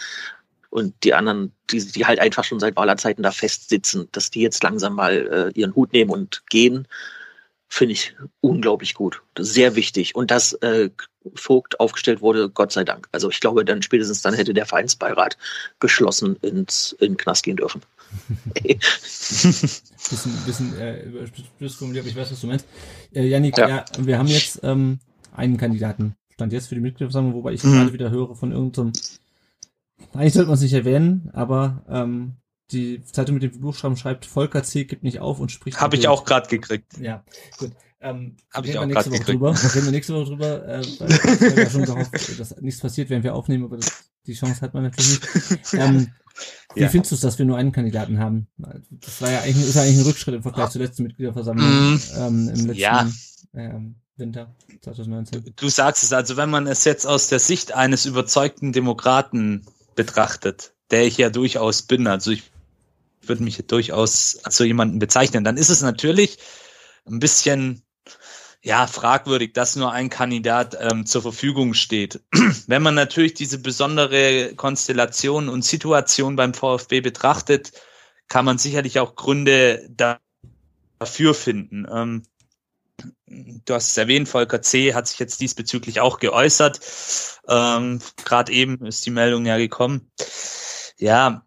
und 0.71 0.95
die 1.03 1.15
anderen, 1.15 1.53
die, 1.71 1.85
die 1.85 2.07
halt 2.07 2.21
einfach 2.21 2.45
schon 2.45 2.61
seit 2.61 2.77
Wahlerzeiten 2.77 3.25
da 3.25 3.33
festsitzen, 3.33 4.09
dass 4.13 4.31
die 4.31 4.41
jetzt 4.41 4.63
langsam 4.63 4.95
mal 4.95 5.51
äh, 5.55 5.59
ihren 5.59 5.75
Hut 5.75 5.93
nehmen 5.93 6.13
und 6.13 6.45
gehen, 6.49 6.87
finde 7.71 7.93
ich 7.93 8.15
unglaublich 8.41 8.95
gut. 8.95 9.23
Sehr 9.39 9.77
wichtig. 9.77 10.15
Und 10.15 10.31
dass 10.31 10.53
äh, 10.55 10.91
Vogt 11.35 11.81
aufgestellt 11.81 12.21
wurde, 12.21 12.51
Gott 12.51 12.73
sei 12.73 12.85
Dank. 12.85 13.09
Also 13.13 13.31
ich 13.31 13.41
glaube, 13.41 13.65
dann 13.65 13.83
spätestens 13.83 14.23
dann 14.23 14.35
hätte 14.35 14.53
der 14.53 14.67
Vereinsbeirat 14.67 15.39
geschlossen 15.79 16.37
ins 16.43 16.93
in 16.99 17.13
den 17.13 17.17
Knast 17.17 17.45
gehen 17.45 17.57
dürfen. 17.57 17.83
bisschen, 18.63 20.33
bisschen 20.45 20.79
äh, 20.79 21.07
formuliert, 21.69 22.07
ich 22.07 22.17
weiß, 22.17 22.33
was 22.33 22.41
du 22.41 22.49
meinst. 22.49 22.67
Äh, 23.15 23.27
Janik, 23.27 23.57
ja. 23.57 23.69
ja. 23.69 23.85
wir 23.99 24.19
haben 24.19 24.27
jetzt 24.27 24.61
ähm, 24.65 24.99
einen 25.33 25.57
Kandidaten. 25.57 26.17
Stand 26.33 26.53
jetzt 26.53 26.69
für 26.69 26.75
die 26.75 26.81
Mitgliederversammlung, 26.81 27.35
wobei 27.35 27.53
ich 27.53 27.63
mhm. 27.63 27.75
gerade 27.75 27.93
wieder 27.93 28.11
höre 28.11 28.35
von 28.35 28.51
irgendeinem 28.51 28.93
eigentlich 30.15 30.33
sollte 30.33 30.49
man 30.49 30.55
es 30.55 30.63
nicht 30.63 30.73
erwähnen, 30.73 31.31
aber 31.33 31.85
ähm, 31.89 32.37
die 32.73 33.03
Zeitung 33.05 33.35
mit 33.35 33.43
dem 33.43 33.61
Buchstaben 33.61 33.97
schreibt, 33.97 34.27
Volker 34.27 34.63
C. 34.63 34.85
gibt 34.85 35.03
nicht 35.03 35.21
auf 35.21 35.41
und 35.41 35.51
spricht. 35.51 35.81
Habe 35.81 35.97
ich 35.97 36.09
auch 36.09 36.25
gerade 36.25 36.49
gekriegt. 36.49 36.99
Ja, 36.99 37.25
gut. 37.59 37.73
Ähm, 38.03 38.37
Habe 38.53 38.67
ich 38.67 38.79
auch 38.79 38.89
gerade 38.89 39.11
gekriegt. 39.11 39.29
Drüber. 39.29 39.51
Reden 39.51 39.85
wir 39.85 39.93
nächste 39.93 40.15
Woche 40.15 40.25
drüber, 40.25 40.67
äh, 40.67 40.83
weil 40.99 41.51
haben 41.51 41.59
ja 41.59 41.71
schon 41.71 41.85
gehofft, 41.85 42.41
dass 42.41 42.57
nichts 42.61 42.81
passiert, 42.81 43.11
während 43.11 43.25
wir 43.25 43.35
aufnehmen, 43.35 43.65
aber 43.65 43.77
das, 43.77 44.05
die 44.27 44.33
Chance 44.33 44.63
hat 44.63 44.73
man 44.73 44.85
natürlich 44.85 45.21
nicht. 45.21 45.75
Ähm, 45.75 46.09
wie 46.75 46.81
ja. 46.81 46.89
findest 46.89 47.11
du 47.11 47.17
es, 47.17 47.21
dass 47.21 47.39
wir 47.39 47.45
nur 47.45 47.59
einen 47.59 47.73
Kandidaten 47.73 48.19
haben? 48.19 48.49
Das 48.91 49.21
war 49.21 49.31
ja 49.31 49.41
eigentlich, 49.41 49.69
ist 49.69 49.75
ja 49.75 49.83
eigentlich 49.83 49.99
ein 49.99 50.07
Rückschritt 50.07 50.35
im 50.35 50.43
Vergleich 50.43 50.71
zur 50.71 50.81
letzten 50.81 51.03
Mitgliederversammlung 51.03 51.67
mm. 51.67 52.01
ähm, 52.17 52.49
im 52.49 52.67
letzten 52.67 52.75
ja. 52.75 53.11
ähm, 53.53 53.97
Winter 54.17 54.55
2019. 54.81 55.53
Du 55.57 55.69
sagst 55.69 56.03
es, 56.03 56.13
also 56.15 56.39
wenn 56.39 56.49
man 56.49 56.67
es 56.67 56.85
jetzt 56.85 57.07
aus 57.07 57.29
der 57.29 57.39
Sicht 57.39 57.75
eines 57.75 58.07
überzeugten 58.07 58.73
Demokraten 58.73 59.67
betrachtet, 59.95 60.73
der 60.91 61.05
ich 61.05 61.19
ja 61.19 61.29
durchaus 61.29 61.83
bin, 61.83 62.07
also 62.07 62.31
ich 62.31 62.51
würde 63.23 63.43
mich 63.43 63.63
durchaus 63.67 64.39
als 64.45 64.57
so 64.57 64.65
jemanden 64.65 64.99
bezeichnen, 64.99 65.45
dann 65.45 65.57
ist 65.57 65.71
es 65.71 65.83
natürlich 65.83 66.39
ein 67.07 67.19
bisschen 67.19 67.83
ja 68.63 68.87
fragwürdig, 68.87 69.53
dass 69.55 69.77
nur 69.77 69.93
ein 69.93 70.11
Kandidat 70.11 70.77
ähm, 70.79 71.07
zur 71.07 71.23
Verfügung 71.23 71.75
steht. 71.75 72.21
Wenn 72.67 72.83
man 72.83 72.95
natürlich 72.95 73.35
diese 73.35 73.59
besondere 73.59 74.55
Konstellation 74.55 75.49
und 75.49 75.65
Situation 75.65 76.37
beim 76.37 76.55
VfB 76.55 77.01
betrachtet, 77.01 77.73
kann 78.29 78.45
man 78.45 78.59
sicherlich 78.59 79.01
auch 79.01 79.17
Gründe 79.17 79.89
dafür 79.91 81.35
finden. 81.35 81.87
Ähm, 81.91 82.23
du 83.27 83.75
hast 83.75 83.89
es 83.89 83.97
erwähnt, 83.97 84.29
Volker 84.29 84.61
C. 84.63 84.95
hat 84.95 85.09
sich 85.09 85.19
jetzt 85.19 85.41
diesbezüglich 85.41 86.01
auch 86.01 86.19
geäußert. 86.19 86.81
Ähm, 87.49 88.01
Gerade 88.25 88.53
eben 88.53 88.85
ist 88.85 89.07
die 89.07 89.11
Meldung 89.11 89.47
ja 89.47 89.57
gekommen. 89.57 90.11
Ja, 90.99 91.47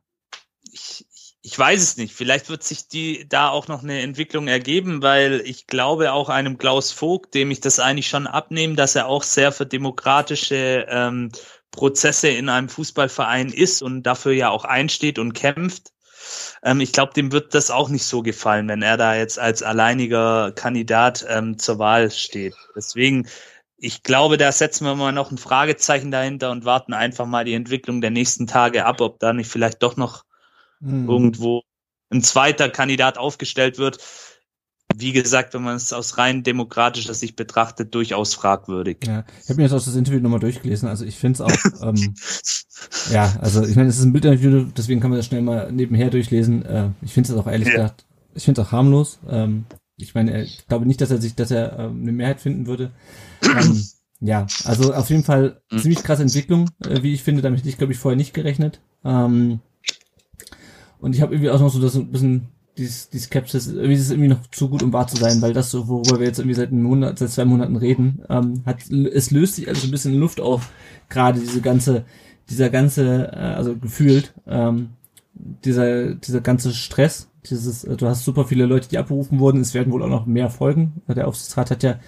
ich, 1.54 1.60
weiß 1.60 1.84
es 1.84 1.98
nicht. 1.98 2.16
Vielleicht 2.16 2.50
wird 2.50 2.64
sich 2.64 2.88
die 2.88 3.28
da 3.30 3.50
auch 3.50 3.68
noch 3.68 3.84
eine 3.84 4.02
Entwicklung 4.02 4.48
ergeben, 4.48 5.04
weil 5.04 5.42
ich 5.46 5.68
glaube 5.68 6.12
auch 6.12 6.30
einem 6.30 6.58
Klaus 6.58 6.92
Vogt, 6.92 7.36
dem 7.36 7.52
ich 7.52 7.62
das 7.62 7.80
eigentlich 7.80 8.08
schon 8.08 8.26
abnehme, 8.26 8.74
dass 8.74 8.96
er 8.96 9.08
auch 9.08 9.22
sehr 9.22 9.52
für 9.52 9.68
demokratische 9.68 10.88
ähm, 10.90 11.32
Prozesse 11.70 12.30
in 12.30 12.50
einem 12.50 12.70
Fußballverein 12.70 13.50
ist 13.50 13.84
und 13.84 14.02
dafür 14.02 14.32
ja 14.32 14.50
auch 14.50 14.66
einsteht 14.66 15.20
und 15.20 15.34
kämpft. 15.34 15.92
Ähm, 16.64 16.82
ich 16.82 16.92
glaube, 16.92 17.14
dem 17.14 17.32
wird 17.32 17.54
das 17.54 17.70
auch 17.70 17.90
nicht 17.90 18.06
so 18.06 18.24
gefallen, 18.24 18.68
wenn 18.68 18.82
er 18.82 18.98
da 18.98 19.14
jetzt 19.16 19.38
als 19.38 19.62
alleiniger 19.62 20.54
Kandidat 20.54 21.24
ähm, 21.30 21.60
zur 21.60 21.78
Wahl 21.78 22.10
steht. 22.10 22.56
Deswegen, 22.76 23.28
ich 23.78 24.02
glaube, 24.02 24.38
da 24.38 24.52
setzen 24.52 24.86
wir 24.86 24.96
mal 24.96 25.12
noch 25.12 25.30
ein 25.30 25.38
Fragezeichen 25.38 26.10
dahinter 26.10 26.50
und 26.50 26.66
warten 26.66 26.94
einfach 26.94 27.28
mal 27.28 27.46
die 27.46 27.54
Entwicklung 27.54 28.02
der 28.02 28.12
nächsten 28.12 28.48
Tage 28.48 28.86
ab, 28.86 29.02
ob 29.02 29.20
da 29.20 29.34
nicht 29.34 29.52
vielleicht 29.52 29.84
doch 29.84 29.98
noch 29.98 30.24
mhm. 30.84 31.10
irgendwo 31.10 31.64
ein 32.10 32.22
zweiter 32.22 32.70
Kandidat 32.70 33.18
aufgestellt 33.18 33.78
wird 33.78 33.98
wie 34.96 35.12
gesagt, 35.12 35.54
wenn 35.54 35.64
man 35.64 35.76
es 35.76 35.94
aus 35.94 36.18
rein 36.18 36.44
demokratischer 36.44 37.14
Sicht 37.14 37.36
betrachtet, 37.36 37.94
durchaus 37.96 38.34
fragwürdig. 38.34 38.98
Ja, 39.06 39.26
ich 39.42 39.50
habe 39.50 39.58
mir 39.58 39.64
jetzt 39.64 39.74
auch 39.74 39.84
das 39.84 39.96
Interview 39.96 40.20
nochmal 40.20 40.40
durchgelesen. 40.40 40.88
Also 40.88 41.06
ich 41.06 41.16
finde 41.16 41.34
es 41.36 41.42
auch, 41.42 41.82
ähm, 41.82 42.14
ja, 43.12 43.34
also 43.42 43.64
ich 43.64 43.76
meine, 43.76 43.90
es 43.90 43.98
ist 43.98 44.04
ein 44.04 44.14
Bildinterview, 44.14 44.66
deswegen 44.76 45.02
kann 45.02 45.10
man 45.10 45.20
das 45.20 45.26
schnell 45.26 45.42
mal 45.42 45.72
nebenher 45.72 46.10
durchlesen. 46.10 46.66
Äh, 46.66 46.90
ich 47.02 47.14
finde 47.14 47.32
es 47.32 47.38
auch 47.38 47.48
ehrlich 47.48 47.68
ja. 47.70 47.76
gesagt, 47.76 48.06
ich 48.36 48.44
finde 48.44 48.62
es 48.62 48.68
auch 48.68 48.72
harmlos. 48.72 49.20
Ähm, 49.30 49.66
ich 49.98 50.16
meine, 50.16 50.44
ich 50.44 50.68
glaube 50.68 50.86
nicht, 50.86 51.02
dass 51.02 51.12
er 51.12 51.22
sich, 51.22 51.36
dass 51.36 51.52
er 51.52 51.80
ähm, 51.80 52.02
eine 52.02 52.12
Mehrheit 52.12 52.42
finden 52.42 52.68
würde. 52.68 52.92
Ähm, 53.44 53.84
ja, 54.20 54.48
also 54.66 54.94
auf 54.94 55.10
jeden 55.10 55.24
Fall 55.24 55.62
mhm. 55.72 55.80
ziemlich 55.80 56.04
krasse 56.04 56.24
Entwicklung, 56.24 56.70
äh, 56.86 57.02
wie 57.04 57.14
ich 57.14 57.24
finde. 57.24 57.42
Damit 57.42 57.60
hätte 57.60 57.70
ich, 57.70 57.78
glaube 57.78 57.94
ich, 57.94 58.00
vorher 58.00 58.18
nicht 58.18 58.34
gerechnet. 58.34 58.80
Ähm, 59.04 59.60
und 61.04 61.14
ich 61.14 61.22
habe 61.22 61.34
irgendwie 61.34 61.50
auch 61.50 61.60
noch 61.60 61.70
so 61.70 61.82
das 61.82 61.96
ein 61.96 62.12
bisschen 62.12 62.48
die, 62.78 62.90
die 63.12 63.20
Skepsis, 63.20 63.68
irgendwie 63.68 63.94
ist 63.94 64.04
es 64.04 64.12
irgendwie 64.12 64.30
noch 64.30 64.48
zu 64.52 64.70
gut, 64.70 64.82
um 64.82 64.94
wahr 64.94 65.06
zu 65.06 65.18
sein, 65.18 65.42
weil 65.42 65.52
das 65.52 65.70
so, 65.70 65.90
worüber 65.90 66.20
wir 66.20 66.28
jetzt 66.28 66.40
irgendwie 66.40 66.56
seit 66.56 66.72
einem 66.72 66.84
Monat, 66.84 67.20
seit 67.20 67.30
zwei 67.30 67.44
Monaten 67.44 67.76
reden, 67.76 68.24
ähm, 68.30 68.64
hat, 68.66 68.90
es 68.90 69.30
löst 69.30 69.58
sich 69.58 69.68
also 69.68 69.86
ein 69.86 69.92
bisschen 69.92 70.18
Luft 70.18 70.40
auf, 70.40 70.72
gerade 71.10 71.42
diese 71.42 71.60
ganze, 71.60 72.06
dieser 72.50 72.70
ganze, 72.70 73.32
äh, 73.34 73.36
also 73.36 73.76
gefühlt, 73.76 74.34
ähm, 74.48 74.92
dieser, 75.34 76.16
dieser 76.16 76.40
ganze 76.40 76.74
Stress, 76.74 77.28
dieses, 77.50 77.84
äh, 77.84 77.98
du 77.98 78.08
hast 78.08 78.24
super 78.24 78.46
viele 78.46 78.66
Leute, 78.66 78.88
die 78.88 78.98
abberufen 78.98 79.40
wurden, 79.40 79.60
es 79.60 79.74
werden 79.74 79.92
wohl 79.92 80.04
auch 80.04 80.10
noch 80.10 80.26
mehr 80.26 80.50
folgen. 80.50 81.02
Der 81.10 81.28
Aufsichtsrat 81.28 81.70
hat 81.70 81.84
ja 81.84 82.00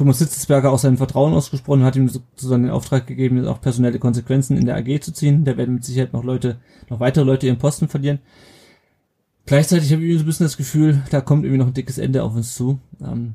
Thomas 0.00 0.18
Sitzesberger 0.18 0.72
auch 0.72 0.78
sein 0.78 0.96
Vertrauen 0.96 1.34
ausgesprochen, 1.34 1.84
hat 1.84 1.94
ihm 1.94 2.08
sozusagen 2.08 2.62
den 2.62 2.72
Auftrag 2.72 3.06
gegeben, 3.06 3.46
auch 3.46 3.60
personelle 3.60 3.98
Konsequenzen 3.98 4.56
in 4.56 4.64
der 4.64 4.76
AG 4.76 5.02
zu 5.02 5.12
ziehen. 5.12 5.44
Da 5.44 5.58
werden 5.58 5.74
mit 5.74 5.84
Sicherheit 5.84 6.14
noch 6.14 6.24
Leute, 6.24 6.56
noch 6.88 7.00
weitere 7.00 7.22
Leute 7.22 7.46
ihren 7.46 7.58
Posten 7.58 7.86
verlieren. 7.86 8.18
Gleichzeitig 9.44 9.92
habe 9.92 10.02
ich 10.02 10.14
so 10.14 10.20
ein 10.20 10.24
bisschen 10.26 10.46
das 10.46 10.56
Gefühl, 10.56 11.02
da 11.10 11.20
kommt 11.20 11.44
irgendwie 11.44 11.58
noch 11.58 11.66
ein 11.66 11.74
dickes 11.74 11.98
Ende 11.98 12.22
auf 12.22 12.34
uns 12.34 12.54
zu. 12.54 12.78
Ähm, 13.02 13.34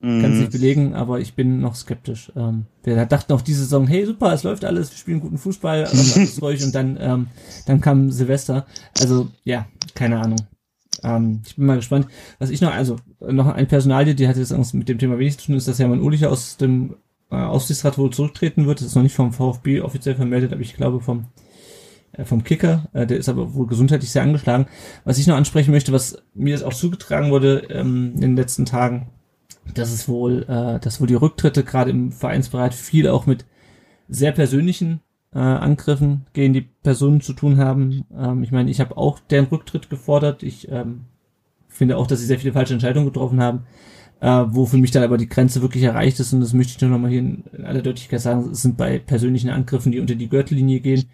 mm. 0.00 0.20
Kann 0.20 0.32
es 0.32 0.38
nicht 0.40 0.50
belegen, 0.50 0.94
aber 0.94 1.20
ich 1.20 1.34
bin 1.34 1.60
noch 1.60 1.76
skeptisch. 1.76 2.32
Ähm, 2.34 2.66
wir 2.82 3.06
dachten 3.06 3.32
auch 3.32 3.42
diese 3.42 3.60
Saison, 3.60 3.86
hey 3.86 4.04
super, 4.04 4.32
es 4.32 4.42
läuft 4.42 4.64
alles, 4.64 4.90
wir 4.90 4.98
spielen 4.98 5.20
guten 5.20 5.38
Fußball, 5.38 5.84
alles 5.84 6.42
ruhig 6.42 6.64
und 6.64 6.74
dann, 6.74 6.98
ähm, 7.00 7.28
dann 7.66 7.80
kam 7.80 8.10
Silvester. 8.10 8.66
Also 8.98 9.28
ja, 9.44 9.68
keine 9.94 10.18
Ahnung. 10.18 10.38
Ähm, 11.02 11.42
ich 11.46 11.56
bin 11.56 11.66
mal 11.66 11.76
gespannt. 11.76 12.06
Was 12.38 12.50
ich 12.50 12.60
noch, 12.60 12.72
also 12.72 12.96
noch 13.20 13.46
ein 13.46 13.68
Personalie, 13.68 14.14
die 14.14 14.28
hat 14.28 14.36
jetzt 14.36 14.74
mit 14.74 14.88
dem 14.88 14.98
Thema 14.98 15.18
wenig 15.18 15.38
zu 15.38 15.46
tun, 15.46 15.56
ist, 15.56 15.68
dass 15.68 15.78
Hermann 15.78 16.02
Ulicher 16.02 16.30
aus 16.30 16.56
dem 16.56 16.96
äh, 17.30 17.36
Aufsichtsrat 17.36 17.98
wohl 17.98 18.10
zurücktreten 18.10 18.66
wird. 18.66 18.80
Das 18.80 18.88
ist 18.88 18.94
noch 18.94 19.02
nicht 19.02 19.14
vom 19.14 19.32
VfB 19.32 19.80
offiziell 19.80 20.14
vermeldet, 20.14 20.52
aber 20.52 20.62
ich 20.62 20.74
glaube 20.74 21.00
vom 21.00 21.26
äh, 22.12 22.24
vom 22.24 22.44
Kicker, 22.44 22.88
äh, 22.92 23.06
der 23.06 23.18
ist 23.18 23.28
aber 23.28 23.54
wohl 23.54 23.66
gesundheitlich 23.66 24.10
sehr 24.10 24.22
angeschlagen. 24.22 24.66
Was 25.04 25.18
ich 25.18 25.26
noch 25.26 25.36
ansprechen 25.36 25.70
möchte, 25.70 25.92
was 25.92 26.22
mir 26.34 26.50
jetzt 26.50 26.64
auch 26.64 26.74
zugetragen 26.74 27.30
wurde 27.30 27.66
ähm, 27.70 28.12
in 28.14 28.20
den 28.20 28.36
letzten 28.36 28.66
Tagen, 28.66 29.08
dass 29.74 29.92
es 29.92 30.08
wohl, 30.08 30.42
äh, 30.48 30.80
dass 30.80 31.00
wohl 31.00 31.06
die 31.06 31.14
Rücktritte 31.14 31.64
gerade 31.64 31.90
im 31.90 32.12
Vereinsbereich 32.12 32.74
viel 32.74 33.08
auch 33.08 33.26
mit 33.26 33.44
sehr 34.08 34.32
persönlichen 34.32 35.00
äh, 35.34 35.38
Angriffen 35.38 36.26
gegen 36.32 36.52
die 36.52 36.66
Personen 36.82 37.20
zu 37.20 37.32
tun 37.32 37.58
haben. 37.58 38.04
Ähm, 38.16 38.42
ich 38.42 38.52
meine, 38.52 38.70
ich 38.70 38.80
habe 38.80 38.96
auch 38.96 39.18
deren 39.18 39.46
Rücktritt 39.46 39.90
gefordert. 39.90 40.42
Ich 40.42 40.68
ähm, 40.70 41.02
finde 41.68 41.96
auch, 41.96 42.06
dass 42.06 42.20
sie 42.20 42.26
sehr 42.26 42.38
viele 42.38 42.52
falsche 42.52 42.74
Entscheidungen 42.74 43.06
getroffen 43.06 43.40
haben, 43.40 43.64
äh, 44.20 44.44
wo 44.48 44.66
für 44.66 44.78
mich 44.78 44.90
dann 44.90 45.02
aber 45.02 45.18
die 45.18 45.28
Grenze 45.28 45.62
wirklich 45.62 45.84
erreicht 45.84 46.18
ist. 46.20 46.32
Und 46.32 46.40
das 46.40 46.52
möchte 46.52 46.72
ich 46.74 46.80
nur 46.80 46.90
noch 46.90 46.98
mal 46.98 47.10
hier 47.10 47.20
in, 47.20 47.44
in 47.52 47.64
aller 47.64 47.82
Deutlichkeit 47.82 48.20
sagen. 48.20 48.50
Es 48.50 48.62
sind 48.62 48.76
bei 48.76 48.98
persönlichen 48.98 49.50
Angriffen, 49.50 49.92
die 49.92 50.00
unter 50.00 50.14
die 50.14 50.28
Gürtellinie 50.28 50.80
gehen, 50.80 51.04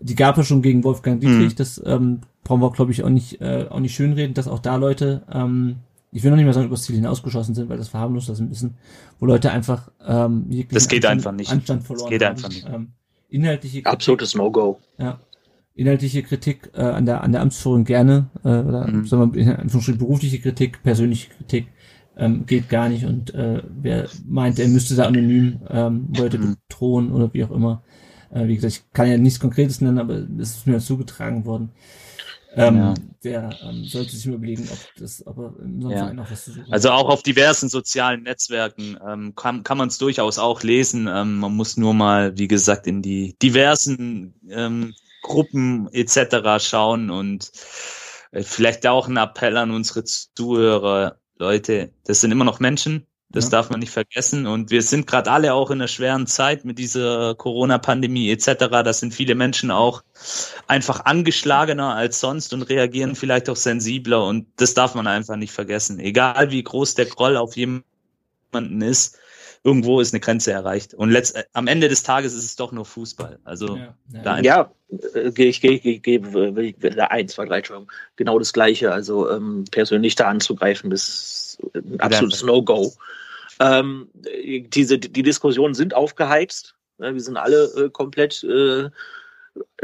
die 0.00 0.14
gab 0.14 0.38
es 0.38 0.46
schon 0.46 0.62
gegen 0.62 0.84
Wolfgang 0.84 1.20
Dietrich, 1.20 1.52
mhm. 1.52 1.56
das 1.56 1.82
ähm, 1.84 2.20
brauchen 2.42 2.60
wir, 2.60 2.70
glaube 2.72 2.92
ich, 2.92 3.02
auch 3.04 3.08
nicht, 3.08 3.40
äh, 3.40 3.66
auch 3.70 3.80
nicht 3.80 3.94
schönreden, 3.94 4.34
dass 4.34 4.48
auch 4.48 4.58
da 4.58 4.76
Leute, 4.76 5.22
ähm, 5.32 5.76
ich 6.12 6.22
will 6.22 6.30
noch 6.30 6.36
nicht 6.36 6.46
mal 6.46 6.52
sagen, 6.52 6.66
übers 6.66 6.82
Ziel 6.82 6.96
hinausgeschossen 6.96 7.54
sind, 7.54 7.68
weil 7.68 7.78
das 7.78 7.88
verharmlos 7.88 8.26
das 8.26 8.38
ein 8.38 8.48
bisschen, 8.48 8.74
wo 9.18 9.26
Leute 9.26 9.50
einfach 9.50 9.90
ähm, 10.06 10.46
das 10.70 10.88
geht 10.88 11.06
Anstand, 11.06 11.26
einfach 11.26 11.32
nicht. 11.32 11.50
Anstand 11.50 11.84
verloren 11.84 12.10
das 12.10 12.10
geht 12.10 12.22
haben. 12.22 12.36
einfach 12.36 12.48
nicht. 12.50 12.66
Ähm, 12.68 12.88
inhaltliche 13.34 13.82
Kritik. 13.82 13.92
Absolutes 13.92 14.34
No-Go. 14.34 14.78
Ja. 14.98 15.18
Inhaltliche 15.74 16.22
Kritik 16.22 16.70
äh, 16.74 16.82
an 16.82 17.04
der 17.04 17.22
an 17.22 17.32
der 17.32 17.40
Amtsführung 17.40 17.84
gerne, 17.84 18.30
äh, 18.44 18.48
oder 18.48 18.86
mhm. 18.86 19.06
sagen 19.06 19.34
wir 19.34 19.58
in 19.58 19.98
berufliche 19.98 20.38
Kritik, 20.40 20.82
persönliche 20.82 21.30
Kritik 21.30 21.66
ähm, 22.16 22.46
geht 22.46 22.68
gar 22.68 22.88
nicht 22.88 23.04
und 23.04 23.34
äh, 23.34 23.60
wer 23.68 24.08
meint, 24.24 24.58
er 24.60 24.68
müsste 24.68 24.94
da 24.94 25.06
anonym 25.06 25.60
ähm, 25.68 26.08
Leute 26.16 26.38
mhm. 26.38 26.56
bedrohen 26.68 27.12
oder 27.12 27.32
wie 27.34 27.44
auch 27.44 27.50
immer. 27.50 27.82
Äh, 28.30 28.46
wie 28.46 28.54
gesagt, 28.54 28.74
ich 28.74 28.92
kann 28.92 29.10
ja 29.10 29.16
nichts 29.16 29.40
Konkretes 29.40 29.80
nennen, 29.80 29.98
aber 29.98 30.14
es 30.38 30.56
ist 30.56 30.66
mir 30.66 30.78
zugetragen 30.78 31.44
worden. 31.44 31.70
Ähm, 32.56 32.76
ja. 32.76 32.94
Der 33.22 33.50
ähm, 33.62 33.84
sollte 33.84 34.14
sich 34.14 34.26
mal 34.26 34.34
überlegen, 34.34 34.68
ob 34.70 34.78
das, 34.98 35.26
ob 35.26 35.38
er 35.38 35.54
in 35.62 35.80
so 35.80 35.88
einem 35.88 35.96
ja. 35.96 36.04
Verein 36.04 36.18
auch 36.20 36.30
was 36.30 36.44
zu 36.44 36.52
suchen 36.52 36.72
Also 36.72 36.90
auch 36.90 37.08
auf 37.08 37.22
diversen 37.22 37.68
sozialen 37.68 38.22
Netzwerken 38.22 38.98
ähm, 39.06 39.34
kann, 39.34 39.62
kann 39.62 39.78
man 39.78 39.88
es 39.88 39.98
durchaus 39.98 40.38
auch 40.38 40.62
lesen. 40.62 41.08
Ähm, 41.08 41.38
man 41.38 41.54
muss 41.54 41.76
nur 41.76 41.94
mal, 41.94 42.36
wie 42.38 42.48
gesagt, 42.48 42.86
in 42.86 43.02
die 43.02 43.36
diversen 43.42 44.34
ähm, 44.48 44.94
Gruppen 45.22 45.88
etc. 45.92 46.62
schauen 46.64 47.10
und 47.10 47.50
äh, 48.30 48.42
vielleicht 48.42 48.86
auch 48.86 49.08
ein 49.08 49.16
Appell 49.16 49.56
an 49.56 49.70
unsere 49.70 50.04
Zuhörer. 50.04 51.18
Leute, 51.36 51.92
das 52.04 52.20
sind 52.20 52.30
immer 52.30 52.44
noch 52.44 52.60
Menschen, 52.60 53.06
das 53.34 53.44
ja. 53.44 53.50
darf 53.50 53.68
man 53.68 53.80
nicht 53.80 53.90
vergessen. 53.90 54.46
Und 54.46 54.70
wir 54.70 54.80
sind 54.80 55.06
gerade 55.06 55.30
alle 55.30 55.54
auch 55.54 55.70
in 55.70 55.80
einer 55.80 55.88
schweren 55.88 56.26
Zeit 56.26 56.64
mit 56.64 56.78
dieser 56.78 57.34
Corona-Pandemie 57.34 58.30
etc. 58.30 58.68
Da 58.70 58.92
sind 58.92 59.12
viele 59.12 59.34
Menschen 59.34 59.70
auch 59.70 60.02
einfach 60.68 61.04
angeschlagener 61.04 61.94
als 61.94 62.20
sonst 62.20 62.54
und 62.54 62.62
reagieren 62.62 63.16
vielleicht 63.16 63.50
auch 63.50 63.56
sensibler. 63.56 64.24
Und 64.24 64.46
das 64.56 64.74
darf 64.74 64.94
man 64.94 65.08
einfach 65.08 65.36
nicht 65.36 65.52
vergessen. 65.52 65.98
Egal 65.98 66.52
wie 66.52 66.62
groß 66.62 66.94
der 66.94 67.06
Groll 67.06 67.36
auf 67.36 67.56
jemanden 67.56 68.80
ist, 68.82 69.18
irgendwo 69.64 70.00
ist 70.00 70.12
eine 70.12 70.20
Grenze 70.20 70.52
erreicht. 70.52 70.94
Und 70.94 71.10
letzt, 71.10 71.34
äh, 71.34 71.44
am 71.54 71.66
Ende 71.66 71.88
des 71.88 72.04
Tages 72.04 72.34
ist 72.34 72.44
es 72.44 72.54
doch 72.54 72.70
nur 72.70 72.84
Fußball. 72.84 73.40
Also 73.44 73.76
ja, 73.76 73.96
ja. 74.12 74.40
ja 74.40 74.70
äh, 75.14 75.32
gehe 75.32 75.48
ich, 75.48 75.60
gehe 75.60 75.72
ich, 75.72 76.02
gehe, 76.02 76.20
gehe, 76.20 77.10
eins, 77.10 77.32
zwei, 77.32 77.46
drei, 77.46 77.62
genau 78.14 78.38
das 78.38 78.52
Gleiche. 78.52 78.92
Also 78.92 79.28
ähm, 79.30 79.64
persönlich 79.70 80.14
da 80.14 80.28
anzugreifen, 80.28 80.92
ist 80.92 81.58
ein 81.74 81.98
absolutes 81.98 82.44
No-Go. 82.44 82.92
Ähm, 83.60 84.08
diese, 84.14 84.98
die 84.98 85.22
Diskussionen 85.22 85.74
sind 85.74 85.94
aufgeheizt. 85.94 86.74
Wir 86.98 87.20
sind 87.20 87.36
alle 87.36 87.64
äh, 87.76 87.90
komplett 87.90 88.44
äh, 88.44 88.90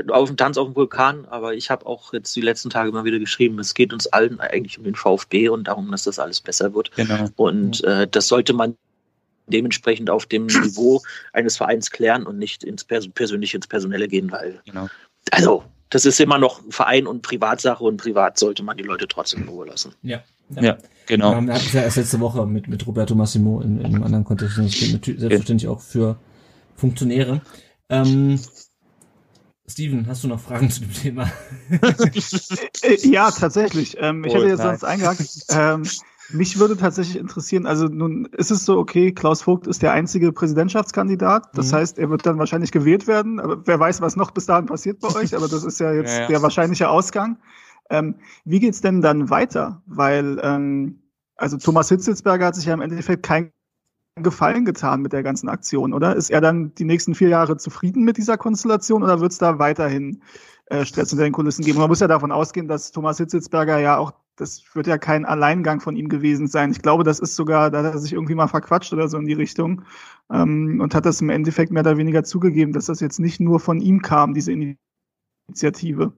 auf 0.08 0.28
dem 0.28 0.36
Tanz 0.36 0.56
auf 0.56 0.68
dem 0.68 0.76
Vulkan, 0.76 1.26
aber 1.26 1.54
ich 1.54 1.70
habe 1.70 1.86
auch 1.86 2.12
jetzt 2.12 2.34
die 2.34 2.40
letzten 2.40 2.70
Tage 2.70 2.88
immer 2.88 3.04
wieder 3.04 3.18
geschrieben, 3.18 3.58
es 3.58 3.74
geht 3.74 3.92
uns 3.92 4.06
allen 4.08 4.40
eigentlich 4.40 4.78
um 4.78 4.84
den 4.84 4.94
VfB 4.94 5.48
und 5.48 5.64
darum, 5.64 5.90
dass 5.90 6.04
das 6.04 6.18
alles 6.18 6.40
besser 6.40 6.74
wird. 6.74 6.90
Genau. 6.96 7.28
Und 7.36 7.84
äh, 7.84 8.08
das 8.08 8.28
sollte 8.28 8.52
man 8.52 8.76
dementsprechend 9.46 10.10
auf 10.10 10.26
dem 10.26 10.46
Niveau 10.46 11.02
eines 11.32 11.56
Vereins 11.56 11.90
klären 11.90 12.26
und 12.26 12.38
nicht 12.38 12.64
ins 12.64 12.84
Pers 12.84 13.08
persönlich 13.08 13.54
ins 13.54 13.66
Personelle 13.66 14.08
gehen, 14.08 14.30
weil 14.30 14.60
genau. 14.64 14.88
also 15.30 15.64
das 15.90 16.06
ist 16.06 16.20
immer 16.20 16.38
noch 16.38 16.60
Verein 16.70 17.06
und 17.06 17.22
Privatsache 17.22 17.84
und 17.84 17.96
privat 17.96 18.38
sollte 18.38 18.62
man 18.62 18.76
die 18.76 18.84
Leute 18.84 19.08
trotzdem 19.08 19.42
in 19.42 19.48
Ruhe 19.48 19.66
lassen. 19.66 19.94
Ja. 20.02 20.22
Ja, 20.50 20.62
ja 20.62 20.78
genau. 21.06 21.32
Wir 21.32 21.54
hatten 21.54 21.66
es 21.66 21.72
ja 21.72 21.82
erst 21.82 21.96
letzte 21.96 22.20
Woche 22.20 22.46
mit, 22.46 22.68
mit 22.68 22.86
Roberto 22.86 23.14
Massimo 23.14 23.60
in, 23.60 23.78
in 23.78 23.86
einem 23.86 24.02
anderen 24.02 24.24
Kontext. 24.24 24.58
Das 24.58 24.72
steht 24.72 25.04
selbstverständlich 25.20 25.68
auch 25.68 25.80
für 25.80 26.16
Funktionäre. 26.76 27.42
Ähm, 27.88 28.40
Steven, 29.68 30.06
hast 30.08 30.24
du 30.24 30.28
noch 30.28 30.40
Fragen 30.40 30.70
zu 30.70 30.80
dem 30.80 30.92
Thema? 30.92 31.30
Ja, 33.02 33.30
tatsächlich. 33.30 33.96
Ähm, 34.00 34.24
ich 34.24 34.32
oh, 34.32 34.36
hätte 34.36 34.48
jetzt 34.48 34.62
sonst 34.62 34.84
eingehakt. 34.84 35.22
Ähm, 35.50 35.84
mich 36.32 36.58
würde 36.58 36.76
tatsächlich 36.76 37.16
interessieren, 37.16 37.66
also 37.66 37.86
nun 37.86 38.26
ist 38.26 38.50
es 38.50 38.64
so, 38.64 38.78
okay, 38.78 39.12
Klaus 39.12 39.42
Vogt 39.42 39.66
ist 39.66 39.82
der 39.82 39.92
einzige 39.92 40.32
Präsidentschaftskandidat. 40.32 41.48
Das 41.54 41.72
mhm. 41.72 41.76
heißt, 41.76 41.98
er 41.98 42.10
wird 42.10 42.26
dann 42.26 42.38
wahrscheinlich 42.38 42.72
gewählt 42.72 43.06
werden. 43.06 43.40
Aber 43.40 43.66
wer 43.66 43.78
weiß, 43.78 44.00
was 44.00 44.16
noch 44.16 44.30
bis 44.30 44.46
dahin 44.46 44.66
passiert 44.66 45.00
bei 45.00 45.08
euch, 45.14 45.34
aber 45.34 45.48
das 45.48 45.64
ist 45.64 45.80
ja 45.80 45.92
jetzt 45.92 46.12
ja, 46.16 46.22
ja. 46.22 46.26
der 46.28 46.42
wahrscheinliche 46.42 46.88
Ausgang. 46.88 47.38
Ähm, 47.90 48.16
wie 48.44 48.60
geht's 48.60 48.80
denn 48.80 49.00
dann 49.00 49.30
weiter? 49.30 49.82
Weil, 49.86 50.40
ähm, 50.42 51.02
also 51.36 51.56
Thomas 51.56 51.88
Hitzelsberger 51.88 52.46
hat 52.46 52.54
sich 52.54 52.66
ja 52.66 52.74
im 52.74 52.80
Endeffekt 52.80 53.24
kein 53.24 53.52
Gefallen 54.16 54.64
getan 54.64 55.02
mit 55.02 55.12
der 55.12 55.22
ganzen 55.22 55.48
Aktion, 55.48 55.92
oder? 55.92 56.14
Ist 56.14 56.30
er 56.30 56.40
dann 56.40 56.74
die 56.74 56.84
nächsten 56.84 57.14
vier 57.14 57.28
Jahre 57.28 57.56
zufrieden 57.56 58.02
mit 58.04 58.16
dieser 58.16 58.36
Konstellation 58.36 59.02
oder 59.02 59.20
wird 59.20 59.32
es 59.32 59.38
da 59.38 59.58
weiterhin 59.58 60.22
äh, 60.70 60.84
Stress 60.84 61.12
unter 61.12 61.24
den 61.24 61.32
Kulissen 61.32 61.64
geben? 61.64 61.78
Man 61.78 61.88
muss 61.88 62.00
ja 62.00 62.08
davon 62.08 62.32
ausgehen, 62.32 62.66
dass 62.66 62.90
Thomas 62.90 63.18
Hitzelsberger 63.18 63.78
ja 63.78 63.98
auch 63.98 64.12
das 64.40 64.62
wird 64.74 64.86
ja 64.86 64.98
kein 64.98 65.26
Alleingang 65.26 65.80
von 65.80 65.96
ihm 65.96 66.08
gewesen 66.08 66.48
sein. 66.48 66.72
Ich 66.72 66.80
glaube, 66.80 67.04
das 67.04 67.18
ist 67.18 67.36
sogar, 67.36 67.70
da 67.70 67.82
hat 67.82 67.92
er 67.92 67.98
sich 67.98 68.12
irgendwie 68.12 68.34
mal 68.34 68.48
verquatscht 68.48 68.92
oder 68.92 69.08
so 69.08 69.18
in 69.18 69.26
die 69.26 69.34
Richtung 69.34 69.82
ähm, 70.32 70.80
und 70.80 70.94
hat 70.94 71.04
das 71.04 71.20
im 71.20 71.28
Endeffekt 71.28 71.70
mehr 71.70 71.82
oder 71.82 71.98
weniger 71.98 72.24
zugegeben, 72.24 72.72
dass 72.72 72.86
das 72.86 73.00
jetzt 73.00 73.20
nicht 73.20 73.40
nur 73.40 73.60
von 73.60 73.80
ihm 73.80 74.00
kam, 74.02 74.32
diese 74.34 74.52
Initiative. 74.52 76.12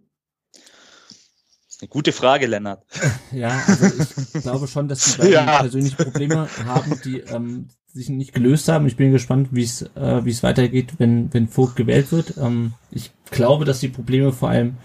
Eine 1.81 1.89
gute 1.89 2.13
Frage, 2.13 2.47
Lennart. 2.47 2.87
Ja, 3.33 3.61
also 3.67 3.87
ich 4.35 4.43
glaube 4.43 4.69
schon, 4.69 4.87
dass 4.87 5.03
die 5.03 5.19
beiden 5.19 5.33
ja. 5.33 5.59
persönliche 5.59 5.97
Probleme 5.97 6.49
haben, 6.65 7.01
die 7.05 7.19
ähm, 7.21 7.69
sich 7.93 8.09
nicht 8.09 8.33
gelöst 8.33 8.69
haben. 8.69 8.87
Ich 8.87 8.97
bin 8.97 9.13
gespannt, 9.13 9.49
wie 9.53 9.63
es 9.63 9.83
äh, 9.95 10.25
wie 10.25 10.31
es 10.31 10.43
weitergeht, 10.43 10.95
wenn 10.99 11.33
wenn 11.33 11.49
Vogt 11.49 11.77
gewählt 11.77 12.13
wird. 12.13 12.35
Ähm, 12.39 12.73
ich 12.91 13.13
glaube, 13.31 13.65
dass 13.65 13.81
die 13.81 13.89
Probleme 13.89 14.33
vor 14.33 14.49
allem 14.49 14.77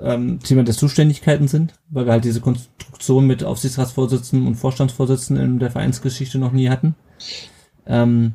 ähm, 0.00 0.40
Thema 0.40 0.64
der 0.64 0.74
Zuständigkeiten 0.74 1.48
sind, 1.48 1.74
weil 1.88 2.06
wir 2.06 2.12
halt 2.12 2.24
diese 2.24 2.40
Konstruktion 2.40 3.26
mit 3.26 3.44
Aufsichtsratsvorsitzenden 3.44 4.46
und 4.46 4.56
Vorstandsvorsitzenden 4.56 5.44
in 5.44 5.58
der 5.58 5.70
Vereinsgeschichte 5.70 6.38
noch 6.38 6.52
nie 6.52 6.68
hatten. 6.68 6.94
Ähm, 7.86 8.34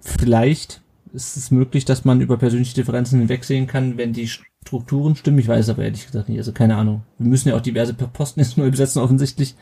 vielleicht 0.00 0.82
ist 1.12 1.36
es 1.36 1.50
möglich, 1.50 1.84
dass 1.84 2.04
man 2.04 2.20
über 2.20 2.36
persönliche 2.36 2.74
Differenzen 2.74 3.20
hinwegsehen 3.20 3.66
kann, 3.66 3.96
wenn 3.96 4.12
die 4.12 4.28
Strukturen 4.66 5.14
stimmen. 5.14 5.38
Ich 5.38 5.48
weiß 5.48 5.68
aber 5.68 5.84
ehrlich 5.84 6.06
gesagt 6.06 6.28
nicht, 6.28 6.38
also 6.38 6.52
keine 6.52 6.76
Ahnung. 6.76 7.02
Wir 7.18 7.28
müssen 7.28 7.48
ja 7.48 7.56
auch 7.56 7.60
diverse 7.60 7.94
Posten 7.94 8.40
jetzt 8.40 8.56
neu 8.56 8.70
besetzen, 8.70 9.02
offensichtlich. 9.02 9.54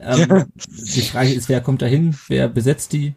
Ähm, 0.00 0.44
die 0.68 1.02
Frage 1.02 1.32
ist, 1.32 1.48
wer 1.48 1.60
kommt 1.60 1.82
da 1.82 1.86
hin? 1.86 2.14
Wer 2.28 2.48
besetzt 2.48 2.92
die? 2.92 3.14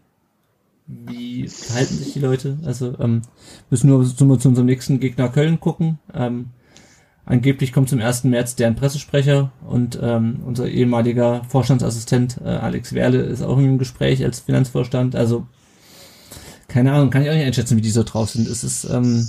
Wie 0.87 1.47
verhalten 1.47 1.95
sich 1.95 2.13
die 2.13 2.19
Leute? 2.19 2.57
Also 2.65 2.97
ähm, 2.99 3.21
müssen 3.69 3.89
nur 3.89 4.03
zu, 4.03 4.35
zu 4.37 4.47
unserem 4.49 4.65
nächsten 4.65 4.99
Gegner 4.99 5.29
Köln 5.29 5.59
gucken. 5.59 5.99
Ähm, 6.13 6.51
Angeblich 7.25 7.71
kommt 7.71 7.87
zum 7.87 8.01
1. 8.01 8.25
März 8.25 8.55
deren 8.55 8.75
Pressesprecher 8.75 9.53
und 9.65 9.97
ähm, 10.01 10.41
unser 10.45 10.67
ehemaliger 10.67 11.43
Vorstandsassistent 11.47 12.39
äh, 12.43 12.49
Alex 12.49 12.91
Werle 12.93 13.21
ist 13.21 13.41
auch 13.41 13.57
im 13.57 13.77
Gespräch 13.77 14.23
als 14.25 14.41
Finanzvorstand. 14.41 15.15
Also 15.15 15.47
keine 16.67 16.91
Ahnung, 16.91 17.11
kann 17.11 17.21
ich 17.21 17.29
auch 17.29 17.33
nicht 17.33 17.45
einschätzen, 17.45 17.77
wie 17.77 17.81
die 17.81 17.91
so 17.91 18.03
drauf 18.03 18.31
sind. 18.31 18.47
Es 18.47 18.65
ist, 18.65 18.83
ähm, 18.85 19.25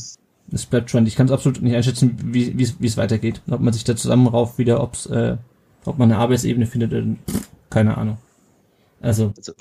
es 0.53 0.67
bleibt 0.67 0.91
spannend. 0.91 1.09
Ich 1.09 1.17
kann 1.17 1.27
es 1.27 1.33
absolut 1.33 1.63
nicht 1.63 1.75
einschätzen, 1.75 2.19
wie 2.23 2.57
wie 2.59 2.87
es 2.87 2.97
weitergeht. 2.97 3.41
Ob 3.51 3.61
man 3.61 3.73
sich 3.73 3.85
da 3.85 3.97
zusammenrauft 3.97 4.59
wieder, 4.59 4.83
ob's, 4.83 5.07
äh, 5.07 5.37
ob 5.85 5.99
man 5.99 6.11
eine 6.11 6.21
Arbeitsebene 6.21 6.67
findet, 6.67 6.93
äh, 6.93 7.05
keine 7.71 7.97
Ahnung. 7.97 8.19
Also, 9.01 9.33
also 9.37 9.53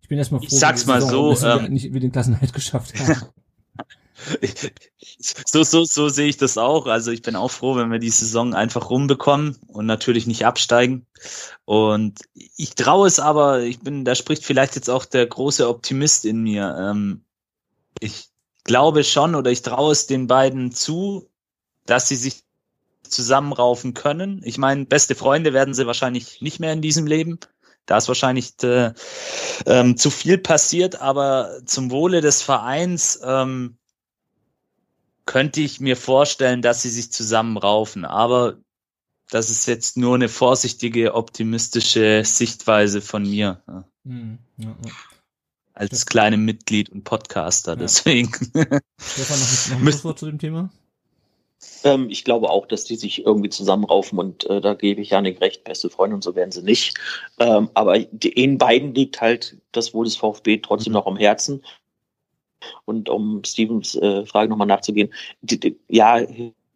ich 0.00 0.08
bin 0.08 0.18
erstmal 0.18 0.40
froh, 0.40 0.48
ich 0.50 0.58
sag's 0.58 0.86
mal 0.86 1.02
so, 1.02 1.30
dass 1.30 1.42
wir 1.42 1.64
ähm, 1.64 1.72
nicht 1.72 1.92
wie 1.92 2.00
den 2.00 2.12
Klassenhalt 2.12 2.52
geschafft 2.52 2.98
haben. 2.98 3.14
so, 5.18 5.62
so, 5.62 5.84
so 5.84 6.08
sehe 6.08 6.28
ich 6.28 6.36
das 6.36 6.58
auch. 6.58 6.86
Also 6.86 7.10
ich 7.10 7.22
bin 7.22 7.36
auch 7.36 7.50
froh, 7.50 7.76
wenn 7.76 7.90
wir 7.90 7.98
die 7.98 8.10
Saison 8.10 8.54
einfach 8.54 8.90
rumbekommen 8.90 9.56
und 9.66 9.86
natürlich 9.86 10.26
nicht 10.26 10.46
absteigen. 10.46 11.06
Und 11.64 12.20
ich 12.34 12.74
traue 12.74 13.06
es 13.06 13.20
aber, 13.20 13.62
ich 13.62 13.80
bin, 13.80 14.04
da 14.04 14.14
spricht 14.14 14.44
vielleicht 14.44 14.76
jetzt 14.76 14.88
auch 14.88 15.04
der 15.04 15.26
große 15.26 15.68
Optimist 15.68 16.24
in 16.24 16.42
mir. 16.42 16.76
Ähm, 16.78 17.22
ich 18.00 18.28
glaube 18.66 19.04
schon 19.04 19.34
oder 19.34 19.50
ich 19.50 19.62
traue 19.62 19.92
es 19.92 20.06
den 20.06 20.26
beiden 20.26 20.72
zu, 20.72 21.30
dass 21.86 22.08
sie 22.08 22.16
sich 22.16 22.42
zusammenraufen 23.02 23.94
können. 23.94 24.42
Ich 24.44 24.58
meine, 24.58 24.84
beste 24.84 25.14
Freunde 25.14 25.52
werden 25.52 25.74
sie 25.74 25.86
wahrscheinlich 25.86 26.42
nicht 26.42 26.60
mehr 26.60 26.72
in 26.72 26.82
diesem 26.82 27.06
Leben. 27.06 27.38
Da 27.86 27.96
ist 27.96 28.08
wahrscheinlich 28.08 28.54
äh, 28.64 28.92
ähm, 29.64 29.96
zu 29.96 30.10
viel 30.10 30.38
passiert, 30.38 31.00
aber 31.00 31.60
zum 31.64 31.92
Wohle 31.92 32.20
des 32.20 32.42
Vereins 32.42 33.20
ähm, 33.22 33.78
könnte 35.24 35.60
ich 35.60 35.80
mir 35.80 35.96
vorstellen, 35.96 36.62
dass 36.62 36.82
sie 36.82 36.90
sich 36.90 37.12
zusammenraufen. 37.12 38.04
Aber 38.04 38.56
das 39.30 39.50
ist 39.50 39.66
jetzt 39.66 39.96
nur 39.96 40.16
eine 40.16 40.28
vorsichtige, 40.28 41.14
optimistische 41.14 42.22
Sichtweise 42.24 43.00
von 43.00 43.22
mir. 43.22 43.62
Mhm. 44.02 44.38
Ja, 44.56 44.76
ja. 44.84 44.92
Als 45.76 45.90
das 45.90 46.06
kleinem 46.06 46.46
Mitglied 46.46 46.88
und 46.88 47.04
Podcaster, 47.04 47.72
ja. 47.72 47.76
deswegen. 47.76 48.32
Stefan, 48.32 49.38
noch, 49.38 49.68
noch 49.68 49.76
ein 49.76 49.82
Schlusswort 49.82 50.18
zu 50.18 50.26
dem 50.26 50.38
Thema? 50.38 50.70
Ähm, 51.84 52.08
ich 52.08 52.24
glaube 52.24 52.48
auch, 52.48 52.66
dass 52.66 52.84
die 52.84 52.96
sich 52.96 53.26
irgendwie 53.26 53.50
zusammenraufen 53.50 54.18
und 54.18 54.48
äh, 54.48 54.62
da 54.62 54.72
gebe 54.72 55.02
ich 55.02 55.10
Janik 55.10 55.40
recht, 55.42 55.64
beste 55.64 55.90
Freunde 55.90 56.16
und 56.16 56.24
so 56.24 56.34
werden 56.34 56.50
sie 56.50 56.62
nicht. 56.62 56.98
Ähm, 57.38 57.68
aber 57.74 57.98
die, 57.98 58.30
in 58.30 58.56
beiden 58.56 58.94
liegt 58.94 59.20
halt 59.20 59.58
das 59.72 59.92
Wohl 59.92 60.06
des 60.06 60.16
VfB 60.16 60.58
trotzdem 60.58 60.92
mhm. 60.92 60.94
noch 60.94 61.06
am 61.06 61.18
Herzen. 61.18 61.62
Und 62.86 63.10
um 63.10 63.44
Stevens 63.44 63.94
äh, 63.96 64.24
Frage 64.24 64.48
nochmal 64.48 64.66
nachzugehen, 64.66 65.12
die, 65.42 65.60
die, 65.60 65.78
ja, 65.88 66.20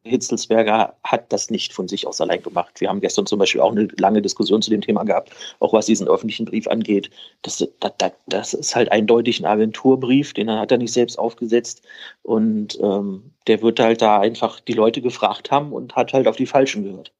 Hitzelsberger 0.03 0.95
hat 1.05 1.31
das 1.33 1.51
nicht 1.51 1.75
von 1.75 1.87
sich 1.87 2.07
aus 2.07 2.21
allein 2.21 2.43
gemacht. 2.43 2.81
Wir 2.81 2.89
haben 2.89 3.01
gestern 3.01 3.27
zum 3.27 3.39
Beispiel 3.39 3.61
auch 3.61 3.73
eine 3.73 3.89
lange 3.99 4.23
Diskussion 4.23 4.63
zu 4.63 4.71
dem 4.71 4.81
Thema 4.81 5.05
gehabt, 5.05 5.31
auch 5.59 5.75
was 5.75 5.87
diesen 5.87 6.09
öffentlichen 6.09 6.47
Brief 6.47 6.67
angeht. 6.67 7.11
Das, 7.43 7.67
das, 7.81 8.13
das 8.27 8.55
ist 8.55 8.75
halt 8.75 8.91
eindeutig 8.93 9.41
ein 9.41 9.47
Agenturbrief, 9.47 10.33
den 10.33 10.51
hat 10.51 10.73
er 10.73 10.79
nicht 10.79 10.93
selbst 10.93 11.19
aufgesetzt. 11.19 11.83
Und 12.23 12.79
ähm, 12.81 13.33
der 13.47 13.61
wird 13.61 13.79
halt 13.79 14.01
da 14.01 14.21
einfach 14.21 14.61
die 14.61 14.73
Leute 14.73 15.03
gefragt 15.03 15.51
haben 15.51 15.73
und 15.73 15.97
hat 15.97 16.13
halt 16.15 16.29
auf 16.29 16.37
die 16.37 16.47
Falschen 16.47 16.85
gehört. 16.85 17.13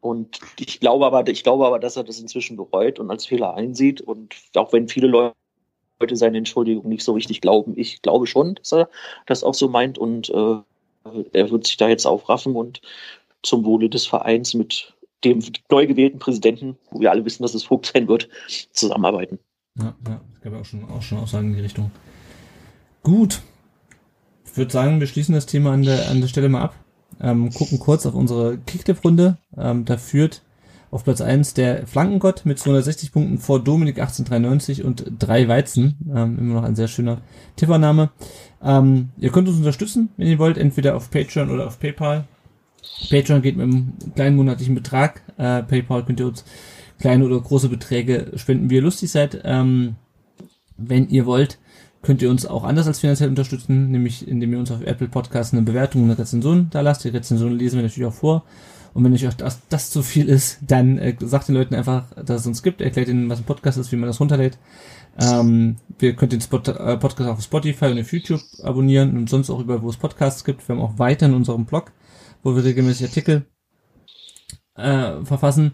Und 0.00 0.40
ich 0.58 0.80
glaube 0.80 1.06
aber, 1.06 1.26
ich 1.28 1.42
glaube 1.44 1.66
aber, 1.66 1.78
dass 1.78 1.96
er 1.96 2.04
das 2.04 2.20
inzwischen 2.20 2.56
bereut 2.56 2.98
und 2.98 3.10
als 3.10 3.26
Fehler 3.26 3.54
einsieht. 3.54 4.00
Und 4.00 4.34
auch 4.56 4.72
wenn 4.72 4.88
viele 4.88 5.06
Leute 5.06 5.34
seine 6.14 6.38
Entschuldigung 6.38 6.88
nicht 6.88 7.04
so 7.04 7.12
richtig 7.12 7.40
glauben, 7.40 7.74
ich 7.76 8.02
glaube 8.02 8.26
schon, 8.26 8.56
dass 8.56 8.72
er 8.72 8.88
das 9.26 9.44
auch 9.44 9.54
so 9.54 9.68
meint 9.68 9.98
und 9.98 10.28
äh, 10.30 10.56
er 11.32 11.50
wird 11.50 11.66
sich 11.66 11.76
da 11.76 11.88
jetzt 11.88 12.06
aufraffen 12.06 12.56
und 12.56 12.80
zum 13.42 13.64
Wohle 13.64 13.88
des 13.88 14.06
Vereins 14.06 14.54
mit 14.54 14.94
dem 15.24 15.42
neu 15.70 15.86
gewählten 15.86 16.18
Präsidenten, 16.18 16.76
wo 16.90 17.00
wir 17.00 17.10
alle 17.10 17.24
wissen, 17.24 17.42
dass 17.42 17.54
es 17.54 17.64
Vogt 17.64 17.90
sein 17.92 18.08
wird, 18.08 18.28
zusammenarbeiten. 18.72 19.38
Ja, 19.78 19.94
ja, 20.06 20.20
es 20.34 20.40
gab 20.40 20.54
auch 20.54 20.64
schon, 20.64 20.84
auch 20.84 21.02
schon 21.02 21.18
Aussagen 21.18 21.50
in 21.50 21.56
die 21.56 21.62
Richtung. 21.62 21.90
Gut. 23.02 23.40
Ich 24.44 24.56
würde 24.56 24.70
sagen, 24.70 25.00
wir 25.00 25.06
schließen 25.06 25.34
das 25.34 25.46
Thema 25.46 25.72
an 25.72 25.82
der, 25.82 26.10
an 26.10 26.20
der 26.20 26.28
Stelle 26.28 26.48
mal 26.48 26.62
ab. 26.62 26.74
Ähm, 27.20 27.50
gucken 27.52 27.78
kurz 27.78 28.04
auf 28.04 28.14
unsere 28.14 28.58
Kicktipp-Runde. 28.58 29.38
Ähm, 29.56 29.84
da 29.84 29.96
führt 29.96 30.42
auf 30.92 31.04
Platz 31.04 31.22
1 31.22 31.54
der 31.54 31.86
Flankengott 31.86 32.42
mit 32.44 32.58
260 32.58 33.12
Punkten 33.12 33.38
vor 33.38 33.64
Dominik 33.64 33.98
1893 33.98 34.84
und 34.84 35.04
drei 35.18 35.48
Weizen. 35.48 35.96
Ähm, 36.14 36.38
immer 36.38 36.54
noch 36.54 36.64
ein 36.64 36.76
sehr 36.76 36.86
schöner 36.86 37.22
Tippername. 37.56 38.10
Ähm, 38.62 39.08
ihr 39.16 39.30
könnt 39.30 39.48
uns 39.48 39.56
unterstützen, 39.56 40.10
wenn 40.18 40.28
ihr 40.28 40.38
wollt, 40.38 40.58
entweder 40.58 40.94
auf 40.94 41.10
Patreon 41.10 41.50
oder 41.50 41.66
auf 41.66 41.80
PayPal. 41.80 42.24
Patreon 43.10 43.40
geht 43.40 43.56
mit 43.56 43.64
einem 43.64 43.94
kleinen 44.14 44.36
monatlichen 44.36 44.74
Betrag. 44.74 45.22
Äh, 45.38 45.62
PayPal 45.62 46.04
könnt 46.04 46.20
ihr 46.20 46.26
uns 46.26 46.44
kleine 47.00 47.24
oder 47.24 47.40
große 47.40 47.70
Beträge 47.70 48.30
spenden, 48.36 48.68
wie 48.68 48.76
ihr 48.76 48.82
lustig 48.82 49.10
seid. 49.10 49.40
Ähm, 49.44 49.96
wenn 50.76 51.08
ihr 51.08 51.24
wollt, 51.24 51.58
könnt 52.02 52.20
ihr 52.20 52.28
uns 52.28 52.44
auch 52.44 52.64
anders 52.64 52.86
als 52.86 53.00
finanziell 53.00 53.30
unterstützen, 53.30 53.90
nämlich 53.90 54.28
indem 54.28 54.52
ihr 54.52 54.58
uns 54.58 54.70
auf 54.70 54.82
Apple 54.82 55.08
Podcasts 55.08 55.54
eine 55.54 55.62
Bewertung 55.62 56.02
und 56.02 56.10
eine 56.10 56.18
Rezension 56.18 56.68
da 56.70 56.82
lasst. 56.82 57.04
Die 57.04 57.08
Rezension 57.08 57.56
lesen 57.58 57.76
wir 57.76 57.82
natürlich 57.84 58.08
auch 58.08 58.12
vor. 58.12 58.44
Und 58.94 59.04
wenn 59.04 59.12
euch 59.12 59.26
auch 59.26 59.34
das, 59.34 59.66
das 59.68 59.90
zu 59.90 60.02
viel 60.02 60.28
ist, 60.28 60.58
dann 60.66 60.98
äh, 60.98 61.16
sagt 61.20 61.48
den 61.48 61.54
Leuten 61.54 61.74
einfach, 61.74 62.04
dass 62.14 62.42
es 62.42 62.46
uns 62.46 62.62
gibt, 62.62 62.80
erklärt 62.80 63.08
ihnen, 63.08 63.28
was 63.28 63.38
ein 63.38 63.44
Podcast 63.44 63.78
ist, 63.78 63.90
wie 63.90 63.96
man 63.96 64.06
das 64.06 64.20
runterlädt. 64.20 64.58
Ähm, 65.18 65.76
wir 65.98 66.14
könnt 66.14 66.32
den 66.32 66.40
Spot, 66.40 66.58
äh, 66.58 66.96
Podcast 66.96 67.30
auf 67.30 67.42
Spotify 67.42 67.86
und 67.86 68.00
auf 68.00 68.12
YouTube 68.12 68.42
abonnieren 68.62 69.16
und 69.16 69.30
sonst 69.30 69.50
auch 69.50 69.60
überall, 69.60 69.82
wo 69.82 69.88
es 69.88 69.96
Podcasts 69.96 70.44
gibt. 70.44 70.66
Wir 70.68 70.74
haben 70.74 70.82
auch 70.82 70.98
weiter 70.98 71.26
in 71.26 71.34
unserem 71.34 71.64
Blog, 71.64 71.92
wo 72.42 72.54
wir 72.54 72.64
regelmäßig 72.64 73.06
Artikel 73.06 73.46
äh, 74.74 75.24
verfassen. 75.24 75.72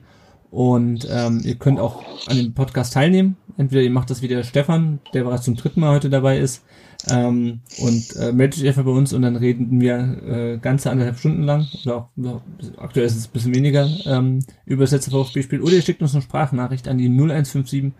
Und 0.50 1.06
ähm, 1.10 1.42
ihr 1.44 1.56
könnt 1.56 1.78
auch 1.78 2.02
an 2.26 2.36
dem 2.36 2.54
Podcast 2.54 2.94
teilnehmen. 2.94 3.36
Entweder 3.56 3.82
ihr 3.82 3.90
macht 3.90 4.10
das 4.10 4.22
wie 4.22 4.28
der 4.28 4.44
Stefan, 4.44 5.00
der 5.12 5.24
bereits 5.24 5.44
zum 5.44 5.56
dritten 5.56 5.80
Mal 5.80 5.94
heute 5.94 6.10
dabei 6.10 6.38
ist, 6.38 6.62
ähm, 7.10 7.60
und 7.78 8.16
äh, 8.16 8.32
meldet 8.32 8.60
euch 8.60 8.68
einfach 8.68 8.84
bei 8.84 8.90
uns 8.90 9.12
und 9.12 9.22
dann 9.22 9.36
reden 9.36 9.80
wir 9.80 9.96
äh, 10.26 10.58
ganze 10.58 10.90
anderthalb 10.90 11.18
Stunden 11.18 11.44
lang, 11.44 11.66
oder 11.84 11.96
auch, 11.96 12.40
aktuell 12.76 13.06
ist 13.06 13.16
es 13.16 13.28
ein 13.28 13.32
bisschen 13.32 13.54
weniger, 13.54 13.88
ähm, 14.06 14.40
über 14.66 14.84
das 14.84 14.90
letzte 14.92 15.12
VfB-Spiel. 15.12 15.62
Oder 15.62 15.74
ihr 15.74 15.82
schickt 15.82 16.02
uns 16.02 16.14
eine 16.14 16.22
Sprachnachricht 16.22 16.88
an 16.88 16.98
die 16.98 17.08
0157 17.08 17.92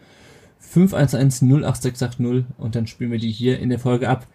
511 0.59 1.65
08680 1.65 2.45
und 2.59 2.75
dann 2.75 2.87
spielen 2.87 3.13
wir 3.13 3.19
die 3.19 3.31
hier 3.31 3.59
in 3.61 3.71
der 3.71 3.79
Folge 3.79 4.09
ab. 4.09 4.27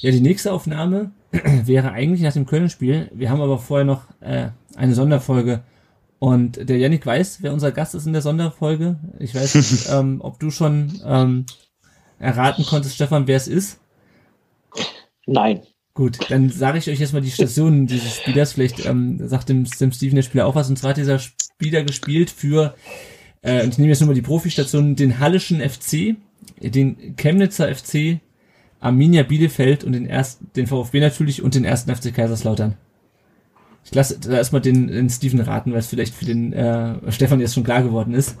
Ja, 0.00 0.10
die 0.10 0.20
nächste 0.20 0.52
Aufnahme 0.52 1.12
wäre 1.64 1.92
eigentlich 1.92 2.22
nach 2.22 2.34
dem 2.34 2.46
Köln-Spiel. 2.46 3.10
Wir 3.14 3.30
haben 3.30 3.40
aber 3.40 3.58
vorher 3.58 3.86
noch 3.86 4.04
äh, 4.20 4.48
eine 4.76 4.94
Sonderfolge 4.94 5.62
und 6.22 6.68
der 6.68 6.78
Yannick 6.78 7.04
weiß, 7.04 7.38
wer 7.40 7.52
unser 7.52 7.72
Gast 7.72 7.96
ist 7.96 8.06
in 8.06 8.12
der 8.12 8.22
Sonderfolge. 8.22 8.94
Ich 9.18 9.34
weiß 9.34 9.56
nicht, 9.56 9.88
ähm, 9.92 10.20
ob 10.20 10.38
du 10.38 10.52
schon 10.52 11.00
ähm, 11.04 11.46
erraten 12.20 12.64
konntest, 12.64 12.94
Stefan, 12.94 13.26
wer 13.26 13.36
es 13.36 13.48
ist. 13.48 13.80
Nein. 15.26 15.62
Gut, 15.94 16.30
dann 16.30 16.48
sage 16.48 16.78
ich 16.78 16.88
euch 16.88 17.00
jetzt 17.00 17.12
mal 17.12 17.22
die 17.22 17.32
Stationen 17.32 17.88
dieses 17.88 18.18
Spielers. 18.18 18.52
Vielleicht 18.52 18.86
ähm, 18.86 19.18
sagt 19.26 19.48
dem, 19.48 19.64
dem 19.64 19.90
Steven 19.90 20.14
der 20.14 20.22
Spieler 20.22 20.46
auch 20.46 20.54
was. 20.54 20.70
Und 20.70 20.78
zwar 20.78 20.90
hat 20.90 20.96
dieser 20.96 21.18
Spieler 21.18 21.82
gespielt 21.82 22.30
für, 22.30 22.76
äh, 23.44 23.66
ich 23.66 23.78
nehme 23.78 23.88
jetzt 23.90 23.98
nur 23.98 24.06
mal 24.06 24.14
die 24.14 24.22
Profistation, 24.22 24.94
den 24.94 25.18
Hallischen 25.18 25.60
FC, 25.60 26.14
den 26.60 27.16
Chemnitzer 27.16 27.74
FC, 27.74 28.20
Arminia 28.78 29.24
Bielefeld 29.24 29.82
und 29.82 29.90
den 29.90 30.06
ersten, 30.06 30.52
den 30.54 30.68
VfB 30.68 31.00
natürlich 31.00 31.42
und 31.42 31.56
den 31.56 31.64
ersten 31.64 31.92
FC 31.92 32.14
Kaiserslautern. 32.14 32.76
Ich 33.84 33.94
lasse 33.94 34.18
da 34.18 34.32
erstmal 34.32 34.62
den, 34.62 34.86
den 34.86 35.10
Steven 35.10 35.40
raten, 35.40 35.72
weil 35.72 35.80
es 35.80 35.86
vielleicht 35.86 36.14
für 36.14 36.24
den 36.24 36.52
äh, 36.52 37.12
Stefan 37.12 37.40
jetzt 37.40 37.54
schon 37.54 37.64
klar 37.64 37.82
geworden 37.82 38.14
ist. 38.14 38.36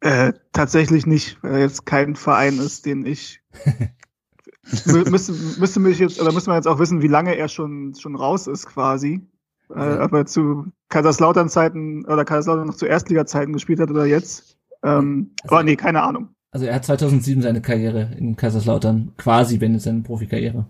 Äh, 0.00 0.32
tatsächlich 0.52 1.06
nicht, 1.06 1.42
weil 1.42 1.54
er 1.54 1.60
jetzt 1.60 1.84
kein 1.84 2.14
Verein 2.14 2.58
ist, 2.58 2.86
den 2.86 3.04
ich 3.04 3.40
müsste, 4.84 5.32
müsste 5.58 5.80
mich 5.80 5.98
jetzt, 5.98 6.20
oder 6.20 6.32
müsste 6.32 6.50
man 6.50 6.58
jetzt 6.58 6.68
auch 6.68 6.78
wissen, 6.78 7.02
wie 7.02 7.08
lange 7.08 7.36
er 7.36 7.48
schon, 7.48 7.94
schon 7.94 8.14
raus 8.14 8.46
ist 8.46 8.66
quasi. 8.66 9.26
Äh, 9.70 9.98
ob 9.98 10.12
er 10.14 10.24
zu 10.24 10.66
Kaiserslautern-Zeiten 10.88 12.06
oder 12.06 12.24
Kaiserslautern 12.24 12.66
noch 12.66 12.76
zu 12.76 12.86
Erstliga-Zeiten 12.86 13.52
gespielt 13.52 13.80
hat 13.80 13.90
oder 13.90 14.06
jetzt. 14.06 14.56
Ähm, 14.82 15.32
also, 15.42 15.56
aber 15.56 15.64
nee, 15.64 15.76
keine 15.76 16.02
Ahnung. 16.02 16.28
Also 16.50 16.64
er 16.64 16.76
hat 16.76 16.84
2007 16.84 17.42
seine 17.42 17.60
Karriere 17.60 18.14
in 18.16 18.36
Kaiserslautern 18.36 19.12
quasi 19.18 19.58
beendet, 19.58 19.82
seine 19.82 20.00
Profikarriere. 20.00 20.66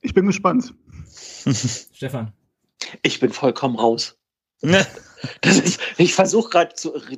Ich 0.00 0.14
bin 0.14 0.26
gespannt. 0.26 0.74
Stefan. 1.92 2.32
Ich 3.02 3.20
bin 3.20 3.32
vollkommen 3.32 3.78
raus. 3.78 4.16
Ne? 4.62 4.86
Das 5.40 5.56
ist, 5.56 5.80
ich 5.98 6.14
versuche 6.14 6.50
gerade 6.50 6.74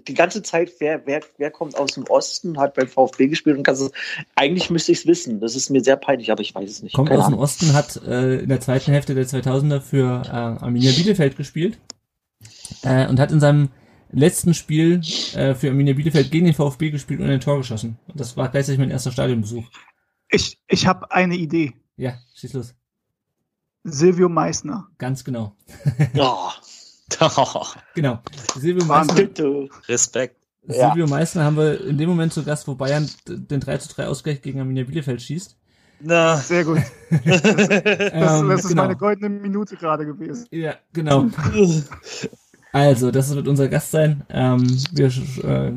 die 0.06 0.12
ganze 0.12 0.42
Zeit, 0.42 0.72
wer, 0.78 1.06
wer, 1.06 1.22
wer 1.38 1.50
kommt 1.50 1.74
aus 1.78 1.92
dem 1.92 2.04
Osten, 2.04 2.58
hat 2.58 2.74
beim 2.74 2.86
VfB 2.86 3.28
gespielt 3.28 3.56
und 3.56 3.62
kann 3.62 3.74
es, 3.74 3.90
eigentlich 4.34 4.68
müsste 4.68 4.92
ich 4.92 4.98
es 4.98 5.06
wissen. 5.06 5.40
Das 5.40 5.56
ist 5.56 5.70
mir 5.70 5.82
sehr 5.82 5.96
peinlich, 5.96 6.30
aber 6.30 6.42
ich 6.42 6.54
weiß 6.54 6.68
es 6.68 6.82
nicht. 6.82 6.94
Kommt 6.94 7.08
Keine 7.08 7.20
aus 7.20 7.28
Ahnung. 7.28 7.38
dem 7.38 7.42
Osten, 7.42 7.72
hat 7.72 7.96
äh, 8.06 8.40
in 8.40 8.50
der 8.50 8.60
zweiten 8.60 8.92
Hälfte 8.92 9.14
der 9.14 9.24
2000er 9.24 9.80
für 9.80 10.22
äh, 10.26 10.28
Arminia 10.28 10.92
Bielefeld 10.92 11.38
gespielt 11.38 11.78
äh, 12.82 13.08
und 13.08 13.18
hat 13.18 13.32
in 13.32 13.40
seinem 13.40 13.70
letzten 14.12 14.52
Spiel 14.52 15.00
äh, 15.34 15.54
für 15.54 15.68
Arminia 15.70 15.94
Bielefeld 15.94 16.30
gegen 16.30 16.44
den 16.44 16.54
VfB 16.54 16.90
gespielt 16.90 17.20
und 17.20 17.30
ein 17.30 17.40
Tor 17.40 17.56
geschossen. 17.56 17.98
Und 18.06 18.20
das 18.20 18.36
war 18.36 18.50
gleichzeitig 18.50 18.78
mein 18.78 18.90
erster 18.90 19.12
Stadionbesuch. 19.12 19.64
Ich, 20.28 20.58
ich 20.68 20.86
habe 20.86 21.10
eine 21.10 21.36
Idee. 21.36 21.72
Ja, 21.96 22.18
schieß 22.34 22.52
los. 22.52 22.74
Silvio 23.84 24.28
Meissner. 24.28 24.88
Ganz 24.98 25.24
genau. 25.24 25.54
Oh. 26.16 26.50
genau. 27.94 28.18
Silvio 28.56 28.84
Meissner. 28.86 29.68
Respekt. 29.86 30.36
Silvio 30.66 31.04
ja. 31.04 31.06
Meissner 31.06 31.44
haben 31.44 31.56
wir 31.56 31.80
in 31.86 31.98
dem 31.98 32.08
Moment 32.08 32.32
zu 32.32 32.42
Gast, 32.42 32.66
wo 32.66 32.74
Bayern 32.74 33.08
den 33.28 33.60
3 33.60 33.76
zu 33.78 33.94
3 33.94 34.08
Ausgleich 34.08 34.40
gegen 34.40 34.58
Arminia 34.58 34.84
Bielefeld 34.84 35.20
schießt. 35.20 35.56
Na. 36.00 36.36
Sehr 36.36 36.64
gut. 36.64 36.80
das, 37.24 37.42
das, 37.42 37.54
das 37.68 38.60
ist 38.64 38.68
genau. 38.68 38.82
meine 38.82 38.96
goldene 38.96 39.28
Minute 39.28 39.76
gerade 39.76 40.06
gewesen. 40.06 40.46
Ja, 40.50 40.76
genau. 40.92 41.28
Also, 42.74 43.12
das 43.12 43.32
wird 43.32 43.46
unser 43.46 43.68
Gast 43.68 43.92
sein. 43.92 44.22
Ähm, 44.28 44.66
wir 44.90 45.06
äh, 45.06 45.10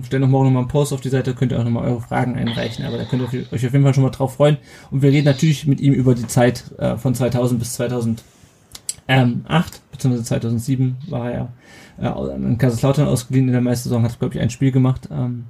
stellen 0.04 0.22
noch 0.22 0.30
morgen 0.30 0.46
nochmal 0.46 0.64
einen 0.64 0.68
Post 0.68 0.94
auf 0.94 1.02
die 1.02 1.10
Seite, 1.10 1.36
könnt 1.36 1.52
ihr 1.52 1.60
auch 1.60 1.64
nochmal 1.64 1.88
eure 1.88 2.02
Fragen 2.02 2.36
einreichen, 2.36 2.84
aber 2.86 2.98
da 2.98 3.04
könnt 3.04 3.22
ihr 3.22 3.46
euch 3.52 3.68
auf 3.68 3.72
jeden 3.72 3.84
Fall 3.84 3.94
schon 3.94 4.02
mal 4.02 4.10
drauf 4.10 4.34
freuen. 4.34 4.58
Und 4.90 5.04
wir 5.04 5.12
reden 5.12 5.26
natürlich 5.26 5.68
mit 5.68 5.80
ihm 5.80 5.94
über 5.94 6.16
die 6.16 6.26
Zeit 6.26 6.64
äh, 6.80 6.98
von 6.98 7.14
2000 7.14 7.60
bis 7.60 7.74
2008, 7.74 8.24
beziehungsweise 9.92 10.24
2007 10.24 10.98
war 11.08 11.32
er 11.32 11.54
äh, 12.02 12.36
in 12.36 12.58
Kaiserslautern 12.58 13.08
ausgeliehen 13.08 13.46
in 13.46 13.52
der 13.52 13.62
Meistersaison, 13.62 14.02
hat, 14.02 14.18
glaube 14.18 14.34
ich, 14.34 14.42
ein 14.42 14.50
Spiel 14.50 14.72
gemacht 14.72 15.08
ähm, 15.12 15.44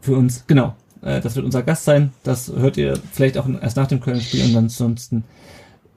für 0.00 0.16
uns. 0.16 0.44
Genau, 0.46 0.74
äh, 1.02 1.20
das 1.20 1.36
wird 1.36 1.44
unser 1.44 1.62
Gast 1.62 1.84
sein. 1.84 2.14
Das 2.22 2.50
hört 2.50 2.78
ihr 2.78 2.98
vielleicht 3.12 3.36
auch 3.36 3.46
erst 3.60 3.76
nach 3.76 3.88
dem 3.88 4.00
Köln-Spiel 4.00 4.46
und 4.46 4.56
ansonsten 4.56 5.24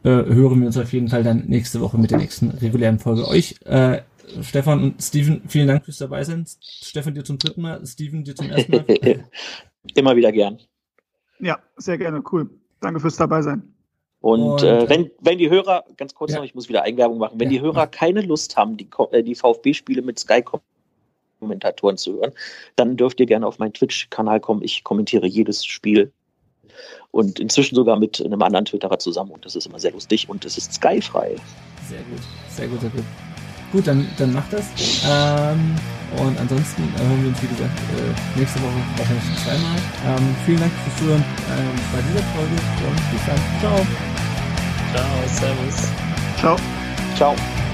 äh, 0.03 0.09
hören 0.09 0.59
wir 0.59 0.67
uns 0.67 0.77
auf 0.77 0.91
jeden 0.91 1.07
Fall 1.07 1.23
dann 1.23 1.45
nächste 1.47 1.79
Woche 1.79 1.97
mit 1.97 2.11
der 2.11 2.17
nächsten 2.17 2.49
regulären 2.49 2.99
Folge. 2.99 3.25
Euch 3.29 3.55
äh, 3.63 3.99
Stefan 4.41 4.83
und 4.83 5.01
Steven, 5.01 5.41
vielen 5.47 5.67
Dank 5.67 5.85
fürs 5.85 5.97
dabei 5.97 6.23
sein. 6.23 6.45
Stefan 6.61 7.15
dir 7.15 7.23
zum 7.23 7.37
dritten 7.37 7.61
Mal, 7.61 7.85
Steven 7.85 8.23
dir 8.23 8.35
zum 8.35 8.49
ersten 8.49 8.71
Mal. 8.71 8.85
Immer 9.95 10.15
wieder 10.15 10.31
gern. 10.31 10.59
Ja, 11.39 11.59
sehr 11.77 11.97
gerne, 11.97 12.21
cool. 12.31 12.49
Danke 12.79 12.99
fürs 12.99 13.15
dabei 13.15 13.41
sein. 13.41 13.73
Und, 14.19 14.41
und 14.41 14.63
äh, 14.63 14.89
wenn, 14.89 15.11
wenn 15.21 15.37
die 15.37 15.49
Hörer, 15.49 15.85
ganz 15.95 16.13
kurz 16.13 16.31
ja. 16.31 16.37
noch, 16.39 16.45
ich 16.45 16.55
muss 16.55 16.67
wieder 16.69 16.83
Eigenwerbung 16.83 17.17
machen, 17.17 17.39
wenn 17.39 17.51
ja, 17.51 17.59
die 17.59 17.61
Hörer 17.61 17.81
ja. 17.81 17.87
keine 17.87 18.21
Lust 18.21 18.57
haben, 18.57 18.77
die, 18.77 18.89
äh, 19.11 19.23
die 19.23 19.35
VfB-Spiele 19.35 20.01
mit 20.01 20.19
Sky 20.19 20.43
Kommentatoren 21.39 21.97
zu 21.97 22.13
hören, 22.13 22.33
dann 22.75 22.97
dürft 22.97 23.19
ihr 23.19 23.27
gerne 23.27 23.45
auf 23.45 23.59
meinen 23.59 23.73
Twitch-Kanal 23.73 24.39
kommen. 24.39 24.63
Ich 24.63 24.83
kommentiere 24.83 25.27
jedes 25.27 25.65
Spiel 25.65 26.11
und 27.11 27.39
inzwischen 27.39 27.75
sogar 27.75 27.97
mit 27.97 28.23
einem 28.23 28.41
anderen 28.41 28.65
Twitterer 28.65 28.99
zusammen 28.99 29.31
und 29.31 29.45
das 29.45 29.55
ist 29.55 29.67
immer 29.67 29.79
sehr 29.79 29.91
lustig 29.91 30.29
und 30.29 30.45
es 30.45 30.57
ist 30.57 30.73
Sky-frei. 30.73 31.35
Sehr 31.87 31.99
gut, 31.99 32.21
sehr 32.49 32.67
gut, 32.67 32.81
sehr 32.81 32.89
gut. 32.89 33.03
Gut, 33.71 33.85
dann, 33.87 34.07
dann 34.17 34.33
macht 34.33 34.53
das. 34.53 34.65
Ähm, 35.09 35.75
Und 36.17 36.39
ansonsten 36.39 36.83
äh, 36.95 36.99
hören 37.03 37.21
wir 37.21 37.29
uns, 37.29 37.41
wie 37.43 37.47
gesagt, 37.47 37.77
äh, 37.91 38.39
nächste 38.39 38.61
Woche 38.61 38.79
wahrscheinlich 38.95 39.25
zweimal. 39.43 39.77
Ähm, 40.07 40.35
vielen 40.45 40.59
Dank 40.59 40.71
fürs 40.83 40.97
Zuhören 40.99 41.23
ähm, 41.51 41.75
bei 41.91 42.01
dieser 42.01 42.23
Folge 42.31 42.55
und 42.87 43.11
bis 43.11 43.25
dann. 43.27 43.41
Ciao. 43.59 43.85
Ciao, 44.93 45.17
servus. 45.39 45.91
Ciao. 46.39 46.55
Ciao. 47.17 47.66